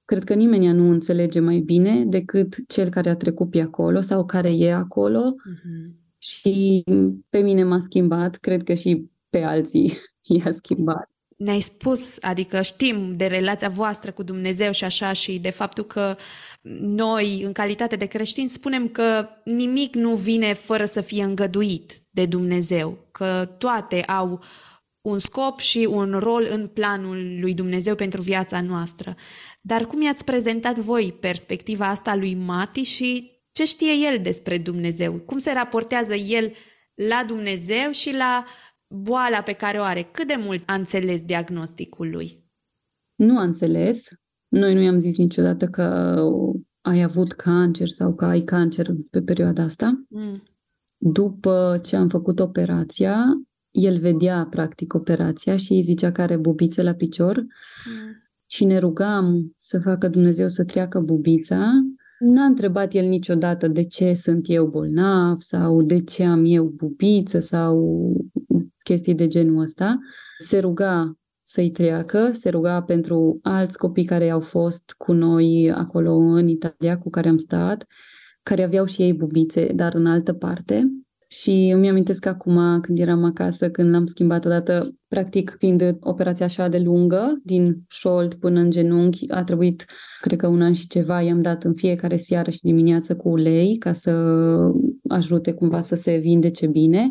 Cred 0.06 0.24
că 0.24 0.34
nimeni 0.34 0.66
nu 0.66 0.90
înțelege 0.90 1.40
mai 1.40 1.58
bine 1.58 2.04
decât 2.04 2.56
cel 2.68 2.88
care 2.88 3.10
a 3.10 3.16
trecut 3.16 3.50
pe 3.50 3.60
acolo 3.60 4.00
sau 4.00 4.24
care 4.24 4.56
e 4.56 4.74
acolo. 4.74 5.20
Uh-huh. 5.20 5.94
Și 6.18 6.84
pe 7.28 7.38
mine 7.38 7.64
m-a 7.64 7.78
schimbat, 7.78 8.36
cred 8.36 8.62
că 8.62 8.74
și 8.74 9.10
pe 9.30 9.42
alții 9.42 9.92
i-a 10.36 10.52
schimbat. 10.52 11.13
Ne-ai 11.36 11.60
spus, 11.60 12.16
adică 12.20 12.62
știm 12.62 13.16
de 13.16 13.26
relația 13.26 13.68
voastră 13.68 14.10
cu 14.12 14.22
Dumnezeu 14.22 14.72
și 14.72 14.84
așa 14.84 15.12
și 15.12 15.38
de 15.38 15.50
faptul 15.50 15.84
că 15.84 16.16
noi, 16.80 17.42
în 17.42 17.52
calitate 17.52 17.96
de 17.96 18.06
creștini, 18.06 18.48
spunem 18.48 18.88
că 18.88 19.28
nimic 19.44 19.94
nu 19.94 20.14
vine 20.14 20.52
fără 20.52 20.84
să 20.84 21.00
fie 21.00 21.22
îngăduit 21.22 21.92
de 22.10 22.26
Dumnezeu, 22.26 23.08
că 23.10 23.54
toate 23.58 24.02
au 24.02 24.42
un 25.00 25.18
scop 25.18 25.60
și 25.60 25.86
un 25.90 26.18
rol 26.18 26.46
în 26.50 26.66
planul 26.66 27.38
lui 27.40 27.54
Dumnezeu 27.54 27.94
pentru 27.94 28.22
viața 28.22 28.60
noastră. 28.60 29.16
Dar 29.60 29.86
cum 29.86 30.02
i-ați 30.02 30.24
prezentat 30.24 30.78
voi 30.78 31.16
perspectiva 31.20 31.86
asta 31.86 32.14
lui 32.14 32.34
Mati 32.34 32.82
și 32.82 33.30
ce 33.50 33.64
știe 33.64 33.92
el 33.92 34.20
despre 34.22 34.58
Dumnezeu? 34.58 35.12
Cum 35.12 35.38
se 35.38 35.52
raportează 35.52 36.14
el 36.14 36.52
la 36.94 37.24
Dumnezeu 37.26 37.90
și 37.90 38.12
la 38.12 38.44
boala 38.94 39.40
pe 39.40 39.52
care 39.52 39.78
o 39.78 39.82
are? 39.82 40.08
Cât 40.12 40.26
de 40.26 40.36
mult 40.38 40.62
a 40.66 40.74
înțeles 40.74 41.22
diagnosticul 41.22 42.10
lui? 42.10 42.44
Nu 43.14 43.38
a 43.38 43.42
înțeles. 43.42 44.08
Noi 44.48 44.74
nu 44.74 44.80
i-am 44.80 44.98
zis 44.98 45.16
niciodată 45.16 45.66
că 45.66 46.16
ai 46.80 47.02
avut 47.02 47.32
cancer 47.32 47.88
sau 47.88 48.14
că 48.14 48.24
ai 48.24 48.40
cancer 48.40 48.90
pe 49.10 49.22
perioada 49.22 49.62
asta. 49.62 50.04
Mm. 50.08 50.42
După 50.96 51.80
ce 51.82 51.96
am 51.96 52.08
făcut 52.08 52.40
operația, 52.40 53.24
el 53.70 53.98
vedea 53.98 54.46
practic 54.50 54.94
operația 54.94 55.56
și 55.56 55.72
îi 55.72 55.82
zicea 55.82 56.12
că 56.12 56.22
are 56.22 56.36
bubiță 56.36 56.82
la 56.82 56.92
picior 56.92 57.36
mm. 57.36 57.46
și 58.46 58.64
ne 58.64 58.78
rugam 58.78 59.54
să 59.58 59.80
facă 59.80 60.08
Dumnezeu 60.08 60.48
să 60.48 60.64
treacă 60.64 61.00
bubița. 61.00 61.70
N-a 62.18 62.44
întrebat 62.44 62.94
el 62.94 63.08
niciodată 63.08 63.68
de 63.68 63.84
ce 63.84 64.12
sunt 64.12 64.48
eu 64.48 64.66
bolnav 64.66 65.38
sau 65.38 65.82
de 65.82 66.00
ce 66.00 66.24
am 66.24 66.42
eu 66.44 66.64
bubiță 66.64 67.38
sau 67.38 68.12
chestii 68.94 69.14
de 69.14 69.26
genul 69.26 69.62
ăsta. 69.62 69.98
Se 70.38 70.58
ruga 70.58 71.18
să-i 71.42 71.70
treacă, 71.70 72.28
se 72.32 72.48
ruga 72.48 72.82
pentru 72.82 73.38
alți 73.42 73.78
copii 73.78 74.04
care 74.04 74.30
au 74.30 74.40
fost 74.40 74.94
cu 74.98 75.12
noi 75.12 75.72
acolo 75.74 76.14
în 76.14 76.48
Italia, 76.48 76.98
cu 76.98 77.10
care 77.10 77.28
am 77.28 77.38
stat, 77.38 77.86
care 78.42 78.62
aveau 78.62 78.84
și 78.84 79.02
ei 79.02 79.12
bubițe, 79.12 79.72
dar 79.74 79.94
în 79.94 80.06
altă 80.06 80.32
parte. 80.32 80.88
Și 81.28 81.70
îmi 81.74 81.88
amintesc 81.88 82.26
acum, 82.26 82.80
când 82.80 82.98
eram 82.98 83.24
acasă, 83.24 83.70
când 83.70 83.90
l-am 83.90 84.06
schimbat 84.06 84.44
odată, 84.44 84.94
practic 85.08 85.56
fiind 85.58 85.96
operația 86.00 86.46
așa 86.46 86.68
de 86.68 86.78
lungă, 86.78 87.40
din 87.44 87.84
șold 87.88 88.34
până 88.34 88.60
în 88.60 88.70
genunchi, 88.70 89.30
a 89.30 89.44
trebuit, 89.44 89.84
cred 90.20 90.38
că 90.38 90.46
un 90.46 90.62
an 90.62 90.72
și 90.72 90.86
ceva, 90.86 91.20
i-am 91.20 91.42
dat 91.42 91.64
în 91.64 91.74
fiecare 91.74 92.16
seară 92.16 92.50
și 92.50 92.60
dimineață 92.60 93.16
cu 93.16 93.28
ulei 93.28 93.76
ca 93.76 93.92
să 93.92 94.12
ajute 95.08 95.52
cumva 95.52 95.80
să 95.80 95.94
se 95.94 96.16
vindece 96.16 96.66
bine. 96.66 97.10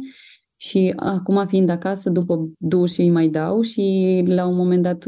Și 0.67 0.93
acum 0.95 1.45
fiind 1.47 1.69
acasă, 1.69 2.09
după 2.09 2.49
duș 2.57 2.97
îi 2.97 3.11
mai 3.11 3.27
dau 3.27 3.61
și 3.61 4.23
la 4.25 4.45
un 4.47 4.55
moment 4.55 4.83
dat 4.83 5.05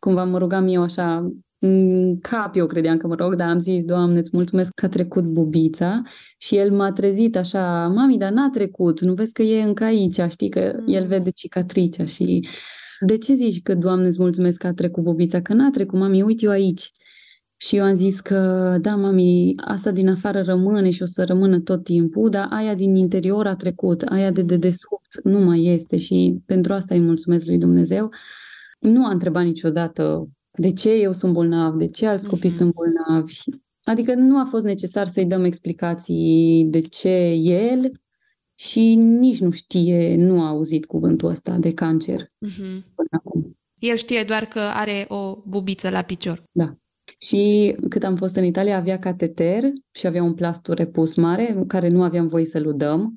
cumva 0.00 0.24
mă 0.24 0.38
rugam 0.38 0.68
eu 0.68 0.82
așa 0.82 1.30
în 1.58 2.18
cap 2.20 2.56
eu 2.56 2.66
credeam 2.66 2.96
că 2.96 3.06
mă 3.06 3.14
rog, 3.14 3.34
dar 3.34 3.48
am 3.48 3.58
zis, 3.58 3.84
Doamne, 3.84 4.18
îți 4.18 4.30
mulțumesc 4.32 4.70
că 4.74 4.84
a 4.84 4.88
trecut 4.88 5.24
bubița 5.24 6.02
și 6.38 6.56
el 6.56 6.72
m-a 6.72 6.92
trezit 6.92 7.36
așa, 7.36 7.86
mami, 7.86 8.18
dar 8.18 8.32
n-a 8.32 8.50
trecut, 8.50 9.00
nu 9.00 9.14
vezi 9.14 9.32
că 9.32 9.42
e 9.42 9.62
încă 9.62 9.84
aici, 9.84 10.20
știi 10.28 10.48
că 10.48 10.76
mm. 10.78 10.94
el 10.94 11.06
vede 11.06 11.30
cicatricea 11.30 12.04
și 12.04 12.48
de 13.00 13.18
ce 13.18 13.34
zici 13.34 13.62
că, 13.62 13.74
Doamne, 13.74 14.06
îți 14.06 14.20
mulțumesc 14.20 14.58
că 14.58 14.66
a 14.66 14.72
trecut 14.72 15.02
bubița? 15.02 15.42
Că 15.42 15.52
n-a 15.52 15.70
trecut, 15.70 15.98
mami, 15.98 16.22
uite 16.22 16.44
eu 16.44 16.50
aici. 16.50 16.90
Și 17.56 17.76
eu 17.76 17.84
am 17.84 17.94
zis 17.94 18.20
că, 18.20 18.38
da, 18.80 18.96
mami, 18.96 19.52
asta 19.56 19.90
din 19.90 20.08
afară 20.08 20.42
rămâne 20.42 20.90
și 20.90 21.02
o 21.02 21.06
să 21.06 21.24
rămână 21.24 21.60
tot 21.60 21.84
timpul, 21.84 22.28
dar 22.28 22.48
aia 22.50 22.74
din 22.74 22.96
interior 22.96 23.46
a 23.46 23.54
trecut, 23.54 24.02
aia 24.02 24.30
de 24.30 24.42
dedesubt 24.42 25.20
nu 25.24 25.40
mai 25.40 25.64
este 25.64 25.96
și 25.96 26.38
pentru 26.46 26.72
asta 26.72 26.94
îi 26.94 27.00
mulțumesc 27.00 27.46
lui 27.46 27.58
Dumnezeu. 27.58 28.10
Nu 28.78 29.06
a 29.06 29.10
întrebat 29.10 29.44
niciodată 29.44 30.28
de 30.58 30.72
ce 30.72 30.90
eu 30.90 31.12
sunt 31.12 31.32
bolnav, 31.32 31.74
de 31.74 31.86
ce 31.86 32.06
alți 32.06 32.28
copii 32.28 32.50
uh-huh. 32.50 32.54
sunt 32.54 32.74
bolnavi. 32.74 33.40
Adică 33.82 34.14
nu 34.14 34.38
a 34.38 34.44
fost 34.44 34.64
necesar 34.64 35.06
să-i 35.06 35.26
dăm 35.26 35.44
explicații 35.44 36.66
de 36.70 36.80
ce 36.80 37.16
el 37.42 37.92
și 38.54 38.94
nici 38.94 39.40
nu 39.40 39.50
știe, 39.50 40.16
nu 40.16 40.42
a 40.42 40.48
auzit 40.48 40.86
cuvântul 40.86 41.28
ăsta 41.28 41.56
de 41.58 41.72
cancer 41.72 42.22
uh-huh. 42.22 42.82
până 42.94 43.08
acum. 43.10 43.58
El 43.78 43.96
știe 43.96 44.22
doar 44.22 44.44
că 44.44 44.60
are 44.60 45.04
o 45.08 45.42
bubiță 45.46 45.90
la 45.90 46.02
picior. 46.02 46.44
Da. 46.52 46.76
Și 47.20 47.74
cât 47.88 48.04
am 48.04 48.16
fost 48.16 48.36
în 48.36 48.44
Italia, 48.44 48.76
avea 48.76 48.98
cateter 48.98 49.62
și 49.92 50.06
avea 50.06 50.22
un 50.22 50.34
plastru 50.34 50.72
repus 50.72 51.14
mare, 51.14 51.64
care 51.66 51.88
nu 51.88 52.02
aveam 52.02 52.26
voie 52.26 52.44
să-l 52.44 52.66
udăm. 52.66 53.16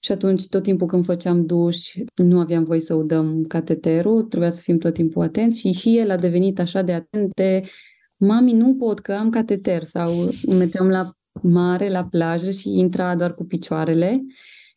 Și 0.00 0.12
atunci, 0.12 0.48
tot 0.48 0.62
timpul 0.62 0.86
când 0.86 1.04
făceam 1.04 1.46
duș, 1.46 1.92
nu 2.14 2.40
aveam 2.40 2.64
voie 2.64 2.80
să 2.80 2.94
udăm 2.94 3.42
cateterul, 3.42 4.22
trebuia 4.22 4.50
să 4.50 4.60
fim 4.62 4.78
tot 4.78 4.94
timpul 4.94 5.22
atenți 5.22 5.58
și 5.58 5.72
și 5.72 5.98
el 5.98 6.10
a 6.10 6.16
devenit 6.16 6.58
așa 6.58 6.82
de 6.82 6.92
atent 6.92 7.34
de 7.34 7.62
mami, 8.16 8.52
nu 8.52 8.76
pot 8.76 8.98
că 8.98 9.12
am 9.12 9.30
cateter. 9.30 9.84
Sau 9.84 10.12
mergeam 10.48 10.88
la 10.88 11.12
mare, 11.42 11.88
la 11.88 12.04
plajă 12.04 12.50
și 12.50 12.68
intra 12.68 13.16
doar 13.16 13.34
cu 13.34 13.44
picioarele. 13.44 14.24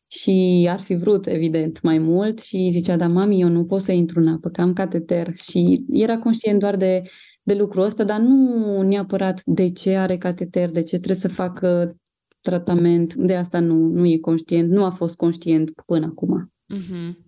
Și 0.07 0.68
ar 0.69 0.80
fi 0.80 0.95
vrut, 0.95 1.27
evident, 1.27 1.81
mai 1.81 1.98
mult 1.98 2.40
și 2.40 2.69
zicea, 2.72 2.98
da, 2.98 3.07
mami, 3.07 3.41
eu 3.41 3.48
nu 3.48 3.65
pot 3.65 3.81
să 3.81 3.91
intru 3.91 4.19
în 4.19 4.27
apă, 4.27 4.49
că 4.49 4.61
am 4.61 4.73
cateter. 4.73 5.34
Și 5.36 5.86
era 5.91 6.18
conștient 6.18 6.60
doar 6.60 6.76
de, 6.76 7.02
de 7.50 7.56
lucrul 7.56 7.84
ăsta, 7.84 8.04
dar 8.04 8.20
nu 8.20 8.82
neapărat 8.82 9.42
de 9.46 9.72
ce 9.72 9.96
are 9.96 10.18
cateter, 10.18 10.70
de 10.70 10.84
ce 10.84 10.96
trebuie 10.96 11.16
să 11.16 11.28
facă 11.28 11.96
tratament. 12.42 13.14
De 13.14 13.36
asta 13.36 13.60
nu, 13.60 13.76
nu 13.76 14.06
e 14.06 14.18
conștient, 14.18 14.70
nu 14.70 14.86
a 14.86 14.90
fost 14.90 15.16
conștient 15.16 15.72
până 15.86 16.06
acum. 16.06 16.54
Mm-hmm. 16.76 17.28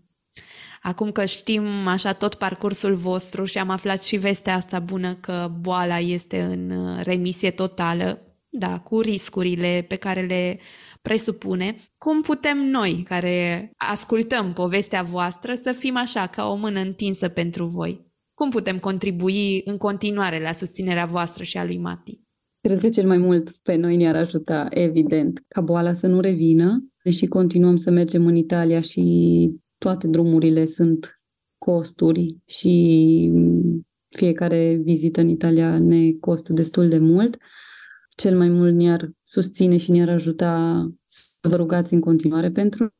Acum 0.81 1.11
că 1.11 1.25
știm 1.25 1.63
așa 1.87 2.13
tot 2.13 2.35
parcursul 2.35 2.93
vostru 2.93 3.45
și 3.45 3.57
am 3.57 3.69
aflat 3.69 4.03
și 4.03 4.17
vestea 4.17 4.55
asta 4.55 4.79
bună 4.79 5.13
că 5.13 5.51
boala 5.59 5.99
este 5.99 6.41
în 6.41 6.69
uh, 6.69 6.99
remisie 7.03 7.51
totală, 7.51 8.19
da, 8.49 8.79
cu 8.79 8.99
riscurile 8.99 9.85
pe 9.87 9.95
care 9.95 10.21
le 10.21 10.59
presupune, 11.01 11.75
cum 11.97 12.21
putem 12.21 12.57
noi, 12.57 13.03
care 13.07 13.71
ascultăm 13.77 14.53
povestea 14.53 15.01
voastră, 15.01 15.53
să 15.53 15.71
fim 15.71 15.97
așa, 15.97 16.27
ca 16.27 16.49
o 16.49 16.55
mână 16.55 16.79
întinsă 16.79 17.27
pentru 17.27 17.65
voi? 17.65 18.10
Cum 18.41 18.49
putem 18.49 18.79
contribui 18.79 19.61
în 19.65 19.77
continuare 19.77 20.41
la 20.41 20.51
susținerea 20.51 21.05
voastră 21.05 21.43
și 21.43 21.57
a 21.57 21.65
lui 21.65 21.77
Mati? 21.77 22.21
Cred 22.61 22.79
că 22.79 22.89
cel 22.89 23.07
mai 23.07 23.17
mult 23.17 23.51
pe 23.51 23.75
noi 23.75 23.95
ne-ar 23.95 24.15
ajuta, 24.15 24.67
evident, 24.69 25.43
ca 25.47 25.61
boala 25.61 25.93
să 25.93 26.07
nu 26.07 26.19
revină, 26.19 26.91
deși 27.03 27.25
continuăm 27.25 27.75
să 27.75 27.91
mergem 27.91 28.25
în 28.25 28.35
Italia 28.35 28.81
și 28.81 29.03
toate 29.77 30.07
drumurile 30.07 30.65
sunt 30.65 31.21
costuri 31.57 32.37
și 32.45 33.31
fiecare 34.09 34.79
vizită 34.83 35.21
în 35.21 35.29
Italia 35.29 35.79
ne 35.79 36.11
costă 36.11 36.53
destul 36.53 36.89
de 36.89 36.97
mult. 36.97 37.37
Cel 38.15 38.37
mai 38.37 38.49
mult 38.49 38.75
ne-ar 38.75 39.11
susține 39.23 39.77
și 39.77 39.91
ne-ar 39.91 40.09
ajuta 40.09 40.87
să 41.05 41.47
vă 41.47 41.55
rugați 41.55 41.93
în 41.93 41.99
continuare 41.99 42.51
pentru 42.51 42.93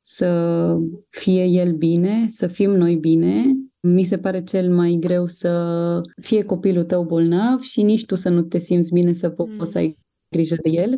să 0.00 0.76
fie 1.08 1.44
el 1.44 1.72
bine, 1.72 2.24
să 2.28 2.46
fim 2.46 2.70
noi 2.70 2.96
bine. 2.96 3.44
Mi 3.82 4.02
se 4.02 4.18
pare 4.18 4.42
cel 4.42 4.74
mai 4.74 4.96
greu 5.00 5.26
să 5.26 6.00
fie 6.22 6.44
copilul 6.44 6.84
tău 6.84 7.04
bolnav 7.04 7.60
și 7.60 7.82
nici 7.82 8.06
tu 8.06 8.14
să 8.14 8.28
nu 8.28 8.42
te 8.42 8.58
simți 8.58 8.92
bine 8.92 9.12
să 9.12 9.28
poți 9.28 9.50
mm. 9.50 9.64
să 9.64 9.78
ai 9.78 9.96
grijă 10.28 10.56
de 10.62 10.70
el. 10.70 10.96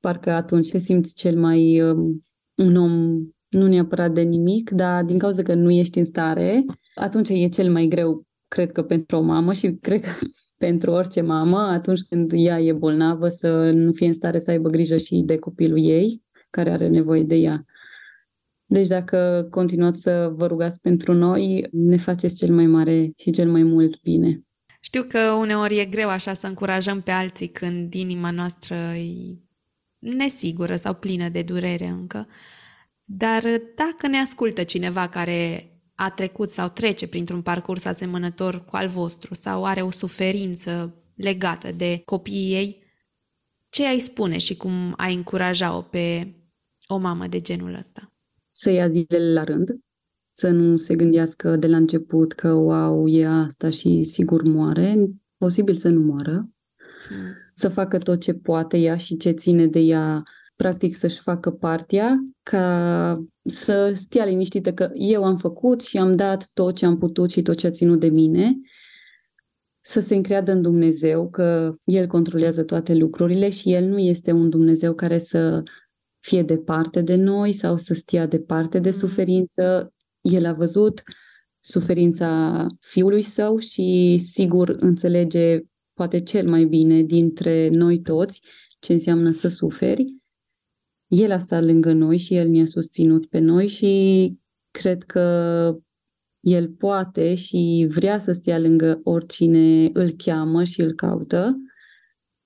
Parcă 0.00 0.30
atunci 0.30 0.70
te 0.70 0.78
simți 0.78 1.14
cel 1.14 1.38
mai 1.38 1.80
um, 1.80 2.24
un 2.54 2.76
om 2.76 3.18
nu 3.48 3.66
neapărat 3.66 4.12
de 4.12 4.20
nimic, 4.20 4.70
dar 4.70 5.04
din 5.04 5.18
cauza 5.18 5.42
că 5.42 5.54
nu 5.54 5.70
ești 5.70 5.98
în 5.98 6.04
stare, 6.04 6.64
atunci 6.94 7.28
e 7.28 7.48
cel 7.48 7.70
mai 7.70 7.86
greu, 7.86 8.26
cred 8.48 8.72
că 8.72 8.82
pentru 8.82 9.16
o 9.16 9.20
mamă 9.20 9.52
și 9.52 9.76
cred 9.80 10.00
că 10.00 10.10
pentru 10.66 10.90
orice 10.90 11.20
mamă, 11.20 11.58
atunci 11.58 12.00
când 12.08 12.32
ea 12.34 12.60
e 12.60 12.72
bolnavă, 12.72 13.28
să 13.28 13.70
nu 13.70 13.92
fie 13.92 14.06
în 14.06 14.14
stare 14.14 14.38
să 14.38 14.50
aibă 14.50 14.68
grijă 14.68 14.96
și 14.96 15.22
de 15.26 15.38
copilul 15.38 15.84
ei, 15.84 16.22
care 16.50 16.70
are 16.70 16.88
nevoie 16.88 17.22
de 17.22 17.34
ea. 17.34 17.64
Deci 18.72 18.86
dacă 18.86 19.46
continuați 19.50 20.02
să 20.02 20.32
vă 20.36 20.46
rugați 20.46 20.80
pentru 20.80 21.12
noi, 21.12 21.68
ne 21.72 21.96
faceți 21.96 22.36
cel 22.36 22.54
mai 22.54 22.66
mare 22.66 23.12
și 23.16 23.30
cel 23.30 23.50
mai 23.50 23.62
mult 23.62 24.02
bine. 24.02 24.44
Știu 24.80 25.02
că 25.02 25.18
uneori 25.18 25.78
e 25.78 25.84
greu 25.84 26.08
așa 26.08 26.32
să 26.32 26.46
încurajăm 26.46 27.00
pe 27.00 27.10
alții 27.10 27.48
când 27.48 27.94
inima 27.94 28.30
noastră 28.30 28.74
e 28.74 29.38
nesigură 29.98 30.76
sau 30.76 30.94
plină 30.94 31.28
de 31.28 31.42
durere 31.42 31.86
încă. 31.86 32.28
Dar 33.04 33.42
dacă 33.76 34.06
ne 34.06 34.16
ascultă 34.16 34.62
cineva 34.62 35.08
care 35.08 35.70
a 35.94 36.10
trecut 36.10 36.50
sau 36.50 36.68
trece 36.68 37.06
printr-un 37.06 37.42
parcurs 37.42 37.84
asemănător 37.84 38.64
cu 38.64 38.76
al 38.76 38.88
vostru 38.88 39.34
sau 39.34 39.64
are 39.64 39.82
o 39.82 39.90
suferință 39.90 40.94
legată 41.14 41.72
de 41.72 42.02
copiii 42.04 42.54
ei, 42.54 42.82
ce 43.70 43.86
ai 43.86 43.98
spune 43.98 44.38
și 44.38 44.56
cum 44.56 44.94
ai 44.96 45.14
încuraja-o 45.14 45.82
pe 45.82 46.34
o 46.86 46.96
mamă 46.96 47.26
de 47.26 47.40
genul 47.40 47.74
ăsta? 47.74 48.12
Să 48.60 48.70
ia 48.70 48.88
zilele 48.88 49.32
la 49.32 49.44
rând, 49.44 49.78
să 50.30 50.50
nu 50.50 50.76
se 50.76 50.94
gândească 50.94 51.56
de 51.56 51.66
la 51.66 51.76
început 51.76 52.32
că, 52.32 52.52
wow, 52.52 53.08
e 53.08 53.26
asta 53.26 53.70
și 53.70 54.02
sigur 54.02 54.42
moare, 54.42 55.06
posibil 55.36 55.74
să 55.74 55.88
nu 55.88 56.00
moară, 56.00 56.48
hmm. 57.08 57.18
să 57.54 57.68
facă 57.68 57.98
tot 57.98 58.20
ce 58.20 58.34
poate 58.34 58.78
ea 58.78 58.96
și 58.96 59.16
ce 59.16 59.30
ține 59.30 59.66
de 59.66 59.78
ea 59.78 60.22
practic 60.56 60.94
să-și 60.94 61.20
facă 61.20 61.50
partea 61.50 62.18
ca 62.42 63.24
să 63.44 63.90
stea 63.94 64.24
liniștită 64.24 64.72
că 64.72 64.90
eu 64.94 65.24
am 65.24 65.36
făcut 65.36 65.82
și 65.82 65.98
am 65.98 66.16
dat 66.16 66.50
tot 66.52 66.76
ce 66.76 66.86
am 66.86 66.98
putut 66.98 67.30
și 67.30 67.42
tot 67.42 67.56
ce 67.56 67.66
a 67.66 67.70
ținut 67.70 68.00
de 68.00 68.08
mine, 68.08 68.60
să 69.80 70.00
se 70.00 70.14
încreadă 70.14 70.52
în 70.52 70.62
Dumnezeu 70.62 71.30
că 71.30 71.74
El 71.84 72.06
controlează 72.06 72.62
toate 72.62 72.94
lucrurile 72.94 73.50
și 73.50 73.72
El 73.72 73.84
nu 73.84 73.98
este 73.98 74.32
un 74.32 74.50
Dumnezeu 74.50 74.94
care 74.94 75.18
să 75.18 75.62
fie 76.20 76.42
departe 76.42 77.00
de 77.00 77.14
noi 77.14 77.52
sau 77.52 77.76
să 77.76 77.94
stea 77.94 78.26
departe 78.26 78.78
de 78.78 78.88
mm. 78.88 78.94
suferință. 78.94 79.94
El 80.20 80.46
a 80.46 80.52
văzut 80.52 81.02
suferința 81.60 82.66
fiului 82.80 83.22
său 83.22 83.58
și 83.58 84.18
sigur 84.18 84.68
înțelege 84.68 85.60
poate 85.94 86.20
cel 86.20 86.48
mai 86.48 86.64
bine 86.64 87.02
dintre 87.02 87.68
noi 87.68 88.00
toți 88.00 88.42
ce 88.78 88.92
înseamnă 88.92 89.30
să 89.30 89.48
suferi 89.48 90.20
el 91.10 91.30
a 91.30 91.38
stat 91.38 91.62
lângă 91.62 91.92
noi 91.92 92.16
și 92.16 92.34
El 92.34 92.48
ne-a 92.48 92.66
susținut 92.66 93.26
pe 93.26 93.38
noi 93.38 93.66
și 93.66 94.34
cred 94.70 95.02
că 95.02 95.76
El 96.40 96.68
poate 96.68 97.34
și 97.34 97.86
vrea 97.90 98.18
să 98.18 98.32
stea 98.32 98.58
lângă 98.58 99.00
oricine 99.04 99.90
îl 99.92 100.10
cheamă 100.10 100.64
și 100.64 100.80
îl 100.80 100.92
caută 100.92 101.56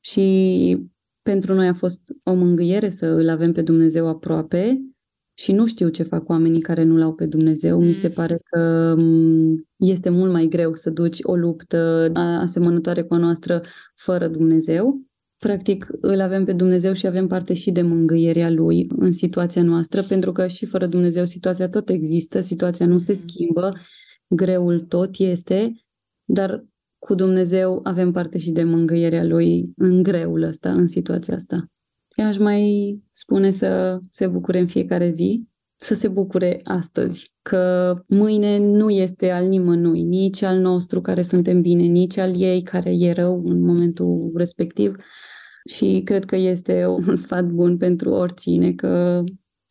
și 0.01 0.79
pentru 1.25 1.55
noi 1.55 1.67
a 1.67 1.73
fost 1.73 2.15
o 2.23 2.35
mângâiere 2.35 2.89
să 2.89 3.07
îl 3.07 3.29
avem 3.29 3.53
pe 3.53 3.63
Dumnezeu 3.63 4.09
aproape 4.09 4.81
și 5.35 5.53
nu 5.53 5.67
știu 5.67 5.89
ce 5.89 6.03
fac 6.03 6.29
oamenii 6.29 6.61
care 6.61 6.83
nu 6.83 6.97
l-au 6.97 7.15
pe 7.15 7.27
Dumnezeu. 7.27 7.81
Mi 7.81 7.93
se 7.93 8.07
mm. 8.07 8.13
pare 8.13 8.39
că 8.45 8.95
mm, 8.97 9.69
este 9.77 10.09
mult 10.09 10.33
mai 10.33 10.47
greu 10.47 10.75
să 10.75 10.91
duci 10.91 11.19
o 11.23 11.37
luptă 11.37 12.11
asemănătoare 12.15 13.03
cu 13.03 13.15
a 13.15 13.19
noastră 13.19 13.61
fără 13.95 14.29
Dumnezeu 14.29 15.05
practic 15.45 15.87
îl 16.01 16.21
avem 16.21 16.45
pe 16.45 16.53
Dumnezeu 16.53 16.93
și 16.93 17.07
avem 17.07 17.27
parte 17.27 17.55
și 17.55 17.71
de 17.71 17.83
mângâierea 17.83 18.51
Lui 18.51 18.87
în 18.97 19.13
situația 19.13 19.63
noastră, 19.63 20.03
pentru 20.03 20.33
că 20.33 20.47
și 20.47 20.67
fără 20.67 20.87
Dumnezeu 20.87 21.25
situația 21.25 21.69
tot 21.69 21.89
există, 21.89 22.41
situația 22.41 22.87
nu 22.87 22.99
se 22.99 23.13
mm. 23.13 23.19
schimbă, 23.19 23.73
greul 24.29 24.81
tot 24.81 25.11
este, 25.19 25.73
dar 26.25 26.65
cu 27.05 27.15
Dumnezeu 27.15 27.81
avem 27.83 28.13
parte 28.13 28.39
și 28.39 28.51
de 28.51 28.63
mângâierea 28.63 29.25
Lui 29.25 29.73
în 29.77 30.03
greul 30.03 30.43
ăsta, 30.43 30.73
în 30.73 30.87
situația 30.87 31.35
asta. 31.35 31.65
Eu 32.17 32.27
aș 32.27 32.39
mai 32.39 32.99
spune 33.13 33.51
să 33.51 33.99
se 34.09 34.27
bucure 34.27 34.59
în 34.59 34.67
fiecare 34.67 35.09
zi, 35.11 35.49
să 35.77 35.95
se 35.95 36.09
bucure 36.09 36.61
astăzi, 36.63 37.33
că 37.43 37.95
mâine 38.07 38.59
nu 38.59 38.91
este 38.91 39.31
al 39.31 39.47
nimănui, 39.47 40.03
nici 40.03 40.43
al 40.43 40.59
nostru 40.59 41.01
care 41.01 41.23
suntem 41.23 41.61
bine, 41.61 41.83
nici 41.83 42.17
al 42.17 42.41
ei 42.41 42.63
care 42.63 42.91
e 42.91 43.13
rău 43.13 43.43
în 43.47 43.61
momentul 43.61 44.33
respectiv, 44.35 44.97
și 45.71 46.01
cred 46.05 46.25
că 46.25 46.37
este 46.37 46.87
un 47.07 47.17
sfat 47.17 47.45
bun 47.45 47.77
pentru 47.77 48.11
oricine 48.11 48.73
că 48.73 49.25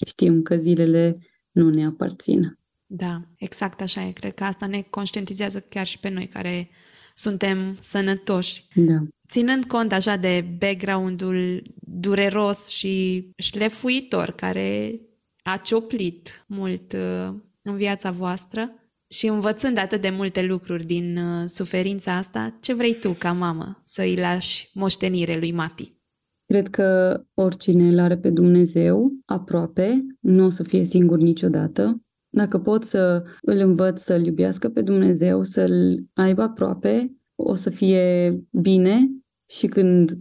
știm 0.06 0.42
că 0.42 0.56
zilele 0.56 1.18
nu 1.52 1.70
ne 1.70 1.86
aparțin. 1.86 2.58
Da, 2.86 3.22
exact 3.38 3.82
așa 3.82 4.06
e. 4.06 4.12
Cred 4.12 4.34
că 4.34 4.44
asta 4.44 4.66
ne 4.66 4.82
conștientizează 4.90 5.60
chiar 5.70 5.86
și 5.86 6.00
pe 6.00 6.10
noi 6.10 6.26
care 6.26 6.70
suntem 7.14 7.78
sănătoși. 7.80 8.68
Da. 8.76 9.04
Ținând 9.30 9.66
cont 9.66 9.92
așa 9.92 10.16
de 10.16 10.46
background-ul 10.60 11.62
dureros 11.76 12.68
și 12.68 13.28
șlefuitor 13.38 14.32
care 14.32 15.00
a 15.44 15.58
cioplit 15.58 16.46
mult 16.48 16.94
uh, 16.94 17.36
în 17.64 17.76
viața 17.76 18.12
voastră, 18.12 18.72
și 19.14 19.28
învățând 19.28 19.78
atât 19.78 20.02
de 20.02 20.10
multe 20.10 20.46
lucruri 20.46 20.86
din 20.86 21.18
uh, 21.18 21.44
suferința 21.46 22.16
asta, 22.16 22.58
ce 22.62 22.74
vrei 22.74 23.00
tu 23.00 23.10
ca 23.10 23.32
mamă 23.32 23.80
să 23.84 24.02
îi 24.02 24.16
lași 24.16 24.70
moștenire 24.74 25.38
lui 25.38 25.52
Mati? 25.52 25.94
Cred 26.46 26.70
că 26.70 27.20
oricine 27.34 27.88
îl 27.88 28.00
are 28.00 28.18
pe 28.18 28.30
Dumnezeu 28.30 29.12
aproape, 29.26 30.06
nu 30.20 30.46
o 30.46 30.50
să 30.50 30.64
fie 30.64 30.84
singur 30.84 31.18
niciodată. 31.18 32.03
Dacă 32.36 32.60
pot 32.60 32.84
să 32.84 33.24
îl 33.42 33.58
învăț 33.58 34.02
să-L 34.02 34.26
iubească 34.26 34.70
pe 34.70 34.82
Dumnezeu, 34.82 35.44
să-L 35.44 36.04
aibă 36.14 36.42
aproape, 36.42 37.18
o 37.36 37.56
să 37.56 37.70
fie 37.70 38.34
bine 38.52 39.10
și 39.50 39.68
când 39.68 40.18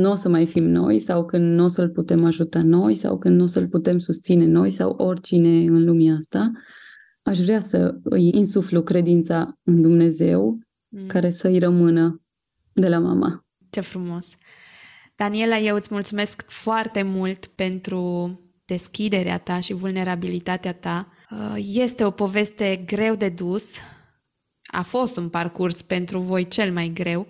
nu 0.00 0.10
o 0.10 0.14
să 0.14 0.28
mai 0.28 0.46
fim 0.46 0.64
noi 0.64 0.98
sau 0.98 1.24
când 1.24 1.54
nu 1.54 1.64
o 1.64 1.68
să-L 1.68 1.88
putem 1.88 2.24
ajuta 2.24 2.62
noi 2.62 2.94
sau 2.94 3.18
când 3.18 3.36
nu 3.36 3.42
o 3.42 3.46
să-L 3.46 3.68
putem 3.68 3.98
susține 3.98 4.46
noi 4.46 4.70
sau 4.70 4.90
oricine 4.90 5.48
în 5.48 5.84
lumea 5.84 6.14
asta, 6.14 6.50
aș 7.22 7.38
vrea 7.38 7.60
să 7.60 7.98
îi 8.02 8.30
insuflu 8.34 8.82
credința 8.82 9.58
în 9.62 9.82
Dumnezeu 9.82 10.58
mm. 10.88 11.06
care 11.06 11.30
să-i 11.30 11.58
rămână 11.58 12.22
de 12.72 12.88
la 12.88 12.98
mama. 12.98 13.44
Ce 13.70 13.80
frumos! 13.80 14.28
Daniela, 15.16 15.58
eu 15.58 15.76
îți 15.76 15.88
mulțumesc 15.90 16.44
foarte 16.46 17.02
mult 17.02 17.46
pentru 17.46 18.40
deschiderea 18.64 19.38
ta 19.38 19.60
și 19.60 19.72
vulnerabilitatea 19.72 20.72
ta. 20.74 21.08
Uh, 21.30 21.54
este 21.56 22.04
o 22.04 22.10
poveste 22.10 22.76
greu 22.86 23.14
de 23.14 23.28
dus. 23.28 23.74
A 24.62 24.82
fost 24.82 25.16
un 25.16 25.28
parcurs 25.28 25.82
pentru 25.82 26.18
voi 26.18 26.48
cel 26.48 26.72
mai 26.72 26.88
greu, 26.88 27.26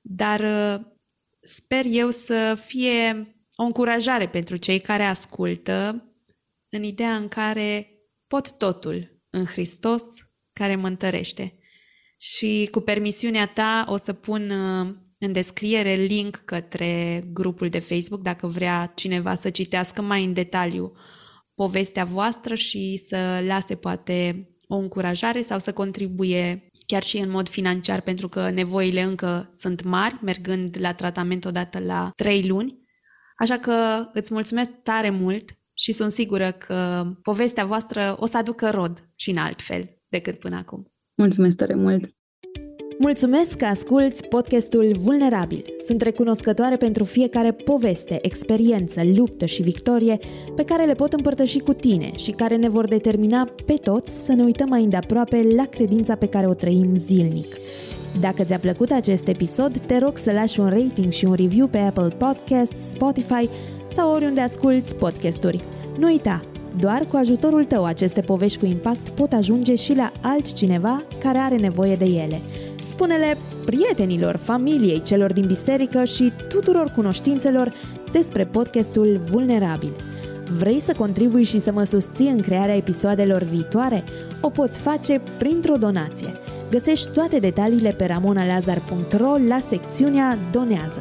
dar 0.00 0.40
uh, 0.40 0.86
sper 1.40 1.84
eu 1.88 2.10
să 2.10 2.58
fie 2.66 3.32
o 3.54 3.62
încurajare 3.62 4.28
pentru 4.28 4.56
cei 4.56 4.80
care 4.80 5.02
ascultă 5.04 6.04
în 6.70 6.82
ideea 6.82 7.16
în 7.16 7.28
care 7.28 7.92
pot 8.26 8.52
totul 8.52 9.22
în 9.30 9.44
Hristos 9.44 10.02
care 10.52 10.76
mă 10.76 10.86
întărește. 10.86 11.58
Și 12.20 12.68
cu 12.70 12.80
permisiunea 12.80 13.46
ta 13.46 13.84
o 13.88 13.96
să 13.96 14.12
pun 14.12 14.50
uh, 14.50 14.94
în 15.18 15.32
descriere 15.32 15.94
link 15.94 16.36
către 16.36 17.24
grupul 17.32 17.68
de 17.68 17.78
Facebook 17.78 18.20
dacă 18.20 18.46
vrea 18.46 18.92
cineva 18.94 19.34
să 19.34 19.50
citească 19.50 20.02
mai 20.02 20.24
în 20.24 20.32
detaliu 20.32 20.92
povestea 21.58 22.04
voastră 22.04 22.54
și 22.54 22.96
să 23.06 23.42
lase 23.46 23.74
poate 23.74 24.48
o 24.66 24.76
încurajare 24.76 25.42
sau 25.42 25.58
să 25.58 25.72
contribuie 25.72 26.70
chiar 26.86 27.02
și 27.02 27.18
în 27.18 27.30
mod 27.30 27.48
financiar, 27.48 28.00
pentru 28.00 28.28
că 28.28 28.50
nevoile 28.50 29.02
încă 29.02 29.50
sunt 29.52 29.82
mari, 29.82 30.18
mergând 30.22 30.76
la 30.80 30.94
tratament 30.94 31.44
odată 31.44 31.78
la 31.78 32.10
trei 32.16 32.46
luni. 32.48 32.78
Așa 33.36 33.58
că 33.58 34.08
îți 34.12 34.32
mulțumesc 34.32 34.70
tare 34.82 35.10
mult 35.10 35.58
și 35.74 35.92
sunt 35.92 36.10
sigură 36.10 36.52
că 36.52 37.04
povestea 37.22 37.64
voastră 37.64 38.16
o 38.18 38.26
să 38.26 38.36
aducă 38.36 38.70
rod 38.70 39.08
și 39.14 39.30
în 39.30 39.36
alt 39.36 39.62
fel 39.62 40.00
decât 40.08 40.38
până 40.38 40.56
acum. 40.56 40.92
Mulțumesc 41.14 41.56
tare 41.56 41.74
mult! 41.74 42.17
Mulțumesc 43.00 43.56
că 43.56 43.64
asculți 43.64 44.24
podcastul 44.24 44.94
Vulnerabil. 44.96 45.64
Sunt 45.86 46.02
recunoscătoare 46.02 46.76
pentru 46.76 47.04
fiecare 47.04 47.52
poveste, 47.52 48.18
experiență, 48.22 49.02
luptă 49.16 49.46
și 49.46 49.62
victorie 49.62 50.18
pe 50.56 50.64
care 50.64 50.84
le 50.84 50.94
pot 50.94 51.12
împărtăși 51.12 51.58
cu 51.58 51.72
tine 51.72 52.10
și 52.16 52.30
care 52.30 52.56
ne 52.56 52.68
vor 52.68 52.88
determina 52.88 53.48
pe 53.66 53.72
toți 53.72 54.24
să 54.24 54.32
ne 54.32 54.42
uităm 54.42 54.68
mai 54.68 54.82
îndeaproape 54.82 55.46
la 55.56 55.64
credința 55.64 56.14
pe 56.14 56.28
care 56.28 56.46
o 56.46 56.54
trăim 56.54 56.96
zilnic. 56.96 57.46
Dacă 58.20 58.42
ți-a 58.42 58.58
plăcut 58.58 58.90
acest 58.90 59.28
episod, 59.28 59.78
te 59.78 59.98
rog 59.98 60.16
să 60.16 60.32
lași 60.32 60.60
un 60.60 60.68
rating 60.68 61.12
și 61.12 61.24
un 61.24 61.34
review 61.34 61.66
pe 61.66 61.78
Apple 61.78 62.08
Podcasts, 62.16 62.90
Spotify 62.90 63.48
sau 63.86 64.12
oriunde 64.12 64.40
asculti 64.40 64.94
podcasturi. 64.94 65.60
Nu 65.98 66.06
uita, 66.06 66.44
doar 66.80 67.04
cu 67.10 67.16
ajutorul 67.16 67.64
tău 67.64 67.84
aceste 67.84 68.20
povești 68.20 68.58
cu 68.58 68.66
impact 68.66 69.08
pot 69.08 69.32
ajunge 69.32 69.74
și 69.74 69.94
la 69.94 70.12
altcineva 70.20 71.02
care 71.22 71.38
are 71.38 71.56
nevoie 71.56 71.96
de 71.96 72.04
ele. 72.04 72.40
Spune-le 72.84 73.36
prietenilor, 73.64 74.36
familiei, 74.36 75.02
celor 75.02 75.32
din 75.32 75.46
biserică 75.46 76.04
și 76.04 76.32
tuturor 76.48 76.92
cunoștințelor 76.94 77.72
despre 78.12 78.44
podcastul 78.44 79.20
Vulnerabil. 79.30 79.92
Vrei 80.58 80.80
să 80.80 80.94
contribui 80.98 81.44
și 81.44 81.60
să 81.60 81.72
mă 81.72 81.84
susții 81.84 82.28
în 82.28 82.40
crearea 82.40 82.76
episoadelor 82.76 83.42
viitoare? 83.42 84.04
O 84.40 84.50
poți 84.50 84.78
face 84.78 85.20
printr-o 85.38 85.76
donație. 85.76 86.28
Găsești 86.70 87.08
toate 87.10 87.38
detaliile 87.38 87.90
pe 87.90 88.04
ramonalazar.ro 88.04 89.36
la 89.48 89.58
secțiunea 89.58 90.38
Donează. 90.52 91.00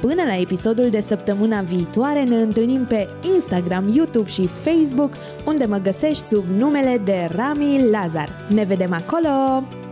Până 0.00 0.22
la 0.26 0.36
episodul 0.36 0.90
de 0.90 1.00
săptămâna 1.00 1.60
viitoare 1.60 2.22
ne 2.22 2.36
întâlnim 2.36 2.84
pe 2.84 3.08
Instagram, 3.34 3.92
YouTube 3.94 4.28
și 4.28 4.46
Facebook, 4.46 5.12
unde 5.46 5.64
mă 5.64 5.76
găsești 5.76 6.22
sub 6.22 6.44
numele 6.58 7.00
de 7.04 7.28
Rami 7.36 7.88
Lazar. 7.90 8.28
Ne 8.48 8.64
vedem 8.64 8.92
acolo! 8.92 9.83